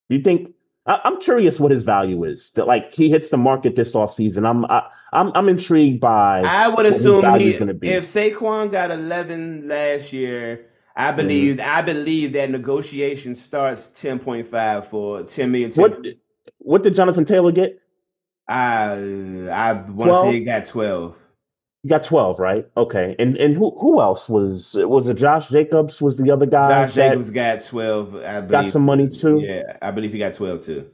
you 0.09 0.19
think? 0.19 0.53
I, 0.85 0.99
am 1.05 1.21
curious 1.21 1.61
what 1.61 1.71
his 1.71 1.83
value 1.83 2.25
is. 2.25 2.51
That 2.51 2.67
like 2.67 2.93
he 2.93 3.09
hits 3.09 3.29
the 3.29 3.37
market 3.37 3.77
this 3.77 3.93
offseason. 3.93 4.45
I'm 4.45 4.65
I, 4.65 4.89
I'm 5.13 5.31
I'm 5.33 5.47
intrigued 5.47 6.01
by. 6.01 6.41
I 6.41 6.67
would 6.67 6.85
assume 6.85 7.23
he, 7.39 7.53
if 7.53 8.03
Saquon 8.03 8.69
got 8.69 8.91
11 8.91 9.69
last 9.69 10.11
year, 10.11 10.65
I 10.95 11.13
believe 11.13 11.59
I 11.61 11.81
believe 11.81 12.33
that 12.33 12.49
negotiation 12.49 13.33
starts 13.35 13.89
ten 13.89 14.19
point 14.19 14.47
five 14.47 14.87
for 14.87 15.23
ten 15.23 15.51
million. 15.51 15.71
10, 15.71 15.81
What 15.81 16.05
what 16.57 16.83
did 16.83 16.95
Jonathan 16.95 17.23
Taylor 17.25 17.53
get? 17.53 17.79
I 18.47 18.93
I 19.51 19.73
want 19.73 20.11
to 20.11 20.21
say 20.21 20.39
he 20.39 20.45
got 20.45 20.65
twelve. 20.65 21.19
You 21.83 21.89
got 21.89 22.03
twelve, 22.03 22.39
right? 22.39 22.67
Okay. 22.77 23.15
And 23.19 23.35
and 23.37 23.55
who 23.55 23.77
who 23.79 24.01
else 24.01 24.29
was 24.29 24.75
was 24.79 25.09
it? 25.09 25.15
Josh 25.15 25.49
Jacobs 25.49 26.01
was 26.01 26.17
the 26.17 26.31
other 26.31 26.45
guy 26.45 26.85
Josh 26.85 26.95
Jacobs 26.95 27.29
got 27.31 27.63
twelve. 27.63 28.15
I 28.15 28.41
believe 28.41 28.51
got 28.51 28.69
some 28.69 28.83
money 28.83 29.07
too. 29.09 29.39
Yeah, 29.39 29.77
I 29.81 29.91
believe 29.91 30.13
he 30.13 30.19
got 30.19 30.33
twelve 30.33 30.61
too. 30.61 30.89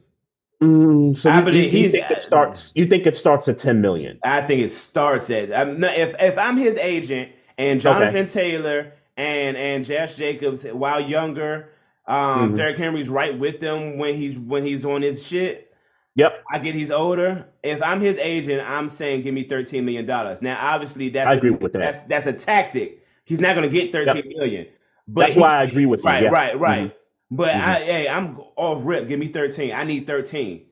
Mm, 0.62 1.16
so 1.16 1.30
I 1.30 1.38
you, 1.38 1.44
believe 1.44 1.72
you, 1.72 1.80
you 1.80 1.88
think 1.88 2.10
it 2.10 2.20
starts? 2.20 2.72
You 2.76 2.86
think 2.86 3.06
it 3.06 3.16
starts 3.16 3.48
at 3.48 3.58
ten 3.58 3.80
million? 3.80 4.18
I 4.22 4.42
think 4.42 4.62
it 4.62 4.68
starts 4.70 5.30
at 5.30 5.52
I'm 5.52 5.80
not, 5.80 5.96
if 5.96 6.14
if 6.20 6.36
I'm 6.36 6.56
his 6.56 6.76
agent 6.76 7.30
and 7.56 7.80
Jonathan 7.80 8.26
Taylor 8.26 8.92
and 9.16 9.56
and 9.56 9.84
Josh 9.84 10.16
Jacobs 10.16 10.64
while 10.66 11.00
younger, 11.00 11.70
um, 12.06 12.52
Mhm. 12.52 12.56
Derrick 12.56 12.76
Henry's 12.76 13.08
right 13.08 13.38
with 13.38 13.60
them 13.60 13.96
when 13.96 14.14
he's 14.14 14.38
when 14.38 14.64
he's 14.64 14.84
on 14.84 15.02
his 15.02 15.26
shit. 15.26 15.69
Yep, 16.16 16.42
I 16.50 16.58
get 16.58 16.74
he's 16.74 16.90
older. 16.90 17.48
If 17.62 17.82
I'm 17.82 18.00
his 18.00 18.18
agent, 18.18 18.68
I'm 18.68 18.88
saying 18.88 19.22
give 19.22 19.32
me 19.34 19.44
thirteen 19.44 19.84
million 19.84 20.06
dollars. 20.06 20.42
Now, 20.42 20.58
obviously, 20.74 21.08
that's 21.10 21.28
I 21.28 21.34
a- 21.34 21.36
agree 21.36 21.50
with 21.50 21.72
that. 21.72 21.78
That's 21.78 22.02
that's 22.04 22.26
a 22.26 22.32
tactic. 22.32 23.02
He's 23.24 23.40
not 23.40 23.54
going 23.54 23.68
to 23.70 23.72
get 23.74 23.92
thirteen 23.92 24.32
million. 24.36 24.66
But 25.06 25.20
that's 25.22 25.34
he- 25.34 25.40
why 25.40 25.58
I 25.58 25.62
agree 25.64 25.86
with 25.86 26.00
you. 26.00 26.10
right, 26.10 26.22
yeah. 26.24 26.28
right, 26.30 26.58
right. 26.58 26.82
Mhm. 26.90 26.92
But 27.30 27.52
Mhm. 27.52 27.60
I, 27.62 27.74
hey, 27.80 28.08
I'm 28.08 28.38
off 28.56 28.82
rip. 28.84 29.06
Give 29.06 29.20
me 29.20 29.28
thirteen. 29.28 29.72
I 29.72 29.84
need 29.84 30.06
thirteen. 30.06 30.66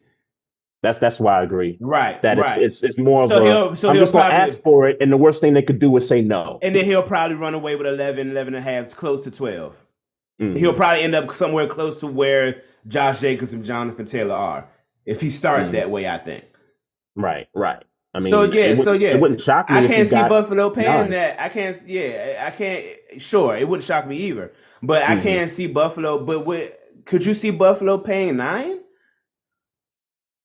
That's 0.83 0.99
that's 0.99 1.19
why 1.21 1.39
I 1.41 1.43
agree. 1.45 1.77
Right, 1.81 2.21
That 2.23 2.39
right. 2.39 2.59
it's, 2.61 2.83
it's 2.83 2.97
it's 2.97 2.99
more 2.99 3.23
of 3.25 3.29
So 3.29 3.43
a. 3.43 3.45
he'll- 3.47 3.77
so 3.77 3.91
I'm 3.91 3.97
just 3.97 4.13
gonna 4.13 4.33
ask 4.35 4.61
for 4.63 4.89
it, 4.89 4.97
and 5.01 5.13
the 5.13 5.17
worst 5.17 5.41
thing 5.41 5.55
they 5.55 5.63
could 5.63 5.79
do 5.79 5.97
is 5.97 6.09
say 6.09 6.21
no. 6.21 6.59
and 6.63 6.75
then 6.75 6.85
he'll 6.85 7.03
probably 7.03 7.37
run 7.37 7.55
away 7.55 7.75
with 7.77 7.87
11, 7.87 8.31
11 8.31 8.55
and 8.55 8.67
a 8.67 8.71
half, 8.71 8.95
close 8.97 9.23
to 9.23 9.31
12. 9.31 9.85
Mhm. 10.41 10.57
He'll 10.59 10.75
probably 10.75 11.03
end 11.03 11.15
up 11.17 11.31
somewhere 11.33 11.67
close 11.67 11.97
to 11.99 12.07
where 12.07 12.61
Josh 12.87 13.21
Jacobs 13.21 13.53
and 13.53 13.65
Jonathan 13.65 14.07
Taylor 14.07 14.35
are. 14.37 14.69
If 15.09 15.23
he 15.23 15.31
starts 15.31 15.71
Mhm. 15.71 15.73
that 15.73 15.91
way, 15.91 16.07
I 16.07 16.19
think. 16.19 16.45
Right, 17.17 17.49
right. 17.55 17.83
I 18.13 18.21
mean, 18.21 18.31
So, 18.31 18.43
yeah, 18.45 18.75
so, 18.75 18.93
yeah. 18.93 19.09
it 19.15 19.21
wouldn't 19.21 19.41
shock 19.43 19.71
me. 19.71 19.77
I 19.79 19.87
can't 19.87 20.09
see 20.09 20.15
Buffalo 20.29 20.69
paying 20.71 20.87
nine. 20.89 21.11
that. 21.11 21.41
I 21.41 21.49
can't. 21.49 21.77
Yeah, 21.87 22.45
I 22.47 22.51
can't. 22.51 22.85
Sure, 23.19 23.57
it 23.57 23.67
wouldn't 23.69 23.85
shock 23.85 24.07
me 24.07 24.17
either. 24.17 24.53
But 24.83 25.03
I 25.05 25.17
Mhm. 25.17 25.23
can't 25.23 25.51
see 25.51 25.67
Buffalo. 25.67 26.19
But 26.25 26.45
what, 26.47 26.79
could 27.07 27.25
you 27.25 27.33
see 27.35 27.51
Buffalo 27.51 27.97
paying 27.99 28.37
nine? 28.37 28.81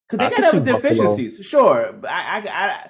Because 0.08 0.18
they 0.30 0.34
could 0.34 0.42
got 0.44 0.54
other 0.54 0.60
Buffalo. 0.72 0.76
deficiencies. 0.90 1.46
Sure, 1.46 1.94
I, 2.08 2.42
I, 2.44 2.48
I, 2.50 2.88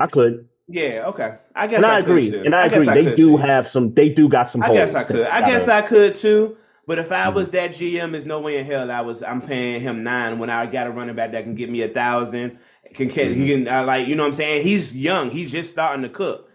I 0.00 0.06
could, 0.06 0.48
yeah, 0.68 1.04
okay. 1.06 1.36
I 1.54 1.66
guess 1.66 1.78
and 1.78 1.86
I, 1.86 1.96
I, 1.98 2.02
could 2.02 2.10
agree, 2.10 2.44
and 2.46 2.54
I, 2.54 2.66
agree. 2.66 2.84
they 2.86 3.04
do 3.14 3.16
too. 3.16 3.36
have 3.38 3.66
some. 3.68 3.94
They 3.94 4.08
do 4.08 4.28
got 4.28 4.48
some. 4.48 4.62
I 4.62 4.72
guess 4.72 4.94
I 4.94 5.02
could. 5.04 5.26
I 5.26 5.40
guess 5.48 5.66
I 5.68 5.82
could 5.82 6.14
too. 6.14 6.56
But 6.88 6.98
if 6.98 7.12
I 7.12 7.28
was 7.28 7.50
that 7.50 7.70
GM, 7.72 8.12
there's 8.12 8.24
no 8.26 8.40
way 8.40 8.56
in 8.56 8.64
hell 8.64 8.90
I 8.90 9.02
was. 9.02 9.22
I'm 9.22 9.42
paying 9.42 9.80
him 9.82 10.02
nine 10.02 10.38
when 10.38 10.48
I 10.48 10.64
got 10.66 10.86
a 10.86 10.90
running 10.90 11.14
back 11.14 11.32
that 11.32 11.44
can 11.44 11.54
get 11.54 11.68
me 11.70 11.82
a 11.82 11.88
thousand. 11.88 12.58
Can 12.94 13.10
can 13.10 13.34
he 13.34 13.50
Mm-hmm. 13.50 13.64
can 13.66 13.68
uh, 13.68 13.84
like 13.84 14.08
you 14.08 14.16
know 14.16 14.22
what 14.22 14.28
I'm 14.28 14.32
saying? 14.34 14.62
He's 14.64 14.96
young. 14.96 15.28
He's 15.30 15.52
just 15.52 15.70
starting 15.70 16.02
to 16.02 16.08
cook. 16.08 16.48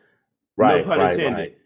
right, 0.57 0.81
no 0.83 0.87
pun 0.89 0.99
right, 0.99 1.13
intended. 1.13 1.37
right. 1.39 1.57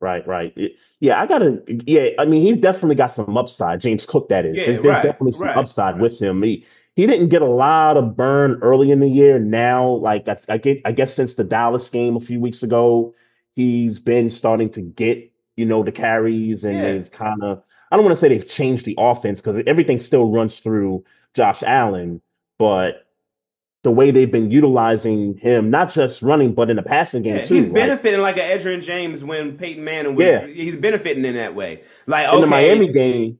Right, 0.00 0.26
right. 0.26 0.52
It- 0.56 0.72
Yeah, 1.00 1.20
I 1.22 1.26
gotta. 1.26 1.62
Yeah, 1.86 2.08
I 2.18 2.26
mean, 2.26 2.42
he's 2.42 2.58
definitely 2.58 2.96
got 2.96 3.12
some 3.12 3.36
upside. 3.38 3.80
James 3.80 4.04
Cook, 4.04 4.28
that 4.30 4.44
is. 4.44 4.58
Yeah, 4.58 4.66
there's, 4.66 4.80
there's 4.82 4.94
right, 4.96 5.02
definitely 5.04 5.32
some 5.32 5.46
right. 5.46 5.56
upside 5.56 5.98
with 6.00 6.20
him. 6.20 6.42
He 6.42 6.66
he 6.96 7.06
didn't 7.06 7.28
get 7.30 7.40
a 7.40 7.46
lot 7.46 7.96
of 7.96 8.14
burn 8.16 8.58
early 8.62 8.90
in 8.90 9.00
the 9.00 9.08
year. 9.08 9.38
Now, 9.38 9.88
like 9.88 10.28
I, 10.28 10.36
I 10.50 10.58
get, 10.58 10.80
I 10.84 10.92
guess 10.92 11.14
since 11.14 11.36
the 11.36 11.44
Dallas 11.44 11.88
game 11.88 12.16
a 12.16 12.20
few 12.20 12.40
weeks 12.40 12.62
ago, 12.64 13.14
he's 13.54 14.00
been 14.00 14.28
starting 14.28 14.68
to 14.70 14.82
get 14.82 15.32
you 15.56 15.64
know 15.64 15.82
the 15.84 15.92
carries, 15.92 16.64
and 16.64 16.76
Yeah. 16.76 16.82
they've 16.82 17.10
kind 17.10 17.42
of. 17.44 17.62
I 17.92 17.96
don't 17.96 18.04
want 18.04 18.12
to 18.16 18.20
say 18.20 18.28
they've 18.30 18.48
changed 18.48 18.86
the 18.86 18.94
offense 18.98 19.40
because 19.40 19.62
everything 19.66 20.00
still 20.00 20.30
runs 20.30 20.60
through 20.60 21.04
Josh 21.34 21.62
Allen, 21.62 22.22
but 22.58 23.06
the 23.82 23.90
way 23.90 24.10
they've 24.10 24.30
been 24.30 24.50
utilizing 24.50 25.36
him, 25.38 25.68
not 25.70 25.92
just 25.92 26.22
running, 26.22 26.54
but 26.54 26.70
in 26.70 26.76
the 26.76 26.82
passing 26.82 27.22
game 27.22 27.36
Yeah, 27.36 27.44
too. 27.44 27.54
he's 27.56 27.66
like- 27.66 27.74
benefiting 27.74 28.20
like 28.20 28.36
an 28.38 28.44
Edgerrin 28.58 28.82
James 28.82 29.22
when 29.24 29.58
Peyton 29.58 29.84
Manning 29.84 30.14
was. 30.14 30.24
Yeah. 30.24 30.46
he's 30.46 30.76
benefiting 30.76 31.24
in 31.24 31.34
that 31.34 31.54
way. 31.54 31.82
Like 32.06 32.32
in 32.32 32.40
the 32.40 32.46
Miami 32.46 32.88
game, 32.92 33.38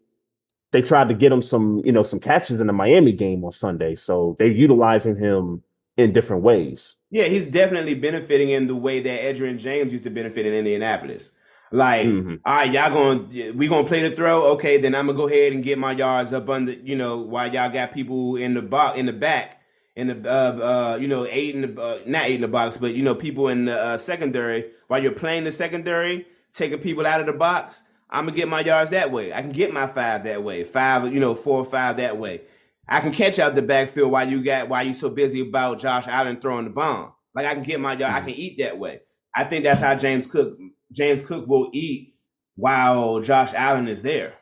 they 0.73 0.83
tried 0.83 1.09
to 1.09 1.15
get 1.15 1.31
him 1.33 1.43
some, 1.43 1.81
you 1.85 1.93
know, 1.93 2.03
some 2.03 2.19
catches 2.20 2.61
in 2.61 2.66
the 2.66 2.73
Miami 2.73 3.12
game 3.12 3.45
on 3.45 3.53
Sunday. 3.53 3.95
So 3.95 4.37
they're 4.39 4.49
utilizing 4.49 5.16
him 5.16 5.62
in 5.97 6.12
different 6.12 6.43
ways. 6.43 6.97
Yeah, 7.11 7.24
he's 7.24 7.47
definitely 7.47 7.95
benefiting 7.95 8.51
in 8.51 8.66
the 8.66 8.74
way 8.74 9.01
that 9.01 9.20
Edgerrin 9.23 9.59
James 9.59 9.93
used 9.93 10.05
to 10.05 10.11
benefit 10.11 10.45
in 10.47 10.55
Indianapolis. 10.55 11.37
Like, 11.73 12.07
Mhm. 12.07 12.40
all 12.44 12.57
right, 12.57 12.70
y'all 12.70 12.90
gonna 12.93 13.53
we 13.55 13.66
gonna 13.69 13.86
play 13.86 14.07
the 14.07 14.15
throw. 14.15 14.43
Okay, 14.53 14.77
then 14.77 14.94
I'm 14.94 15.07
gonna 15.07 15.16
go 15.16 15.27
ahead 15.27 15.53
and 15.53 15.65
get 15.65 15.78
my 15.78 15.93
yards 15.93 16.32
up 16.32 16.49
under. 16.49 16.73
You 16.73 16.97
know, 16.97 17.19
while 17.19 17.53
y'all 17.53 17.70
got 17.70 17.93
people 17.93 18.36
in 18.36 18.55
the 18.55 18.62
box 18.62 18.99
in 18.99 19.07
the 19.07 19.12
back 19.12 19.61
in 19.97 20.09
the 20.09 20.31
uh, 20.31 20.93
uh 20.94 20.97
you 21.01 21.09
know 21.09 21.27
eight 21.31 21.55
in 21.55 21.74
the 21.74 21.82
uh, 21.82 21.99
not 22.07 22.24
eight 22.27 22.36
in 22.36 22.40
the 22.43 22.49
box, 22.49 22.77
but 22.77 22.94
you 22.94 23.03
know 23.03 23.15
people 23.15 23.49
in 23.49 23.65
the 23.65 23.81
uh, 23.81 23.99
secondary. 23.99 24.66
While 24.89 25.03
you're 25.03 25.12
playing 25.12 25.44
the 25.44 25.53
secondary, 25.53 26.27
taking 26.53 26.78
people 26.78 27.07
out 27.07 27.20
of 27.20 27.27
the 27.27 27.32
box, 27.32 27.82
I'm 28.11 28.27
gonna 28.27 28.36
get 28.36 28.49
my 28.49 28.61
yards 28.61 28.90
that 28.90 29.11
way. 29.11 29.32
I 29.32 29.40
can 29.40 29.53
get 29.53 29.73
my 29.73 29.86
five 29.86 30.24
that 30.24 30.43
way, 30.43 30.65
five 30.65 31.12
you 31.12 31.20
know 31.20 31.35
four 31.35 31.59
or 31.59 31.65
five 31.65 31.97
that 31.97 32.19
way. 32.19 32.43
I 32.86 33.01
can 33.01 33.12
catch 33.12 33.39
out 33.39 33.55
the 33.55 33.62
backfield 33.62 34.11
while 34.12 34.28
you 34.28 34.44
got 34.44 34.69
while 34.69 34.86
you 34.86 34.93
so 34.93 35.09
busy 35.09 35.40
about 35.40 35.78
Josh 35.78 36.07
Allen 36.07 36.36
throwing 36.36 36.65
the 36.65 36.70
bomb. 36.70 37.12
Like 37.35 37.47
I 37.47 37.55
can 37.55 37.62
get 37.62 37.81
my 37.81 37.94
yard, 37.94 38.15
I 38.15 38.20
can 38.20 38.31
eat 38.31 38.59
that 38.59 38.78
way. 38.78 39.01
I 39.35 39.44
think 39.44 39.65
that's 39.65 39.81
how 39.81 39.94
James 39.94 40.27
Cook 40.27 40.59
James 40.93 41.24
Cook 41.27 41.47
will 41.48 41.70
eat 41.73 42.14
while 42.56 43.20
Josh 43.20 43.55
Allen 43.55 43.89
is 43.89 44.02
there. 44.02 44.35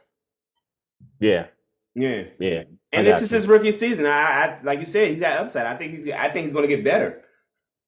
Yeah, 1.20 1.46
Yeah, 1.94 2.24
yeah. 2.38 2.64
And 2.92 3.06
this 3.06 3.22
is 3.22 3.30
you. 3.30 3.36
his 3.38 3.46
rookie 3.46 3.72
season. 3.72 4.06
I, 4.06 4.10
I 4.10 4.60
like 4.62 4.80
you 4.80 4.86
said, 4.86 5.10
he's 5.10 5.20
got 5.20 5.38
upside. 5.40 5.66
I 5.66 5.76
think 5.76 5.92
he's 5.92 6.10
I 6.10 6.28
think 6.30 6.46
he's 6.46 6.54
going 6.54 6.68
to 6.68 6.74
get 6.74 6.84
better. 6.84 7.22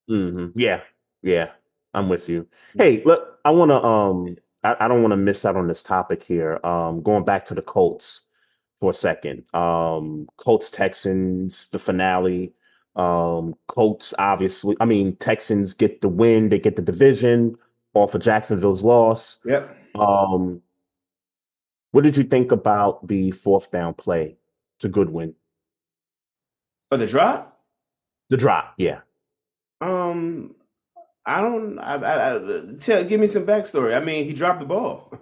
hmm 0.09 0.49
Yeah, 0.55 0.83
yeah. 1.23 1.53
I'm 1.95 2.09
with 2.09 2.29
you. 2.29 2.47
Hey, 2.77 3.03
look, 3.05 3.39
I 3.45 3.51
want 3.51 3.71
to. 3.71 3.83
Um, 3.83 4.37
I, 4.65 4.77
I 4.85 4.89
don't 4.89 5.03
want 5.03 5.13
to 5.13 5.17
miss 5.17 5.45
out 5.45 5.57
on 5.57 5.67
this 5.67 5.83
topic 5.83 6.23
here. 6.25 6.59
Um, 6.65 7.03
going 7.03 7.25
back 7.25 7.45
to 7.47 7.55
the 7.55 7.63
Colts 7.63 8.29
for 8.81 8.91
a 8.91 8.95
second. 8.95 9.45
Um, 9.55 10.29
Colts 10.39 10.71
Texans, 10.71 11.69
the 11.69 11.79
finale. 11.79 12.55
Um, 12.97 13.55
Colts 13.69 14.15
obviously. 14.19 14.77
I 14.81 14.85
mean, 14.87 15.17
Texans 15.17 15.75
get 15.75 16.01
the 16.01 16.09
win. 16.09 16.49
They 16.49 16.59
get 16.59 16.77
the 16.77 16.83
division 16.83 17.57
off 17.95 18.15
of 18.15 18.23
Jacksonville's 18.23 18.83
loss. 18.83 19.41
Yep. 19.45 19.77
Um, 19.95 20.63
what 21.91 22.05
did 22.05 22.17
you 22.17 22.25
think 22.25 22.51
about 22.53 23.07
the 23.07 23.31
fourth 23.33 23.71
down 23.71 23.95
play 23.95 24.37
to 24.81 24.89
Goodwin? 24.89 25.35
For 26.89 26.97
the 26.99 27.07
drop, 27.07 27.61
The 28.29 28.37
drop, 28.37 28.75
yeah. 28.77 29.01
um, 29.81 30.55
I 31.25 31.41
don't. 31.41 31.79
I, 31.79 31.95
I, 31.95 32.37
I 32.37 32.63
tell, 32.81 33.05
give 33.05 33.21
me 33.21 33.27
some 33.29 33.47
backstory. 33.47 33.97
I 33.97 34.01
mean, 34.01 34.25
he 34.25 34.33
dropped 34.33 34.61
the 34.61 34.67
ball. 34.67 35.13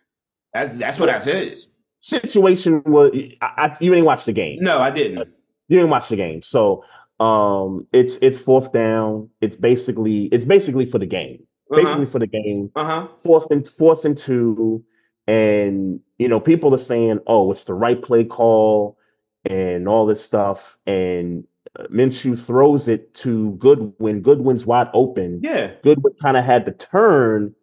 that's 0.52 0.76
that's 0.76 1.00
what 1.00 1.08
I 1.08 1.18
said. 1.20 1.54
Situation 1.98 2.82
was 2.84 3.12
I, 3.40 3.46
I, 3.56 3.76
you 3.80 3.90
didn't 3.90 4.04
watch 4.04 4.24
the 4.24 4.32
game. 4.32 4.58
No, 4.60 4.78
I 4.80 4.90
didn't. 4.90 5.28
You 5.68 5.78
didn't 5.78 5.90
watch 5.90 6.08
the 6.08 6.16
game, 6.16 6.42
so 6.42 6.84
um, 7.20 7.86
it's 7.92 8.18
it's 8.18 8.38
fourth 8.38 8.72
down. 8.72 9.30
It's 9.40 9.56
basically 9.56 10.24
it's 10.26 10.44
basically 10.44 10.86
for 10.86 10.98
the 10.98 11.06
game. 11.06 11.44
Uh 11.72 11.76
Basically 11.76 12.06
for 12.06 12.18
the 12.18 12.26
game. 12.26 12.70
Uh 12.76 12.84
huh. 12.84 13.08
Fourth 13.18 13.50
and 13.50 13.66
fourth 13.66 14.04
and 14.04 14.16
two, 14.16 14.84
and 15.26 16.00
you 16.18 16.28
know 16.28 16.40
people 16.40 16.74
are 16.74 16.78
saying, 16.78 17.20
"Oh, 17.26 17.50
it's 17.50 17.64
the 17.64 17.74
right 17.74 18.00
play 18.00 18.24
call," 18.24 18.96
and 19.44 19.88
all 19.88 20.06
this 20.06 20.22
stuff. 20.22 20.78
And 20.86 21.44
uh, 21.78 21.86
Minshew 21.88 22.38
throws 22.38 22.86
it 22.88 23.14
to 23.14 23.52
Goodwin. 23.56 24.22
Goodwin's 24.22 24.66
wide 24.66 24.88
open. 24.94 25.40
Yeah. 25.42 25.72
Goodwin 25.82 26.14
kind 26.22 26.36
of 26.36 26.44
had 26.44 26.66
to 26.66 26.72
turn 26.72 27.54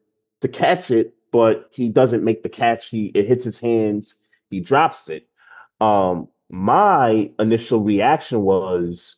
to 0.42 0.48
catch 0.50 0.92
it, 0.92 1.14
but 1.32 1.70
he 1.72 1.90
doesn't 1.90 2.24
make 2.24 2.44
the 2.44 2.50
catch. 2.50 2.90
He 2.90 3.06
it 3.16 3.26
hits 3.26 3.46
his 3.46 3.60
hands. 3.62 4.22
He 4.50 4.60
drops 4.60 5.10
it. 5.10 5.28
Um, 5.82 6.28
my 6.50 7.32
initial 7.40 7.82
reaction 7.82 8.42
was, 8.42 9.18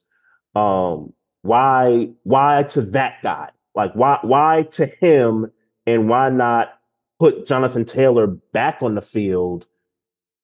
um, 0.56 1.14
why 1.41 2.12
why 2.24 2.64
to 2.70 2.82
that 2.82 3.22
guy? 3.24 3.49
Like 3.76 3.93
why 3.93 4.19
why 4.22 4.68
to 4.72 4.85
him, 4.85 5.52
and 5.85 6.10
why 6.10 6.30
not 6.30 6.80
put 7.19 7.45
Jonathan 7.47 7.85
Taylor 7.85 8.27
back 8.27 8.77
on 8.81 8.95
the 8.95 9.02
field? 9.02 9.68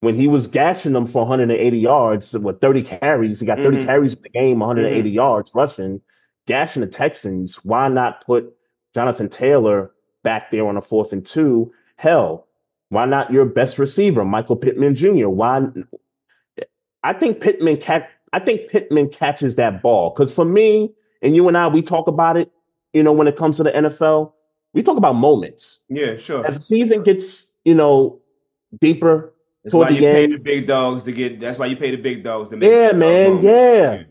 When 0.01 0.15
he 0.15 0.27
was 0.27 0.47
gashing 0.47 0.93
them 0.93 1.05
for 1.05 1.21
180 1.21 1.77
yards, 1.77 2.37
with 2.37 2.59
30 2.59 2.81
carries, 2.81 3.39
he 3.39 3.45
got 3.45 3.59
30 3.59 3.77
Mhm. 3.77 3.85
carries 3.85 4.15
in 4.15 4.23
the 4.23 4.29
game, 4.29 4.59
180 4.59 5.11
yards 5.11 5.51
rushing 5.53 6.01
gashing 6.47 6.81
the 6.81 6.87
Texans, 6.87 7.63
why 7.63 7.87
not 7.87 8.25
put 8.25 8.53
Jonathan 8.93 9.29
Taylor 9.29 9.91
back 10.23 10.51
there 10.51 10.67
on 10.67 10.77
a 10.77 10.81
fourth 10.81 11.13
and 11.13 11.25
two? 11.25 11.71
Hell, 11.97 12.47
why 12.89 13.05
not 13.05 13.31
your 13.31 13.45
best 13.45 13.77
receiver, 13.79 14.25
Michael 14.25 14.55
Pittman 14.55 14.95
Jr.? 14.95 15.29
Why? 15.29 15.67
I 17.03 17.13
think 17.13 17.41
Pittman 17.41 17.77
catch. 17.77 18.07
I 18.33 18.39
think 18.39 18.69
Pittman 18.69 19.09
catches 19.09 19.55
that 19.57 19.81
ball 19.81 20.09
because 20.09 20.33
for 20.33 20.45
me 20.45 20.93
and 21.21 21.35
you 21.35 21.47
and 21.47 21.57
I, 21.57 21.67
we 21.67 21.81
talk 21.81 22.07
about 22.07 22.37
it. 22.37 22.51
You 22.93 23.03
know, 23.03 23.13
when 23.13 23.27
it 23.27 23.37
comes 23.37 23.57
to 23.57 23.63
the 23.63 23.71
NFL, 23.71 24.33
we 24.73 24.83
talk 24.83 24.97
about 24.97 25.13
moments 25.13 25.83
Yeah. 25.89 26.17
Sure. 26.17 26.45
as 26.45 26.55
the 26.55 26.61
season 26.61 27.03
gets 27.03 27.51
you 27.63 27.75
know, 27.75 28.19
deeper 28.79 29.33
That's 29.63 29.73
toward 29.73 29.89
why 29.89 29.95
you 29.95 30.01
the 30.01 30.13
pay 30.13 30.27
the 30.27 30.37
big 30.39 30.67
dogs 30.67 31.03
to 31.03 31.11
get. 31.11 31.39
That's 31.39 31.59
why 31.59 31.67
you 31.67 31.75
pay 31.77 31.91
the 31.91 32.01
big 32.01 32.23
dogs 32.23 32.49
to 32.49 32.57
make. 32.57 32.69
Yeah, 32.69 32.89
uh, 32.93 32.97
man. 32.97 33.33
moments. 33.35 33.45
Yeah. 33.45 34.03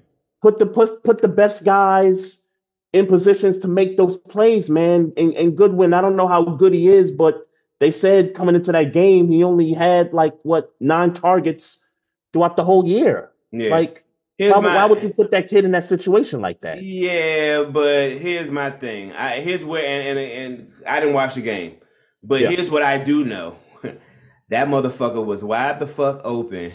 Put 0.43 0.59
the 0.59 0.67
put, 0.67 1.03
put 1.05 1.21
the 1.21 1.29
best 1.29 1.65
guys 1.65 2.49
in 2.93 3.07
positions 3.07 3.59
to 3.61 3.69
make 3.69 3.97
those 3.97 4.17
plays, 4.17 4.71
man. 4.71 5.13
And, 5.17 5.35
and 5.35 5.57
Goodwin, 5.57 5.93
I 5.93 6.01
don't 6.01 6.17
know 6.17 6.29
how 6.29 6.45
good 6.45 6.73
he 6.73 6.89
is, 6.89 7.13
but 7.13 7.47
they 7.79 7.91
said 7.91 8.35
coming 8.35 8.55
into 8.55 8.73
that 8.73 8.93
game, 8.93 9.29
he 9.29 9.45
only 9.45 9.73
had 9.73 10.13
like 10.13 10.35
what 10.43 10.75
nine 10.81 11.13
targets 11.13 11.87
throughout 12.33 12.57
the 12.57 12.65
whole 12.65 12.87
year. 12.87 13.31
Yeah. 13.53 13.71
Like, 13.71 14.05
why, 14.49 14.61
my- 14.61 14.75
why 14.75 14.85
would 14.87 15.03
you 15.03 15.13
put 15.13 15.31
that 15.33 15.49
kid 15.49 15.65
in 15.65 15.73
that 15.73 15.85
situation 15.85 16.41
like 16.41 16.61
that? 16.61 16.83
Yeah, 16.83 17.65
but 17.65 18.13
here's 18.19 18.51
my 18.51 18.71
thing. 18.71 19.13
I 19.13 19.41
here's 19.41 19.65
where 19.65 19.85
and 19.85 20.19
and, 20.19 20.33
and 20.33 20.73
I 20.89 21.01
didn't 21.01 21.15
watch 21.15 21.35
the 21.35 21.43
game, 21.43 21.77
but 22.23 22.41
Yeah. 22.41 22.49
here's 22.51 22.71
what 22.71 22.83
I 22.83 22.99
do 22.99 23.25
know. 23.25 23.57
that 24.49 24.69
motherfucker 24.69 25.25
was 25.25 25.45
wide 25.45 25.79
the 25.79 25.87
fuck 25.87 26.21
open. 26.25 26.73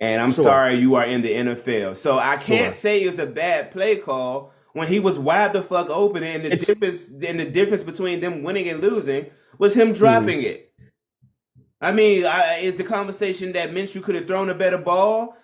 And 0.00 0.20
I'm 0.20 0.32
Sure. 0.32 0.44
sorry 0.44 0.76
you 0.76 0.96
are 0.96 1.04
in 1.04 1.22
the 1.22 1.30
NFL. 1.32 1.96
So 1.96 2.18
I 2.18 2.36
can't 2.36 2.66
Sure. 2.66 2.72
say 2.72 3.00
it's 3.02 3.18
a 3.18 3.26
bad 3.26 3.70
play 3.70 3.96
call 3.96 4.52
when 4.72 4.88
he 4.88 4.98
was 4.98 5.18
wide 5.18 5.52
the 5.52 5.62
fuck 5.62 5.88
open 5.88 6.22
and 6.24 6.42
the 6.42 6.48
It's- 6.52 6.66
difference 6.66 7.10
and 7.26 7.38
the 7.38 7.48
difference 7.50 7.84
between 7.84 8.20
them 8.20 8.42
winning 8.42 8.68
and 8.68 8.80
losing 8.80 9.26
was 9.58 9.76
him 9.76 9.92
dropping 9.92 10.38
Mm-hmm. 10.40 10.46
it. 10.48 10.72
I 11.80 11.92
mean, 11.92 12.24
I, 12.26 12.56
is 12.56 12.76
the 12.76 12.84
conversation 12.84 13.52
that 13.52 13.70
Minshew 13.70 14.02
could 14.02 14.14
have 14.14 14.26
thrown 14.26 14.48
a 14.50 14.54
better 14.54 14.78
ball? 14.78 15.36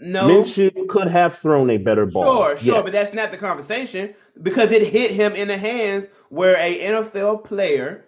No. 0.00 0.28
Minshew 0.28 0.88
could 0.88 1.08
have 1.08 1.36
thrown 1.36 1.70
a 1.70 1.78
better 1.78 2.04
ball. 2.06 2.22
Sure, 2.24 2.56
sure, 2.58 2.74
Yes. 2.74 2.82
but 2.84 2.92
that's 2.92 3.14
not 3.14 3.30
the 3.30 3.38
conversation 3.38 4.14
because 4.40 4.70
it 4.72 4.88
hit 4.88 5.12
him 5.12 5.34
in 5.34 5.48
the 5.48 5.56
hands 5.56 6.10
where 6.28 6.56
a 6.56 6.78
NFL 6.80 7.38
player, 7.44 8.04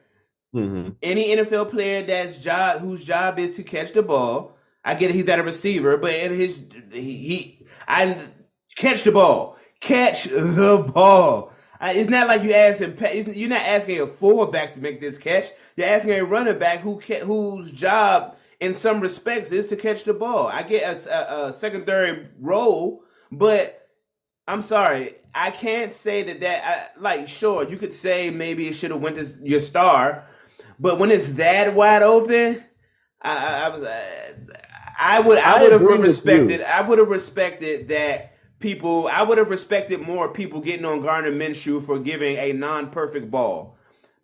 Mhm. 0.55 0.97
any 1.03 1.31
NFL 1.35 1.67
player 1.67 2.03
that's 2.03 2.39
job 2.43 2.81
whose 2.81 3.05
job 3.05 3.39
is 3.39 3.57
to 3.57 3.63
catch 3.63 3.93
the 3.93 4.03
ball. 4.03 4.57
I 4.85 4.95
get 4.95 5.11
it, 5.11 5.15
he's 5.15 5.27
not 5.27 5.39
a 5.39 5.43
receiver, 5.43 5.97
but 5.97 6.15
in 6.15 6.35
his 6.35 6.61
he, 6.93 7.01
he 7.01 7.67
I 7.87 8.19
catch 8.77 9.05
the 9.05 9.13
ball, 9.13 9.57
catch 9.81 10.25
the 10.25 10.91
ball. 10.95 11.53
I, 11.81 11.93
it's 11.93 12.11
not 12.11 12.27
like 12.29 12.43
you 12.43 12.53
asking 12.53 12.97
you're 13.35 13.49
not 13.49 13.63
asking 13.63 14.01
a 14.01 14.07
fullback 14.07 14.75
to 14.75 14.81
make 14.81 15.01
this 15.01 15.17
catch. 15.17 15.47
You're 15.77 15.87
asking 15.89 16.13
a 16.13 16.25
running 16.25 16.59
back 16.59 16.81
who 16.81 16.99
whose 16.99 17.71
job 17.71 18.35
in 18.61 18.75
some 18.75 19.01
respects 19.01 19.53
is 19.53 19.67
to 19.69 19.77
catch 19.77 20.05
the 20.05 20.15
ball. 20.15 20.49
I 20.49 20.63
get 20.63 20.83
a, 20.83 21.13
a, 21.13 21.47
a 21.49 21.53
secondary 21.53 22.29
role, 22.41 23.03
but 23.31 23.89
I'm 24.47 24.63
sorry, 24.63 25.15
I 25.35 25.51
can't 25.51 25.93
say 25.93 26.23
that 26.23 26.41
that 26.41 26.65
I, 26.97 27.01
like 27.01 27.29
sure 27.29 27.69
you 27.69 27.77
could 27.77 27.93
say 27.93 28.31
maybe 28.31 28.67
it 28.69 28.75
should 28.75 28.91
have 28.91 29.01
went 29.01 29.17
to 29.17 29.27
your 29.43 29.61
star, 29.61 30.27
but 30.81 30.99
when 30.99 31.11
it's 31.11 31.35
that 31.35 31.75
wide 31.75 32.03
open, 32.03 32.63
I 33.23 33.31
I, 33.31 33.67
I 33.67 33.69
was 33.69 33.87
I 34.99 35.21
would 35.21 35.39
I 35.39 35.63
would 35.63 35.73
have 35.73 35.83
respected. 35.83 36.63
I 36.63 36.83
would 36.83 36.99
have 36.99 37.09
respected 37.09 37.89
that 37.89 38.35
people 38.59 39.09
I 39.13 39.23
would 39.23 39.39
have 39.39 39.51
respected 39.51 40.01
more 40.01 40.33
people 40.33 40.61
getting 40.61 40.85
on 40.85 41.03
Gardner 41.03 41.31
Minshew 41.31 41.81
for 41.83 41.99
giving 42.01 42.37
a 42.37 42.53
non-perfect 42.53 43.31
ball. 43.31 43.78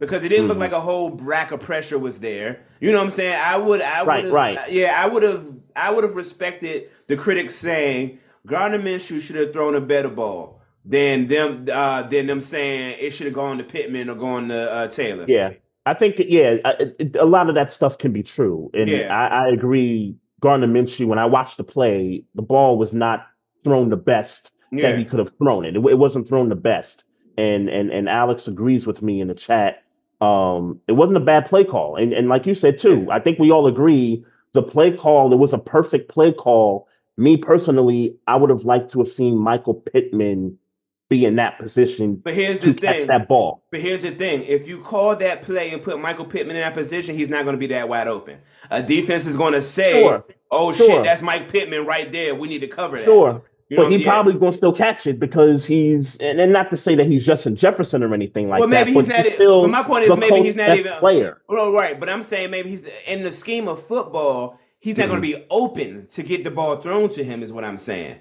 Because 0.05 0.25
it 0.25 0.29
didn't 0.29 0.45
Mm-hmm. 0.45 0.49
look 0.51 0.59
like 0.59 0.73
a 0.73 0.81
whole 0.81 1.11
rack 1.17 1.51
of 1.53 1.61
pressure 1.61 1.99
was 1.99 2.21
there. 2.21 2.61
You 2.81 2.93
know 2.93 2.99
what 2.99 3.05
I'm 3.05 3.11
saying? 3.11 3.39
I 3.43 3.57
would 3.57 3.81
I 3.81 4.03
would 4.03 4.09
Right, 4.33 4.57
right. 4.57 4.71
yeah, 4.73 4.95
I 4.97 5.07
would 5.07 5.23
have 5.23 5.45
I 5.77 5.91
would 5.91 6.05
have 6.05 6.15
respected 6.15 6.89
the 7.07 7.17
critics 7.17 7.55
saying 7.55 8.19
Gardner 8.47 8.79
Minshew 8.79 9.21
should 9.21 9.37
have 9.37 9.53
thrown 9.53 9.75
a 9.75 9.81
better 9.81 10.09
ball 10.09 10.61
than 10.85 11.29
them 11.29 11.67
uh 11.73 12.03
than 12.03 12.27
them 12.27 12.41
saying 12.41 12.97
it 13.01 13.13
should 13.13 13.27
have 13.27 13.35
gone 13.35 13.59
to 13.59 13.65
Pittman 13.65 14.11
or 14.11 14.15
gone 14.15 14.49
to 14.49 14.73
uh, 14.73 14.87
Taylor. 14.89 15.25
Yeah, 15.27 15.55
I 15.87 15.95
think 15.95 16.17
yeah, 16.19 16.59
it- 16.79 17.17
a 17.17 17.25
lot 17.25 17.49
of 17.49 17.55
that 17.55 17.73
stuff 17.73 17.97
can 17.99 18.13
be 18.13 18.23
true, 18.23 18.71
and 18.75 18.89
Yeah. 18.91 19.15
I, 19.17 19.47
I 19.47 19.49
agree. 19.49 20.17
Gardner 20.41 20.67
Minshew, 20.67 21.07
when 21.07 21.19
I 21.19 21.25
watched 21.25 21.57
the 21.57 21.65
play, 21.65 22.25
the 22.35 22.43
ball 22.43 22.77
was 22.77 22.93
not 22.93 23.27
thrown 23.65 23.89
the 23.89 23.97
best 23.97 24.53
Yeah. 24.71 24.91
that 24.91 24.99
he 24.99 25.07
could 25.07 25.19
have 25.21 25.33
thrown 25.39 25.65
it. 25.65 25.75
It, 25.75 25.83
it 25.87 25.99
wasn't 25.99 26.29
thrown 26.29 26.51
the 26.51 26.57
best, 26.57 27.05
and 27.39 27.71
and 27.71 27.91
and 27.91 28.07
Alex 28.09 28.47
agrees 28.47 28.87
with 28.87 29.03
me 29.03 29.23
in 29.23 29.29
the 29.29 29.35
chat. 29.35 29.84
Um, 30.25 30.81
it 30.89 30.93
wasn't 30.93 31.17
a 31.19 31.21
bad 31.21 31.47
play 31.47 31.65
call, 31.65 31.97
and 31.97 32.13
and 32.13 32.29
like 32.29 32.47
you 32.47 32.55
said 32.55 32.79
too, 32.79 33.09
I 33.11 33.19
think 33.21 33.39
we 33.39 33.51
all 33.51 33.67
agree 33.67 34.25
the 34.53 34.63
play 34.63 34.97
call. 34.97 35.33
It 35.33 35.37
was 35.37 35.53
a 35.53 35.59
perfect 35.59 36.09
play 36.09 36.33
call. 36.33 36.89
Me 37.17 37.37
personally, 37.37 38.17
I 38.27 38.37
would 38.37 38.51
have 38.51 38.65
liked 38.65 38.91
to 38.93 38.99
have 39.01 39.09
seen 39.09 39.37
Michael 39.37 39.75
Pittman 39.75 40.59
be 41.11 41.25
in 41.27 41.37
that 41.37 41.59
position 41.59 42.17
But 42.17 42.33
here's 42.35 42.61
to 42.61 42.73
the 42.73 42.81
catch 42.81 42.97
thing. 42.99 43.07
that 43.09 43.29
ball. 43.29 43.63
But 43.71 43.81
here's 43.81 44.03
the 44.03 44.11
thing: 44.13 44.43
if 44.45 44.67
you 44.67 44.81
call 44.81 45.15
that 45.17 45.43
play 45.43 45.71
and 45.71 45.83
put 45.83 46.01
Michael 46.01 46.25
Pittman 46.25 46.57
in 46.57 46.63
that 46.63 46.75
position, 46.75 47.15
he's 47.15 47.29
not 47.29 47.45
going 47.45 47.55
to 47.55 47.61
be 47.61 47.67
that 47.69 47.89
wide 47.89 48.09
open. 48.09 48.39
A 48.71 48.83
defense 48.83 49.27
is 49.27 49.37
going 49.37 49.53
to 49.53 49.63
say, 49.63 49.93
Sure. 50.03 50.25
"Oh 50.51 50.73
Sure. 50.73 50.87
shit, 50.87 51.05
that's 51.05 51.23
Mike 51.23 51.51
Pittman 51.53 51.85
right 51.87 52.11
there. 52.11 52.35
We 52.35 52.49
need 52.49 52.61
to 52.61 52.69
cover 52.69 52.97
that." 52.97 53.05
Sure. 53.05 53.43
You 53.70 53.78
know, 53.78 53.85
but 53.85 53.93
he 53.93 53.99
yeah. 53.99 54.11
probably 54.11 54.35
gonna 54.35 54.53
still 54.53 54.73
catch 54.74 55.07
it 55.07 55.19
because 55.19 55.66
he's 55.66 56.19
and, 56.20 56.39
and 56.41 56.53
not 56.53 56.70
to 56.70 56.77
say 56.77 56.95
that 56.97 57.07
he's 57.07 57.24
Justin 57.24 57.57
Jefferson 57.57 58.03
or 58.03 58.12
anything 58.12 58.49
like 58.49 58.61
Well, 58.61 58.69
maybe 58.69 58.93
that. 58.93 59.01
he's 59.01 59.09
but 59.09 59.24
not. 59.24 59.35
still 59.35 59.62
But 59.62 59.70
my 59.70 59.82
point 59.82 60.05
is, 60.05 60.16
maybe 60.19 60.43
he's 60.43 60.57
not 60.57 60.77
even 60.77 60.93
player. 60.99 61.41
Oh, 61.49 61.73
right. 61.73 61.99
But 61.99 62.09
I'm 62.11 62.23
saying 62.23 62.51
maybe 62.51 62.69
he's 62.70 62.85
in 63.07 63.23
the 63.23 63.32
scheme 63.32 63.66
of 63.69 63.82
football. 63.82 64.59
He's 64.81 64.99
not 64.99 65.07
going 65.09 65.16
to 65.23 65.27
be 65.27 65.47
open 65.49 66.07
to 66.09 66.23
get 66.23 66.45
the 66.45 66.51
ball 66.51 66.77
thrown 66.77 67.09
to 67.11 67.24
him. 67.24 67.43
Is 67.43 67.53
what 67.53 67.65
I'm 67.65 67.78
saying. 67.78 68.19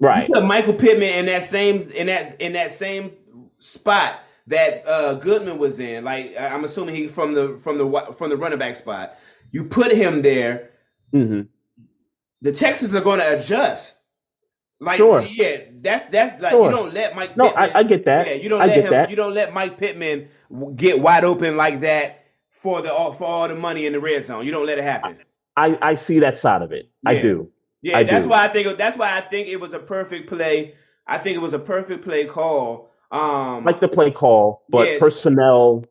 Right. 0.00 0.28
Michael 0.30 0.74
Pittman 0.74 1.10
in 1.10 1.26
that 1.26 1.44
same 1.44 1.82
in 1.94 2.08
that 2.08 2.40
in 2.40 2.54
that 2.54 2.72
same 2.72 3.12
spot 3.58 4.18
that 4.48 4.82
uh, 4.86 5.14
Goodman 5.14 5.58
was 5.58 5.78
in. 5.78 6.02
Like 6.02 6.34
I'm 6.36 6.64
assuming 6.64 6.96
he 6.96 7.06
from 7.06 7.34
the 7.34 7.56
from 7.62 7.78
the 7.78 8.12
from 8.18 8.30
the 8.30 8.36
running 8.36 8.58
back 8.58 8.74
spot. 8.74 9.14
You 9.52 9.66
put 9.66 9.92
him 9.92 10.22
there. 10.22 10.70
hmm 11.12 11.42
The 12.40 12.50
Texans 12.52 12.96
are 12.96 13.00
going 13.00 13.20
to 13.20 13.36
adjust. 13.38 14.01
Like 14.82 14.96
Sure. 14.98 15.20
yeah, 15.22 15.58
that's 15.80 16.04
that's 16.06 16.42
like 16.42 16.50
Sure. 16.50 16.70
you 16.70 16.76
don't 16.76 16.92
let 16.92 17.14
Mike. 17.14 17.36
No, 17.36 17.44
Pittman, 17.50 17.70
I, 17.74 17.78
I 17.78 17.82
get 17.84 18.04
that. 18.06 18.26
Yeah, 18.26 18.34
you 18.34 18.48
don't 18.48 18.60
I 18.60 18.66
let 18.66 18.84
him. 18.84 18.90
that. 18.90 19.10
You 19.10 19.16
don't 19.16 19.32
let 19.34 19.54
Mike 19.54 19.78
Pittman 19.78 20.28
get 20.74 20.98
wide 21.00 21.24
open 21.24 21.56
like 21.56 21.80
that 21.80 22.24
for 22.50 22.82
the 22.82 22.92
all 22.92 23.12
for 23.12 23.24
all 23.24 23.46
the 23.48 23.54
money 23.54 23.86
in 23.86 23.92
the 23.92 24.00
red 24.00 24.26
zone. 24.26 24.44
You 24.44 24.50
don't 24.50 24.66
let 24.66 24.78
it 24.78 24.84
happen. 24.84 25.18
I, 25.56 25.78
I 25.80 25.94
see 25.94 26.18
that 26.20 26.36
side 26.36 26.62
of 26.62 26.72
it. 26.72 26.90
I 27.06 27.20
do. 27.20 27.50
Yeah, 27.82 27.98
I 27.98 28.02
that's 28.04 28.24
do. 28.24 28.30
why 28.30 28.44
I 28.44 28.48
think 28.48 28.76
that's 28.76 28.98
why 28.98 29.16
I 29.16 29.20
think 29.20 29.48
it 29.48 29.60
was 29.60 29.72
a 29.72 29.78
perfect 29.78 30.28
play. 30.28 30.74
I 31.06 31.18
think 31.18 31.36
it 31.36 31.40
was 31.40 31.52
a 31.52 31.58
perfect 31.58 32.02
play 32.04 32.24
call. 32.26 32.90
Um, 33.12 33.64
Like 33.64 33.80
the 33.80 33.88
play 33.88 34.10
call, 34.10 34.62
but 34.68 34.88
Yeah. 34.88 34.98
personnel 34.98 35.84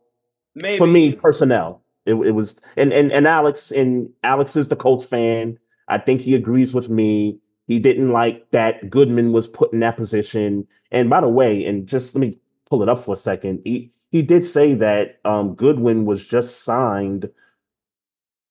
maybe 0.55 0.77
for 0.79 0.87
me, 0.87 1.13
personnel. 1.13 1.83
It, 2.05 2.15
it 2.15 2.31
was 2.31 2.59
and, 2.75 2.91
and 2.91 3.11
and 3.11 3.27
Alex 3.27 3.71
and 3.71 4.09
Alex 4.23 4.55
is 4.55 4.67
the 4.69 4.75
Colts 4.75 5.05
fan. 5.05 5.59
I 5.87 5.97
think 5.99 6.21
he 6.21 6.33
agrees 6.35 6.73
with 6.73 6.89
me. 6.89 7.39
He 7.71 7.79
didn't 7.79 8.11
like 8.11 8.51
that 8.51 8.89
Goodman 8.89 9.31
was 9.31 9.47
put 9.47 9.71
in 9.71 9.79
that 9.79 9.95
position. 9.95 10.67
And 10.91 11.09
by 11.09 11.21
the 11.21 11.29
way, 11.29 11.65
and 11.65 11.87
just 11.87 12.13
let 12.13 12.19
me 12.19 12.37
pull 12.65 12.83
it 12.83 12.89
up 12.89 12.99
for 12.99 13.13
a 13.13 13.17
second. 13.17 13.61
He 13.63 13.93
he 14.11 14.21
did 14.23 14.43
say 14.43 14.73
that 14.73 15.21
um, 15.23 15.55
Goodwin 15.55 16.03
was 16.03 16.27
just 16.27 16.65
signed 16.65 17.29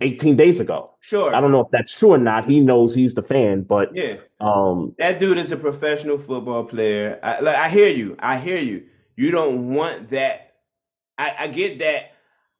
18 0.00 0.36
days 0.36 0.58
ago. 0.58 0.92
Sure. 1.00 1.34
I 1.34 1.42
don't 1.42 1.52
know 1.52 1.60
if 1.60 1.70
that's 1.70 1.98
true 1.98 2.12
or 2.12 2.18
not. 2.18 2.46
He 2.46 2.60
knows 2.60 2.94
he's 2.94 3.12
the 3.12 3.22
fan, 3.22 3.64
but 3.64 3.94
Yeah, 3.94 4.16
um, 4.40 4.94
that 4.96 5.20
dude 5.20 5.36
is 5.36 5.52
a 5.52 5.58
professional 5.58 6.16
football 6.16 6.64
player. 6.64 7.20
I, 7.22 7.40
like, 7.40 7.56
I 7.56 7.68
hear 7.68 7.90
you. 7.90 8.16
I 8.20 8.38
hear 8.38 8.58
you. 8.58 8.86
You 9.16 9.32
don't 9.32 9.74
want 9.74 10.08
that. 10.10 10.52
I, 11.18 11.34
I 11.40 11.48
get 11.48 11.78
that. 11.80 12.14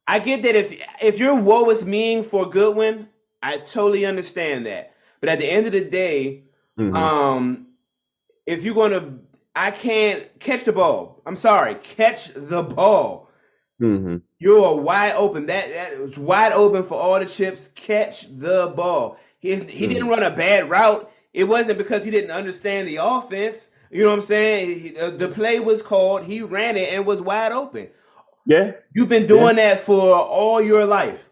I 0.07 0.19
get 0.19 0.43
that 0.43 0.53
if 0.53 0.79
if 1.01 1.17
your 1.17 1.41
woe 1.41 1.71
is 1.71 1.87
mean 1.87 2.23
for 2.23 2.47
Goodwin, 2.47 3.09
I 3.41 3.57
totally 3.57 4.05
understand 4.05 4.67
that. 4.67 4.93
But 5.21 5.29
at 5.29 5.39
the 5.39 5.51
end 5.51 5.65
of 5.65 5.71
the 5.71 5.83
day, 5.83 6.43
mhm. 6.79 6.95
um, 6.95 7.67
if 8.45 8.63
you're 8.63 8.75
gonna, 8.75 9.19
I 9.55 9.71
can't 9.71 10.39
catch 10.39 10.63
the 10.65 10.71
ball. 10.71 11.21
I'm 11.25 11.35
sorry, 11.35 11.75
catch 11.75 12.33
the 12.33 12.63
ball. 12.63 13.29
Mhm. 13.81 14.21
You 14.39 14.63
are 14.63 14.79
wide 14.79 15.13
open. 15.15 15.47
That 15.47 15.69
that 15.73 15.99
was 15.99 16.17
wide 16.17 16.51
open 16.53 16.83
for 16.83 16.95
all 16.99 17.19
the 17.19 17.25
chips. 17.25 17.67
Catch 17.69 18.27
the 18.37 18.71
ball. 18.75 19.17
He 19.39 19.55
he 19.55 19.87
didn't 19.87 20.07
run 20.09 20.23
a 20.23 20.35
bad 20.35 20.69
route. 20.69 21.09
It 21.33 21.45
wasn't 21.45 21.77
because 21.77 22.03
he 22.05 22.11
didn't 22.11 22.31
understand 22.31 22.87
the 22.87 22.97
offense. 22.97 23.71
You 23.89 24.03
know 24.03 24.09
what 24.09 24.15
I'm 24.15 24.21
saying? 24.21 24.79
He- 24.79 24.97
uh, 24.97 25.09
the 25.09 25.27
play 25.27 25.59
was 25.59 25.81
called. 25.81 26.23
He 26.25 26.41
ran 26.41 26.77
it 26.77 26.93
and 26.93 27.05
was 27.05 27.21
wide 27.21 27.51
open. 27.51 27.89
yeah, 28.45 28.71
You've 28.95 29.09
been 29.09 29.27
doing 29.27 29.55
that 29.57 29.79
for 29.81 30.15
all 30.15 30.61
your 30.61 30.85
life, 30.85 31.29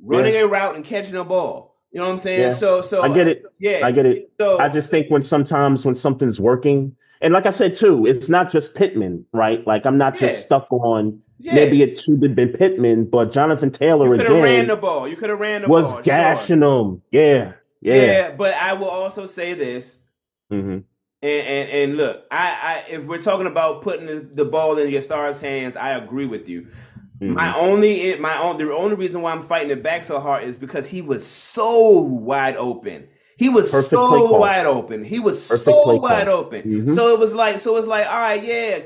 running 0.00 0.34
a 0.36 0.46
route 0.46 0.76
and 0.76 0.84
catching 0.84 1.16
a 1.16 1.24
ball. 1.24 1.67
You 1.90 2.00
know 2.00 2.06
what 2.06 2.12
I'm 2.12 2.18
saying? 2.18 2.40
Yeah. 2.40 2.52
So 2.52 2.82
so 2.82 3.02
I 3.02 3.08
get 3.14 3.28
it. 3.28 3.44
Yeah, 3.58 3.80
I 3.84 3.92
get 3.92 4.06
it. 4.06 4.30
So 4.38 4.58
I 4.58 4.68
just 4.68 4.90
think 4.90 5.10
when 5.10 5.22
sometimes 5.22 5.84
when 5.86 5.94
something's 5.94 6.40
working, 6.40 6.96
and 7.20 7.32
like 7.32 7.46
I 7.46 7.50
said 7.50 7.74
too, 7.74 8.06
it's 8.06 8.28
not 8.28 8.50
just 8.50 8.76
Pittman, 8.76 9.24
right? 9.32 9.66
Like 9.66 9.86
I'm 9.86 9.96
not 9.98 10.16
just 10.16 10.44
stuck 10.44 10.70
on 10.70 11.22
Yeah. 11.38 11.54
maybe 11.54 11.82
it 11.82 11.98
should 11.98 12.22
have 12.22 12.34
been 12.34 12.52
Pittman, 12.52 13.06
but 13.06 13.32
Jonathan 13.32 13.70
Taylor 13.70 14.14
you 14.14 14.20
have 14.20 14.42
ran 14.42 14.66
the 14.66 14.76
ball. 14.76 15.08
You 15.08 15.16
could 15.16 15.30
have 15.30 15.40
ran 15.40 15.62
the 15.62 15.68
was 15.68 15.92
ball. 15.94 16.02
gashing 16.02 16.60
sure. 16.60 16.84
them. 16.84 17.02
Yeah, 17.10 17.52
Yeah. 17.80 17.94
yeah. 17.94 18.30
but 18.36 18.54
I 18.54 18.74
will 18.74 18.88
also 18.90 19.26
say 19.26 19.54
this. 19.54 20.00
hmm 20.50 20.78
And, 21.20 21.46
and 21.56 21.70
and 21.70 21.96
look, 21.96 22.24
I, 22.30 22.84
I 22.88 22.92
if 22.94 23.04
we're 23.06 23.22
talking 23.22 23.46
about 23.48 23.82
putting 23.82 24.34
the 24.34 24.44
ball 24.44 24.78
in 24.78 24.88
your 24.90 25.02
stars' 25.02 25.40
hands, 25.40 25.76
I 25.76 25.90
agree 25.92 26.26
with 26.26 26.48
you. 26.48 26.66
My 27.20 27.54
only 27.56 28.16
my 28.18 28.38
own 28.38 28.58
the 28.58 28.72
only 28.72 28.94
reason 28.96 29.22
why 29.22 29.32
I'm 29.32 29.42
fighting 29.42 29.70
it 29.70 29.82
back 29.82 30.04
so 30.04 30.20
hard 30.20 30.44
is 30.44 30.56
because 30.56 30.88
he 30.88 31.02
was 31.02 31.26
so 31.26 32.00
wide 32.00 32.56
open. 32.56 33.08
He 33.36 33.48
was 33.48 33.70
Perfect 33.70 33.90
so 33.90 34.38
wide 34.38 34.66
open. 34.66 35.04
He 35.04 35.18
was 35.18 35.48
Perfect 35.48 35.64
so 35.64 35.96
wide 35.96 36.26
call. 36.26 36.36
open. 36.36 36.62
Mhm. 36.62 36.94
So 36.94 37.12
it 37.14 37.18
was 37.18 37.34
like 37.34 37.58
so 37.60 37.76
it's 37.76 37.86
like 37.88 38.06
all 38.06 38.18
right, 38.20 38.42
yeah. 38.42 38.80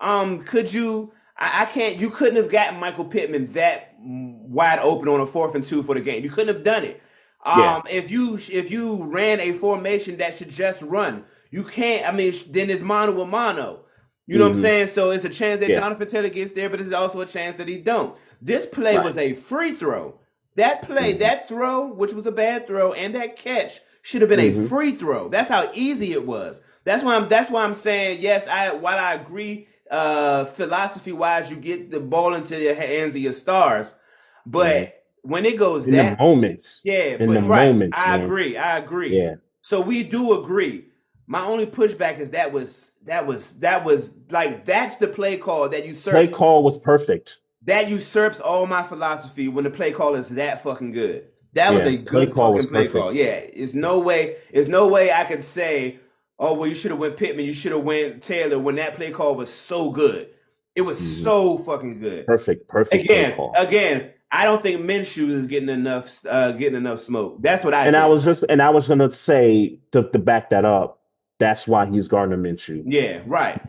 Um, 0.00 0.40
could 0.42 0.72
you? 0.72 1.12
I, 1.38 1.62
I 1.62 1.64
can't. 1.66 1.96
You 1.98 2.10
couldn't 2.10 2.36
have 2.36 2.50
gotten 2.50 2.80
Michael 2.80 3.04
Pittman 3.04 3.52
that 3.52 3.94
wide 4.00 4.78
open 4.80 5.08
on 5.08 5.20
a 5.20 5.26
fourth 5.26 5.54
and 5.54 5.64
two 5.64 5.82
for 5.82 5.94
the 5.94 6.00
game. 6.00 6.22
You 6.24 6.30
couldn't 6.30 6.54
have 6.54 6.64
done 6.64 6.84
it. 6.84 7.00
Um, 7.44 7.58
Yeah. 7.60 7.82
if 7.90 8.10
you 8.10 8.34
if 8.34 8.70
you 8.70 9.12
ran 9.12 9.38
a 9.40 9.52
formation 9.52 10.16
that 10.18 10.34
should 10.34 10.50
just 10.50 10.82
run, 10.82 11.24
you 11.50 11.62
can't. 11.64 12.06
I 12.08 12.12
mean, 12.12 12.32
then 12.50 12.68
it's 12.70 12.82
mono 12.82 13.20
a 13.20 13.26
mono. 13.26 13.80
You 14.26 14.38
know 14.38 14.44
what 14.46 14.52
I'm 14.52 14.58
Mhm. 14.58 14.62
saying? 14.62 14.86
So 14.88 15.10
it's 15.10 15.24
a 15.24 15.28
chance 15.28 15.60
that 15.60 15.70
Yeah. 15.70 15.80
Jonathan 15.80 16.08
Taylor 16.08 16.28
gets 16.28 16.52
there, 16.52 16.68
but 16.68 16.80
it's 16.80 16.92
also 16.92 17.20
a 17.20 17.26
chance 17.26 17.56
that 17.56 17.68
he 17.68 17.78
don't. 17.78 18.14
This 18.42 18.66
play 18.66 18.96
Right. 18.96 19.04
was 19.04 19.16
a 19.18 19.34
free 19.34 19.72
throw. 19.72 20.18
That 20.56 20.82
play, 20.82 21.10
Mm-hmm. 21.10 21.18
that 21.20 21.48
throw, 21.48 21.86
which 21.92 22.12
was 22.12 22.26
a 22.26 22.32
bad 22.32 22.66
throw, 22.66 22.92
and 22.92 23.14
that 23.14 23.36
catch 23.36 23.80
should 24.02 24.20
have 24.22 24.30
been 24.30 24.40
Mm-hmm. 24.40 24.64
a 24.64 24.68
free 24.68 24.92
throw. 24.92 25.28
That's 25.28 25.48
how 25.48 25.70
easy 25.74 26.12
it 26.12 26.26
was. 26.26 26.60
That's 26.84 27.02
why 27.04 27.16
I'm. 27.16 27.28
That's 27.28 27.50
why 27.50 27.62
I'm 27.64 27.74
saying 27.74 28.18
yes. 28.20 28.46
I 28.48 28.72
while 28.72 28.98
I 28.98 29.14
agree, 29.14 29.68
uh, 29.90 30.44
philosophy 30.44 31.12
wise, 31.12 31.50
you 31.50 31.56
get 31.58 31.90
the 31.90 32.00
ball 32.00 32.34
into 32.34 32.56
the 32.56 32.74
hands 32.74 33.14
of 33.16 33.22
your 33.22 33.32
stars, 33.32 33.96
but 34.44 34.92
when 35.22 35.44
it 35.44 35.56
goes 35.58 35.82
Mm-hmm. 35.82 35.94
In 35.94 35.96
that 36.06 36.18
the 36.18 36.24
moments. 36.24 36.80
yeah, 36.84 36.94
in 37.18 37.26
but 37.28 37.34
the 37.34 37.42
right, 37.42 37.66
moments, 37.66 37.98
I 38.00 38.16
man. 38.16 38.24
agree. 38.26 38.56
I 38.56 38.78
agree. 38.78 39.16
Yeah. 39.18 39.34
So 39.60 39.80
we 39.80 40.02
do 40.04 40.40
agree. 40.40 40.85
My 41.28 41.40
only 41.44 41.66
pushback 41.66 42.18
is 42.20 42.30
that 42.30 42.52
was 42.52 42.92
that 43.04 43.26
was 43.26 43.58
that 43.60 43.84
was 43.84 44.16
like 44.30 44.64
that's 44.64 44.96
the 44.98 45.08
play 45.08 45.36
call 45.36 45.62
that 45.68 45.80
Play 45.82 45.88
usurps 45.88 46.32
call 46.34 46.62
was 46.62 46.78
perfect. 46.78 47.38
that 47.62 47.88
usurps 47.88 48.40
all 48.40 48.66
my 48.66 48.82
philosophy 48.82 49.48
when 49.48 49.64
the 49.64 49.70
play 49.70 49.90
call 49.92 50.14
is 50.14 50.28
that 50.30 50.62
fucking 50.62 50.92
good. 50.92 51.26
That 51.54 51.72
was 51.72 51.84
Yeah, 51.84 51.90
a 51.90 51.96
play 52.02 52.26
good 52.26 52.34
call 52.34 52.52
fucking 52.54 52.68
play 52.70 52.82
perfect. 52.86 53.02
call. 53.02 53.14
Yeah, 53.14 53.24
it's 53.42 53.74
no 53.74 53.98
way. 53.98 54.36
It's 54.52 54.68
no 54.68 54.86
way 54.88 55.10
I 55.10 55.24
could 55.24 55.42
say, 55.42 55.98
"Oh, 56.38 56.54
well, 56.54 56.68
you 56.68 56.74
should 56.74 56.90
have 56.92 57.00
went 57.00 57.16
Pittman. 57.16 57.44
You 57.46 57.54
should 57.54 57.72
have 57.72 57.82
went 57.82 58.22
Taylor." 58.22 58.58
When 58.58 58.76
that 58.76 58.94
play 58.94 59.10
call 59.10 59.34
was 59.34 59.50
so 59.50 59.90
good, 59.90 60.28
it 60.76 60.82
was 60.82 60.98
Mhm. 61.00 61.24
so 61.24 61.58
fucking 61.58 61.98
good. 61.98 62.26
Perfect. 62.26 62.68
Perfect 62.68 63.06
play 63.06 63.16
Again, 63.16 63.36
call. 63.36 63.52
again, 63.56 64.10
I 64.30 64.44
don't 64.44 64.62
think 64.62 64.82
Minshew 64.82 65.30
is 65.30 65.46
getting 65.46 65.70
enough, 65.70 66.20
uh, 66.28 66.52
getting 66.52 66.76
enough 66.76 67.00
smoke. 67.00 67.38
That's 67.40 67.64
what 67.64 67.72
I. 67.74 67.86
and 67.86 67.96
I 67.96 68.06
was 68.06 68.24
just 68.24 68.44
and 68.48 68.60
I 68.62 68.70
was 68.70 68.86
gonna 68.86 69.10
say 69.10 69.80
to, 69.92 70.08
to 70.10 70.18
back 70.18 70.50
that 70.50 70.64
up, 70.66 71.00
that's 71.38 71.66
why 71.68 71.86
he's 71.86 72.08
Gardner 72.08 72.36
Minshew. 72.38 72.82
yeah, 72.86 73.22
right. 73.26 73.60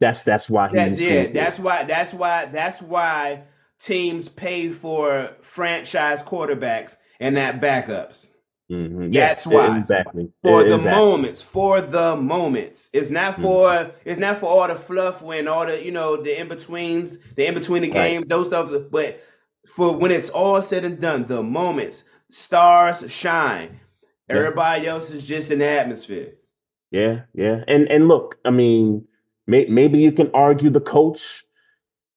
That's 0.00 0.22
that's 0.22 0.48
why 0.48 0.68
That, 0.72 0.90
he's 0.92 1.02
yeah, 1.02 1.26
that's 1.26 1.58
why. 1.60 1.84
That's 1.84 2.14
why. 2.14 2.46
That's 2.46 2.80
why 2.80 3.42
teams 3.80 4.28
pay 4.28 4.70
for 4.70 5.30
franchise 5.42 6.22
quarterbacks 6.22 6.96
and 7.20 7.34
not 7.34 7.60
backups. 7.60 8.32
Mhm. 8.70 9.12
That's 9.12 9.46
why. 9.46 9.76
exactly 9.76 10.30
for 10.42 10.62
the 10.64 10.74
Exactly. 10.76 11.04
moments 11.04 11.42
for 11.42 11.80
the 11.80 12.14
moments 12.16 12.88
it's 12.92 13.10
not 13.10 13.32
Mm-hmm. 13.34 13.42
for 13.42 13.90
it's 14.04 14.20
not 14.20 14.38
for 14.38 14.46
all 14.46 14.68
the 14.68 14.76
fluff 14.76 15.22
when 15.22 15.48
all 15.48 15.66
the 15.66 15.84
you 15.84 15.90
know 15.90 16.16
the 16.22 16.38
in-betweens 16.40 17.34
the 17.34 17.46
in-between 17.48 17.82
the 17.82 17.88
Right. 17.90 17.94
games 18.10 18.26
those 18.26 18.46
stuff 18.46 18.70
but 18.92 19.20
for 19.66 19.96
when 19.96 20.12
it's 20.12 20.30
all 20.30 20.62
said 20.62 20.84
and 20.84 21.00
done 21.00 21.24
the 21.26 21.42
moments 21.42 22.04
stars 22.30 23.12
shine 23.12 23.80
Yeah. 24.28 24.36
everybody 24.36 24.86
else 24.86 25.10
is 25.10 25.26
just 25.26 25.50
in 25.50 25.58
the 25.58 25.66
atmosphere 25.66 26.34
Yeah, 26.90 27.22
yeah, 27.34 27.64
and 27.68 27.88
and 27.88 28.08
look, 28.08 28.36
I 28.44 28.50
mean, 28.50 29.06
may, 29.46 29.66
maybe 29.66 29.98
you 30.00 30.12
can 30.12 30.30
argue 30.34 30.70
the 30.70 30.80
coach 30.80 31.44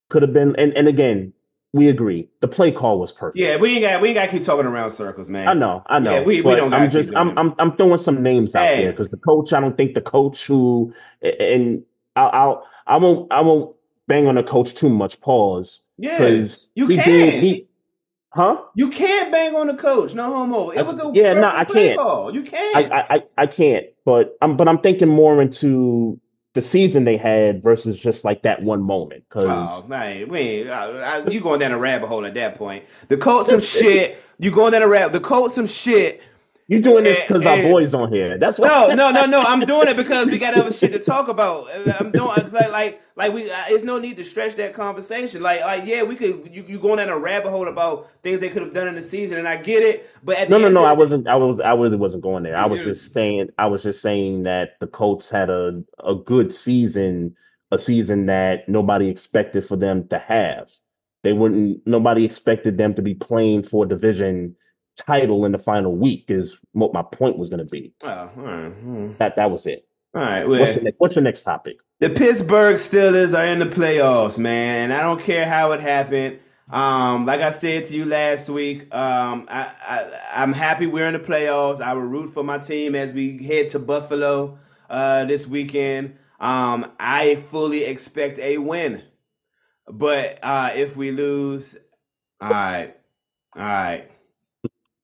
could 0.09 0.21
have 0.23 0.33
been, 0.33 0.55
and 0.55 0.75
and 0.75 0.87
again, 0.87 1.33
we 1.73 1.89
agree 1.89 2.29
the 2.41 2.47
play 2.47 2.71
call 2.71 2.99
was 2.99 3.11
perfect. 3.11 3.37
yeah 3.37 3.57
we 3.57 3.73
ain't 3.73 3.81
got 3.81 4.01
we 4.01 4.09
ain't 4.09 4.15
got 4.15 4.25
to 4.25 4.31
keep 4.31 4.43
talking 4.43 4.65
around 4.65 4.91
circles 4.91 5.29
man 5.29 5.47
I 5.47 5.53
know, 5.53 5.83
I 5.87 5.99
know. 5.99 6.19
Yeah, 6.19 6.23
we- 6.23 6.41
we 6.41 6.55
don't 6.55 6.73
I'm 6.73 6.89
just, 6.89 7.15
I'm, 7.15 7.37
I'm, 7.37 7.55
I'm 7.57 7.75
throwing 7.75 7.97
some 7.97 8.21
names 8.21 8.55
out 8.55 8.67
Hey. 8.67 8.83
there 8.83 8.91
because 8.91 9.09
the 9.09 9.17
coach, 9.17 9.53
I 9.53 9.59
don't 9.59 9.75
think 9.77 9.95
the 9.95 10.01
coach 10.01 10.45
who, 10.45 10.93
and 11.21 11.83
I'll, 12.15 12.29
I'll, 12.31 12.67
I 12.85 12.97
won't, 12.97 13.31
I 13.33 13.41
won't 13.41 13.75
bang 14.07 14.27
on 14.27 14.35
the 14.35 14.43
coach 14.43 14.75
too 14.75 14.89
much. 14.89 15.19
Pause, 15.21 15.85
yeah 15.97 16.17
because 16.17 16.71
you 16.75 16.87
he 16.87 16.95
can. 16.97 17.05
did, 17.05 17.43
he, 17.43 17.67
huh? 18.33 18.61
you 18.75 18.89
can't 18.89 19.31
bang 19.31 19.55
on 19.55 19.67
the 19.67 19.75
coach 19.75 20.13
no 20.13 20.25
homo 20.33 20.69
it 20.71 20.85
was 20.85 20.99
a 20.99 21.11
Yeah, 21.13 21.33
no, 21.33 21.49
I 21.49 21.65
can't. 21.65 21.99
call. 21.99 22.33
you 22.33 22.43
can't 22.43 22.91
I, 22.91 23.05
I, 23.09 23.23
I, 23.37 23.47
can't. 23.47 23.85
But 24.05 24.35
I'm, 24.41 24.57
but 24.57 24.67
I'm 24.67 24.79
thinking 24.79 25.07
more 25.09 25.41
into 25.41 26.19
the 26.53 26.61
season 26.61 27.03
they 27.03 27.17
had 27.17 27.63
versus 27.63 28.01
just 28.01 28.23
like 28.23 28.43
that 28.43 28.61
one 28.61 28.81
moment. 28.81 29.25
Because 29.27 29.83
Oh 29.83 29.87
man, 29.87 30.29
we 30.29 30.69
uh, 30.69 31.29
you 31.29 31.41
going 31.41 31.59
down 31.59 31.71
a 31.71 31.77
rabbit 31.77 32.07
hole 32.07 32.25
at 32.25 32.33
that 32.35 32.55
point. 32.55 32.85
The 33.07 33.17
Colts 33.17 33.49
some 33.49 33.59
shit. 33.59 34.17
You 34.39 34.51
going 34.51 34.71
down 34.71 34.81
a 34.81 34.87
rabbit. 34.87 35.13
The 35.13 35.19
Colts 35.19 35.55
some 35.55 35.67
shit. 35.67 36.21
You're 36.67 36.81
doing 36.81 37.03
this 37.03 37.23
because 37.25 37.45
our 37.45 37.61
boys 37.61 37.93
on 37.93 38.11
here. 38.11 38.37
That's 38.37 38.57
what. 38.57 38.95
No, 38.95 38.95
no, 39.11 39.11
no, 39.11 39.25
no. 39.25 39.41
I'm 39.41 39.61
doing 39.61 39.87
it 39.89 39.97
because 39.97 40.29
we 40.29 40.37
got 40.37 40.57
other 40.57 40.71
shit 40.71 40.93
to 40.93 40.99
talk 40.99 41.27
about. 41.27 41.67
I'm 41.99 42.11
doing 42.11 42.31
it's 42.37 42.53
like 42.53 42.71
like 42.71 43.01
like 43.15 43.33
we. 43.33 43.51
Uh, 43.51 43.63
there's 43.67 43.83
no 43.83 43.99
need 43.99 44.15
to 44.17 44.23
stretch 44.23 44.55
that 44.55 44.73
conversation. 44.73 45.41
Like 45.41 45.61
like 45.61 45.85
yeah, 45.85 46.03
we 46.03 46.15
could. 46.15 46.49
You 46.51 46.63
you 46.65 46.79
going 46.79 46.97
down 46.97 47.09
a 47.09 47.17
rabbit 47.17 47.49
hole 47.49 47.67
about 47.67 48.09
things 48.21 48.39
they 48.39 48.49
could 48.49 48.61
have 48.61 48.73
done 48.73 48.87
in 48.87 48.95
the 48.95 49.01
season, 49.01 49.39
and 49.39 49.47
I 49.47 49.57
get 49.57 49.83
it. 49.83 50.09
But 50.23 50.37
at 50.37 50.49
the 50.49 50.57
No, 50.57 50.69
no, 50.69 50.69
no. 50.69 50.85
I 50.85 50.93
wasn't. 50.93 51.27
I 51.27 51.35
was. 51.35 51.59
I 51.59 51.73
really 51.73 51.97
wasn't 51.97 52.23
going 52.23 52.43
there. 52.43 52.55
I 52.55 52.65
was 52.65 52.83
just 52.83 53.11
saying. 53.11 53.49
I 53.57 53.65
was 53.65 53.83
just 53.83 54.01
saying 54.01 54.43
that 54.43 54.79
the 54.79 54.87
Colts 54.87 55.29
had 55.29 55.49
a 55.49 55.83
a 56.01 56.15
good 56.15 56.53
season, 56.53 57.35
a 57.71 57.79
season 57.79 58.27
that 58.27 58.69
nobody 58.69 59.09
expected 59.09 59.65
for 59.65 59.75
them 59.75 60.07
to 60.07 60.17
have. 60.17 60.71
They 61.23 61.33
wouldn't. 61.33 61.85
Nobody 61.85 62.23
expected 62.23 62.77
them 62.77 62.93
to 62.93 63.01
be 63.01 63.15
playing 63.15 63.63
for 63.63 63.83
a 63.83 63.87
division 63.87 64.55
title 64.97 65.45
in 65.45 65.51
the 65.51 65.59
final 65.59 65.95
week. 65.95 66.25
Is 66.27 66.59
what 66.71 66.93
my 66.93 67.03
point 67.03 67.37
was 67.37 67.49
going 67.49 67.65
to 67.65 67.71
be. 67.71 67.93
Oh, 68.03 68.29
right, 68.35 68.69
hmm. 68.69 69.13
That 69.17 69.35
that 69.35 69.51
was 69.51 69.65
it. 69.67 69.87
all 70.15 70.21
right. 70.21 70.47
Well, 70.47 70.59
What's 70.59 70.75
the 70.75 70.81
next? 70.81 70.95
What's 70.99 71.15
your 71.15 71.23
next 71.23 71.43
topic? 71.43 71.77
The 71.99 72.09
Pittsburgh 72.09 72.75
Steelers 72.75 73.37
are 73.37 73.45
in 73.45 73.59
the 73.59 73.65
playoffs, 73.65 74.37
man. 74.37 74.91
I 74.91 75.01
don't 75.01 75.21
care 75.21 75.45
how 75.47 75.71
it 75.71 75.79
happened. 75.79 76.39
Um, 76.71 77.25
like 77.25 77.41
I 77.41 77.51
said 77.51 77.85
to 77.85 77.93
you 77.93 78.05
last 78.05 78.49
week, 78.49 78.93
um, 78.93 79.47
I, 79.49 79.71
I 79.87 80.19
I'm 80.41 80.53
happy 80.53 80.87
we're 80.87 81.07
in 81.07 81.13
the 81.13 81.19
playoffs. 81.19 81.81
I 81.81 81.93
will 81.93 82.01
root 82.01 82.29
for 82.33 82.43
my 82.43 82.57
team 82.57 82.95
as 82.95 83.13
we 83.13 83.43
head 83.43 83.69
to 83.71 83.79
Buffalo 83.79 84.57
uh, 84.89 85.25
this 85.25 85.45
weekend. 85.47 86.17
Um, 86.39 86.91
I 86.99 87.35
fully 87.35 87.83
expect 87.85 88.39
a 88.39 88.57
win, 88.57 89.03
but 89.87 90.39
uh, 90.41 90.71
if 90.75 90.97
we 90.97 91.11
lose, 91.11 91.77
all 92.41 92.49
right, 92.49 92.95
all 93.55 93.61
right, 93.61 94.09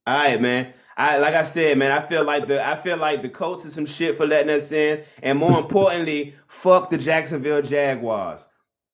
all 0.06 0.16
right, 0.16 0.42
man. 0.42 0.74
I 0.98 1.18
like 1.18 1.34
I 1.34 1.44
said, 1.44 1.78
man. 1.78 1.92
I 1.92 2.02
feel 2.02 2.26
like 2.26 2.48
the 2.48 2.66
I 2.66 2.76
feel 2.76 2.98
like 2.98 3.22
the 3.22 3.30
Colts 3.30 3.64
is 3.64 3.74
some 3.74 3.86
shit 3.86 4.16
for 4.16 4.28
letting 4.28 4.50
us 4.50 4.72
in, 4.72 5.04
and 5.24 5.40
more 5.40 5.58
importantly, 5.62 6.36
fuck 6.48 6.90
the 6.90 6.98
Jacksonville 6.98 7.62
Jaguars. 7.62 8.50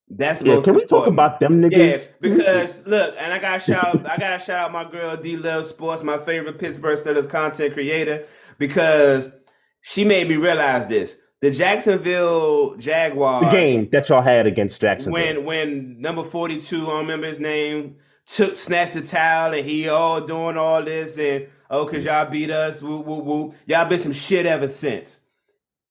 That's 0.08 0.44
Yeah, 0.44 0.62
can 0.62 0.76
we 0.76 0.86
talk 0.86 1.08
about 1.08 1.40
them 1.40 1.62
niggas? 1.62 2.20
Yeah, 2.22 2.30
because 2.30 2.86
look, 2.86 3.16
and 3.18 3.34
I 3.34 3.40
got 3.40 3.60
to 3.60 3.72
shout, 3.72 3.96
I 4.10 4.18
got 4.18 4.40
to 4.40 4.46
shout 4.46 4.66
out 4.66 4.72
my 4.72 4.84
girl 4.90 5.18
D 5.18 5.36
Love 5.36 5.66
Sports, 5.66 6.04
my 6.04 6.20
favorite 6.20 6.60
Pittsburgh 6.60 7.00
Steelers 7.00 7.28
content 7.28 7.74
creator, 7.74 8.26
because 8.60 9.36
she 9.82 10.04
made 10.04 10.30
me 10.30 10.36
realize 10.36 10.88
this: 10.88 11.18
the 11.42 11.50
Jacksonville 11.50 12.76
Jaguars 12.78 13.46
the 13.46 13.52
game 13.52 13.90
that 13.92 14.10
y'all 14.10 14.22
had 14.22 14.46
against 14.46 14.80
Jacksonville. 14.80 15.14
when 15.14 15.46
when 15.46 16.02
number 16.02 16.24
42 16.24 16.84
I 16.84 16.86
don't 16.86 17.00
remember 17.00 17.28
his 17.28 17.40
name 17.40 17.96
took 18.28 18.56
snatched 18.56 18.94
the 18.94 19.02
towel 19.02 19.54
and 19.54 19.66
he 19.66 19.88
all 19.88 20.22
doing 20.22 20.58
all 20.58 20.84
this 20.84 21.18
and 21.18 21.48
oh 21.70 21.86
cause 21.86 22.06
y'all 22.06 22.30
beat 22.30 22.50
us 22.50 22.82
woo 22.82 23.00
woo 23.00 23.20
woo 23.20 23.54
y'all 23.66 23.88
been 23.88 24.00
some 24.00 24.14
shit 24.14 24.46
ever 24.46 24.68
since. 24.68 25.22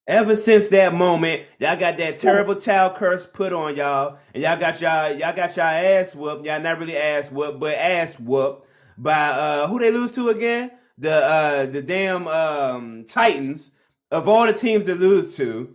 Ever 0.07 0.37
since 0.37 0.69
that 0.69 0.93
moment 0.93 1.43
y'all 1.59 1.79
got 1.79 1.97
that 1.97 2.19
terrible 2.21 2.57
towel 2.57 2.91
curse 2.91 3.27
put 3.27 3.53
on 3.53 3.77
y'all 3.77 4.19
and 4.35 4.43
y'all 4.43 4.59
got 4.59 4.81
y'all 4.81 5.13
y'all 5.13 5.35
got 5.35 5.57
y'all 5.57 5.67
ass 5.67 6.15
whooped. 6.15 6.45
Y'all 6.45 6.61
not 6.61 6.79
really 6.79 6.97
ass 6.97 7.31
whooped 7.31 7.61
but 7.61 7.75
ass 7.75 8.19
whooped 8.19 8.67
by 8.99 9.13
uh 9.13 9.67
who 9.69 9.79
they 9.79 9.91
lose 9.91 10.13
to 10.13 10.29
again? 10.29 10.71
The 10.99 11.13
uh 11.13 11.67
the 11.67 11.83
damn 11.83 12.27
um 12.29 13.05
Titans. 13.09 13.73
Of 14.11 14.29
all 14.29 14.47
the 14.47 14.53
teams 14.53 14.85
to 14.85 14.95
lose 14.95 15.37
to 15.39 15.75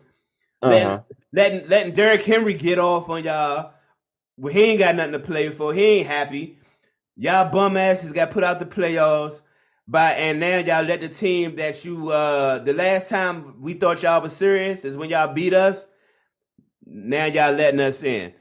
letting, 0.62 0.88
uh-huh. 0.88 1.04
letting 1.34 1.68
letting 1.68 1.94
Derrick 1.94 2.24
Henry 2.24 2.54
get 2.54 2.80
off 2.80 3.10
on 3.10 3.24
y'all. 3.24 3.74
Well, 4.40 4.54
he 4.54 4.64
ain't 4.64 4.80
got 4.80 4.96
nothing 4.96 5.12
to 5.14 5.20
play 5.20 5.50
for. 5.50 5.74
He 5.74 5.84
ain't 5.84 6.08
happy. 6.08 6.58
Y'all 7.18 7.50
bum 7.52 7.76
asses 7.76 8.14
got 8.14 8.32
put 8.32 8.44
out 8.44 8.60
the 8.60 8.66
playoffs. 8.66 9.42
By 9.86 10.12
and 10.12 10.40
now 10.40 10.60
y'all 10.60 10.86
let 10.86 11.02
the 11.02 11.10
team 11.10 11.56
that 11.56 11.84
you 11.84 12.10
uh 12.12 12.60
the 12.60 12.74
last 12.74 13.10
time 13.10 13.60
we 13.60 13.74
thought 13.74 14.04
y'all 14.04 14.22
was 14.22 14.36
serious 14.36 14.86
is 14.86 14.96
when 14.96 15.10
y'all 15.10 15.34
beat 15.34 15.54
us. 15.54 15.90
Now 16.86 17.26
y'all 17.26 17.52
letting 17.54 17.80
us 17.80 18.04
in. 18.04 18.34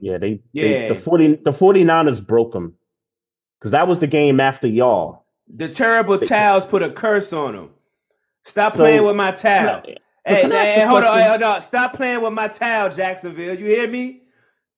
Yeah, 0.00 0.18
they, 0.18 0.42
Yeah. 0.52 0.88
they 0.88 0.88
the 0.88 0.94
40 0.94 1.36
the 1.36 1.50
49ers 1.50 2.24
broke 2.26 2.52
them. 2.52 2.74
Cuz 3.60 3.72
that 3.72 3.88
was 3.88 3.98
the 3.98 4.06
game 4.06 4.40
after 4.40 4.68
y'all. 4.68 5.24
The 5.48 5.68
terrible 5.68 6.18
towels 6.18 6.66
put 6.66 6.82
a 6.82 6.90
curse 6.90 7.32
on 7.32 7.54
them. 7.54 7.70
Stop 8.44 8.72
So- 8.72 8.84
playing 8.84 9.02
with 9.04 9.16
my 9.16 9.32
towel. 9.32 9.82
So 9.84 9.92
hey, 10.34 10.48
hey, 10.50 10.84
hold 10.86 11.02
on, 11.02 11.18
hold 11.22 11.42
on. 11.42 11.62
Stop 11.62 11.94
playing 11.94 12.20
with 12.22 12.34
my 12.34 12.46
towel, 12.48 12.90
Jacksonville. 12.90 13.58
You 13.58 13.66
hear 13.66 13.88
me? 13.88 14.20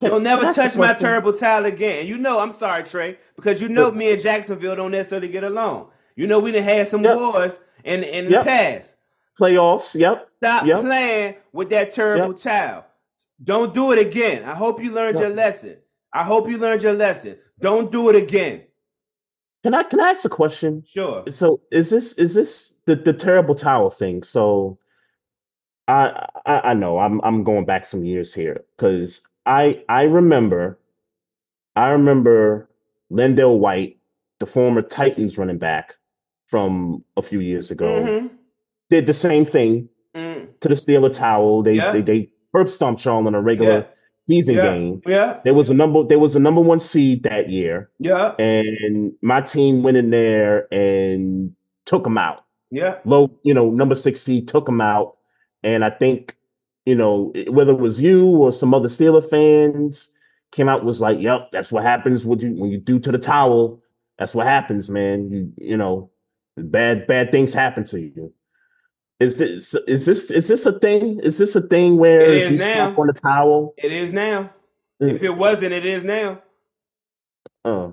Don't 0.09 0.23
never 0.23 0.41
can 0.41 0.45
I 0.45 0.49
ask 0.49 0.57
a 0.57 0.61
touch 0.63 0.77
my 0.77 0.93
terrible 0.93 1.33
towel 1.33 1.65
again. 1.65 2.07
You 2.07 2.17
know, 2.17 2.39
I'm 2.39 2.51
sorry, 2.51 2.83
Trey, 2.83 3.17
because 3.35 3.61
you 3.61 3.69
know 3.69 3.91
me 3.91 4.11
and 4.11 4.21
Jacksonville 4.21 4.75
don't 4.75 4.91
necessarily 4.91 5.29
get 5.29 5.43
along. 5.43 5.89
You 6.15 6.27
know, 6.27 6.39
we 6.39 6.51
done 6.51 6.63
had 6.63 6.87
some 6.87 7.03
Yep. 7.03 7.15
wars 7.15 7.59
in 7.83 8.03
in 8.03 8.29
Yep. 8.29 8.43
the 8.43 8.49
past. 8.49 8.97
Playoffs. 9.39 9.95
Yep. 9.99 10.29
Stop 10.37 10.65
Yep. 10.65 10.81
playing 10.81 11.35
with 11.51 11.69
that 11.69 11.91
terrible 11.91 12.33
towel. 12.33 12.85
Don't 13.43 13.73
do 13.73 13.91
it 13.91 13.99
again. 13.99 14.43
I 14.43 14.53
hope 14.53 14.81
you 14.83 14.91
learned 14.93 15.19
your 15.19 15.29
lesson. 15.29 15.77
I 16.13 16.23
hope 16.23 16.47
you 16.47 16.57
learned 16.57 16.83
your 16.83 16.93
lesson. 16.93 17.37
Don't 17.59 17.91
do 17.91 18.09
it 18.09 18.15
again. 18.15 18.63
Can 19.63 19.73
I 19.73 19.83
can 19.83 19.99
I 19.99 20.11
ask 20.11 20.23
a 20.25 20.29
question? 20.29 20.83
Sure. 20.85 21.23
So 21.29 21.61
is 21.71 21.89
this 21.89 22.13
is 22.17 22.35
this 22.35 22.77
the 22.85 22.95
the 22.95 23.13
terrible 23.13 23.55
towel 23.55 23.89
thing? 23.89 24.21
So 24.23 24.77
I 25.87 26.27
I, 26.45 26.59
I 26.71 26.73
know 26.73 26.99
I'm 26.99 27.19
I'm 27.23 27.43
going 27.43 27.65
back 27.65 27.85
some 27.85 28.03
years 28.05 28.33
here 28.33 28.63
because 28.77 29.27
I 29.45 29.83
I 29.89 30.03
remember 30.03 30.79
I 31.75 31.89
remember 31.89 32.69
LenDale 33.11 33.59
White, 33.59 33.97
the 34.39 34.45
former 34.45 34.81
Titans 34.81 35.37
running 35.37 35.57
back 35.57 35.93
from 36.47 37.03
a 37.17 37.21
few 37.21 37.39
years 37.39 37.71
ago, 37.71 37.85
Mhm. 38.05 38.29
did 38.89 39.05
the 39.07 39.13
same 39.13 39.45
thing 39.45 39.89
Mm. 40.15 40.47
to 40.59 40.69
the 40.69 40.75
Steeler 40.75 41.11
towel. 41.11 41.63
They 41.63 41.73
Yeah. 41.75 41.91
they 41.91 42.01
they 42.01 42.29
perp 42.55 42.69
stomped 42.69 43.03
y'all 43.05 43.27
in 43.27 43.33
a 43.35 43.41
regular 43.41 43.87
season 44.29 44.55
Yeah. 44.55 44.73
game. 44.73 45.01
Yeah. 45.07 45.39
There 45.43 45.53
was 45.55 45.69
a 45.69 45.73
number 45.73 46.03
there 46.03 46.19
was 46.19 46.35
a 46.35 46.39
number 46.39 46.61
one 46.61 46.79
seed 46.79 47.23
that 47.23 47.49
year, 47.49 47.89
Yeah. 47.99 48.35
and 48.37 49.13
my 49.21 49.41
team 49.41 49.81
went 49.83 49.97
in 49.97 50.11
there 50.11 50.67
and 50.71 51.53
took 51.85 52.03
them 52.03 52.17
out. 52.17 52.43
Yeah. 52.71 52.99
Low, 53.05 53.31
you 53.43 53.53
know, 53.53 53.69
number 53.71 53.95
six 53.95 54.21
seed 54.21 54.47
took 54.47 54.65
them 54.67 54.81
out, 54.81 55.17
and 55.63 55.83
I 55.83 55.89
think 55.89 56.35
you 56.85 56.95
know 56.95 57.31
whether 57.47 57.71
it 57.73 57.79
was 57.79 58.01
you 58.01 58.27
or 58.29 58.51
some 58.51 58.73
other 58.73 58.87
Steeler 58.89 59.27
fans 59.27 60.11
came 60.51 60.69
out 60.69 60.83
was 60.83 61.01
like, 61.01 61.19
"Yep, 61.19 61.51
that's 61.51 61.71
what 61.71 61.83
happens 61.83 62.25
when 62.25 62.39
you 62.39 62.53
when 62.55 62.71
you 62.71 62.77
do 62.77 62.99
to 62.99 63.11
the 63.11 63.17
towel. 63.19 63.81
That's 64.19 64.35
what 64.35 64.45
happens, 64.47 64.89
man. 64.89 65.31
You 65.31 65.53
you 65.57 65.77
know, 65.77 66.11
bad 66.57 67.07
bad 67.07 67.31
things 67.31 67.53
happen 67.53 67.83
to 67.85 67.99
you." 67.99 68.33
Is 69.19 69.37
this 69.37 69.73
is 69.87 70.05
this 70.05 70.31
is 70.31 70.47
this 70.47 70.65
a 70.65 70.77
thing? 70.79 71.19
Is 71.23 71.37
this 71.37 71.55
a 71.55 71.61
thing 71.61 71.97
where 71.97 72.21
It 72.21 72.51
is 72.51 72.51
you 72.61 72.67
now. 72.67 72.95
on 72.97 73.07
the 73.07 73.13
towel? 73.13 73.73
It 73.77 73.91
is 73.91 74.11
now. 74.11 74.51
Mm. 75.01 75.15
If 75.15 75.23
it 75.23 75.37
wasn't, 75.37 75.71
it 75.73 75.85
is 75.85 76.03
now. 76.03 76.41
Uh, 77.63 77.91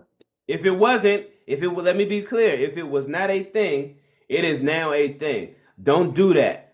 If 0.49 0.65
it 0.65 0.73
wasn't, 0.73 1.27
if 1.47 1.63
it 1.63 1.69
let 1.69 1.97
me 1.97 2.05
be 2.05 2.23
clear, 2.23 2.55
if 2.55 2.77
it 2.77 2.89
was 2.89 3.09
not 3.09 3.31
a 3.31 3.43
thing, 3.45 3.97
it 4.29 4.45
is 4.45 4.63
now 4.63 4.93
a 4.93 5.09
thing. 5.09 5.55
Don't 5.81 6.15
do 6.15 6.35
that. 6.35 6.70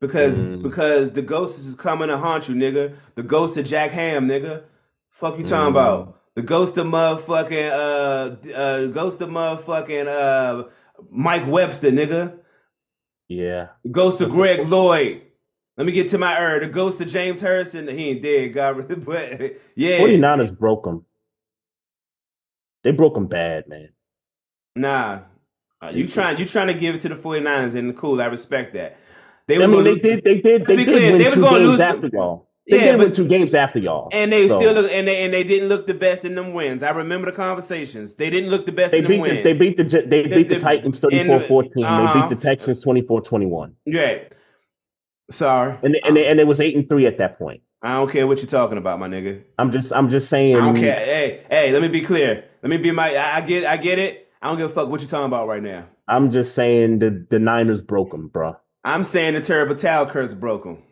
Because 0.00 0.38
Mm. 0.38 0.62
because 0.62 1.12
the 1.12 1.22
ghost 1.22 1.58
is 1.58 1.74
coming 1.74 2.08
to 2.08 2.16
haunt 2.16 2.48
you, 2.48 2.54
nigga. 2.54 2.94
The 3.16 3.22
ghost 3.22 3.56
of 3.58 3.66
Jack 3.66 3.90
Ham, 3.90 4.26
nigga. 4.28 4.62
Fuck 5.10 5.38
you 5.38 5.44
talking 5.44 5.66
Mm. 5.74 5.76
about? 5.76 6.16
The 6.36 6.42
ghost 6.42 6.78
of 6.78 6.86
motherfucking 6.86 7.70
uh 7.70 8.52
uh 8.54 8.86
ghost 8.86 9.20
of 9.20 9.28
motherfucking 9.28 10.06
uh 10.06 10.68
Mike 11.10 11.46
Webster, 11.46 11.90
nigga. 11.90 12.38
yeah. 13.28 13.68
The 13.84 13.90
ghost 13.90 14.20
of 14.20 14.30
Greg 14.30 14.66
Lloyd. 14.66 15.22
Let 15.76 15.86
me 15.86 15.92
get 15.92 16.08
to 16.10 16.18
my 16.18 16.38
er. 16.40 16.60
The 16.60 16.68
ghost 16.68 17.00
of 17.00 17.08
James 17.08 17.40
Harrison. 17.40 17.88
He 17.88 18.10
ain't 18.10 18.22
dead, 18.22 18.52
God, 18.54 18.76
but 19.04 19.40
yeah. 19.74 19.98
49ers 20.00 20.56
broke 20.58 20.84
them. 20.84 21.04
They 22.84 22.92
broke 22.92 23.14
them 23.14 23.26
bad, 23.26 23.68
man. 23.68 23.90
Nah. 24.76 25.20
Uh, 25.82 25.90
you 25.94 26.06
trying 26.06 26.38
you 26.38 26.44
trying 26.46 26.66
to 26.68 26.74
give 26.74 26.94
it 26.94 27.00
to 27.02 27.08
the 27.08 27.14
49ers 27.14 27.74
and 27.74 27.96
cool, 27.96 28.20
I 28.20 28.26
respect 28.26 28.74
that. 28.74 28.96
They 29.50 29.62
I 29.62 29.66
mean, 29.66 29.84
they 29.84 29.94
did. 29.96 30.24
They 30.24 30.40
did. 30.40 30.66
They 30.66 30.76
did 30.76 30.86
clear, 30.86 31.12
win 31.12 31.18
they 31.18 31.30
two 31.30 31.42
games 31.42 31.68
lose- 31.68 31.80
after 31.80 32.08
y'all. 32.08 32.46
They 32.68 32.76
Yeah, 32.84 32.92
did 32.92 32.98
win 33.00 33.12
two 33.12 33.26
games 33.26 33.54
after 33.54 33.78
y'all. 33.80 34.08
and 34.12 34.30
they 34.32 34.46
So, 34.46 34.60
still 34.60 34.74
look 34.74 34.92
and 34.92 35.08
they 35.08 35.24
and 35.24 35.34
they 35.34 35.42
didn't 35.42 35.68
look 35.68 35.86
the 35.86 35.94
best 35.94 36.24
in 36.24 36.34
them 36.36 36.52
wins. 36.54 36.82
I 36.84 36.90
remember 36.90 37.30
the 37.30 37.36
conversations. 37.36 38.14
They 38.14 38.30
didn't 38.30 38.50
look 38.50 38.64
the 38.64 38.72
best 38.72 38.92
They 38.92 38.98
in 38.98 39.04
them 39.04 39.10
beat. 39.12 39.16
The, 39.16 39.22
wins. 39.22 39.44
they 39.44 39.58
beat 39.58 39.76
the. 39.76 39.84
They 40.06 40.22
beat 40.28 40.48
the, 40.48 40.54
the- 40.54 40.60
Titans 40.60 41.02
in 41.04 41.10
34-14. 41.26 41.72
They 41.74 41.82
uh-huh. 41.82 42.20
beat 42.20 42.28
the 42.28 42.40
Texans 42.40 42.84
24-21. 42.84 43.72
yeah. 43.86 44.18
Sorry. 45.30 45.76
And 45.82 45.96
and 46.04 46.16
they, 46.16 46.26
and 46.26 46.40
it 46.40 46.46
was 46.46 46.60
eight 46.60 46.74
and 46.76 46.88
three 46.88 47.06
at 47.06 47.18
that 47.18 47.38
point. 47.38 47.62
I 47.82 47.94
don't 47.94 48.10
care 48.10 48.26
what 48.26 48.38
you're 48.38 48.46
talking 48.48 48.78
about, 48.78 48.98
my 48.98 49.08
nigga. 49.08 49.42
I'm 49.58 49.70
just. 49.72 49.92
I'm 49.92 50.10
just 50.10 50.28
saying. 50.28 50.56
I 50.56 50.60
don't 50.60 50.76
care. 50.76 50.94
Hey, 50.98 51.44
hey, 51.48 51.72
let 51.72 51.82
me 51.82 51.88
be 51.88 52.00
clear. 52.02 52.44
Let 52.62 52.68
me 52.70 52.76
be 52.78 52.90
my 52.90 53.14
I, 53.14 53.36
I 53.36 53.40
get 53.40 53.64
I 53.64 53.76
get 53.76 53.98
it. 53.98 54.28
I 54.42 54.48
don't 54.48 54.58
give 54.58 54.70
a 54.70 54.72
fuck 54.72 54.88
what 54.88 55.00
you're 55.00 55.08
talking 55.08 55.26
about 55.26 55.46
right 55.48 55.62
now. 55.62 55.86
I'm 56.08 56.30
just 56.30 56.54
saying 56.54 56.98
the 56.98 57.26
the 57.30 57.38
Niners 57.38 57.80
broke 57.80 58.10
them, 58.10 58.28
bro. 58.28 58.56
I'm 58.84 59.04
saying 59.04 59.34
the 59.34 59.40
terrible 59.40 59.76
towel 59.76 60.06
curse 60.06 60.34
broke 60.34 60.64
them. 60.64 60.82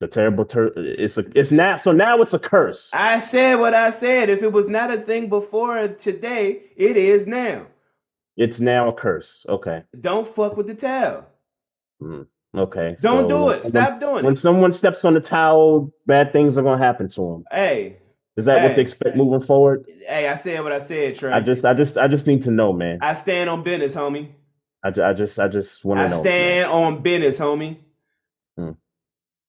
The 0.00 0.08
terrible. 0.08 0.44
Ter- 0.44 0.72
it's 0.76 1.18
a. 1.18 1.24
It's 1.38 1.52
now. 1.52 1.76
So 1.76 1.92
now 1.92 2.20
it's 2.20 2.34
a 2.34 2.38
curse. 2.38 2.92
I 2.94 3.20
said 3.20 3.56
what 3.56 3.74
I 3.74 3.90
said. 3.90 4.28
If 4.28 4.42
it 4.42 4.52
was 4.52 4.68
not 4.68 4.92
a 4.92 4.98
thing 4.98 5.28
before 5.28 5.88
today, 5.88 6.62
it 6.76 6.96
is 6.96 7.26
now. 7.26 7.66
It's 8.36 8.60
now 8.60 8.88
a 8.88 8.92
curse. 8.92 9.46
Okay. 9.48 9.84
Don't 9.98 10.26
fuck 10.26 10.56
with 10.56 10.66
the 10.66 10.74
towel. 10.74 11.26
Hmm. 12.00 12.22
Okay. 12.56 12.96
Don't 13.00 13.28
so 13.28 13.28
do 13.28 13.48
it. 13.50 13.64
Stop 13.64 14.00
doing 14.00 14.14
When 14.14 14.24
it. 14.24 14.26
When 14.26 14.36
someone 14.36 14.72
steps 14.72 15.04
on 15.04 15.14
the 15.14 15.20
towel, 15.20 15.92
bad 16.06 16.32
things 16.32 16.58
are 16.58 16.62
gonna 16.62 16.82
happen 16.84 17.08
to 17.10 17.20
them. 17.20 17.44
Hey, 17.50 17.98
Is 18.36 18.46
that 18.46 18.60
Hey. 18.60 18.66
what 18.66 18.76
they 18.76 18.82
expect 18.82 19.16
moving 19.16 19.40
forward? 19.40 19.86
hey, 20.08 20.28
I 20.28 20.34
said 20.34 20.62
what 20.64 20.72
I 20.72 20.80
said, 20.80 21.14
Trey. 21.14 21.32
I 21.32 21.40
just, 21.40 21.64
I 21.64 21.72
just, 21.74 21.96
I 21.98 22.08
just 22.08 22.26
need 22.26 22.42
to 22.42 22.50
know, 22.50 22.72
man. 22.72 22.98
I 23.00 23.12
stand 23.14 23.48
on 23.48 23.62
business, 23.62 23.94
homie. 23.94 24.28
I, 24.84 24.88
I 24.88 25.12
just, 25.14 25.38
I 25.40 25.48
just 25.48 25.84
want 25.84 26.00
I 26.00 26.04
to 26.04 26.08
know. 26.10 26.14
man. 26.16 26.22
stand 26.22 26.70
on 26.70 27.02
business, 27.02 27.38
homie. 27.40 27.78
Hmm. 28.56 28.72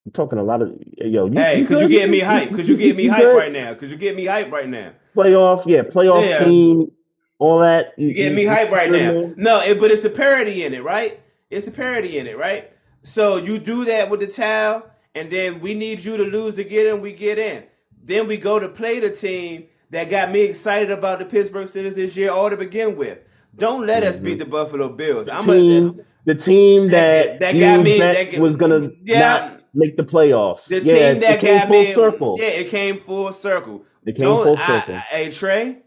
You're 0.06 0.14
talking 0.14 0.40
a 0.40 0.44
lot 0.44 0.62
of 0.62 0.72
yo. 0.98 1.26
You, 1.28 1.34
Hey, 1.40 1.66
cause 1.66 1.82
you 1.82 1.88
good? 1.88 1.94
get 1.94 2.10
me 2.10 2.20
hype. 2.20 2.52
Cause 2.52 2.70
you 2.70 2.78
get 2.78 2.95
me 2.95 3.07
hype 3.07 3.24
right 3.26 3.52
now. 3.52 3.74
Cause 3.74 3.91
you 3.91 3.98
get 3.98 4.16
me 4.16 4.26
hype 4.26 4.52
right 4.52 4.70
now. 4.70 4.94
Playoff, 5.16 5.66
yeah, 5.66 5.82
playoff 5.84 6.30
Yeah. 6.30 6.44
team, 6.45 6.91
all 7.40 7.60
that. 7.60 7.94
You 7.98 8.14
get 8.14 8.34
me 8.34 8.45
hype 8.45 8.72
right 8.72 8.90
now. 8.91 9.34
No, 9.36 9.62
it, 9.62 9.80
but 9.80 9.91
it's 9.91 10.02
the 10.02 10.10
parody 10.10 10.64
in 10.64 10.74
it, 10.74 10.84
right? 10.84 11.20
It's 11.49 11.66
the 11.66 11.72
parody 11.72 12.18
in 12.18 12.28
it, 12.28 12.38
right? 12.38 12.72
So 13.03 13.38
you 13.38 13.60
do 13.60 13.86
that 13.86 14.10
with 14.10 14.20
the 14.22 14.28
towel, 14.28 14.84
and 15.14 15.30
then 15.30 15.60
we 15.60 15.74
need 15.74 16.03
you 16.03 16.18
to 16.18 16.24
lose 16.24 16.56
to 16.56 16.64
get 16.64 16.88
in. 16.88 17.02
We 17.02 17.14
get 17.14 17.38
in. 17.38 17.64
Then 18.03 18.28
we 18.28 18.38
go 18.38 18.60
to 18.60 18.68
play 18.70 18.99
the 18.99 19.10
team 19.12 19.66
that 19.91 20.10
got 20.10 20.32
me 20.32 20.41
excited 20.41 20.91
about 20.91 21.20
the 21.20 21.26
Pittsburgh 21.26 21.68
Steelers 21.68 21.95
this 21.95 22.16
year, 22.18 22.32
all 22.32 22.49
to 22.49 22.57
begin 22.57 22.95
with. 22.98 23.20
Don't 23.56 23.86
let 23.88 24.03
us 24.03 24.19
beat 24.19 24.32
mm-hmm. 24.32 24.40
the 24.40 24.45
Buffalo 24.45 24.90
Bills. 24.94 25.27
I'm 25.30 25.41
Team, 25.41 25.99
a, 25.99 26.03
the 26.26 26.36
team 26.36 26.90
That- 26.90 27.40
that, 27.40 27.53
that 27.53 27.60
got 27.60 27.84
me- 27.84 27.99
bet 27.99 28.32
that 28.32 28.40
was 28.41 28.57
gonna 28.57 28.90
Yeah. 29.03 29.19
not 29.19 29.61
make 29.73 29.95
the 29.98 30.03
playoffs. 30.03 30.68
the 30.68 30.84
yeah, 30.84 31.14
team 31.14 31.22
that 31.22 31.36
it 31.36 31.40
came 31.41 31.57
got 31.60 31.68
full 31.68 31.80
me 31.82 31.86
circle. 31.86 32.38
Yeah, 32.40 32.48
it 32.48 32.69
came 32.69 32.98
full 32.98 33.32
circle. 33.32 33.84
It 34.06 34.15
came 34.15 34.26
Don't- 34.26 34.44
full 34.44 34.57
circle. 34.57 34.95
I- 34.95 34.99
hey 34.99 35.30
Trey, 35.30 35.80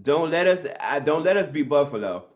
don't 0.00 0.30
let 0.30 0.46
us. 0.46 0.66
I 0.80 1.00
don't 1.00 1.22
let 1.24 1.36
us 1.36 1.48
beat 1.48 1.68
Buffalo. 1.68 2.26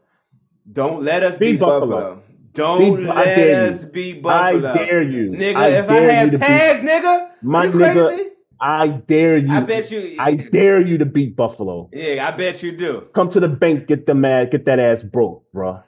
Don't 0.71 1.03
let 1.03 1.23
us 1.23 1.39
Beat 1.39 1.53
beat 1.53 1.61
Buffalo. 1.61 1.97
Buffalo. 2.17 2.23
Don't 2.53 3.09
I 3.09 3.15
let 3.25 3.39
you. 3.39 3.55
us 3.55 3.85
beat 3.87 4.23
Buffalo. 4.23 4.71
I 4.71 4.75
dare 4.77 5.03
you. 5.03 5.31
nigga. 5.31 5.57
I 5.57 5.69
if 5.69 5.89
I 5.89 5.95
had 5.95 6.41
pads, 6.41 6.81
nigga, 6.83 7.31
My 7.43 7.65
you 7.65 7.73
nigga, 7.73 8.09
crazy? 8.09 8.31
I 8.61 8.89
dare 8.89 9.37
you. 9.37 9.53
I 9.53 9.61
bet 9.61 9.91
you- 9.91 10.17
I 10.19 10.35
dare 10.37 10.81
you 10.81 10.99
to 10.99 11.07
beat 11.07 11.37
Buffalo. 11.37 11.89
Yeah, 11.93 12.27
I 12.27 12.37
bet 12.37 12.63
you 12.63 12.73
do. 12.77 13.07
Come 13.13 13.31
to 13.31 13.41
the 13.41 13.49
bank, 13.49 13.87
get 13.87 14.07
the 14.07 14.15
mad, 14.15 14.51
get 14.51 14.65
that 14.67 14.79
ass 14.79 15.03
broke, 15.03 15.45
bro. 15.53 15.83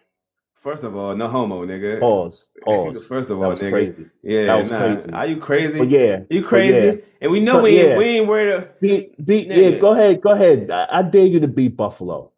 First 0.55 0.85
of 0.85 0.95
all, 0.95 1.17
no 1.17 1.27
homo, 1.27 1.65
nigga. 1.65 1.99
Pause. 2.01 2.53
Pause. 2.65 3.07
First 3.09 3.31
of 3.31 3.39
That 3.39 3.45
all, 3.45 3.51
was 3.53 3.63
nigga. 3.63 3.71
crazy. 3.71 4.07
Yeah, 4.23 4.45
That 4.47 4.59
was 4.59 4.71
nah. 4.71 4.79
crazy. 4.79 5.11
Are 5.11 5.27
you 5.27 5.37
crazy? 5.39 5.79
But 5.79 5.89
yeah, 5.89 6.21
you 6.29 6.43
crazy? 6.45 6.87
yeah. 6.87 6.95
And 7.23 7.33
we 7.33 7.41
know 7.41 7.55
But 7.55 7.63
we 7.65 7.79
ain't, 7.79 7.89
yeah. 7.89 7.97
we 7.99 8.05
ain't 8.05 8.29
worried. 8.29 8.69
Beat, 8.81 9.25
beat, 9.27 9.47
yeah. 9.51 9.71
Go 9.79 9.93
ahead, 9.95 10.21
go 10.21 10.33
ahead. 10.33 10.71
I, 10.71 10.99
I 10.99 11.03
dare 11.03 11.25
you 11.27 11.41
to 11.41 11.49
beat 11.49 11.77
Buffalo. 11.79 12.33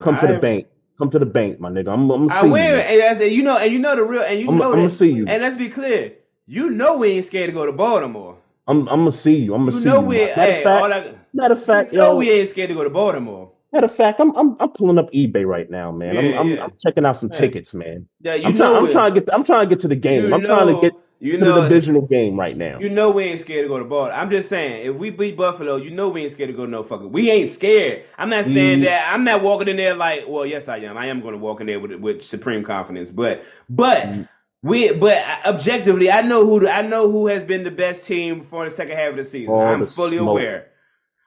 Come 0.00 0.16
to 0.18 0.28
I- 0.28 0.32
the 0.32 0.38
bank. 0.38 0.66
Come 0.98 1.08
to 1.08 1.18
the 1.18 1.24
bank, 1.24 1.58
my 1.58 1.70
nigga. 1.70 1.88
I'm, 1.94 2.10
I'm 2.10 2.28
gonna 2.28 2.34
I 2.34 2.42
see 2.42 2.50
win, 2.50 2.62
you. 2.62 2.76
and 2.76 3.22
it. 3.22 3.32
You 3.32 3.42
know, 3.42 3.56
and 3.56 3.72
you 3.72 3.78
know 3.78 3.96
the 3.96 4.02
real, 4.04 4.20
and 4.20 4.38
you 4.38 4.48
I'm- 4.50 4.58
know 4.58 4.74
I'ma 4.74 4.88
see 4.88 5.10
you. 5.10 5.24
And 5.26 5.40
let's 5.42 5.56
be 5.56 5.70
clear, 5.70 6.12
you 6.46 6.68
know 6.68 6.98
we 6.98 7.08
ain't 7.12 7.24
scared 7.24 7.48
to 7.48 7.54
go 7.54 7.64
to 7.64 7.72
Baltimore. 7.72 8.36
I'm, 8.66 8.80
I'm 8.88 9.00
gonna 9.00 9.10
see 9.12 9.36
you. 9.36 9.54
I'm 9.54 9.62
gonna 9.62 9.72
You 9.72 9.80
see 9.80 9.88
know 9.88 10.00
you. 10.00 10.06
we, 10.06 10.16
Matter 10.16 10.32
hey, 10.42 10.58
of 10.58 10.62
fact, 10.64 10.88
that, 10.90 11.34
matter 11.34 11.52
of 11.52 11.64
fact, 11.64 11.92
you 11.92 11.98
know 11.98 12.12
yo. 12.12 12.16
we 12.18 12.30
ain't 12.30 12.48
scared 12.48 12.68
to 12.68 12.74
go 12.74 12.84
to 12.84 12.90
Baltimore. 12.90 13.52
Matter 13.72 13.86
of 13.86 13.94
fact, 13.94 14.20
I'm, 14.20 14.34
I'm, 14.36 14.56
I'm 14.60 14.70
pulling 14.70 14.98
up 14.98 15.10
eBay 15.12 15.46
right 15.46 15.68
now, 15.70 15.92
man. 15.92 16.16
I'm, 16.16 16.24
Yeah, 16.26 16.40
I'm. 16.40 16.58
I'm 16.64 16.72
checking 16.78 17.04
out 17.06 17.16
some 17.16 17.30
Yeah. 17.32 17.38
tickets, 17.38 17.72
man. 17.74 18.08
Yeah, 18.20 18.34
you 18.34 18.46
I'm, 18.46 18.52
know 18.52 18.58
trying, 18.58 18.76
I'm 18.84 18.90
trying 18.90 19.14
to 19.14 19.20
get. 19.20 19.34
I'm 19.34 19.44
trying 19.44 19.68
to 19.68 19.74
get 19.74 19.80
to 19.80 19.88
the 19.88 19.96
game. 19.96 20.24
You 20.28 20.34
I'm 20.34 20.42
trying 20.42 20.74
to 20.74 20.80
get 20.80 20.92
you 21.20 21.32
to 21.38 21.44
know- 21.44 21.54
the 21.62 21.68
divisional 21.68 22.02
game 22.02 22.38
right 22.38 22.56
now. 22.56 22.78
You 22.80 22.88
know 22.90 23.10
we 23.10 23.24
ain't 23.24 23.40
scared 23.40 23.64
to 23.64 23.68
go 23.68 23.78
to 23.78 23.84
Baltimore. 23.84 24.18
I'm 24.18 24.30
just 24.30 24.48
saying, 24.48 24.86
if 24.90 24.96
we 24.96 25.10
beat 25.10 25.36
Buffalo, 25.36 25.76
you 25.76 25.90
know 25.90 26.08
we 26.08 26.22
ain't 26.22 26.32
scared 26.32 26.48
to 26.50 26.56
go 26.56 26.66
no 26.66 26.82
fucking. 26.82 27.12
We 27.12 27.30
ain't 27.30 27.48
scared. 27.50 28.04
I'm 28.18 28.28
not 28.30 28.44
saying 28.46 28.80
Mm. 28.80 28.84
that. 28.86 29.12
I'm 29.14 29.22
not 29.24 29.42
walking 29.42 29.68
in 29.68 29.76
there 29.76 29.94
like, 29.94 30.24
well, 30.26 30.46
yes, 30.46 30.68
I 30.68 30.78
am. 30.78 30.96
I 30.96 31.06
am 31.06 31.20
going 31.20 31.32
to 31.34 31.38
walk 31.38 31.60
in 31.60 31.66
there 31.66 31.78
with 31.78 31.92
with 31.94 32.22
supreme 32.22 32.62
confidence. 32.64 33.10
But 33.12 33.42
but 33.68 33.98
Mm. 34.06 34.28
We 34.62 34.92
but 34.92 35.18
objectively, 35.46 36.10
I 36.10 36.22
know 36.22 36.44
who 36.44 36.60
the, 36.60 36.70
I 36.72 36.82
know 36.82 37.10
who 37.10 37.26
has 37.28 37.44
been 37.44 37.64
the 37.64 37.70
best 37.70 38.04
team 38.06 38.42
for 38.42 38.64
the 38.64 38.70
second 38.70 38.96
half 38.96 39.10
of 39.10 39.16
the 39.16 39.24
season. 39.24 39.52
All 39.54 39.60
I'm 39.62 39.80
the 39.80 39.86
fully 39.86 40.16
smoke. 40.18 40.30
aware. 40.30 40.66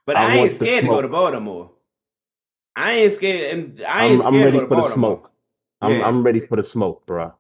But 0.06 0.18
I 0.18 0.34
I, 0.34 0.36
ain't 0.38 0.54
scared 0.54 0.84
to 0.84 0.90
go 0.90 1.02
to 1.02 1.08
Baltimore. 1.08 1.72
I 2.76 2.92
ain't 2.94 3.14
scared, 3.14 3.54
and 3.58 3.82
I 3.88 4.06
ain't 4.06 4.22
I'm, 4.22 4.36
I'm 4.36 4.44
ready 4.44 4.60
for 4.60 4.76
the 4.76 4.84
smoke. 4.84 5.32
I'm, 5.82 5.92
Yeah. 5.92 6.08
I'm 6.08 6.24
ready 6.24 6.40
for 6.40 6.56
the 6.56 6.64
smoke, 6.64 7.06
bruh. 7.06 7.34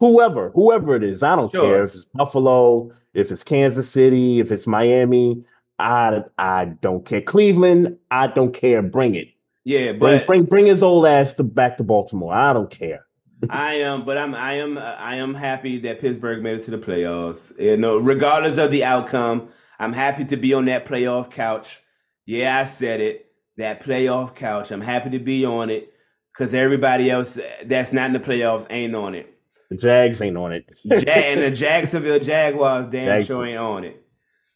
Whoever, 0.00 0.50
whoever 0.50 0.94
it 0.96 1.02
is, 1.02 1.22
I 1.22 1.34
don't 1.36 1.50
Sure. 1.50 1.62
care 1.62 1.84
if 1.84 1.94
it's 1.94 2.04
Buffalo, 2.14 2.90
if 3.14 3.30
it's 3.32 3.42
Kansas 3.44 3.90
City, 3.90 4.38
if 4.40 4.50
it's 4.52 4.66
Miami. 4.66 5.44
I 5.78 6.24
I 6.36 6.76
don't 6.80 7.04
care. 7.04 7.20
Cleveland, 7.20 7.98
I 8.10 8.26
don't 8.28 8.52
care. 8.52 8.82
Bring 8.82 9.14
it. 9.14 9.28
Yeah, 9.64 9.92
Bring 9.92 10.24
bring, 10.26 10.44
bring 10.44 10.66
his 10.66 10.82
old 10.82 11.06
ass 11.06 11.34
to 11.34 11.44
back 11.44 11.76
to 11.76 11.84
Baltimore. 11.84 12.32
I 12.34 12.52
don't 12.52 12.70
care. 12.70 13.04
I 13.50 13.74
am, 13.74 14.04
but 14.04 14.18
I'm, 14.18 14.34
I 14.34 14.54
am, 14.54 14.78
I 14.78 15.16
am 15.16 15.34
happy 15.34 15.78
that 15.80 16.00
Pittsburgh 16.00 16.42
made 16.42 16.58
it 16.58 16.64
to 16.64 16.70
the 16.72 16.78
playoffs. 16.78 17.58
You 17.58 17.76
know, 17.76 17.98
regardless 17.98 18.58
of 18.58 18.70
the 18.70 18.84
outcome, 18.84 19.48
I'm 19.78 19.92
happy 19.92 20.24
to 20.26 20.36
be 20.36 20.54
on 20.54 20.64
that 20.66 20.84
playoff 20.86 21.30
couch. 21.30 21.80
Yeah, 22.26 22.58
I 22.58 22.64
said 22.64 23.00
it. 23.00 23.26
That 23.56 23.82
playoff 23.82 24.34
couch. 24.34 24.70
I'm 24.70 24.80
happy 24.80 25.10
to 25.10 25.18
be 25.18 25.44
on 25.44 25.70
it 25.70 25.92
because 26.32 26.54
everybody 26.54 27.10
else 27.10 27.38
that's 27.64 27.92
not 27.92 28.06
in 28.06 28.12
the 28.12 28.20
playoffs 28.20 28.66
ain't 28.70 28.94
on 28.94 29.14
it. 29.14 29.34
The 29.70 29.76
Jags 29.76 30.22
ain't 30.22 30.36
on 30.36 30.52
it. 30.52 30.64
Ja- 30.84 30.96
and 31.06 31.42
the 31.42 31.50
Jacksonville 31.54 32.20
Jaguars 32.20 32.86
damn 32.86 33.06
Jags- 33.06 33.26
sure 33.26 33.44
ain't 33.46 33.58
on 33.58 33.84
it. 33.84 34.04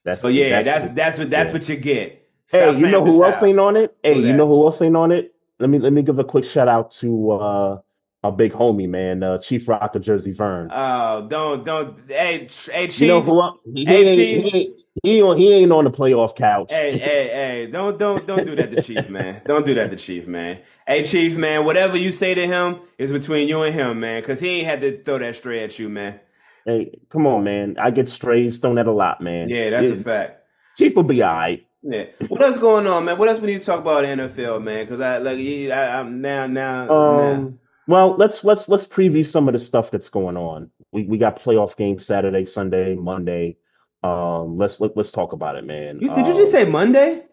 That's 0.05 0.21
So 0.21 0.29
yeah, 0.29 0.63
that's 0.63 0.89
the- 0.89 0.95
that's, 0.95 1.19
what 1.19 1.31
that's 1.31 1.51
yeah. 1.51 1.55
what 1.55 1.69
you 1.69 1.77
get. 1.77 2.29
Hey, 2.51 2.77
you 2.77 2.89
know 2.89 3.05
who 3.05 3.25
else 3.25 3.43
ain't 3.43 3.59
on 3.59 3.77
it? 3.77 3.97
Hey, 4.03 4.19
you 4.19 4.33
know 4.35 4.47
who 4.47 4.65
else 4.67 4.83
ain't 4.83 4.97
on 4.97 5.11
it? 5.13 5.35
Let 5.59 5.71
me 5.71 5.79
let 5.79 5.93
me 5.93 6.03
give 6.03 6.19
a 6.19 6.25
quick 6.25 6.45
shout 6.45 6.69
out 6.69 6.91
to 6.93 7.31
uh 7.31 7.79
our 8.25 8.31
big 8.33 8.53
homie, 8.53 8.89
man, 8.89 9.23
uh, 9.23 9.39
Chief 9.39 9.67
Rock 9.69 9.95
of 9.97 10.03
Jersey 10.03 10.31
Vern. 10.33 10.71
Oh, 10.73 11.27
don't 11.29 11.65
don't. 11.65 11.99
Hey, 12.09 12.49
hey, 12.71 12.87
Chief. 12.87 13.01
you 13.01 13.09
know 13.09 13.21
who? 13.21 13.41
el- 13.41 13.61
He, 13.75 13.85
Hey, 13.85 13.97
ain't, 14.07 14.09
Chief. 14.17 14.45
he 14.53 14.59
ain't 14.59 14.83
he 15.03 15.17
ain't 15.17 15.25
on 15.27 15.37
he 15.37 15.53
ain't 15.55 15.73
on 15.73 15.85
the 15.85 15.91
playoff 15.91 16.37
couch. 16.37 16.73
Hey, 16.73 16.99
hey, 16.99 17.29
hey! 17.29 17.69
Don't, 17.71 17.99
don't, 17.99 18.25
don't 18.27 18.45
do 18.45 18.55
that 18.57 18.71
to 18.71 18.81
Chief, 18.83 19.09
man. 19.11 19.43
Don't 19.45 19.67
do 19.67 19.75
that 19.75 19.91
to 19.91 19.97
Chief, 19.97 20.27
man. 20.29 20.61
Hey, 20.87 21.03
Chief, 21.03 21.37
man. 21.37 21.65
Whatever 21.65 21.97
you 21.97 22.13
say 22.13 22.35
to 22.35 22.47
him 22.47 22.79
is 22.99 23.11
between 23.11 23.49
you 23.49 23.63
and 23.63 23.75
him, 23.75 23.99
man. 24.01 24.23
Cause 24.23 24.39
he 24.41 24.61
ain't 24.61 24.69
had 24.69 24.81
to 24.83 25.03
throw 25.03 25.19
that 25.19 25.35
stray 25.35 25.65
at 25.65 25.79
you, 25.79 25.89
man. 25.89 26.21
Hey, 26.65 27.01
come 27.09 27.27
on, 27.27 27.43
man. 27.43 27.77
I 27.81 27.91
get 27.91 28.09
strays 28.09 28.59
thrown 28.59 28.79
at 28.79 28.87
a 28.87 28.93
lot, 28.93 29.21
man. 29.21 29.49
Yeah, 29.49 29.71
that's 29.71 29.89
a 29.91 29.97
fact. 29.97 30.45
Chief 30.77 30.95
will 30.95 31.03
be 31.03 31.21
all 31.23 31.35
right. 31.35 31.67
Yeah. 31.83 32.05
What 32.29 32.41
else 32.41 32.59
going 32.61 32.87
on, 32.87 33.05
man? 33.05 33.19
What 33.19 33.29
else 33.29 33.41
we 33.41 33.49
need 33.49 33.61
to 33.61 33.67
talk 33.67 33.81
about 33.81 34.05
in 34.05 34.19
the 34.19 34.29
NFL, 34.29 34.63
man? 34.63 34.87
Cause 34.87 35.01
I 35.01 35.19
like, 35.19 35.39
I, 35.39 35.99
I'm 35.99 36.21
now, 36.21 36.47
now, 36.47 36.85
now. 36.87 37.53
Um, 37.89 37.93
well, 37.93 38.17
let's 38.17 38.45
let's 38.45 38.69
let's 38.69 38.87
preview 38.87 39.25
some 39.25 39.49
of 39.49 39.53
the 39.53 39.59
stuff 39.59 39.91
that's 39.91 40.09
going 40.09 40.37
on. 40.37 40.71
We 40.93 41.05
we 41.07 41.19
got 41.19 41.41
playoff 41.41 41.77
games 41.77 42.07
Saturday, 42.07 42.45
Sunday, 42.45 42.95
Monday. 42.95 43.57
Um, 44.03 44.57
let's 44.59 44.81
let, 44.81 44.97
let's 44.97 45.11
talk 45.11 45.33
about 45.33 45.57
it, 45.57 45.65
man. 45.65 46.01
You, 46.01 46.09
did 46.15 46.27
you 46.27 46.33
Um, 46.33 46.39
just 46.39 46.53
say 46.53 46.65
Monday? 46.65 47.25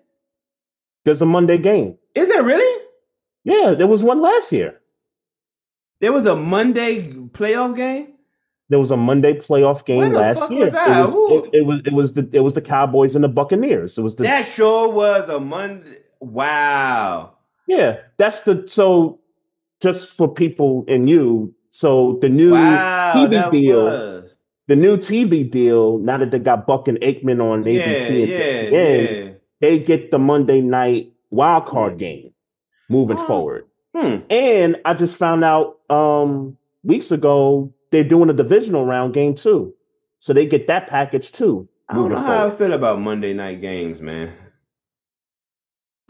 there's 1.06 1.22
a 1.22 1.26
Monday 1.26 1.58
game? 1.58 1.98
Is 2.14 2.30
it 2.30 2.44
really? 2.44 2.86
Yeah, 3.44 3.74
there 3.74 3.88
was 3.88 4.04
one 4.04 4.22
last 4.22 4.52
year. 4.52 4.80
There 6.02 6.12
was 6.12 6.26
a 6.26 6.36
Monday 6.36 7.10
playoff 7.12 7.76
game. 7.76 8.14
There 8.70 8.80
was 8.80 8.92
a 8.92 8.98
Monday 8.98 9.34
playoff 9.40 9.84
game 9.86 10.12
last 10.14 10.52
year. 10.52 10.66
was? 10.66 10.74
It 10.76 10.86
was 11.00 11.16
it, 11.16 11.50
it 11.54 11.66
was 11.66 11.82
it 11.86 11.94
was 11.94 12.14
the 12.14 12.30
it 12.34 12.40
was 12.42 12.54
the 12.54 12.62
Cowboys 12.62 13.16
and 13.16 13.24
the 13.24 13.30
Buccaneers. 13.30 13.98
It 13.98 14.02
was 14.04 14.16
the 14.16 14.24
That 14.24 14.46
sure 14.46 14.92
was 14.94 15.28
a 15.30 15.40
Monday. 15.40 15.98
Wow. 16.20 17.38
yeah. 17.68 18.02
That's 18.18 18.44
the 18.44 18.68
so 18.68 19.19
just 19.82 20.16
for 20.18 20.34
people 20.34 20.86
and 20.88 21.10
you. 21.10 21.54
So 21.72 22.18
the 22.22 22.30
new 22.30 22.52
Wow. 22.54 23.14
TV 23.16 23.52
deal, 23.52 23.84
was. 23.84 24.40
the 24.68 24.76
new 24.76 24.98
TV 24.98 25.50
deal. 25.50 25.98
Now 26.00 26.18
that 26.18 26.32
they 26.32 26.40
got 26.40 26.68
Buck 26.68 26.88
and 26.88 27.00
Aikman 27.00 27.42
on 27.42 27.64
Yeah, 27.66 27.84
ABC, 27.86 28.28
yeah, 28.28 28.36
at 28.38 28.70
the 28.72 29.14
yeah. 29.26 29.32
they 29.62 29.80
get 29.80 30.12
the 30.12 30.20
Monday 30.20 30.62
night 30.62 31.14
wild 31.32 31.66
card 31.66 31.98
game 31.98 32.32
moving 32.90 33.18
Oh. 33.20 33.26
forward. 33.26 33.66
Hmm. 33.96 34.18
And 34.30 34.78
I 34.86 34.94
just 34.94 35.18
found 35.18 35.44
out 35.44 35.78
um 35.90 36.58
weeks 36.84 37.12
ago 37.12 37.74
they're 37.92 38.04
doing 38.04 38.30
a 38.30 38.34
divisional 38.34 38.86
round 38.86 39.14
game 39.14 39.34
too. 39.36 39.74
So 40.20 40.34
they 40.34 40.46
get 40.46 40.68
that 40.68 40.88
package 40.88 41.32
too. 41.32 41.68
I 41.88 41.94
don't 41.94 42.04
Moving 42.04 42.18
know 42.18 42.24
how 42.24 42.46
I 42.48 42.50
feel 42.52 42.74
about 42.74 43.00
Monday 43.00 43.34
night 43.34 43.62
games, 43.62 44.00
man. 44.02 44.32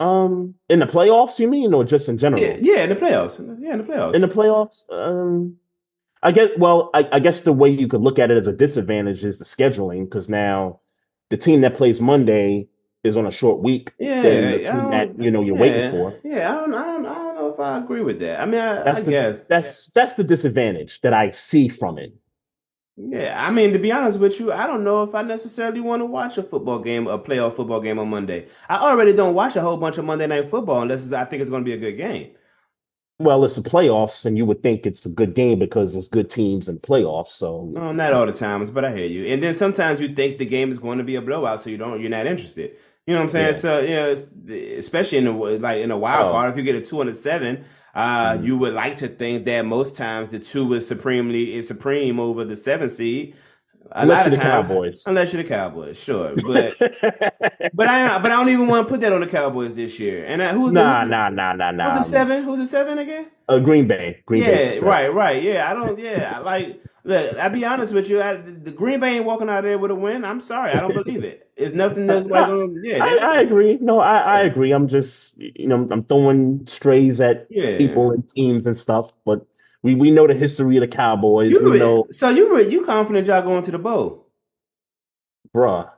Um 0.00 0.54
in 0.68 0.80
the 0.80 0.86
playoffs, 0.86 1.38
you 1.38 1.48
mean, 1.48 1.72
or 1.74 1.84
just 1.84 2.08
in 2.08 2.18
general? 2.18 2.42
Yeah, 2.42 2.56
yeah, 2.60 2.84
in 2.84 2.88
the 2.88 2.96
playoffs. 2.96 3.38
Yeah, 3.60 3.74
in 3.74 3.78
the 3.78 3.84
playoffs. 3.84 4.14
In 4.14 4.20
the 4.22 4.28
playoffs, 4.28 4.90
um 4.90 5.56
I 6.22 6.32
guess 6.32 6.50
well, 6.58 6.90
I, 6.92 7.08
I 7.12 7.20
guess 7.20 7.42
the 7.42 7.52
way 7.52 7.70
you 7.70 7.86
could 7.86 8.00
look 8.00 8.18
at 8.18 8.30
it 8.30 8.36
as 8.36 8.46
a 8.46 8.52
disadvantage 8.52 9.24
is 9.24 9.38
the 9.38 9.44
scheduling, 9.44 10.04
because 10.04 10.28
now 10.28 10.80
the 11.30 11.36
team 11.36 11.60
that 11.60 11.76
plays 11.76 12.00
Monday 12.00 12.68
is 13.02 13.16
on 13.16 13.26
a 13.26 13.30
short 13.30 13.62
week 13.62 13.92
yeah, 13.98 14.20
than 14.20 14.50
the 14.50 14.58
team 14.58 14.90
that 14.90 15.22
you 15.22 15.30
know 15.30 15.40
you're 15.42 15.56
yeah, 15.56 15.60
waiting 15.62 15.90
for. 15.90 16.14
Yeah, 16.22 16.50
I 16.50 16.54
don't, 16.60 16.74
I 16.74 16.84
don't, 16.84 17.06
I 17.06 17.14
don't 17.14 17.34
know 17.36 17.52
if 17.54 17.60
I 17.60 17.78
agree 17.78 18.02
with 18.02 18.18
that. 18.20 18.40
I 18.40 18.46
mean, 18.46 18.60
I, 18.60 18.82
That's 18.82 19.00
I 19.00 19.04
the 19.04 19.10
guess. 19.10 19.40
that's 19.48 19.86
that's 19.88 20.14
the 20.14 20.24
disadvantage 20.24 21.00
that 21.00 21.14
I 21.14 21.30
see 21.30 21.68
from 21.68 21.96
it. 21.98 22.12
Yeah, 23.08 23.34
I 23.46 23.50
mean, 23.50 23.72
to 23.72 23.78
be 23.78 23.90
honest 23.92 24.20
with 24.20 24.38
you, 24.40 24.52
I 24.52 24.66
don't 24.66 24.84
know 24.84 25.02
if 25.04 25.14
I 25.14 25.22
necessarily 25.22 25.80
want 25.80 26.00
to 26.00 26.06
watch 26.06 26.36
a 26.38 26.42
football 26.42 26.80
game, 26.80 27.06
a 27.06 27.18
playoff 27.18 27.54
football 27.54 27.80
game 27.80 27.98
on 27.98 28.10
Monday. 28.10 28.46
I 28.68 28.76
already 28.76 29.12
don't 29.14 29.34
watch 29.34 29.56
a 29.56 29.60
whole 29.62 29.76
bunch 29.78 29.96
of 29.98 30.04
Monday 30.04 30.26
night 30.26 30.46
football 30.48 30.82
unless 30.82 31.04
it's, 31.04 31.12
I 31.12 31.24
think 31.24 31.40
it's 31.40 31.50
going 31.50 31.62
to 31.64 31.68
be 31.68 31.72
a 31.72 31.78
good 31.78 31.96
game. 31.96 32.32
Well, 33.18 33.44
it's 33.44 33.56
the 33.56 33.68
playoffs, 33.68 34.24
and 34.24 34.36
you 34.38 34.46
would 34.46 34.62
think 34.62 34.86
it's 34.86 35.04
a 35.04 35.10
good 35.10 35.34
game 35.34 35.58
because 35.58 35.94
it's 35.94 36.08
good 36.08 36.30
teams 36.30 36.68
in 36.68 36.78
playoffs. 36.80 37.28
So 37.28 37.66
No, 37.72 37.92
not 37.92 38.12
all 38.14 38.26
the 38.26 38.32
times, 38.32 38.70
but 38.70 38.84
I 38.84 38.92
hear 38.96 39.06
you. 39.06 39.26
And 39.26 39.42
then 39.42 39.54
sometimes 39.54 40.00
you 40.00 40.14
think 40.14 40.38
the 40.38 40.46
game 40.46 40.72
is 40.72 40.78
going 40.78 40.98
to 40.98 41.04
be 41.04 41.16
a 41.16 41.22
blowout, 41.22 41.62
so 41.62 41.70
you 41.70 41.76
don't, 41.76 42.00
you're 42.00 42.10
not 42.10 42.26
interested. 42.26 42.76
You 43.06 43.14
know 43.14 43.20
what 43.20 43.24
I'm 43.24 43.30
saying? 43.30 43.46
Yeah. 43.46 43.52
So 43.52 43.80
you 43.80 43.94
know, 44.54 44.56
especially 44.78 45.18
in 45.18 45.24
the 45.24 45.32
like 45.32 45.78
in 45.80 45.90
a 45.90 45.98
wild 45.98 46.28
Oh. 46.28 46.32
card, 46.32 46.50
if 46.52 46.56
you 46.56 46.62
get 46.62 46.76
a 46.76 46.80
two 46.84 47.00
and 47.00 47.10
a 47.10 47.14
seven, 47.14 47.64
uh, 47.94 48.32
Mhm. 48.32 48.44
you 48.44 48.58
would 48.58 48.72
like 48.74 48.96
to 48.98 49.08
think 49.08 49.44
that 49.46 49.64
most 49.66 49.96
times 49.96 50.28
the 50.30 50.38
two 50.38 50.72
is 50.74 50.86
supremely 50.86 51.54
is 51.56 51.68
supreme 51.68 52.20
over 52.20 52.44
the 52.44 52.56
seven 52.56 52.88
seed. 52.90 53.34
A 53.92 54.02
Unless 54.02 54.18
lot 54.18 54.26
of 54.26 54.32
you're 54.32 54.38
the 54.38 54.44
times, 54.50 54.68
Cowboys. 54.68 55.02
unless 55.06 55.32
you're 55.34 55.42
the 55.42 55.48
Cowboys, 55.48 56.00
sure, 56.00 56.34
but 56.46 56.76
but 57.74 57.88
I 57.88 58.18
but 58.20 58.30
I 58.30 58.36
don't 58.36 58.48
even 58.48 58.68
want 58.68 58.86
to 58.86 58.90
put 58.92 59.00
that 59.00 59.12
on 59.12 59.20
the 59.20 59.26
Cowboys 59.26 59.74
this 59.74 59.98
year. 59.98 60.24
And 60.26 60.40
uh, 60.40 60.52
who's 60.52 60.72
nah, 60.72 61.00
the, 61.04 61.10
nah, 61.10 61.28
nah, 61.28 61.54
nah, 61.54 61.72
nah. 61.72 61.96
Who's 61.96 62.04
the 62.06 62.10
seven? 62.10 62.44
Who's 62.44 62.58
the 62.60 62.66
seven 62.66 62.98
again? 62.98 63.26
Uh, 63.48 63.58
Green 63.58 63.88
Bay. 63.88 64.22
Green 64.26 64.44
Bay's 64.44 64.78
the 64.80 64.86
yeah, 64.86 64.92
right, 64.92 65.12
right. 65.12 65.42
Yeah, 65.42 65.68
I 65.70 65.74
don't. 65.74 65.98
Yeah, 65.98 66.34
I 66.36 66.38
like. 66.38 66.80
Look, 67.02 67.36
I'll 67.36 67.50
be 67.50 67.64
honest 67.64 67.94
with 67.94 68.10
you. 68.10 68.20
I, 68.20 68.36
the 68.36 68.70
Green 68.70 69.00
Bay 69.00 69.16
ain't 69.16 69.24
walking 69.24 69.48
out 69.48 69.62
there 69.62 69.78
with 69.78 69.90
a 69.90 69.94
win. 69.94 70.24
I'm 70.24 70.40
sorry, 70.40 70.72
I 70.72 70.80
don't 70.80 70.94
believe 71.04 71.24
it. 71.24 71.48
It's 71.56 71.74
nothing 71.74 72.06
that's 72.06 72.26
like, 72.26 72.48
um, 72.48 72.76
yeah, 72.82 73.02
I, 73.02 73.16
I 73.16 73.40
agree. 73.40 73.78
No, 73.80 74.00
I, 74.00 74.18
I 74.18 74.40
agree. 74.40 74.72
I'm 74.72 74.88
just, 74.88 75.38
you 75.38 75.66
know, 75.66 75.88
I'm 75.90 76.02
throwing 76.02 76.66
strays 76.66 77.20
at 77.20 77.46
yeah. 77.50 77.78
people 77.78 78.10
and 78.10 78.28
teams 78.28 78.66
and 78.66 78.76
stuff, 78.76 79.12
but 79.24 79.46
we, 79.82 79.94
we 79.94 80.10
know 80.10 80.26
the 80.26 80.34
history 80.34 80.76
of 80.76 80.82
the 80.82 80.88
Cowboys. 80.88 81.52
You 81.52 81.70
we 81.70 81.78
know, 81.78 82.06
so 82.10 82.28
you 82.28 82.60
you 82.60 82.84
confident 82.84 83.26
y'all 83.26 83.42
going 83.42 83.62
to 83.62 83.70
the 83.70 83.78
bowl? 83.78 84.30
bruh. 85.54 85.90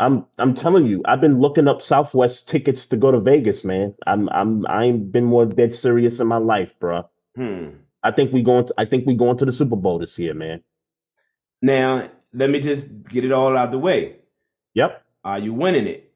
I'm 0.00 0.26
I'm 0.38 0.54
telling 0.54 0.86
you, 0.86 1.02
I've 1.04 1.20
been 1.20 1.38
looking 1.40 1.66
up 1.66 1.82
Southwest 1.82 2.48
tickets 2.48 2.86
to 2.86 2.96
go 2.96 3.10
to 3.10 3.20
Vegas, 3.20 3.64
man. 3.64 3.94
I'm 4.06 4.28
I'm 4.28 4.64
I 4.68 4.84
ain't 4.84 5.10
been 5.10 5.24
more 5.24 5.44
dead 5.44 5.74
serious 5.74 6.20
in 6.20 6.28
my 6.28 6.36
life, 6.36 6.78
bruh. 6.78 7.08
Hmm. 7.34 7.68
I 8.08 8.10
think 8.10 8.32
we 8.32 8.42
going 8.42 8.66
to 8.66 8.74
I 8.78 8.84
think 8.86 9.06
we 9.06 9.14
going 9.14 9.36
to 9.38 9.44
the 9.44 9.52
Super 9.52 9.76
Bowl 9.76 9.98
this 9.98 10.18
year, 10.18 10.32
man. 10.34 10.62
Now 11.60 12.08
let 12.32 12.50
me 12.50 12.60
just 12.60 13.08
get 13.10 13.24
it 13.24 13.32
all 13.32 13.56
out 13.56 13.66
of 13.66 13.70
the 13.72 13.78
way. 13.78 14.16
Yep. 14.74 15.04
Are 15.24 15.38
you 15.38 15.52
winning 15.52 15.86
it 15.86 16.12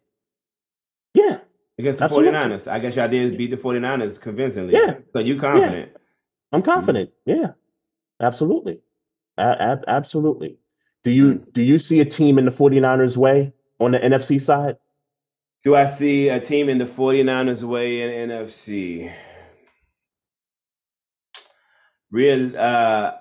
Yeah. 1.15 1.39
against 1.79 1.99
the 1.99 2.05
Absolutely. 2.07 2.33
49ers? 2.33 2.71
I 2.71 2.79
guess 2.79 2.97
y'all 2.97 3.09
did 3.09 3.37
beat 3.37 3.51
the 3.51 3.57
49ers 3.57 4.21
convincingly. 4.21 4.73
Yeah. 4.75 4.95
So 5.13 5.19
you 5.21 5.39
confident? 5.39 5.93
I'm 6.53 6.63
confident. 6.63 7.11
Yeah, 7.27 7.53
absolutely. 8.21 8.81
A- 9.37 9.43
a- 9.43 9.85
absolutely. 9.89 10.59
Do 11.05 11.11
you 11.11 11.33
Hmm. 11.35 11.51
do 11.53 11.63
you 11.63 11.79
see 11.79 12.01
a 12.01 12.05
team 12.05 12.39
in 12.39 12.45
the 12.47 12.51
49ers 12.53 13.17
way 13.17 13.53
on 13.81 13.91
the 13.93 13.99
NFC 13.99 14.39
side? 14.39 14.77
Do 15.65 15.75
I 15.75 15.85
see 15.87 16.29
a 16.29 16.41
team 16.41 16.69
in 16.69 16.79
the 16.79 16.87
49ers 16.87 17.65
way 17.65 18.01
in 18.03 18.31
NFC? 18.31 19.11
Real 22.13 22.57
uh 22.57 23.13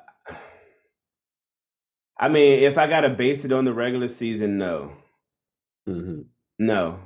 I 2.20 2.30
mean, 2.30 2.64
if 2.64 2.78
I 2.78 2.86
gotta 2.88 3.10
base 3.10 3.46
it 3.46 3.52
on 3.52 3.66
the 3.66 3.74
regular 3.74 4.08
season, 4.08 4.58
no. 4.60 4.92
hmm 5.88 6.22
No. 6.60 7.00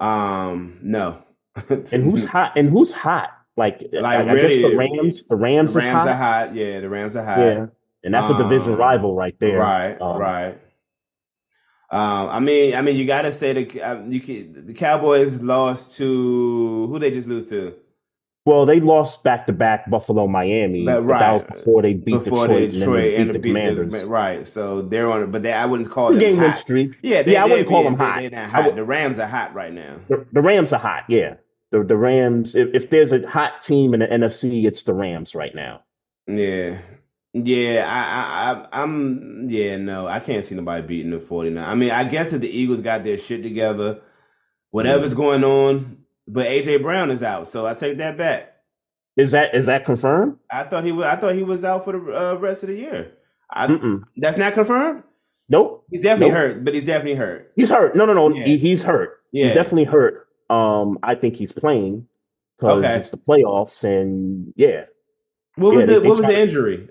Um, 0.00 0.78
no. 0.82 1.24
And 1.70 2.04
who's 2.04 2.26
hot? 2.34 2.52
And 2.56 2.68
who's 2.68 2.94
hot? 2.94 3.30
Like, 3.56 3.82
Like, 3.92 4.18
I, 4.18 4.30
I 4.30 4.34
guess 4.36 4.56
the 4.56 4.76
Rams. 4.76 5.26
The 5.26 5.34
the 5.36 5.42
Rams, 5.42 5.74
Rams 5.74 5.88
hot. 5.90 6.08
are 6.08 6.14
hot. 6.14 6.54
Yeah, 6.54 6.80
the 6.80 6.88
Rams 6.88 7.16
are 7.16 7.24
hot. 7.24 7.38
Yeah, 7.40 7.66
and 8.04 8.14
that's 8.14 8.30
a 8.30 8.36
division 8.36 8.74
Um, 8.74 8.78
rival 8.78 9.14
right 9.16 9.36
there. 9.40 9.58
Right, 9.60 10.00
Um, 10.00 10.18
right. 10.18 10.58
Um, 11.90 12.28
I 12.28 12.40
mean, 12.40 12.74
I 12.74 12.82
mean, 12.82 12.96
you 12.96 13.06
got 13.06 13.22
to 13.22 13.32
say 13.32 13.52
the 13.52 13.82
uh, 13.82 14.02
you 14.08 14.20
can, 14.20 14.66
the 14.66 14.74
Cowboys 14.74 15.40
lost 15.40 15.96
to 15.98 16.86
who 16.88 16.98
they 16.98 17.10
just 17.12 17.28
lose 17.28 17.48
to 17.50 17.74
Well, 18.46 18.66
they 18.66 18.78
lost 18.78 19.24
back 19.24 19.46
to 19.46 19.54
back 19.54 19.88
Buffalo, 19.88 20.26
Miami. 20.26 20.84
But 20.84 21.06
But 21.06 21.18
that 21.18 21.32
was 21.32 21.42
right. 21.44 21.52
before 21.52 21.80
they 21.80 21.94
beat 21.94 22.12
before 22.24 22.46
Detroit, 22.46 22.70
Detroit 22.72 23.04
and 23.04 23.14
then 23.14 23.20
and 23.20 23.28
they 23.30 23.32
the 23.32 23.38
beat 23.38 23.52
the 23.54 23.58
Commanders. 23.60 24.04
right. 24.04 24.46
So 24.46 24.82
they're 24.82 25.10
on, 25.10 25.30
but 25.30 25.42
they 25.42 25.52
I 25.52 25.64
wouldn't 25.64 25.90
call 25.90 26.10
them 26.10 26.18
game 26.18 26.36
hot. 26.36 26.44
win 26.44 26.54
streak. 26.54 26.96
Yeah, 27.02 27.22
they, 27.22 27.32
yeah, 27.32 27.44
I 27.44 27.46
wouldn't 27.46 27.68
call 27.68 27.84
them 27.84 27.96
hot. 27.96 28.20
They're 28.20 28.30
not 28.30 28.50
hot. 28.50 28.64
would- 28.66 28.76
the 28.76 28.84
Rams 28.84 29.18
are 29.18 29.26
hot 29.26 29.54
right 29.54 29.72
now. 29.72 29.96
the, 30.08 30.26
the 30.30 30.42
Rams 30.42 30.74
are 30.74 30.80
hot. 30.80 31.04
Yeah, 31.08 31.36
the 31.70 31.82
the 31.84 31.96
Rams. 31.96 32.54
If, 32.54 32.74
if 32.74 32.90
there's 32.90 33.12
a 33.12 33.26
hot 33.26 33.62
team 33.62 33.94
in 33.94 34.00
the 34.00 34.08
NFC, 34.08 34.64
it's 34.64 34.82
the 34.84 34.92
Rams 34.92 35.34
right 35.34 35.54
now. 35.54 35.82
Yeah, 36.26 36.78
Yeah, 37.32 37.86
I, 37.88 38.52
I, 38.52 38.52
I, 38.52 38.82
I'm. 38.82 39.48
Yeah, 39.48 39.78
no, 39.78 40.06
I 40.06 40.20
can't 40.20 40.44
see 40.44 40.54
nobody 40.54 40.86
beating 40.86 41.12
the 41.12 41.20
49. 41.20 41.64
I 41.64 41.74
mean, 41.74 41.90
I 41.90 42.04
guess 42.04 42.34
if 42.34 42.42
the 42.42 42.48
Eagles 42.50 42.82
got 42.82 43.04
their 43.04 43.16
shit 43.16 43.42
together, 43.42 44.00
whatever's 44.70 45.14
mm. 45.14 45.16
going 45.16 45.44
on, 45.44 46.03
but 46.26 46.46
AJ 46.46 46.82
Brown 46.82 47.10
is 47.10 47.22
out, 47.22 47.48
so 47.48 47.66
I 47.66 47.74
take 47.74 47.98
that 47.98 48.16
back. 48.16 48.50
Is 49.16 49.32
that 49.32 49.54
is 49.54 49.66
that 49.66 49.84
confirmed? 49.84 50.38
I 50.50 50.64
thought 50.64 50.84
he 50.84 50.92
was. 50.92 51.06
I 51.06 51.16
thought 51.16 51.34
he 51.34 51.42
was 51.44 51.64
out 51.64 51.84
for 51.84 51.92
the 51.92 51.98
uh, 52.32 52.34
rest 52.36 52.62
of 52.64 52.68
the 52.68 52.76
year. 52.76 53.12
I, 53.50 53.68
that's 54.16 54.36
not 54.36 54.54
confirmed. 54.54 55.04
Nope. 55.48 55.84
He's 55.90 56.00
definitely 56.00 56.32
Nope. 56.34 56.36
hurt, 56.38 56.64
but 56.64 56.74
he's 56.74 56.86
definitely 56.86 57.14
hurt. 57.16 57.52
He's 57.54 57.70
hurt. 57.70 57.94
No, 57.94 58.06
no, 58.06 58.14
no. 58.14 58.34
Yeah. 58.34 58.44
He, 58.46 58.56
he's 58.56 58.82
hurt. 58.84 59.20
Yeah. 59.30 59.44
He's 59.44 59.54
definitely 59.54 59.84
hurt. 59.84 60.26
Um, 60.50 60.98
I 61.02 61.14
think 61.14 61.36
he's 61.36 61.52
playing 61.52 62.08
because 62.58 62.82
Okay. 62.82 62.94
it's 62.94 63.10
the 63.10 63.18
playoffs, 63.18 63.84
and 63.84 64.52
yeah. 64.56 64.86
What 65.56 65.74
was 65.74 65.84
Yeah, 65.86 65.94
they- 65.94 66.02
the 66.02 66.08
What 66.08 66.18
was 66.18 66.26
the 66.26 66.40
injury? 66.40 66.88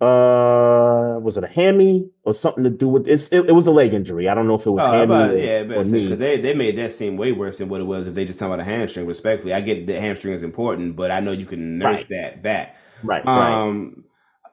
Uh, 0.00 1.18
was 1.20 1.38
it 1.38 1.44
a 1.44 1.48
hammy 1.48 2.10
or 2.24 2.34
something 2.34 2.64
to 2.64 2.70
do 2.70 2.88
with 2.88 3.06
it's? 3.06 3.32
It, 3.32 3.48
it 3.48 3.52
was 3.52 3.66
a 3.66 3.70
leg 3.70 3.94
injury. 3.94 4.28
I 4.28 4.34
don't 4.34 4.46
know 4.48 4.56
if 4.56 4.66
it 4.66 4.70
was 4.70 4.84
Oh, 4.84 4.90
hammy 4.90 5.04
about, 5.04 5.30
or, 5.30 5.38
yeah, 5.38 5.60
or 5.78 5.84
knee. 5.84 6.14
they 6.14 6.36
they 6.40 6.54
made 6.54 6.76
that 6.76 6.92
seem 6.92 7.16
way 7.16 7.32
worse 7.32 7.58
than 7.58 7.68
what 7.68 7.80
it 7.80 7.84
was 7.84 8.06
if 8.06 8.14
they 8.14 8.24
just 8.24 8.38
talking 8.38 8.54
about 8.54 8.66
a 8.66 8.70
hamstring. 8.70 9.06
Respectfully, 9.06 9.54
I 9.54 9.60
get 9.60 9.86
that 9.86 10.00
hamstring 10.00 10.34
is 10.34 10.42
important, 10.42 10.96
but 10.96 11.10
I 11.10 11.20
know 11.20 11.32
you 11.32 11.46
can 11.46 11.78
nurse 11.78 12.00
Right. 12.00 12.08
that 12.10 12.42
back. 12.42 12.76
Right, 13.02 13.24
right. 13.24 13.54
Um, 13.54 14.04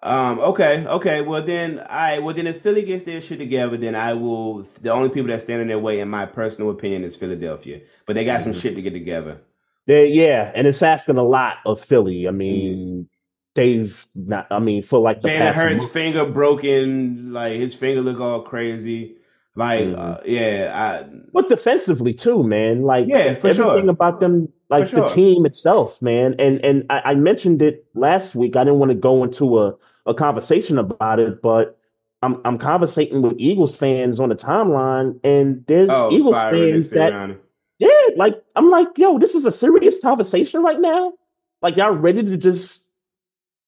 um, 0.04 0.40
okay, 0.40 0.86
okay. 0.88 1.22
Well 1.22 1.42
then, 1.42 1.80
I 1.90 2.20
well 2.20 2.36
then 2.36 2.48
if 2.48 2.62
Philly 2.62 2.84
gets 2.84 3.04
their 3.04 3.20
shit 3.20 3.40
together, 3.40 3.78
then 3.78 3.96
I 3.96 4.14
will. 4.14 4.64
The 4.64 4.92
only 4.92 5.10
people 5.10 5.30
that 5.30 5.42
stand 5.42 5.62
in 5.62 5.68
their 5.68 5.80
way, 5.80 6.00
in 6.00 6.10
my 6.10 6.26
personal 6.28 6.72
opinion, 6.72 7.04
is 7.04 7.16
Philadelphia. 7.16 7.82
But 8.06 8.14
they 8.14 8.26
got 8.26 8.42
some 8.42 8.54
Mm-hmm. 8.54 8.60
shit 8.62 8.76
to 8.76 8.82
get 8.82 8.94
together. 8.94 9.42
They, 9.88 10.08
yeah, 10.10 10.52
and 10.56 10.68
it's 10.68 10.84
asking 10.84 11.18
a 11.18 11.24
lot 11.24 11.58
of 11.66 11.80
Philly. 11.82 12.28
I 12.28 12.32
mean, 12.32 13.10
they've 13.56 14.06
not. 14.16 14.48
I 14.52 14.60
mean, 14.60 14.82
for 14.84 15.00
like 15.00 15.22
the 15.22 15.30
Jalen 15.30 15.54
Hurts' 15.54 15.78
month- 15.82 15.92
finger 15.92 16.26
broken, 16.26 17.34
like 17.34 17.60
his 17.60 17.76
finger 17.76 18.02
look 18.02 18.20
all 18.20 18.42
crazy. 18.42 19.18
Like, 19.56 19.82
Mhm. 19.90 20.00
uh, 20.00 20.18
yeah, 20.26 20.72
I 20.74 21.10
But 21.34 21.50
defensively 21.50 22.14
too, 22.14 22.42
man. 22.44 22.84
Like 22.84 23.08
Yeah, 23.10 23.34
for 23.34 23.52
sure. 23.54 23.72
everything 23.72 23.90
about 23.90 24.22
them, 24.22 24.48
like 24.70 24.88
For 24.88 25.02
the 25.02 25.06
team 25.08 25.46
itself, 25.46 26.02
man. 26.02 26.36
And 26.40 26.64
and 26.64 26.86
I, 26.90 27.02
I 27.12 27.16
mentioned 27.16 27.62
it 27.62 27.86
last 27.94 28.34
week. 28.36 28.56
I 28.56 28.64
didn't 28.64 28.80
want 28.80 28.92
to 28.92 28.96
go 28.98 29.24
into 29.26 29.60
a, 29.60 29.76
a 30.06 30.14
conversation 30.14 30.78
about 30.78 31.20
it, 31.20 31.42
but 31.42 31.78
I'm 32.24 32.40
I'm 32.46 32.58
conversating 32.58 33.22
with 33.22 33.34
Eagles 33.38 33.76
fans 33.76 34.20
on 34.22 34.30
the 34.30 34.36
timeline, 34.36 35.20
and 35.24 35.66
there's 35.68 35.90
oh, 35.92 36.12
Eagles 36.12 36.36
Nick 36.36 36.52
fans 36.54 36.90
that 36.92 37.38
yeah, 37.78 37.90
like 38.16 38.42
I'm 38.56 38.70
like, 38.70 38.88
yo, 38.98 39.18
this 39.20 39.36
is 39.36 39.46
a 39.46 39.52
serious 39.52 40.00
conversation 40.00 40.64
right 40.64 40.80
now. 40.80 41.14
Like 41.62 41.76
y'all 41.76 41.92
ready 41.92 42.24
to 42.24 42.38
just 42.38 42.91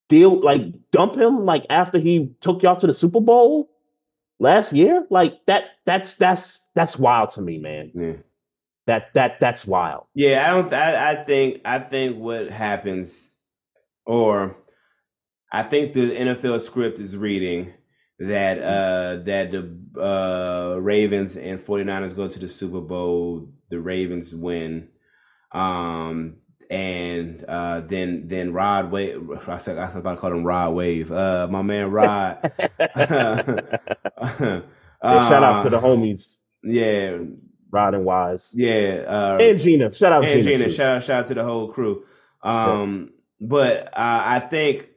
deal, 0.07 0.39
like 0.41 0.61
dump 0.91 1.15
him, 1.15 1.45
like 1.45 1.65
after 1.69 1.99
he 1.99 2.35
took 2.39 2.63
y'all 2.63 2.75
to 2.77 2.87
the 2.87 2.93
Super 2.93 3.21
Bowl 3.21 3.69
last 4.39 4.73
year? 4.73 5.05
Like 5.09 5.45
that, 5.45 5.71
that's 5.85 6.15
that's 6.15 6.71
that's 6.75 6.97
wild 6.99 7.31
to 7.31 7.41
me, 7.41 7.57
man. 7.57 7.91
Yeah. 7.93 8.13
That 8.85 9.13
that 9.13 9.39
that's 9.39 9.65
wild. 9.65 10.07
Yeah, 10.13 10.45
I 10.45 10.55
don't. 10.55 10.73
I, 10.73 11.11
I 11.11 11.23
think. 11.23 11.61
I 11.63 11.79
think 11.79 12.17
what 12.17 12.51
happens, 12.51 13.33
or 14.05 14.57
I 15.53 15.63
think 15.63 15.93
the 15.93 16.11
NFL 16.11 16.59
script 16.59 16.99
is 16.99 17.15
reading 17.15 17.73
that 18.19 18.57
uh 18.59 19.23
that 19.23 19.51
the 19.51 20.01
uh 20.01 20.79
Ravens 20.79 21.35
and 21.35 21.59
49ers 21.59 22.15
go 22.15 22.27
to 22.27 22.39
the 22.39 22.47
Super 22.47 22.81
Bowl, 22.81 23.49
the 23.69 23.79
Ravens 23.79 24.35
win. 24.35 24.89
Um 25.51 26.37
and 26.73 27.45
uh 27.47 27.81
then 27.81 28.27
then 28.27 28.53
Rod 28.53 28.91
Wave 28.91 29.47
I 29.47 29.57
said 29.59 29.77
I 29.77 29.85
was 29.85 29.95
about 29.95 30.15
to 30.15 30.21
call 30.21 30.31
him 30.33 30.43
Rod 30.43 30.73
Wave. 30.73 31.11
Uh 31.11 31.47
my 31.49 31.61
man 31.61 31.91
Rod. 31.91 32.51
Yeah, 35.05 35.27
shout 35.27 35.43
out 35.43 35.63
to 35.63 35.69
the 35.69 35.77
Uh, 35.77 35.81
homies, 35.81 36.37
Yeah, 36.63 37.17
Rod 37.71 37.93
and 37.93 38.05
Wise. 38.05 38.53
yeah. 38.55 39.03
Uh 39.07 39.37
And 39.41 39.59
Gina. 39.59 39.91
Shout 39.93 40.13
out 40.13 40.23
and 40.25 40.43
Gina. 40.43 40.57
Gina, 40.59 40.69
shout 40.69 40.95
out, 40.97 41.03
shout 41.03 41.19
out 41.21 41.27
to 41.27 41.33
the 41.33 41.43
whole 41.43 41.67
crew. 41.73 42.05
Um, 42.41 43.11
but 43.41 43.87
uh, 43.87 44.21
I 44.25 44.39
think 44.39 44.89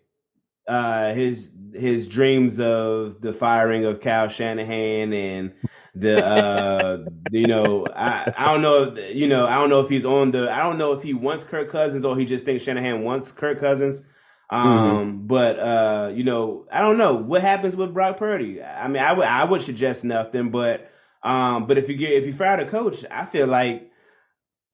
uh, 0.69 1.12
his 1.12 1.51
his 1.74 2.09
dreams 2.09 2.61
of 2.61 3.20
the 3.20 3.32
firing 3.32 3.85
of 3.85 4.01
Kyle 4.01 4.28
Shanahan 4.28 5.12
and 5.12 5.53
the 5.98 6.24
uh, 6.24 6.98
you 7.31 7.47
know 7.47 7.86
I 7.94 8.32
I 8.36 8.52
don't 8.52 8.62
know 8.62 8.82
if, 8.85 9.16
you 9.16 9.28
know 9.28 9.47
I 9.47 9.55
don't 9.56 9.70
know 9.70 9.81
if 9.81 9.89
he's 9.89 10.05
on 10.05 10.31
the 10.31 10.51
I 10.51 10.59
don't 10.62 10.78
know 10.78 10.93
if 10.93 11.02
he 11.02 11.14
wants 11.14 11.44
Kirk 11.44 11.68
Cousins 11.68 12.05
or 12.05 12.16
he 12.18 12.24
just 12.24 12.44
thinks 12.44 12.64
Shanahan 12.64 13.02
wants 13.02 13.32
Kirk 13.32 13.59
Cousins. 13.59 14.06
Um, 14.48 15.27
but 15.27 15.59
uh, 15.59 16.12
you 16.14 16.23
know 16.23 16.66
I 16.70 16.81
don't 16.81 16.98
know 16.98 17.14
what 17.14 17.40
happens 17.43 17.74
with 17.77 17.93
Brock 17.94 18.16
Purdy. 18.16 18.62
I 18.62 18.86
mean 18.89 19.02
I 19.02 19.12
would 19.12 19.27
I 19.27 19.44
would 19.44 19.62
suggest 19.62 20.05
nothing, 20.05 20.51
but 20.51 20.90
um, 21.23 21.66
but 21.66 21.78
if 21.78 21.89
you 21.89 21.97
get 21.97 22.12
if 22.12 22.27
you 22.27 22.32
fire 22.32 22.62
the 22.62 22.70
coach, 22.70 23.05
I 23.10 23.24
feel 23.24 23.47
like 23.48 23.90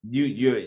you 0.09 0.25
you're 0.25 0.63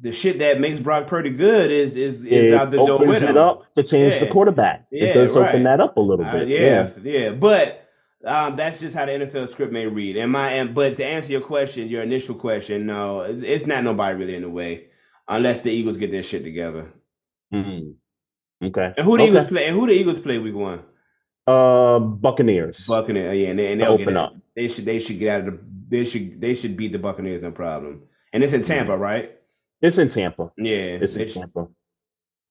the 0.00 0.12
shit 0.12 0.38
that 0.38 0.58
makes 0.60 0.80
Brock 0.80 1.06
Purdy 1.08 1.28
good 1.30 1.70
is 1.70 1.96
is 1.96 2.24
is 2.24 2.52
it 2.52 2.54
out 2.54 2.70
the 2.70 2.78
door 2.78 2.92
opens 2.92 3.08
with 3.08 3.22
it 3.24 3.30
him. 3.30 3.36
up 3.36 3.74
to 3.74 3.82
change 3.82 4.18
the 4.18 4.28
quarterback. 4.28 4.86
Yeah, 4.90 5.08
it 5.08 5.12
does 5.14 5.36
right. 5.36 5.48
open 5.50 5.64
that 5.64 5.80
up 5.80 5.96
a 5.98 6.00
little 6.00 6.24
Uh, 6.24 6.32
bit. 6.32 6.48
yeah, 6.48 6.88
yeah, 7.02 7.30
But 7.32 7.84
um, 8.24 8.56
that's 8.56 8.80
just 8.80 8.94
how 8.96 9.06
the 9.06 9.12
NFL 9.12 9.48
script 9.48 9.72
may 9.72 9.86
read. 9.86 10.16
And 10.16 10.30
my 10.32 10.50
and 10.52 10.74
but 10.74 10.96
to 10.96 11.04
answer 11.04 11.32
your 11.32 11.40
question, 11.40 11.88
your 11.88 12.02
initial 12.02 12.34
question, 12.34 12.86
no, 12.86 13.22
it's 13.22 13.66
not 13.66 13.84
nobody 13.84 14.16
really 14.18 14.34
in 14.36 14.42
the 14.42 14.50
way 14.50 14.86
unless 15.28 15.62
the 15.62 15.70
Eagles 15.70 15.96
get 15.96 16.10
their 16.10 16.22
shit 16.22 16.42
together. 16.44 16.92
Mhm. 17.52 17.94
Okay. 18.62 18.92
And 18.96 19.04
who 19.06 19.16
the 19.16 19.22
Okay. 19.22 19.30
Eagles 19.32 19.46
play? 19.48 19.66
And 19.66 19.76
who 19.76 19.86
the 19.86 19.92
Eagles 19.92 20.18
play 20.20 20.38
week 20.38 20.54
one? 20.54 20.82
Uh, 21.46 21.98
Buccaneers. 21.98 22.86
Buccaneers. 22.86 23.38
Yeah, 23.38 23.48
and, 23.48 23.58
they, 23.58 23.72
and 23.72 23.80
they'll 23.80 23.92
Open 23.92 24.16
up. 24.16 24.34
They 24.54 24.68
should 24.68 24.84
they 24.84 24.98
should 24.98 25.18
get 25.18 25.40
out 25.42 25.48
of 25.48 25.54
the 25.54 25.60
they 25.88 26.04
should 26.04 26.40
they 26.40 26.54
should 26.54 26.76
beat 26.76 26.92
the 26.92 26.98
Buccaneers 26.98 27.42
no 27.42 27.50
problem. 27.50 28.02
And 28.32 28.44
it's 28.44 28.52
in 28.52 28.62
Tampa, 28.62 28.96
right? 28.96 29.32
It's 29.80 29.98
in 29.98 30.08
Tampa. 30.10 30.52
Yeah, 30.58 30.98
It's 31.00 31.16
in 31.16 31.28
sh- 31.28 31.34
Tampa. 31.34 31.68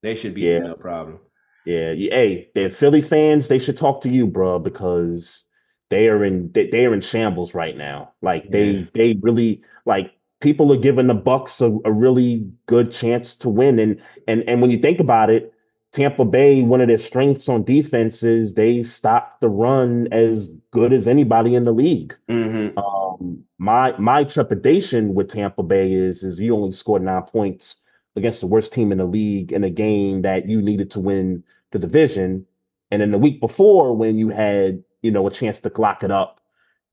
they 0.01 0.15
should 0.15 0.33
be 0.33 0.41
Yeah. 0.41 0.59
no 0.59 0.73
problem. 0.73 1.19
Yeah. 1.65 1.91
yeah. 1.91 2.13
Hey, 2.13 2.49
they're 2.55 2.69
Philly 2.71 3.01
fans. 3.01 3.47
They 3.47 3.59
should 3.59 3.77
talk 3.77 4.01
to 4.01 4.09
you, 4.09 4.25
bro, 4.27 4.57
because 4.59 5.45
they 5.89 6.07
are 6.09 6.23
in 6.23 6.51
they, 6.51 6.69
they 6.69 6.85
are 6.85 6.93
in 6.93 7.01
shambles 7.01 7.53
right 7.53 7.75
now. 7.77 8.13
Like 8.21 8.51
they 8.51 8.71
Yeah. 8.71 8.85
they 8.93 9.19
really 9.21 9.61
like 9.85 10.13
people 10.41 10.71
are 10.73 10.77
giving 10.77 11.07
the 11.07 11.13
Bucks 11.13 11.61
a, 11.61 11.77
a 11.85 11.91
really 11.91 12.51
good 12.67 12.91
chance 12.91 13.35
to 13.37 13.49
win. 13.49 13.79
And 13.79 14.01
and 14.27 14.43
and 14.47 14.61
when 14.61 14.71
you 14.71 14.77
think 14.79 14.99
about 14.99 15.29
it, 15.29 15.53
Tampa 15.91 16.25
Bay, 16.25 16.61
one 16.63 16.81
of 16.81 16.87
their 16.87 16.97
strengths 16.97 17.49
on 17.49 17.63
defense 17.63 18.21
is 18.23 18.53
they 18.53 18.83
stop 18.83 19.39
the 19.41 19.49
run 19.49 20.07
as 20.11 20.55
good 20.71 20.93
as 20.93 21.07
anybody 21.07 21.55
in 21.55 21.65
the 21.65 21.73
league. 21.73 22.13
hmm 22.27 22.69
Um, 22.77 23.43
my 23.57 23.95
my 23.97 24.23
trepidation 24.23 25.13
with 25.13 25.29
Tampa 25.29 25.63
Bay 25.63 25.91
is 25.91 26.23
is 26.23 26.39
you 26.39 26.55
only 26.55 26.71
scored 26.71 27.01
nine 27.01 27.23
points 27.23 27.85
against 28.15 28.41
the 28.41 28.47
worst 28.47 28.73
team 28.73 28.91
in 28.91 28.97
the 28.99 29.05
league 29.05 29.51
in 29.51 29.63
a 29.63 29.69
game 29.69 30.21
that 30.21 30.47
you 30.49 30.61
needed 30.61 30.91
to 30.91 30.99
win 30.99 31.43
the 31.71 31.79
division, 31.79 32.45
and 32.91 33.01
then 33.01 33.11
the 33.11 33.17
week 33.17 33.39
before 33.41 33.95
when 33.95 34.17
you 34.17 34.29
had 34.29 34.83
you 35.01 35.11
know 35.11 35.25
a 35.27 35.31
chance 35.31 35.59
to 35.61 35.71
lock 35.77 36.03
it 36.03 36.11
up, 36.11 36.39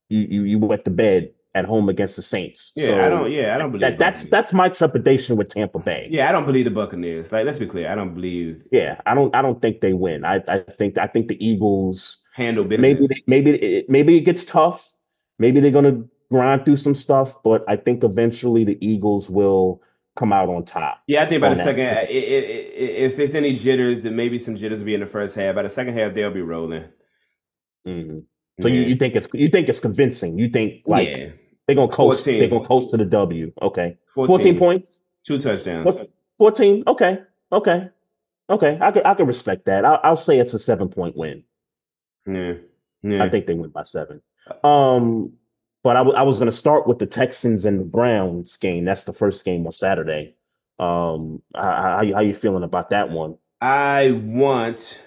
you 0.09 0.21
you 0.21 0.43
you 0.43 0.59
went 0.59 0.85
to 0.85 0.91
bed 0.91 1.31
at 1.55 1.65
home 1.65 1.89
against 1.89 2.17
the 2.17 2.23
Saints. 2.23 2.73
Yeah, 2.77 2.87
so 2.87 3.01
I 3.05 3.09
don't. 3.09 3.33
Yeah, 3.33 3.55
I 3.55 3.59
don't 3.59 3.71
believe 3.73 3.81
that 3.83 3.99
that's 3.99 4.25
that's 4.29 4.53
my 4.53 4.69
trepidation 4.69 5.37
with 5.37 5.49
Tampa 5.49 5.79
Bay. 5.79 6.09
Yeah, 6.11 6.29
I 6.29 6.33
don't 6.33 6.45
believe 6.45 6.65
the 6.67 6.71
Buccaneers. 6.71 7.33
Like, 7.33 7.47
let's 7.47 7.59
be 7.59 7.67
clear, 7.67 7.89
I 7.91 7.95
don't 7.95 8.15
believe 8.15 8.65
Yeah, 8.71 9.01
I 9.07 9.15
don't 9.15 9.35
I 9.35 9.43
don't 9.43 9.61
think 9.63 9.81
they 9.81 9.93
win. 9.95 10.25
I 10.25 10.43
I 10.47 10.59
think 10.59 10.99
I 10.99 11.07
think 11.07 11.29
the 11.29 11.45
Eagles 11.45 12.23
handle 12.35 12.65
business. 12.65 12.83
maybe 12.83 13.07
they, 13.07 13.23
maybe 13.27 13.51
it, 13.53 13.91
maybe 13.91 14.17
it 14.19 14.21
gets 14.23 14.45
tough. 14.45 14.93
Maybe 15.39 15.61
they're 15.61 15.71
gonna 15.71 16.05
grind 16.31 16.65
through 16.65 16.77
some 16.77 16.95
stuff, 16.95 17.43
but 17.43 17.65
I 17.69 17.77
think 17.77 18.05
eventually 18.05 18.65
the 18.65 18.77
Eagles 18.87 19.31
will 19.31 19.81
come 20.17 20.33
out 20.33 20.49
on 20.49 20.65
top. 20.65 21.01
Yeah, 21.07 21.23
I 21.23 21.27
think 21.27 21.41
by 21.41 21.51
the 21.51 21.55
that. 21.57 21.65
second, 21.65 21.87
i- 21.89 22.01
i- 22.01 22.05
i- 22.05 22.07
if 23.07 23.19
it's 23.19 23.35
any 23.35 23.55
jitters, 23.55 24.01
then 24.03 24.17
maybe 24.17 24.39
some 24.39 24.57
jitters 24.57 24.79
will 24.81 24.87
be 24.87 24.95
in 24.95 25.01
the 25.01 25.07
first 25.07 25.37
half. 25.37 25.55
By 25.55 25.63
the 25.63 25.69
second 25.69 25.95
half, 25.95 26.15
they'll 26.15 26.31
be 26.31 26.41
rolling. 26.43 26.85
Mhm. 27.87 28.25
So 28.61 28.69
you, 28.69 28.81
you 28.83 28.97
think 28.97 29.15
it's 29.17 29.29
you 29.35 29.49
think 29.49 29.69
it's 29.69 29.81
convincing? 29.81 30.39
You 30.39 30.49
think 30.49 30.83
like 30.87 31.09
yeah, 31.09 31.29
they're 31.67 31.77
gonna 31.77 31.89
coast 31.93 32.25
14. 32.25 32.41
they're 32.41 32.49
gonna 32.49 32.65
coast 32.67 32.91
to 32.91 32.97
the 32.97 33.05
W? 33.05 33.53
Okay, 33.63 33.99
14, 34.09 34.27
fourteen 34.27 34.59
points, 34.59 34.89
two 35.27 35.39
touchdowns. 35.39 36.01
Fourteen. 36.39 36.83
Okay, 36.87 37.19
okay, 37.53 37.89
okay. 38.51 38.79
I 38.81 38.91
could 38.93 39.05
I 39.05 39.15
could 39.15 39.27
respect 39.27 39.67
that. 39.67 39.85
I'll, 39.85 40.01
I'll 40.03 40.17
say 40.17 40.39
it's 40.39 40.55
a 40.55 40.59
seven 40.59 40.89
point 40.89 41.17
win. 41.17 41.45
Yeah, 42.27 42.55
yeah. 43.03 43.23
I 43.23 43.29
think 43.29 43.47
they 43.47 43.55
win 43.55 43.71
by 43.71 43.83
seven. 43.83 44.23
Um, 44.65 45.35
but 45.85 45.97
I 45.97 46.01
w- 46.01 46.17
I 46.17 46.23
was 46.23 46.39
going 46.39 46.51
to 46.51 46.57
start 46.57 46.87
with 46.89 46.99
the 46.99 47.07
Texans 47.07 47.65
and 47.65 47.79
the 47.79 47.85
Browns 47.89 48.57
game. 48.57 48.85
That's 48.85 49.05
the 49.05 49.13
first 49.13 49.45
game 49.45 49.67
on 49.67 49.73
Saturday. 49.73 50.35
Um, 50.79 51.43
how, 51.55 51.73
how, 51.83 52.01
you- 52.03 52.15
how 52.15 52.21
you 52.21 52.35
feeling 52.35 52.63
about 52.65 52.91
that 52.91 53.11
one? 53.11 53.37
I 53.61 54.11
want 54.25 55.01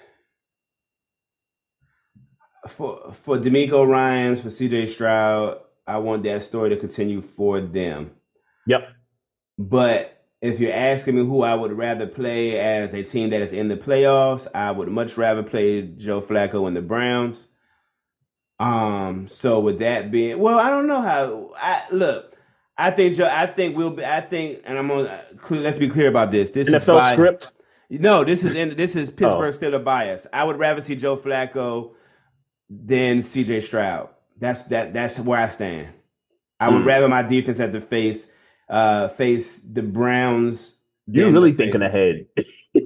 for 2.70 3.12
for 3.12 3.36
DeMeco 3.38 3.86
Ryans 3.86 4.42
for 4.42 4.48
CJ 4.48 4.88
Stroud. 4.88 5.58
I 5.86 5.98
want 5.98 6.22
that 6.24 6.42
story 6.42 6.70
to 6.70 6.76
continue 6.76 7.20
for 7.20 7.60
them. 7.60 8.12
Yep. 8.66 8.88
But 9.58 10.24
if 10.40 10.60
you're 10.60 10.72
asking 10.72 11.16
me 11.16 11.24
who 11.24 11.42
I 11.42 11.54
would 11.54 11.72
rather 11.72 12.06
play 12.06 12.58
as 12.58 12.94
a 12.94 13.02
team 13.02 13.30
that 13.30 13.40
is 13.42 13.52
in 13.52 13.68
the 13.68 13.76
playoffs, 13.76 14.46
I 14.54 14.70
would 14.70 14.88
much 14.88 15.18
rather 15.18 15.42
play 15.42 15.82
Joe 15.82 16.20
Flacco 16.20 16.66
and 16.66 16.76
the 16.76 16.80
Browns. 16.82 17.48
Um, 18.58 19.26
so 19.28 19.58
with 19.60 19.78
that 19.78 20.10
being, 20.10 20.38
well, 20.38 20.58
I 20.58 20.70
don't 20.70 20.86
know 20.86 21.00
how. 21.00 21.50
I 21.56 21.82
look. 21.90 22.36
I 22.76 22.90
think 22.90 23.14
Joe. 23.14 23.28
I 23.30 23.46
think 23.46 23.76
we'll 23.76 23.90
be. 23.90 24.04
I 24.04 24.20
think, 24.20 24.60
and 24.64 24.78
I'm 24.78 24.88
gonna 24.88 25.22
Let's 25.50 25.78
be 25.78 25.88
clear 25.88 26.08
about 26.08 26.30
this. 26.30 26.50
This 26.50 26.68
is 26.68 26.84
NFL 26.84 26.98
by- 26.98 27.12
script. 27.12 27.52
No, 27.90 28.22
this 28.22 28.44
is 28.44 28.54
in. 28.54 28.76
This 28.76 28.94
is 28.96 29.10
Pittsburgh 29.10 29.48
Oh. 29.48 29.50
still 29.50 29.74
a 29.74 29.78
bias. 29.78 30.26
I 30.32 30.44
would 30.44 30.58
rather 30.58 30.80
see 30.80 30.94
Joe 30.94 31.16
Flacco 31.16 31.92
than 32.70 33.20
C.J. 33.22 33.60
Stroud. 33.60 34.08
That's 34.38 34.62
that. 34.64 34.94
That's 34.94 35.18
where 35.20 35.40
I 35.40 35.48
stand. 35.48 35.88
I 36.58 36.68
would 36.68 36.82
Hmm. 36.82 36.86
rather 36.88 37.08
my 37.08 37.22
defense 37.22 37.58
have 37.58 37.72
to 37.72 37.80
face 37.80 38.32
uh 38.68 39.08
face 39.08 39.60
the 39.60 39.82
Browns. 39.82 40.80
You're 41.06 41.32
really 41.32 41.52
thinking 41.52 41.82
ahead. 41.82 42.26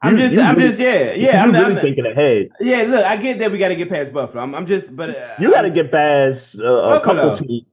I'm 0.00 0.16
just. 0.16 0.34
you 0.36 0.40
I'm 0.42 0.56
really- 0.56 0.68
just. 0.68 0.80
Yeah. 0.80 1.12
Yeah. 1.12 1.42
I'm, 1.44 1.52
really 1.52 1.74
I'm, 1.74 1.80
thinking 1.80 2.06
ahead. 2.06 2.48
Yeah. 2.60 2.82
Look, 2.84 3.04
I 3.04 3.16
get 3.16 3.38
that 3.40 3.50
we 3.52 3.58
got 3.58 3.68
to 3.68 3.76
get 3.76 3.88
past 3.90 4.12
Buffalo. 4.12 4.42
I'm, 4.42 4.54
I'm 4.54 4.64
just. 4.66 4.96
But 4.96 5.10
uh, 5.10 5.34
You 5.38 5.50
got 5.50 5.62
to 5.62 5.70
get 5.70 5.92
past 5.92 6.58
uh, 6.60 6.98
a 6.98 7.00
couple 7.00 7.34
teams. 7.36 7.66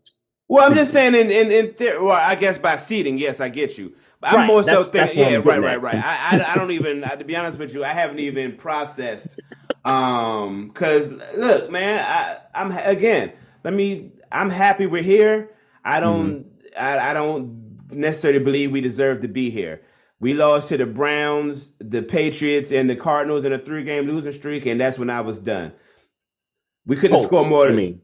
Well, 0.48 0.66
I'm 0.68 0.76
just 0.76 0.92
saying 0.92 1.16
in 1.16 1.32
in, 1.32 1.52
in 1.52 1.74
theory, 1.74 2.00
well, 2.04 2.12
I 2.12 2.36
guess 2.36 2.58
by 2.58 2.76
seeding, 2.76 3.18
yes, 3.18 3.40
I 3.40 3.50
get 3.50 3.78
you. 3.78 3.94
I'm 4.26 4.36
Right, 4.36 4.48
more 4.48 4.64
so 4.64 4.84
that's- 4.84 5.14
thinking, 5.14 5.34
yeah, 5.34 5.38
right, 5.44 5.62
right, 5.62 5.82
right. 5.82 5.96
I, 5.96 6.38
I, 6.40 6.52
I 6.52 6.56
don't 6.56 6.72
even, 6.72 7.04
I, 7.04 7.16
to 7.16 7.26
be 7.26 7.36
honest 7.36 7.60
with 7.60 7.74
you, 7.74 7.84
I 7.84 7.90
haven't 7.90 8.20
even 8.20 8.54
processed. 8.58 9.40
Um, 9.84 10.72
cause 10.72 11.12
look, 11.38 11.70
man, 11.70 12.04
I, 12.04 12.38
I'm 12.60 12.72
again. 12.72 13.32
Let 13.64 13.74
me. 13.74 14.12
I'm 14.32 14.50
happy 14.50 14.86
we're 14.86 15.04
here. 15.04 15.52
I 15.84 16.00
don't. 16.00 16.44
Mm-hmm. 16.46 16.80
I, 16.80 17.12
I 17.12 17.14
don't 17.14 17.92
necessarily 17.92 18.40
believe 18.44 18.72
we 18.72 18.82
deserve 18.82 19.22
to 19.22 19.28
be 19.28 19.50
here. 19.52 19.82
We 20.20 20.34
lost 20.34 20.70
to 20.70 20.78
the 20.78 20.86
Browns, 20.86 21.74
the 21.80 22.02
Patriots, 22.02 22.72
and 22.72 22.90
the 22.90 22.96
Cardinals 22.96 23.46
in 23.46 23.54
a 23.54 23.60
three-game 23.60 24.06
losing 24.06 24.32
streak, 24.32 24.66
and 24.66 24.80
that's 24.80 24.98
when 24.98 25.10
I 25.10 25.22
was 25.22 25.40
done. 25.40 25.74
We 26.86 26.96
couldn't 26.96 27.18
Colts, 27.18 27.28
score 27.28 27.48
more. 27.48 27.66
I 27.66 27.68
than 27.68 27.76
mean, 27.76 28.02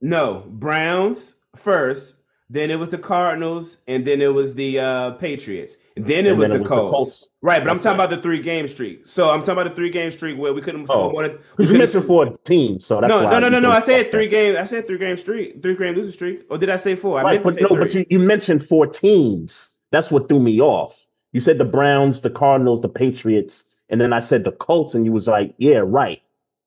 no, 0.00 0.44
Browns 0.48 1.38
first, 1.56 2.13
then 2.50 2.70
it 2.70 2.78
was 2.78 2.90
the 2.90 2.98
Cardinals, 2.98 3.82
and 3.88 4.04
then 4.04 4.20
it 4.20 4.32
was 4.34 4.54
the 4.54 4.78
uh, 4.78 5.10
Patriots, 5.12 5.78
and 5.96 6.04
then 6.06 6.26
it 6.26 6.30
And 6.30 6.38
was 6.38 6.48
then 6.50 6.58
the 6.60 6.64
it 6.64 6.68
was 6.68 6.68
the 6.68 6.74
Colts. 6.76 6.92
Colts. 6.92 7.30
Right, 7.40 7.62
but 7.64 7.70
I'm 7.70 7.78
talking 7.78 7.98
right. 7.98 8.04
about 8.04 8.10
the 8.16 8.22
three 8.22 8.42
game 8.42 8.68
streak. 8.68 9.06
So 9.06 9.30
I'm 9.30 9.40
talking 9.40 9.54
about 9.54 9.64
the 9.70 9.74
three 9.76 9.90
game 9.90 10.10
streak 10.10 10.36
where 10.38 10.52
we 10.52 10.60
couldn't 10.60 10.86
score 10.86 11.04
Oh, 11.08 11.10
more 11.12 11.22
than. 11.28 11.38
because 11.56 11.72
you 11.72 11.78
couldn't- 11.78 12.02
four 12.02 12.36
teams, 12.44 12.84
so 12.84 13.00
that's 13.00 13.10
no, 13.10 13.24
why 13.24 13.30
no, 13.32 13.38
no, 13.40 13.48
no, 13.48 13.60
no. 13.60 13.70
I 13.70 13.78
said 13.80 14.10
three 14.10 14.28
game. 14.28 14.56
I 14.56 14.64
said 14.64 14.86
three 14.86 14.98
game 14.98 15.16
streak, 15.16 15.62
three 15.62 15.74
game 15.74 15.94
losing 15.94 16.12
streak, 16.12 16.42
or 16.50 16.58
did 16.58 16.68
I 16.70 16.76
say 16.76 16.96
four? 16.96 17.18
I 17.18 17.22
Right, 17.22 17.32
meant 17.44 17.56
but 17.56 17.62
no, 17.62 17.68
three. 17.68 17.78
but 17.78 17.94
you, 17.94 18.04
you 18.10 18.18
mentioned 18.18 18.64
four 18.64 18.86
teams. 18.86 19.82
That's 19.90 20.12
what 20.12 20.28
threw 20.28 20.40
me 20.40 20.60
off. 20.60 21.06
You 21.32 21.40
said 21.40 21.58
the 21.58 21.64
Browns, 21.64 22.20
the 22.20 22.30
Cardinals, 22.30 22.82
the 22.82 22.88
Patriots, 22.88 23.74
and 23.88 24.00
then 24.00 24.12
I 24.12 24.20
said 24.20 24.44
the 24.44 24.52
Colts, 24.52 24.94
and 24.94 25.04
you 25.06 25.12
was 25.12 25.26
like, 25.26 25.54
"Yeah, 25.58 25.82
right." 25.84 26.20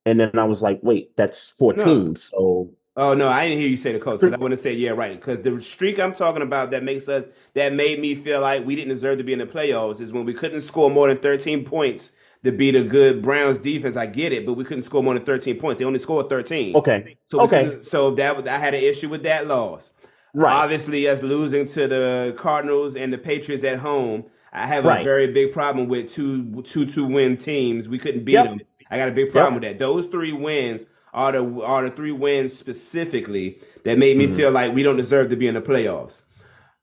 And 0.06 0.20
then 0.20 0.32
I 0.40 0.46
was 0.46 0.62
like, 0.64 0.80
"Wait, 0.82 1.16
that's 1.18 1.50
four 1.50 1.74
No. 1.74 1.84
teams." 1.84 2.24
So 2.24 2.72
Oh 3.00 3.14
no, 3.14 3.30
I 3.30 3.46
didn't 3.48 3.60
hear 3.60 3.70
you 3.70 3.78
say 3.78 3.92
the 3.94 4.00
Colts. 4.00 4.24
I 4.24 4.36
want 4.38 4.52
to 4.54 4.58
say 4.58 4.74
yeah, 4.74 4.90
right. 4.90 5.14
Because 5.20 5.42
the 5.44 5.62
streak 5.62 6.00
I'm 6.00 6.14
talking 6.14 6.42
about 6.42 6.72
that 6.72 6.84
makes 6.84 7.08
us 7.08 7.26
that 7.54 7.72
made 7.74 8.00
me 8.00 8.16
feel 8.16 8.42
like 8.42 8.66
we 8.66 8.76
didn't 8.76 8.90
deserve 8.90 9.20
to 9.20 9.24
be 9.24 9.34
in 9.34 9.40
the 9.40 9.46
playoffs 9.46 10.02
is 10.02 10.12
when 10.12 10.26
we 10.26 10.34
couldn't 10.34 10.62
score 10.62 10.90
more 10.90 11.08
than 11.08 11.20
13 11.20 11.64
points 11.64 12.16
to 12.44 12.52
beat 12.52 12.76
a 12.76 12.84
good 12.84 13.22
Browns 13.22 13.60
defense. 13.60 13.96
I 13.96 14.08
get 14.08 14.34
it, 14.34 14.48
but 14.48 14.54
we 14.54 14.64
couldn't 14.64 14.82
score 14.84 15.04
more 15.04 15.14
than 15.14 15.24
13 15.24 15.60
points. 15.60 15.78
They 15.80 15.86
only 15.86 16.00
scored 16.00 16.28
13. 16.28 16.76
okay, 16.76 17.18
So 17.28 17.42
okay, 17.42 17.78
So 17.82 18.12
that 18.16 18.36
was- 18.36 18.48
I 18.48 18.58
had 18.58 18.74
an 18.74 18.82
issue 18.84 19.10
with 19.10 19.22
that 19.24 19.46
loss. 19.48 19.92
right. 20.34 20.52
Obviously, 20.64 21.08
us 21.08 21.22
losing 21.22 21.68
to 21.68 21.88
the 21.88 22.34
Cardinals 22.36 22.96
and 22.96 23.14
the 23.14 23.18
Patriots 23.20 23.64
at 23.64 23.80
home, 23.80 24.26
I 24.52 24.66
have 24.66 24.86
a 24.86 25.04
very 25.04 25.32
big 25.32 25.54
problem 25.54 25.88
with 25.88 26.12
two 26.12 26.64
two 26.64 26.88
two 26.88 27.06
win 27.06 27.38
teams. 27.38 27.88
We 27.88 28.00
couldn't 28.00 28.24
beat 28.24 28.34
Yep. 28.34 28.46
them. 28.46 28.62
I 28.90 28.98
got 28.98 29.10
a 29.10 29.12
big 29.12 29.32
problem 29.32 29.54
with 29.56 29.64
that. 29.64 29.78
Those 29.78 30.08
three 30.08 30.32
wins 30.34 30.88
are 31.18 31.32
the 31.34 31.62
are 31.64 31.90
the 31.90 31.96
three 31.96 32.12
wins 32.12 32.54
specifically 32.58 33.60
that 33.84 33.98
made 33.98 34.16
me 34.18 34.26
Mm-hmm. 34.28 34.36
feel 34.36 34.52
like 34.52 34.74
we 34.74 34.84
don't 34.84 34.98
deserve 34.98 35.30
to 35.32 35.36
be 35.36 35.48
in 35.48 35.56
the 35.56 35.62
playoffs. 35.62 36.24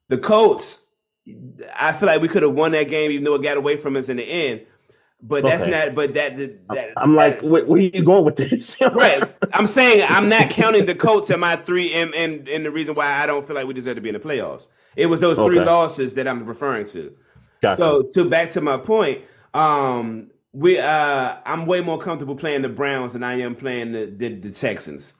The 0.08 0.18
Colts, 0.18 0.86
I 1.78 1.92
feel 1.92 2.06
like 2.08 2.20
we 2.20 2.28
could 2.28 2.42
have 2.42 2.52
won 2.52 2.72
that 2.72 2.88
game 2.88 3.10
even 3.10 3.24
though 3.24 3.34
it 3.36 3.42
got 3.42 3.56
away 3.56 3.76
from 3.76 3.96
us 3.96 4.08
in 4.08 4.16
the 4.18 4.24
end. 4.24 4.62
But 5.22 5.42
that's 5.44 5.64
not. 5.66 5.94
But 5.94 6.12
that, 6.14 6.36
that 6.36 6.92
I'm 6.98 7.14
like, 7.16 7.40
that- 7.40 7.46
where, 7.48 7.64
where 7.64 7.78
are 7.78 7.82
you 7.82 8.04
going 8.04 8.24
with 8.26 8.36
this? 8.36 8.78
right. 8.92 9.22
I'm 9.54 9.66
saying 9.66 10.04
I'm 10.10 10.28
not 10.28 10.50
counting 10.50 10.84
the 10.84 10.94
Colts 10.94 11.30
in 11.30 11.40
my 11.40 11.56
three, 11.56 11.92
and, 11.94 12.14
and 12.14 12.46
and 12.48 12.66
the 12.66 12.70
reason 12.70 12.94
why 12.94 13.06
I 13.06 13.24
don't 13.26 13.46
feel 13.46 13.56
like 13.56 13.66
we 13.66 13.72
deserve 13.72 13.94
to 13.96 14.02
be 14.02 14.10
in 14.10 14.14
the 14.14 14.20
playoffs. 14.20 14.68
It 14.96 15.06
was 15.06 15.20
those 15.20 15.38
three 15.38 15.60
losses 15.60 16.14
that 16.14 16.28
I'm 16.28 16.44
referring 16.44 16.86
to. 16.88 17.14
Gotcha. 17.62 17.80
So 17.80 18.02
to 18.14 18.28
back 18.28 18.50
to 18.50 18.60
my 18.60 18.76
point, 18.76 19.22
um, 19.54 20.30
we 20.54 20.78
uh, 20.78 21.36
I'm 21.44 21.66
way 21.66 21.80
more 21.80 21.98
comfortable 21.98 22.36
playing 22.36 22.62
the 22.62 22.68
Browns 22.68 23.12
than 23.12 23.22
I 23.22 23.40
am 23.40 23.54
playing 23.56 23.92
the, 23.92 24.06
the, 24.06 24.28
the 24.28 24.52
Texans. 24.52 25.14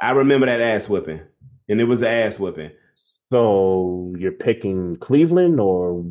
I 0.00 0.12
remember 0.12 0.46
that 0.46 0.60
ass 0.60 0.88
whipping, 0.88 1.20
and 1.68 1.80
it 1.80 1.84
was 1.84 2.02
an 2.02 2.08
ass 2.08 2.38
whipping. 2.38 2.70
So 3.30 4.14
you're 4.16 4.32
picking 4.32 4.96
Cleveland 4.96 5.60
or 5.60 6.04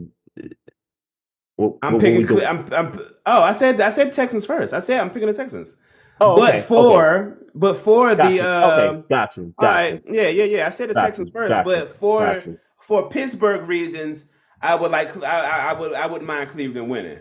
what, 1.55 1.77
I'm 1.81 1.93
what 1.93 2.01
picking. 2.01 2.27
Cle- 2.27 2.45
I'm, 2.45 2.71
I'm. 2.73 2.99
Oh, 3.25 3.41
I 3.41 3.53
said 3.53 3.79
I 3.79 3.89
said 3.89 4.11
Texans 4.11 4.45
first. 4.45 4.73
I 4.73 4.79
said 4.79 4.99
I'm 4.99 5.09
picking 5.09 5.29
the 5.29 5.33
Texans. 5.33 5.79
Oh, 6.19 6.35
but 6.35 6.55
okay, 6.55 6.61
for 6.61 7.37
but 7.55 7.77
for 7.77 8.11
okay. 8.11 8.37
the 8.37 8.43
Gotcha. 8.43 8.47
uh, 8.47 8.89
okay, 8.91 9.03
got 9.09 9.37
you, 9.37 9.43
All 9.57 9.67
got 9.67 9.75
right. 9.75 10.03
you. 10.05 10.13
Yeah, 10.13 10.27
yeah, 10.29 10.43
yeah. 10.43 10.65
I 10.67 10.69
said 10.69 10.89
the 10.89 10.93
Got 10.93 11.05
Texans 11.05 11.29
you, 11.29 11.33
first, 11.33 11.51
got 11.51 11.65
but 11.65 11.89
for 11.89 12.43
for 12.81 13.09
Pittsburgh 13.09 13.67
reasons, 13.67 14.29
I 14.61 14.75
would 14.75 14.91
like 14.91 15.15
I, 15.23 15.39
I, 15.39 15.69
I 15.69 15.73
would 15.73 15.93
I 15.93 16.05
wouldn't 16.07 16.27
mind 16.27 16.49
Cleveland 16.49 16.89
winning. 16.89 17.19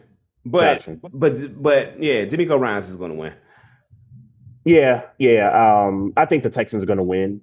But 0.49 0.87
Got 0.87 0.87
you. 0.87 1.01
but 1.13 1.63
but 1.63 2.03
yeah, 2.03 2.25
DeMeco 2.25 2.59
Ryans 2.59 2.89
is 2.89 2.97
going 2.97 3.11
to 3.11 3.17
win. 3.17 3.35
Yeah, 4.65 5.07
yeah. 5.19 5.51
Um, 5.51 6.13
I 6.17 6.25
think 6.25 6.45
the 6.45 6.51
Texans 6.51 6.85
are 6.85 6.87
going 6.87 6.99
to 6.99 7.03
win. 7.03 7.43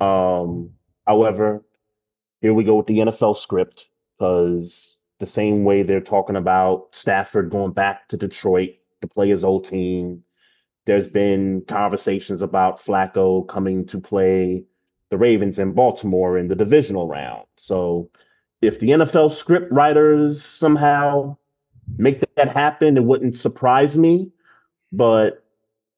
Um, 0.00 0.70
however, 1.06 1.64
here 2.42 2.52
we 2.52 2.64
go 2.64 2.76
with 2.76 2.86
the 2.86 2.98
NFL 2.98 3.36
script 3.36 3.86
because 4.14 5.02
the 5.18 5.26
same 5.26 5.64
way 5.64 5.82
they're 5.82 6.00
talking 6.00 6.36
about 6.36 6.94
Stafford 6.94 7.50
going 7.50 7.72
back 7.72 8.08
to 8.08 8.16
Detroit 8.16 8.70
to 9.00 9.08
play 9.08 9.30
his 9.30 9.44
old 9.44 9.64
team, 9.64 10.24
there's 10.84 11.08
been 11.08 11.62
conversations 11.66 12.42
about 12.42 12.80
Flacco 12.80 13.46
coming 13.48 13.86
to 13.86 14.00
play 14.00 14.64
the 15.10 15.18
Ravens 15.18 15.58
in 15.58 15.72
Baltimore 15.72 16.36
in 16.36 16.48
the 16.48 16.56
divisional 16.56 17.08
round. 17.08 17.44
So 17.56 18.10
if 18.60 18.80
the 18.80 18.88
NFL 18.88 19.30
script 19.30 19.70
writers 19.70 20.42
somehow 20.42 21.36
make 21.96 22.20
that 22.36 22.48
happen, 22.48 22.96
it 22.96 23.04
wouldn't 23.04 23.36
surprise 23.36 23.96
me. 23.96 24.30
But 24.90 25.44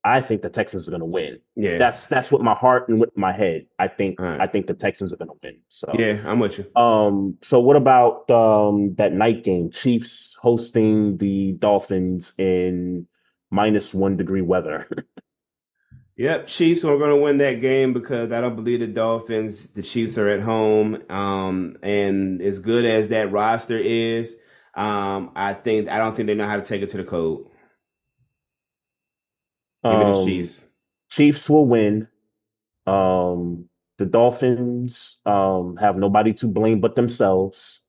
I 0.05 0.21
think 0.21 0.43
the 0.43 0.51
Texans 0.51 0.87
are 0.87 0.91
going 0.91 1.01
to 1.01 1.07
win. 1.07 1.41
Yeah, 1.57 1.79
That's 1.79 2.09
that's 2.09 2.31
what 2.31 2.43
my 2.43 2.55
heart 2.55 2.89
and 2.89 3.01
with 3.01 3.17
my 3.17 3.33
head. 3.33 3.67
I 3.79 3.89
think 3.89 4.21
right. 4.21 4.41
I 4.41 4.47
think 4.47 4.67
the 4.67 4.75
Texans 4.75 5.13
are 5.13 5.17
going 5.17 5.31
to 5.31 5.39
win. 5.43 5.59
So 5.69 5.93
yeah, 5.99 6.23
I'm 6.27 6.39
with 6.39 6.59
you. 6.59 6.81
um. 6.81 7.39
So 7.43 7.59
what 7.61 7.77
about 7.77 8.31
um 8.31 8.95
that 8.97 9.13
night 9.13 9.45
game? 9.45 9.71
Chiefs 9.71 10.37
hosting 10.43 11.17
the 11.17 11.53
Dolphins 11.55 12.35
in 12.39 13.07
minus 13.51 13.95
one 13.95 14.17
degree 14.17 14.43
weather. 14.43 14.89
Yep, 16.17 16.47
Chiefs 16.47 16.85
are 16.85 16.97
going 16.97 17.11
to 17.11 17.17
win 17.21 17.39
that 17.39 17.61
game 17.61 17.93
because 17.93 18.31
I 18.31 18.41
don't 18.41 18.55
believe 18.55 18.79
the 18.79 18.87
Dolphins. 18.87 19.71
The 19.73 19.83
Chiefs 19.83 20.17
are 20.17 20.29
at 20.29 20.41
home, 20.41 21.03
um, 21.11 21.77
and 21.83 22.41
as 22.41 22.61
good 22.61 22.85
as 22.85 23.09
that 23.09 23.33
roster 23.33 23.77
is, 23.77 24.39
um, 24.77 25.31
I 25.37 25.55
think 25.55 25.89
I 25.89 25.99
don't 25.99 26.15
think 26.17 26.27
they 26.27 26.35
know 26.35 26.47
how 26.47 26.57
to 26.57 26.63
take 26.65 26.83
it 26.83 26.89
to 26.91 26.97
the 26.99 27.05
code. 27.05 27.47
Give 29.85 29.93
me 29.99 30.05
the 30.05 30.19
Um, 30.19 30.25
Chiefs. 30.27 30.69
Chiefs 31.11 31.49
will 31.51 31.67
win. 31.67 32.09
Um, 32.87 33.69
the 33.99 34.07
Dolphins 34.07 35.21
um 35.25 35.77
have 35.77 35.97
nobody 35.97 36.33
to 36.35 36.47
blame 36.49 36.81
but 36.81 36.97
themselves 36.97 37.85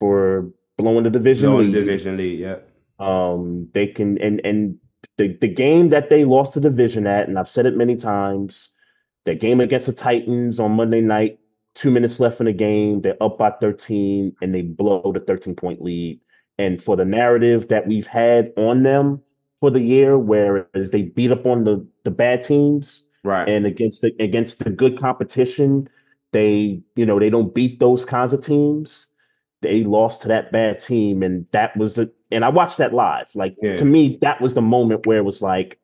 for 0.00 0.50
blowing 0.76 1.04
the 1.04 1.10
division 1.10 1.50
Blowing 1.50 1.72
lead. 1.72 1.80
division 1.84 2.16
lead. 2.16 2.38
Yep. 2.40 2.70
Um, 2.98 3.68
they 3.72 3.86
can 3.86 4.18
and 4.18 4.40
and 4.44 4.78
the 5.16 5.36
the 5.40 5.48
game 5.48 5.90
that 5.90 6.10
they 6.10 6.24
lost 6.24 6.54
the 6.54 6.60
division 6.60 7.06
at, 7.06 7.28
and 7.28 7.38
I've 7.38 7.48
said 7.48 7.66
it 7.66 7.76
many 7.76 7.94
times, 7.96 8.74
the 9.24 9.34
game 9.36 9.60
against 9.60 9.86
the 9.86 9.92
Titans 9.92 10.58
on 10.58 10.72
Monday 10.72 11.00
night, 11.00 11.38
two 11.78 11.90
minutes 11.92 12.18
left 12.18 12.40
in 12.40 12.46
the 12.46 12.52
game, 12.52 13.02
they're 13.02 13.22
up 13.22 13.38
by 13.38 13.50
13 13.60 14.34
and 14.42 14.52
they 14.54 14.62
blow 14.62 15.12
the 15.12 15.20
13 15.20 15.54
point 15.54 15.80
lead. 15.80 16.20
And 16.58 16.82
for 16.82 16.96
the 16.96 17.04
narrative 17.04 17.68
that 17.68 17.86
we've 17.86 18.08
had 18.08 18.52
on 18.56 18.82
them 18.82 19.22
for 19.60 19.70
the 19.70 19.80
year, 19.80 20.18
whereas 20.18 20.90
they 20.90 21.02
beat 21.02 21.30
up 21.30 21.46
on 21.46 21.64
the 21.64 21.86
the 22.04 22.10
bad 22.10 22.42
teams, 22.42 23.04
Right. 23.24 23.48
and 23.48 23.64
against 23.64 24.02
the 24.02 24.12
against 24.18 24.64
the 24.64 24.70
good 24.70 24.98
competition, 24.98 25.88
they 26.32 26.82
you 26.96 27.06
know 27.06 27.20
they 27.20 27.30
don't 27.30 27.54
beat 27.54 27.78
those 27.78 28.04
kinds 28.04 28.32
of 28.32 28.40
teams. 28.42 29.06
They 29.62 29.84
lost 29.84 30.22
to 30.22 30.28
that 30.28 30.50
bad 30.50 30.80
team, 30.80 31.22
and 31.22 31.46
that 31.52 31.76
was 31.76 31.98
a, 31.98 32.10
and 32.30 32.44
I 32.44 32.48
watched 32.48 32.78
that 32.78 32.92
live. 32.94 33.28
Like 33.36 33.54
Yeah. 33.62 33.76
to 33.76 33.84
me, 33.84 34.18
that 34.20 34.40
was 34.40 34.54
the 34.54 34.62
moment 34.62 35.06
where 35.06 35.18
it 35.18 35.24
was 35.24 35.40
like 35.42 35.78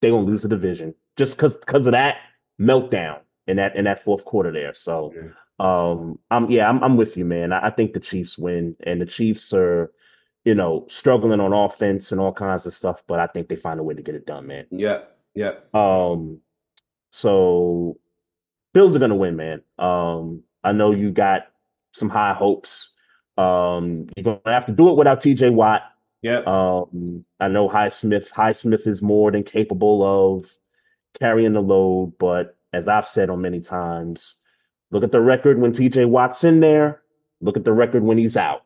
they 0.00 0.08
gonna 0.10 0.26
lose 0.26 0.42
the 0.42 0.48
division 0.48 0.94
just 1.18 1.36
because 1.36 1.58
because 1.58 1.86
of 1.86 1.92
that 1.92 2.16
meltdown 2.58 3.20
in 3.48 3.56
that 3.56 3.74
in 3.74 3.86
that 3.86 3.98
fourth 3.98 4.24
quarter 4.24 4.52
there. 4.52 4.74
So 4.74 5.12
Yeah. 5.14 5.30
Um, 5.60 6.20
I'm 6.30 6.50
yeah, 6.50 6.68
I'm 6.68 6.82
I'm 6.84 6.96
with 6.96 7.16
you, 7.16 7.24
man. 7.24 7.52
I, 7.52 7.66
I 7.66 7.70
think 7.70 7.92
the 7.92 8.00
Chiefs 8.00 8.38
win, 8.38 8.76
and 8.84 9.02
the 9.02 9.06
Chiefs 9.06 9.52
are, 9.52 9.90
you 10.44 10.54
know, 10.54 10.86
struggling 10.88 11.40
on 11.40 11.52
offense 11.52 12.12
and 12.12 12.20
all 12.20 12.32
kinds 12.32 12.64
of 12.64 12.72
stuff, 12.72 13.02
but 13.08 13.18
I 13.18 13.26
think 13.26 13.48
they 13.48 13.56
find 13.56 13.80
a 13.80 13.82
way 13.82 13.94
to 13.94 14.02
get 14.02 14.14
it 14.14 14.24
done, 14.24 14.46
man. 14.46 14.66
Yeah, 14.70 15.00
yeah. 15.34 15.54
Um, 15.74 16.42
so 17.10 17.98
Bills 18.72 18.94
are 18.94 19.00
gonna 19.00 19.16
win, 19.16 19.34
man. 19.34 19.62
Um, 19.78 20.44
I 20.62 20.70
know 20.72 20.92
you 20.92 21.10
got 21.10 21.48
some 21.92 22.08
high 22.08 22.34
hopes. 22.34 22.96
Um, 23.36 24.06
you're 24.16 24.24
gonna 24.24 24.40
have 24.46 24.66
to 24.66 24.72
do 24.72 24.90
it 24.90 24.96
without 24.96 25.20
TJ 25.20 25.52
Watt. 25.52 25.82
Yeah. 26.22 26.42
Um, 26.46 27.24
I 27.40 27.48
know 27.48 27.68
Highsmith, 27.68 28.32
Highsmith 28.32 28.86
is 28.86 29.02
more 29.02 29.32
than 29.32 29.42
capable 29.42 30.36
of 30.36 30.56
carrying 31.18 31.52
the 31.52 31.62
load, 31.62 32.14
but 32.18 32.57
as 32.78 32.88
I've 32.88 33.06
said 33.06 33.28
on 33.30 33.42
many 33.42 33.60
times, 33.60 34.42
look 34.90 35.04
at 35.04 35.12
the 35.12 35.20
record 35.20 35.58
when 35.58 35.72
TJ 35.72 36.08
Watt's 36.08 36.44
in 36.44 36.60
there, 36.60 37.02
look 37.40 37.56
at 37.56 37.64
the 37.64 37.72
record 37.72 38.02
when 38.02 38.18
he's 38.18 38.36
out. 38.36 38.62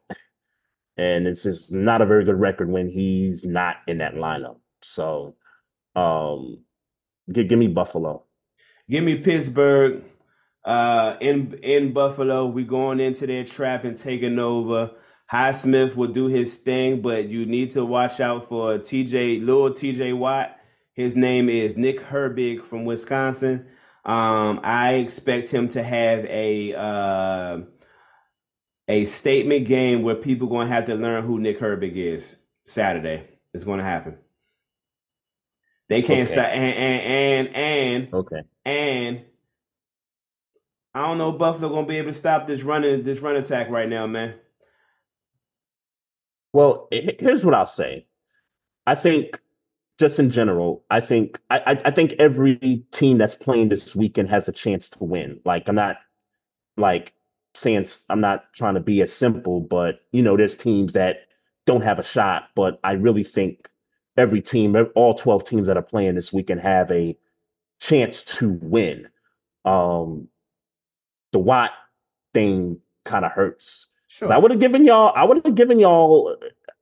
And 0.96 1.26
it's 1.26 1.42
just 1.42 1.72
not 1.72 2.02
a 2.02 2.06
very 2.06 2.24
good 2.24 2.38
record 2.38 2.68
when 2.68 2.88
he's 2.88 3.44
not 3.44 3.76
in 3.88 3.98
that 3.98 4.14
lineup. 4.14 4.58
So 4.82 5.36
um 5.96 6.64
give, 7.32 7.48
give 7.48 7.58
me 7.58 7.68
Buffalo. 7.68 8.24
Give 8.88 9.04
me 9.04 9.18
Pittsburgh. 9.18 10.02
Uh, 10.64 11.16
in 11.20 11.54
in 11.62 11.92
Buffalo, 11.92 12.46
we 12.46 12.64
going 12.64 13.00
into 13.00 13.26
their 13.26 13.44
trap 13.44 13.84
and 13.84 13.96
taking 13.96 14.38
over. 14.38 14.92
Highsmith 15.32 15.96
will 15.96 16.12
do 16.12 16.26
his 16.26 16.58
thing, 16.58 17.00
but 17.00 17.28
you 17.28 17.46
need 17.46 17.70
to 17.72 17.86
watch 17.86 18.20
out 18.20 18.44
for 18.44 18.78
TJ, 18.78 19.44
little 19.44 19.70
TJ 19.70 20.16
Watt. 20.16 20.58
His 20.92 21.16
name 21.16 21.48
is 21.48 21.76
Nick 21.76 22.00
Herbig 22.00 22.60
from 22.60 22.84
Wisconsin. 22.84 23.66
Um, 24.04 24.60
I 24.64 24.94
expect 24.94 25.50
him 25.52 25.68
to 25.70 25.82
have 25.82 26.24
a 26.24 26.74
uh, 26.74 27.60
a 28.88 29.04
statement 29.04 29.66
game 29.66 30.02
where 30.02 30.16
people 30.16 30.48
going 30.48 30.68
to 30.68 30.74
have 30.74 30.84
to 30.86 30.94
learn 30.94 31.24
who 31.24 31.38
Nick 31.38 31.60
Herbig 31.60 31.94
is. 31.94 32.40
Saturday, 32.64 33.24
it's 33.52 33.64
going 33.64 33.78
to 33.78 33.84
happen. 33.84 34.18
They 35.88 36.02
can't 36.02 36.28
Okay. 36.28 36.32
stop. 36.32 36.48
And 36.48 36.74
and 36.74 37.48
and 37.48 37.56
and 37.56 38.14
Okay. 38.14 38.42
and 38.64 39.24
I 40.94 41.06
don't 41.06 41.18
know 41.18 41.30
if 41.32 41.38
Buffalo 41.38 41.68
gonna 41.70 41.86
be 41.86 41.98
able 41.98 42.10
to 42.10 42.14
stop 42.14 42.46
this 42.46 42.62
running 42.62 43.02
this 43.02 43.20
run 43.20 43.36
attack 43.36 43.68
right 43.70 43.88
now, 43.88 44.06
man. 44.06 44.34
Well, 46.52 46.88
here's 46.90 47.44
what 47.44 47.54
I'll 47.54 47.66
say. 47.66 48.06
I 48.86 48.94
think, 48.94 49.40
just 50.02 50.18
in 50.18 50.30
general, 50.30 50.84
I 50.90 50.98
think 51.00 51.38
I, 51.48 51.80
I 51.84 51.90
think 51.92 52.14
every 52.18 52.84
team 52.90 53.18
that's 53.18 53.36
playing 53.36 53.68
this 53.68 53.94
weekend 53.94 54.28
has 54.30 54.48
a 54.48 54.52
chance 54.52 54.90
to 54.90 55.04
win. 55.04 55.40
Like 55.44 55.68
I'm 55.68 55.76
not 55.76 55.98
like 56.76 57.12
saying 57.54 57.86
I'm 58.10 58.20
not 58.20 58.52
trying 58.52 58.74
to 58.74 58.80
be 58.80 59.00
as 59.00 59.12
simple, 59.12 59.60
but 59.60 60.00
you 60.10 60.20
know, 60.22 60.36
there's 60.36 60.56
teams 60.56 60.94
that 60.94 61.26
don't 61.66 61.82
have 61.84 62.00
a 62.00 62.02
shot. 62.02 62.48
But 62.56 62.80
I 62.82 62.92
really 62.92 63.22
think 63.22 63.68
every 64.16 64.42
team, 64.42 64.76
all 64.96 65.14
12 65.14 65.44
teams 65.44 65.68
that 65.68 65.76
are 65.76 65.82
playing 65.82 66.16
this 66.16 66.32
weekend, 66.32 66.62
have 66.62 66.90
a 66.90 67.16
chance 67.80 68.24
to 68.38 68.58
win. 68.60 69.08
Um, 69.64 70.28
the 71.32 71.38
Watt 71.38 71.70
thing 72.34 72.80
kind 73.04 73.24
of 73.24 73.30
hurts. 73.32 73.92
'Cause 74.18 74.30
I 74.32 74.38
would 74.38 74.50
have 74.50 74.60
given 74.60 74.84
y'all, 74.84 75.12
I 75.14 75.24
would 75.24 75.44
have 75.44 75.54
given 75.54 75.78
y'all, 75.78 76.36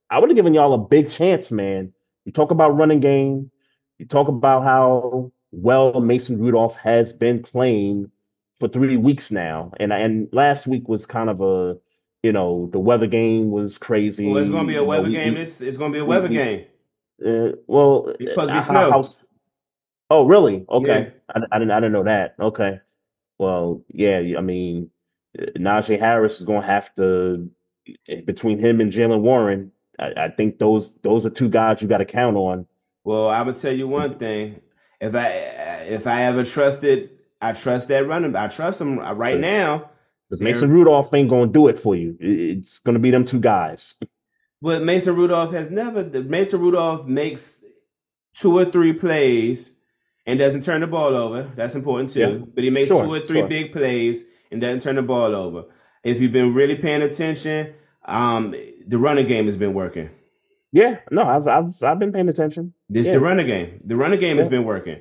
I 0.09 0.17
would 0.19 0.29
have 0.31 0.35
given 0.35 0.55
y'all 0.55 0.73
a 0.73 0.77
big 0.79 1.09
chance, 1.11 1.51
man. 1.51 1.93
You 2.25 2.31
talk 2.31 2.51
about 2.51 2.75
running 2.75 2.99
game, 2.99 3.51
you 3.97 4.05
talk 4.05 4.27
about 4.27 4.63
how 4.63 5.31
well 5.51 6.01
Mason 6.01 6.39
Rudolph 6.39 6.77
has 6.77 7.13
been 7.13 7.41
playing 7.41 8.11
for 8.59 8.67
three 8.67 8.97
weeks 8.97 9.31
now, 9.31 9.71
and 9.79 9.91
and 9.91 10.27
last 10.31 10.67
week 10.67 10.87
was 10.87 11.05
kind 11.05 11.29
of 11.29 11.41
a, 11.41 11.77
you 12.23 12.31
know, 12.31 12.69
the 12.71 12.79
weather 12.79 13.07
game 13.07 13.49
was 13.51 13.77
crazy. 13.77 14.27
Well, 14.27 14.37
it's 14.37 14.51
gonna 14.51 14.67
be 14.67 14.73
a 14.73 14.75
You 14.75 14.81
know, 14.81 14.87
weather 14.89 15.09
game. 15.09 15.33
we- 15.33 15.41
It's 15.41 15.61
it's 15.61 15.77
gonna 15.77 15.93
be 15.93 15.99
a 15.99 16.05
weather 16.05 16.27
we- 16.27 16.35
game. 16.35 16.65
uh, 17.25 17.51
well, 17.67 18.13
It's 18.19 18.31
supposed 18.31 18.49
to 18.49 18.55
be 18.57 18.61
snow. 18.61 18.91
how- 18.91 19.03
oh, 20.11 20.27
really? 20.27 20.57
Yeah. 20.57 20.75
Okay, 20.75 21.13
I, 21.33 21.41
I 21.51 21.59
didn't. 21.59 21.71
I 21.71 21.79
didn't 21.79 21.93
know 21.93 22.03
that. 22.03 22.35
Okay, 22.39 22.79
well, 23.39 23.83
yeah. 23.89 24.21
I 24.37 24.41
mean, 24.41 24.91
uh, 25.39 25.45
Najee 25.57 25.99
Harris 25.99 26.39
is 26.39 26.45
going 26.45 26.61
to 26.61 26.67
have 26.67 26.93
to 26.95 27.49
between 28.27 28.59
him 28.59 28.79
and 28.79 28.91
Jaylen 28.91 29.21
Warren. 29.21 29.71
I, 30.01 30.13
I 30.25 30.29
think 30.29 30.59
those 30.59 30.93
those 31.01 31.25
are 31.25 31.29
two 31.29 31.49
guys 31.49 31.81
you 31.81 31.87
got 31.87 31.99
to 31.99 32.05
count 32.05 32.35
on. 32.35 32.65
Well, 33.03 33.29
I'm 33.29 33.45
gonna 33.45 33.57
tell 33.57 33.73
you 33.73 33.87
one 33.87 34.15
thing. 34.15 34.61
If 34.99 35.15
I 35.15 35.27
if 35.87 36.07
I 36.07 36.23
ever 36.23 36.43
trusted, 36.43 37.09
I 37.41 37.53
trust 37.53 37.87
that 37.89 38.07
running. 38.07 38.35
I 38.35 38.47
trust 38.47 38.81
him 38.81 38.99
right 38.99 39.39
now. 39.39 39.89
Because 40.29 40.43
Mason 40.43 40.69
Rudolph 40.71 41.13
ain't 41.13 41.29
going 41.29 41.49
to 41.49 41.53
do 41.53 41.67
it 41.67 41.77
for 41.77 41.93
you. 41.95 42.15
It's 42.19 42.79
going 42.79 42.93
to 42.93 42.99
be 42.99 43.11
them 43.11 43.25
two 43.25 43.41
guys. 43.41 43.99
But 44.61 44.81
Mason 44.83 45.15
Rudolph 45.15 45.51
has 45.51 45.69
never. 45.69 46.03
the- 46.03 46.23
Mason 46.23 46.61
Rudolph 46.61 47.05
makes 47.05 47.61
two 48.33 48.57
or 48.57 48.63
three 48.65 48.93
plays 48.93 49.75
and 50.25 50.39
doesn't 50.39 50.63
turn 50.63 50.81
the 50.81 50.87
ball 50.87 51.15
over. 51.15 51.51
That's 51.55 51.75
important 51.75 52.11
too. 52.11 52.19
Yeah. 52.19 52.37
But 52.53 52.63
he 52.63 52.69
makes 52.69 52.87
Sure, 52.87 53.03
two 53.03 53.13
or 53.15 53.19
three 53.19 53.39
sure. 53.39 53.47
big 53.49 53.73
plays 53.73 54.23
and 54.51 54.61
doesn't 54.61 54.81
turn 54.83 54.95
the 54.95 55.01
ball 55.01 55.35
over. 55.35 55.65
If 56.03 56.21
you've 56.21 56.31
been 56.31 56.53
really 56.53 56.75
paying 56.75 57.01
attention, 57.01 57.73
um, 58.05 58.55
the 58.87 58.97
running 58.97 59.27
game 59.27 59.45
has 59.45 59.57
been 59.57 59.73
working. 59.73 60.09
Yeah, 60.71 60.99
no, 61.11 61.23
I've 61.23 61.47
I've 61.47 61.83
I've 61.83 61.99
been 61.99 62.11
paying 62.13 62.29
attention. 62.29 62.73
This 62.89 63.07
Yeah. 63.07 63.13
the 63.13 63.19
running 63.19 63.45
game. 63.47 63.81
The 63.83 63.95
running 63.95 64.19
game 64.19 64.37
has 64.37 64.49
been 64.49 64.63
working. 64.63 64.99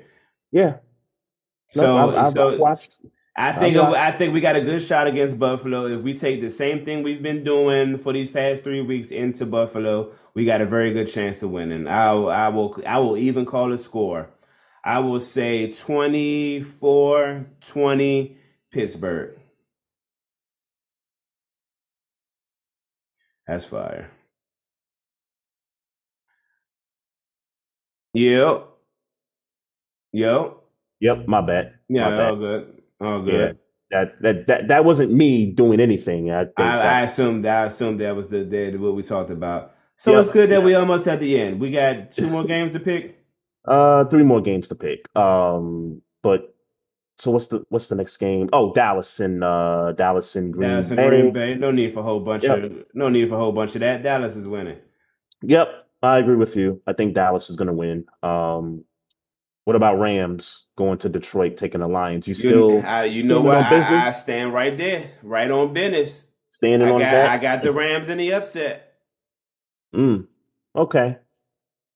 Yeah, 0.51 0.79
no, 1.77 1.83
So, 1.83 1.97
I've, 1.97 2.15
I've, 2.27 2.33
so 2.33 2.53
I've 2.53 2.59
watched. 2.59 2.99
I 3.37 3.53
think 3.53 3.77
I 3.77 4.11
think 4.11 4.35
we 4.35 4.41
got 4.41 4.57
a 4.57 4.61
good 4.61 4.83
shot 4.83 5.07
against 5.07 5.39
Buffalo. 5.39 5.87
If 5.87 6.01
we 6.03 6.15
take 6.15 6.41
the 6.41 6.51
same 6.51 6.85
thing 6.85 7.03
we've 7.05 7.23
been 7.23 7.45
doing 7.45 7.97
for 7.97 8.13
these 8.13 8.29
past 8.31 8.65
three 8.65 8.81
weeks 8.83 9.13
into 9.13 9.47
Buffalo, 9.47 10.11
we 10.35 10.45
got 10.45 10.61
a 10.61 10.67
very 10.67 10.93
good 10.93 11.07
chance 11.07 11.41
of 11.43 11.51
winning. 11.53 11.87
I 11.87 12.11
I 12.13 12.49
will 12.49 12.77
I 12.87 12.99
will 12.99 13.17
even 13.17 13.47
call 13.47 13.73
a 13.73 13.79
score. 13.79 14.29
I 14.85 14.99
will 14.99 15.21
say 15.21 15.69
24-20 15.69 18.37
Pittsburgh. 18.73 19.40
That's 23.51 23.65
fire. 23.67 24.09
Yep. 28.15 28.69
Yep. 30.13 30.57
Yep, 31.01 31.27
my 31.27 31.41
bad. 31.41 31.75
Yeah, 31.89 32.11
my 32.11 32.17
bad. 32.17 32.31
all 32.31 32.37
good. 32.37 32.83
All 33.01 33.19
Yeah, 33.27 33.33
good. 33.33 33.59
that, 33.91 34.23
that 34.23 34.47
that 34.47 34.69
that 34.69 34.85
wasn't 34.85 35.13
me 35.13 35.51
doing 35.51 35.81
anything. 35.81 36.31
I 36.31 36.45
think 36.45 36.59
I, 36.59 36.77
that- 36.77 36.95
I 36.95 37.01
assumed 37.03 37.45
that 37.45 37.63
I 37.63 37.67
assumed 37.67 37.99
that 38.01 38.15
was 38.15 38.29
the, 38.29 38.45
the 38.45 38.77
what 38.77 38.95
we 38.95 39.03
talked 39.03 39.31
about. 39.31 39.75
So 39.97 40.13
Yep, 40.13 40.21
it's 40.21 40.31
good 40.31 40.51
that 40.51 40.57
yep. 40.57 40.65
we 40.65 40.75
almost 40.75 41.09
at 41.09 41.19
the 41.19 41.37
end. 41.41 41.59
We 41.61 41.73
got 41.73 42.13
two 42.13 42.31
more 42.31 42.45
games 42.55 42.71
to 42.73 42.81
pick. 42.81 43.17
Uh, 43.65 44.05
three 44.05 44.23
more 44.23 44.41
games 44.41 44.69
to 44.69 44.77
pick. 44.77 45.05
Um, 45.17 46.03
but 46.23 46.55
so 47.21 47.31
what's 47.31 47.49
the 47.49 47.65
what's 47.69 47.89
the 47.89 47.97
next 47.97 48.17
game? 48.17 48.49
Oh, 48.53 48.73
Dallas 48.73 49.21
and 49.21 49.45
uh 49.45 49.93
Dallas 49.93 50.35
and 50.37 50.53
Green 50.53 50.71
Dallas 50.71 50.89
and 50.91 50.97
Bay. 50.97 51.09
Green 51.09 51.33
Bay. 51.33 51.55
No 51.55 51.71
need 51.71 51.93
for 51.93 52.01
a 52.01 52.03
whole 52.03 52.21
bunch 52.21 52.45
Yep. 52.45 52.59
of 52.65 52.73
no 52.95 53.09
need 53.09 53.29
for 53.29 53.35
a 53.37 53.39
whole 53.39 53.53
bunch 53.53 53.75
of 53.75 53.81
that. 53.81 54.03
Dallas 54.03 54.37
is 54.37 54.49
winning. 54.49 54.79
Yep, 55.43 55.69
I 56.03 56.19
agree 56.19 56.37
with 56.37 56.57
you. 56.57 56.83
I 56.87 56.93
think 56.95 57.15
Dallas 57.15 57.49
is 57.51 57.57
going 57.57 57.69
to 57.69 57.75
win. 57.75 58.05
Um, 58.23 58.85
what 59.65 59.77
about 59.77 59.99
Rams 59.99 60.67
going 60.77 60.99
to 60.99 61.09
Detroit 61.09 61.57
taking 61.57 61.81
the 61.81 61.89
Lions? 61.89 62.27
You 62.27 62.33
You, 62.33 62.35
still 62.35 62.87
I, 62.87 63.05
you 63.05 63.23
know 63.23 63.41
what? 63.43 63.59
I, 63.59 63.71
business? 63.71 64.05
I 64.05 64.11
stand 64.13 64.53
right 64.53 64.77
there, 64.77 65.13
right 65.23 65.51
on 65.51 65.73
business. 65.73 66.27
standing 66.49 66.89
I 66.89 66.91
on 66.93 66.99
got 67.01 67.11
that? 67.11 67.31
I 67.31 67.39
got 67.39 67.63
the 67.63 67.73
Rams 67.73 68.09
in 68.09 68.19
the 68.19 68.33
upset. 68.33 68.95
Mm, 69.95 70.27
okay. 70.75 71.19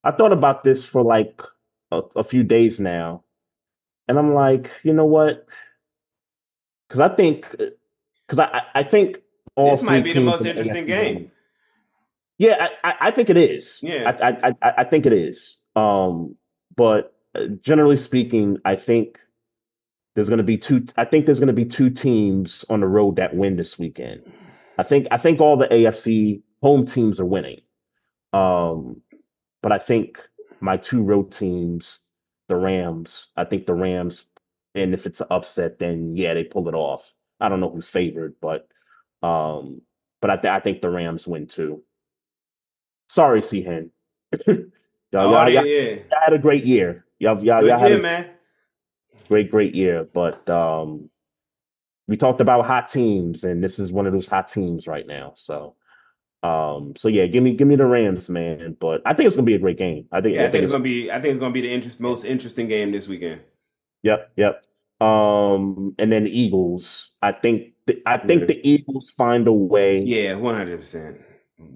I 0.02 0.10
thought 0.10 0.32
about 0.32 0.62
this 0.64 0.86
for 0.86 1.02
like 1.02 1.40
a, 1.90 2.02
a 2.16 2.24
few 2.24 2.44
days 2.44 2.78
now, 2.78 3.23
and 4.08 4.18
I'm 4.18 4.34
like, 4.34 4.70
you 4.82 4.92
know 4.92 5.06
what? 5.06 5.46
Because 6.88 7.00
I 7.00 7.08
think, 7.08 7.50
because 7.50 8.38
I, 8.38 8.44
I 8.44 8.62
I 8.76 8.82
think 8.82 9.18
all 9.56 9.70
This 9.70 9.82
might 9.82 10.04
be 10.04 10.12
the 10.12 10.20
most 10.20 10.44
interesting 10.44 10.84
AFC 10.84 10.86
game. 10.86 11.30
Yeah, 12.38 12.68
I, 12.82 12.90
I, 12.90 12.94
I 13.00 13.10
think 13.12 13.30
it 13.30 13.36
is. 13.36 13.80
Yeah. 13.82 14.12
I, 14.20 14.28
I, 14.28 14.54
I, 14.62 14.74
I 14.78 14.84
think 14.84 15.06
it 15.06 15.12
is. 15.12 15.62
Um, 15.76 16.36
but 16.76 17.14
uh, 17.34 17.46
generally 17.60 17.96
speaking, 17.96 18.58
I 18.64 18.74
think 18.74 19.18
there's 20.14 20.28
going 20.28 20.38
to 20.38 20.44
be 20.44 20.58
two. 20.58 20.84
I 20.96 21.04
think 21.04 21.26
there's 21.26 21.40
going 21.40 21.48
to 21.48 21.52
be 21.52 21.64
two 21.64 21.90
teams 21.90 22.64
on 22.68 22.80
the 22.80 22.88
road 22.88 23.16
that 23.16 23.36
win 23.36 23.56
this 23.56 23.78
weekend. 23.78 24.22
I 24.78 24.82
think 24.82 25.06
I 25.10 25.16
think 25.16 25.40
all 25.40 25.56
the 25.56 25.68
AFC 25.68 26.42
home 26.60 26.84
teams 26.84 27.20
are 27.20 27.26
winning. 27.26 27.60
Um, 28.32 29.02
but 29.62 29.70
I 29.70 29.78
think 29.78 30.18
my 30.60 30.76
two 30.76 31.02
road 31.02 31.30
teams, 31.30 32.00
the 32.48 32.56
Rams, 32.56 33.32
I 33.36 33.44
think 33.44 33.66
the 33.66 33.74
Rams, 33.74 34.26
and 34.74 34.92
if 34.94 35.06
it's 35.06 35.20
an 35.20 35.28
upset, 35.30 35.78
then 35.78 36.16
yeah, 36.16 36.34
they 36.34 36.44
pull 36.44 36.68
it 36.68 36.74
off. 36.74 37.14
I 37.40 37.48
don't 37.48 37.60
know 37.60 37.70
who's 37.70 37.88
favored, 37.88 38.34
but 38.40 38.68
um, 39.22 39.82
but 40.20 40.30
I, 40.30 40.36
th- 40.36 40.52
I 40.52 40.60
think 40.60 40.80
the 40.82 40.90
Rams 40.90 41.26
win 41.26 41.46
too. 41.46 41.82
Sorry, 43.08 43.40
C 43.42 43.62
Hen. 43.62 43.90
y'all, 44.46 44.64
Oh, 45.14 45.30
y'all, 45.32 45.48
yeah, 45.48 45.60
y'all 45.60 45.66
yeah. 45.66 45.96
had 46.24 46.32
a 46.32 46.38
great 46.38 46.64
year. 46.64 47.04
Y'all, 47.18 47.42
y'all, 47.42 47.60
Good 47.60 47.68
y'all 47.68 47.78
had 47.78 47.90
year, 47.90 47.98
a 47.98 48.02
man. 48.02 48.30
great, 49.28 49.50
great 49.50 49.74
year. 49.74 50.04
But 50.04 50.48
um, 50.50 51.10
we 52.08 52.16
talked 52.16 52.40
about 52.40 52.66
hot 52.66 52.88
teams, 52.88 53.44
and 53.44 53.62
this 53.62 53.78
is 53.78 53.92
one 53.92 54.06
of 54.06 54.12
those 54.12 54.28
hot 54.28 54.48
teams 54.48 54.86
right 54.86 55.06
now. 55.06 55.32
So, 55.36 55.76
um, 56.44 56.92
so 56.94 57.08
yeah, 57.08 57.26
give 57.26 57.42
me 57.42 57.54
give 57.54 57.66
me 57.66 57.74
the 57.74 57.86
Rams, 57.86 58.28
man. 58.28 58.76
But 58.78 59.00
I 59.06 59.14
think 59.14 59.26
it's 59.26 59.34
gonna 59.34 59.46
be 59.46 59.54
a 59.54 59.58
great 59.58 59.78
game. 59.78 60.06
I 60.12 60.20
think 60.20 60.36
yeah, 60.36 60.44
I, 60.44 60.50
think, 60.50 60.64
it's 60.64 60.72
gonna 60.72 60.84
be 60.84 61.10
I 61.10 61.18
think 61.18 61.32
it's 61.32 61.40
gonna 61.40 61.54
be 61.54 61.62
the 61.62 61.72
interest, 61.72 62.00
most 62.00 62.24
interesting 62.24 62.68
game 62.68 62.92
this 62.92 63.08
weekend. 63.08 63.40
Yep, 64.02 64.32
yep. 64.36 64.66
Um, 65.00 65.94
and 65.98 66.12
then 66.12 66.24
the 66.24 66.38
Eagles. 66.38 67.16
I 67.22 67.32
think 67.32 67.72
the, 67.86 68.02
I 68.04 68.18
think 68.18 68.42
yeah. 68.42 68.46
the 68.48 68.68
Eagles 68.68 69.10
find 69.10 69.48
a 69.48 69.52
way. 69.54 70.02
Yeah, 70.02 70.34
one 70.34 70.54
hundred 70.54 70.80
percent. 70.80 71.16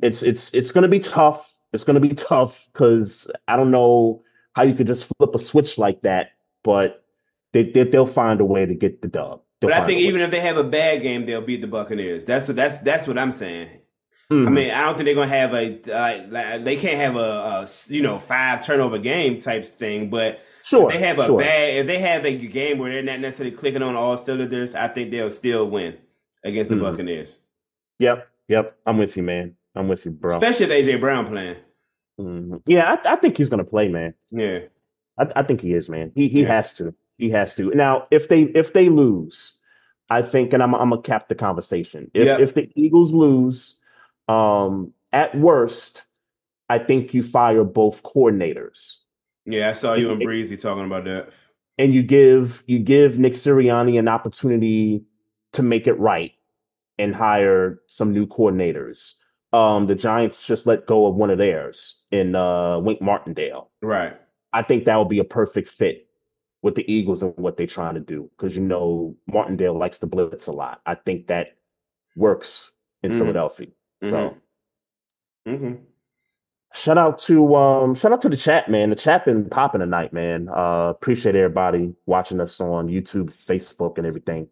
It's 0.03 0.23
it's 0.23 0.53
it's 0.53 0.71
gonna 0.71 0.89
be 0.89 1.01
tough. 1.01 1.57
It's 1.73 1.85
gonna 1.85 2.01
be 2.01 2.13
tough 2.15 2.69
because 2.71 3.31
I 3.49 3.57
don't 3.57 3.71
know 3.71 4.23
how 4.55 4.65
you 4.65 4.75
could 4.75 4.87
just 4.87 5.11
flip 5.17 5.35
a 5.35 5.39
switch 5.39 5.79
like 5.79 6.03
that, 6.03 6.33
but 6.63 7.07
they, 7.55 7.63
they 7.63 7.85
will 7.85 8.07
find 8.07 8.39
a 8.43 8.45
way 8.45 8.67
to 8.67 8.75
get 8.75 9.01
the 9.01 9.09
dub. 9.09 9.41
They'll 9.61 9.71
but 9.71 9.73
I 9.73 9.87
think 9.87 10.01
even 10.03 10.21
if 10.21 10.31
they 10.31 10.41
have 10.41 10.59
a 10.59 10.65
bad 10.65 11.01
game, 11.01 11.25
they'll 11.25 11.41
beat 11.41 11.63
the 11.63 11.67
Buccaneers. 11.67 12.27
That's 12.27 12.49
that's 12.49 12.79
that's 12.79 13.09
what 13.09 13.17
I'm 13.17 13.33
saying. 13.33 13.71
Mm-hmm. 14.31 14.47
I 14.47 14.51
mean, 14.51 14.71
I 14.71 14.85
don't 14.85 14.95
think 14.95 15.07
they're 15.07 15.15
gonna 15.15 15.29
have 15.29 15.55
a 15.55 15.81
uh, 15.91 16.59
they 16.59 16.77
can't 16.77 16.99
have 16.99 17.17
a, 17.17 17.19
a, 17.19 17.69
you 17.89 18.03
know 18.03 18.19
five 18.19 18.65
turnover 18.65 18.99
game 18.99 19.41
type 19.41 19.67
thing, 19.67 20.11
but 20.11 20.41
sure, 20.63 20.93
they 20.93 20.99
have 20.99 21.19
a 21.19 21.27
sure. 21.27 21.39
bad 21.39 21.77
if 21.77 21.87
they 21.87 21.99
have 21.99 22.27
a 22.27 22.37
game 22.37 22.77
where 22.79 22.93
they're 22.93 23.03
not 23.03 23.21
necessarily 23.21 23.57
clicking 23.57 23.83
on 23.83 23.97
all 23.97 24.19
cylinders, 24.19 24.75
I 24.75 24.89
think 24.89 25.11
they'll 25.11 25.31
still 25.31 25.71
win 25.71 25.97
against 26.45 26.69
the 26.69 26.77
mm-hmm. 26.77 26.85
Buccaneers. 26.85 27.39
Yep, 28.01 28.29
yep, 28.49 28.77
I'm 28.85 28.99
with 28.99 29.17
you, 29.17 29.23
man. 29.23 29.57
I'm 29.75 29.89
with 29.89 30.05
you, 30.05 30.11
bro. 30.11 30.37
Especially 30.37 30.67
if 30.67 30.87
AJ 30.87 31.01
Brown 31.01 31.27
playing. 31.27 31.57
Mm-hmm. 32.21 32.57
Yeah, 32.67 32.97
I, 33.03 33.15
I, 33.15 33.17
think 33.17 33.39
he's 33.39 33.49
gonna 33.49 33.65
play, 33.65 33.89
man. 33.89 34.13
Yeah, 34.31 34.59
I, 35.19 35.29
I 35.37 35.43
think 35.43 35.63
he 35.63 35.73
is, 35.73 35.89
man. 35.89 36.13
He 36.15 36.29
he 36.29 36.43
yeah. 36.43 36.49
has 36.49 36.75
to. 36.75 36.95
He 37.17 37.31
has 37.31 37.55
to. 37.55 37.71
Now, 37.71 38.07
if 38.11 38.29
they 38.29 38.43
if 38.43 38.75
they 38.75 38.91
lose, 38.91 39.63
I 40.11 40.21
think, 40.21 40.53
and 40.53 40.63
I'm 40.63 40.75
I'm 40.75 40.91
gonna 40.91 41.01
cap 41.01 41.29
the 41.29 41.35
conversation. 41.35 42.11
If 42.13 42.27
yep. 42.27 42.41
if 42.41 42.53
the 42.53 42.71
Eagles 42.75 43.15
lose, 43.15 43.78
um, 44.29 44.93
at 45.13 45.37
worst, 45.37 46.05
I 46.69 46.79
think 46.79 47.15
you 47.15 47.23
fire 47.23 47.65
both 47.65 48.03
coordinators. 48.03 49.05
Yeah, 49.47 49.71
I 49.71 49.73
saw 49.73 49.95
you 49.95 50.11
and 50.11 50.21
Breezy 50.21 50.57
talking 50.57 50.85
about 50.85 51.05
that. 51.05 51.31
And 51.79 51.95
you 51.95 52.03
give 52.03 52.65
you 52.67 52.81
give 52.81 53.19
Nick 53.19 53.33
Sirianni 53.35 53.99
an 53.99 54.09
opportunity 54.09 55.05
to 55.53 55.63
make 55.63 55.87
it 55.87 55.99
right 55.99 56.33
and 56.99 57.15
hire 57.15 57.81
some 57.87 58.13
new 58.13 58.27
coordinators. 58.27 59.15
Um, 59.53 59.87
the 59.87 59.95
Giants 59.95 60.47
just 60.47 60.67
let 60.67 60.87
go 60.87 61.07
of 61.07 61.15
one 61.15 61.31
of 61.31 61.39
theirs 61.39 62.05
in 62.11 62.35
uh, 62.35 62.79
Wink 62.81 63.01
Martindale. 63.01 63.71
Right. 63.81 64.15
I 64.53 64.63
think 64.63 64.85
that 64.85 64.97
would 64.97 65.09
be 65.09 65.21
a 65.21 65.25
perfect 65.25 65.69
fit 65.69 66.07
with 66.61 66.75
the 66.75 66.93
Eagles 66.93 67.23
and 67.23 67.35
what 67.37 67.57
they're 67.57 67.67
trying 67.67 67.95
to 67.95 68.01
do. 68.01 68.31
Because 68.37 68.57
you 68.57 68.63
know 68.63 69.17
Martindale 69.27 69.79
likes 69.79 69.99
to 70.01 70.07
blitz 70.07 70.49
a 70.49 70.53
lot. 70.53 70.83
I 70.85 70.97
think 70.97 71.29
that 71.29 71.57
works 72.17 72.73
in 73.03 73.13
mm-hmm. 73.13 73.21
Philadelphia. 73.21 73.69
Mm-hmm. 74.03 74.09
So 74.09 74.37
mm-hmm. 75.47 75.75
shout 76.75 76.99
out 76.99 77.19
to 77.21 77.55
um 77.55 77.95
shout 77.95 78.13
out 78.13 78.21
to 78.23 78.29
the 78.29 78.37
chat, 78.37 78.71
man. 78.71 78.91
The 78.91 78.97
chat 78.97 79.25
been 79.25 79.49
popping 79.49 79.81
tonight, 79.81 80.13
man. 80.13 80.49
Uh 80.49 80.93
appreciate 80.97 81.35
everybody 81.35 81.95
watching 82.07 82.41
us 82.41 82.61
on 82.61 82.89
YouTube, 82.89 83.27
Facebook, 83.27 83.99
and 83.99 84.07
everything. 84.07 84.49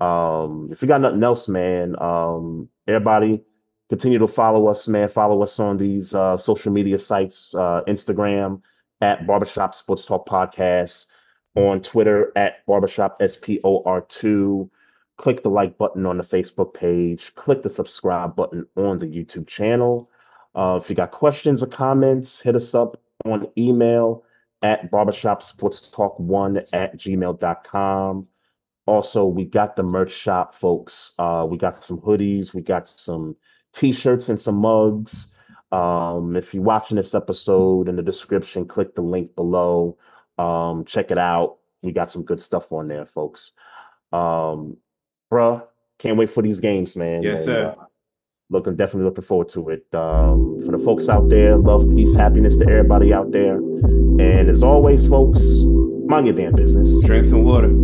Um, 0.00 0.68
if 0.70 0.82
you 0.82 0.88
got 0.88 1.00
nothing 1.00 1.22
else, 1.22 1.48
man, 1.48 1.94
um, 2.02 2.68
everybody 2.86 3.44
continue 3.88 4.18
to 4.18 4.26
follow 4.26 4.66
us, 4.66 4.88
man. 4.88 5.08
Follow 5.08 5.42
us 5.42 5.58
on 5.60 5.78
these 5.78 6.14
uh 6.14 6.36
social 6.36 6.72
media 6.72 6.98
sites, 6.98 7.54
uh 7.54 7.82
Instagram 7.86 8.60
at 9.00 9.26
Barbershop 9.26 9.74
Sports 9.74 10.06
Talk 10.06 10.26
Podcast 10.28 11.06
on 11.54 11.80
Twitter 11.80 12.32
at 12.36 12.64
barbershop 12.66 13.18
SPOR2. 13.20 14.70
Click 15.16 15.42
the 15.42 15.50
like 15.50 15.78
button 15.78 16.06
on 16.06 16.18
the 16.18 16.24
Facebook 16.24 16.74
page. 16.74 17.34
Click 17.34 17.62
the 17.62 17.70
subscribe 17.70 18.34
button 18.34 18.66
on 18.76 18.98
the 18.98 19.06
YouTube 19.06 19.46
channel. 19.46 20.10
Uh, 20.54 20.78
if 20.80 20.88
you 20.88 20.96
got 20.96 21.10
questions 21.10 21.62
or 21.62 21.66
comments, 21.66 22.40
hit 22.40 22.54
us 22.56 22.74
up 22.74 23.00
on 23.24 23.48
email 23.56 24.24
at 24.62 24.90
barbershopsportstalk1 24.90 26.66
at 26.72 26.96
gmail.com. 26.96 28.28
Also, 28.86 29.26
we 29.26 29.44
got 29.44 29.76
the 29.76 29.82
merch 29.82 30.12
shop, 30.12 30.54
folks. 30.54 31.14
Uh, 31.18 31.46
we 31.48 31.56
got 31.56 31.76
some 31.76 32.00
hoodies, 32.00 32.54
we 32.54 32.62
got 32.62 32.88
some 32.88 33.36
t-shirts 33.72 34.28
and 34.28 34.38
some 34.38 34.56
mugs. 34.56 35.36
Um, 35.72 36.36
if 36.36 36.54
you're 36.54 36.62
watching 36.62 36.96
this 36.96 37.14
episode 37.14 37.88
in 37.88 37.96
the 37.96 38.02
description, 38.02 38.66
click 38.66 38.94
the 38.94 39.02
link 39.02 39.34
below. 39.34 39.96
Um, 40.38 40.84
check 40.84 41.10
it 41.10 41.18
out. 41.18 41.58
We 41.82 41.92
got 41.92 42.10
some 42.10 42.24
good 42.24 42.40
stuff 42.40 42.72
on 42.72 42.88
there, 42.88 43.06
folks. 43.06 43.54
Um, 44.12 44.76
bruh, 45.34 45.66
can't 45.98 46.16
wait 46.16 46.30
for 46.30 46.42
these 46.42 46.60
games, 46.60 46.96
man. 46.96 47.22
Yes, 47.22 47.40
and, 47.40 47.44
sir. 47.44 47.76
Uh, 47.78 47.84
looking 48.50 48.76
definitely 48.76 49.06
looking 49.06 49.24
forward 49.24 49.48
to 49.48 49.68
it. 49.70 49.86
Um, 49.92 50.60
for 50.64 50.72
the 50.72 50.78
folks 50.78 51.08
out 51.08 51.28
there, 51.28 51.56
love, 51.56 51.88
peace, 51.90 52.14
happiness 52.14 52.56
to 52.58 52.68
everybody 52.68 53.12
out 53.12 53.32
there. 53.32 53.56
And 53.56 54.48
as 54.48 54.62
always, 54.62 55.08
folks, 55.08 55.40
mind 56.06 56.26
your 56.26 56.36
damn 56.36 56.54
business. 56.54 57.02
Drink 57.04 57.24
some 57.24 57.42
water. 57.42 57.83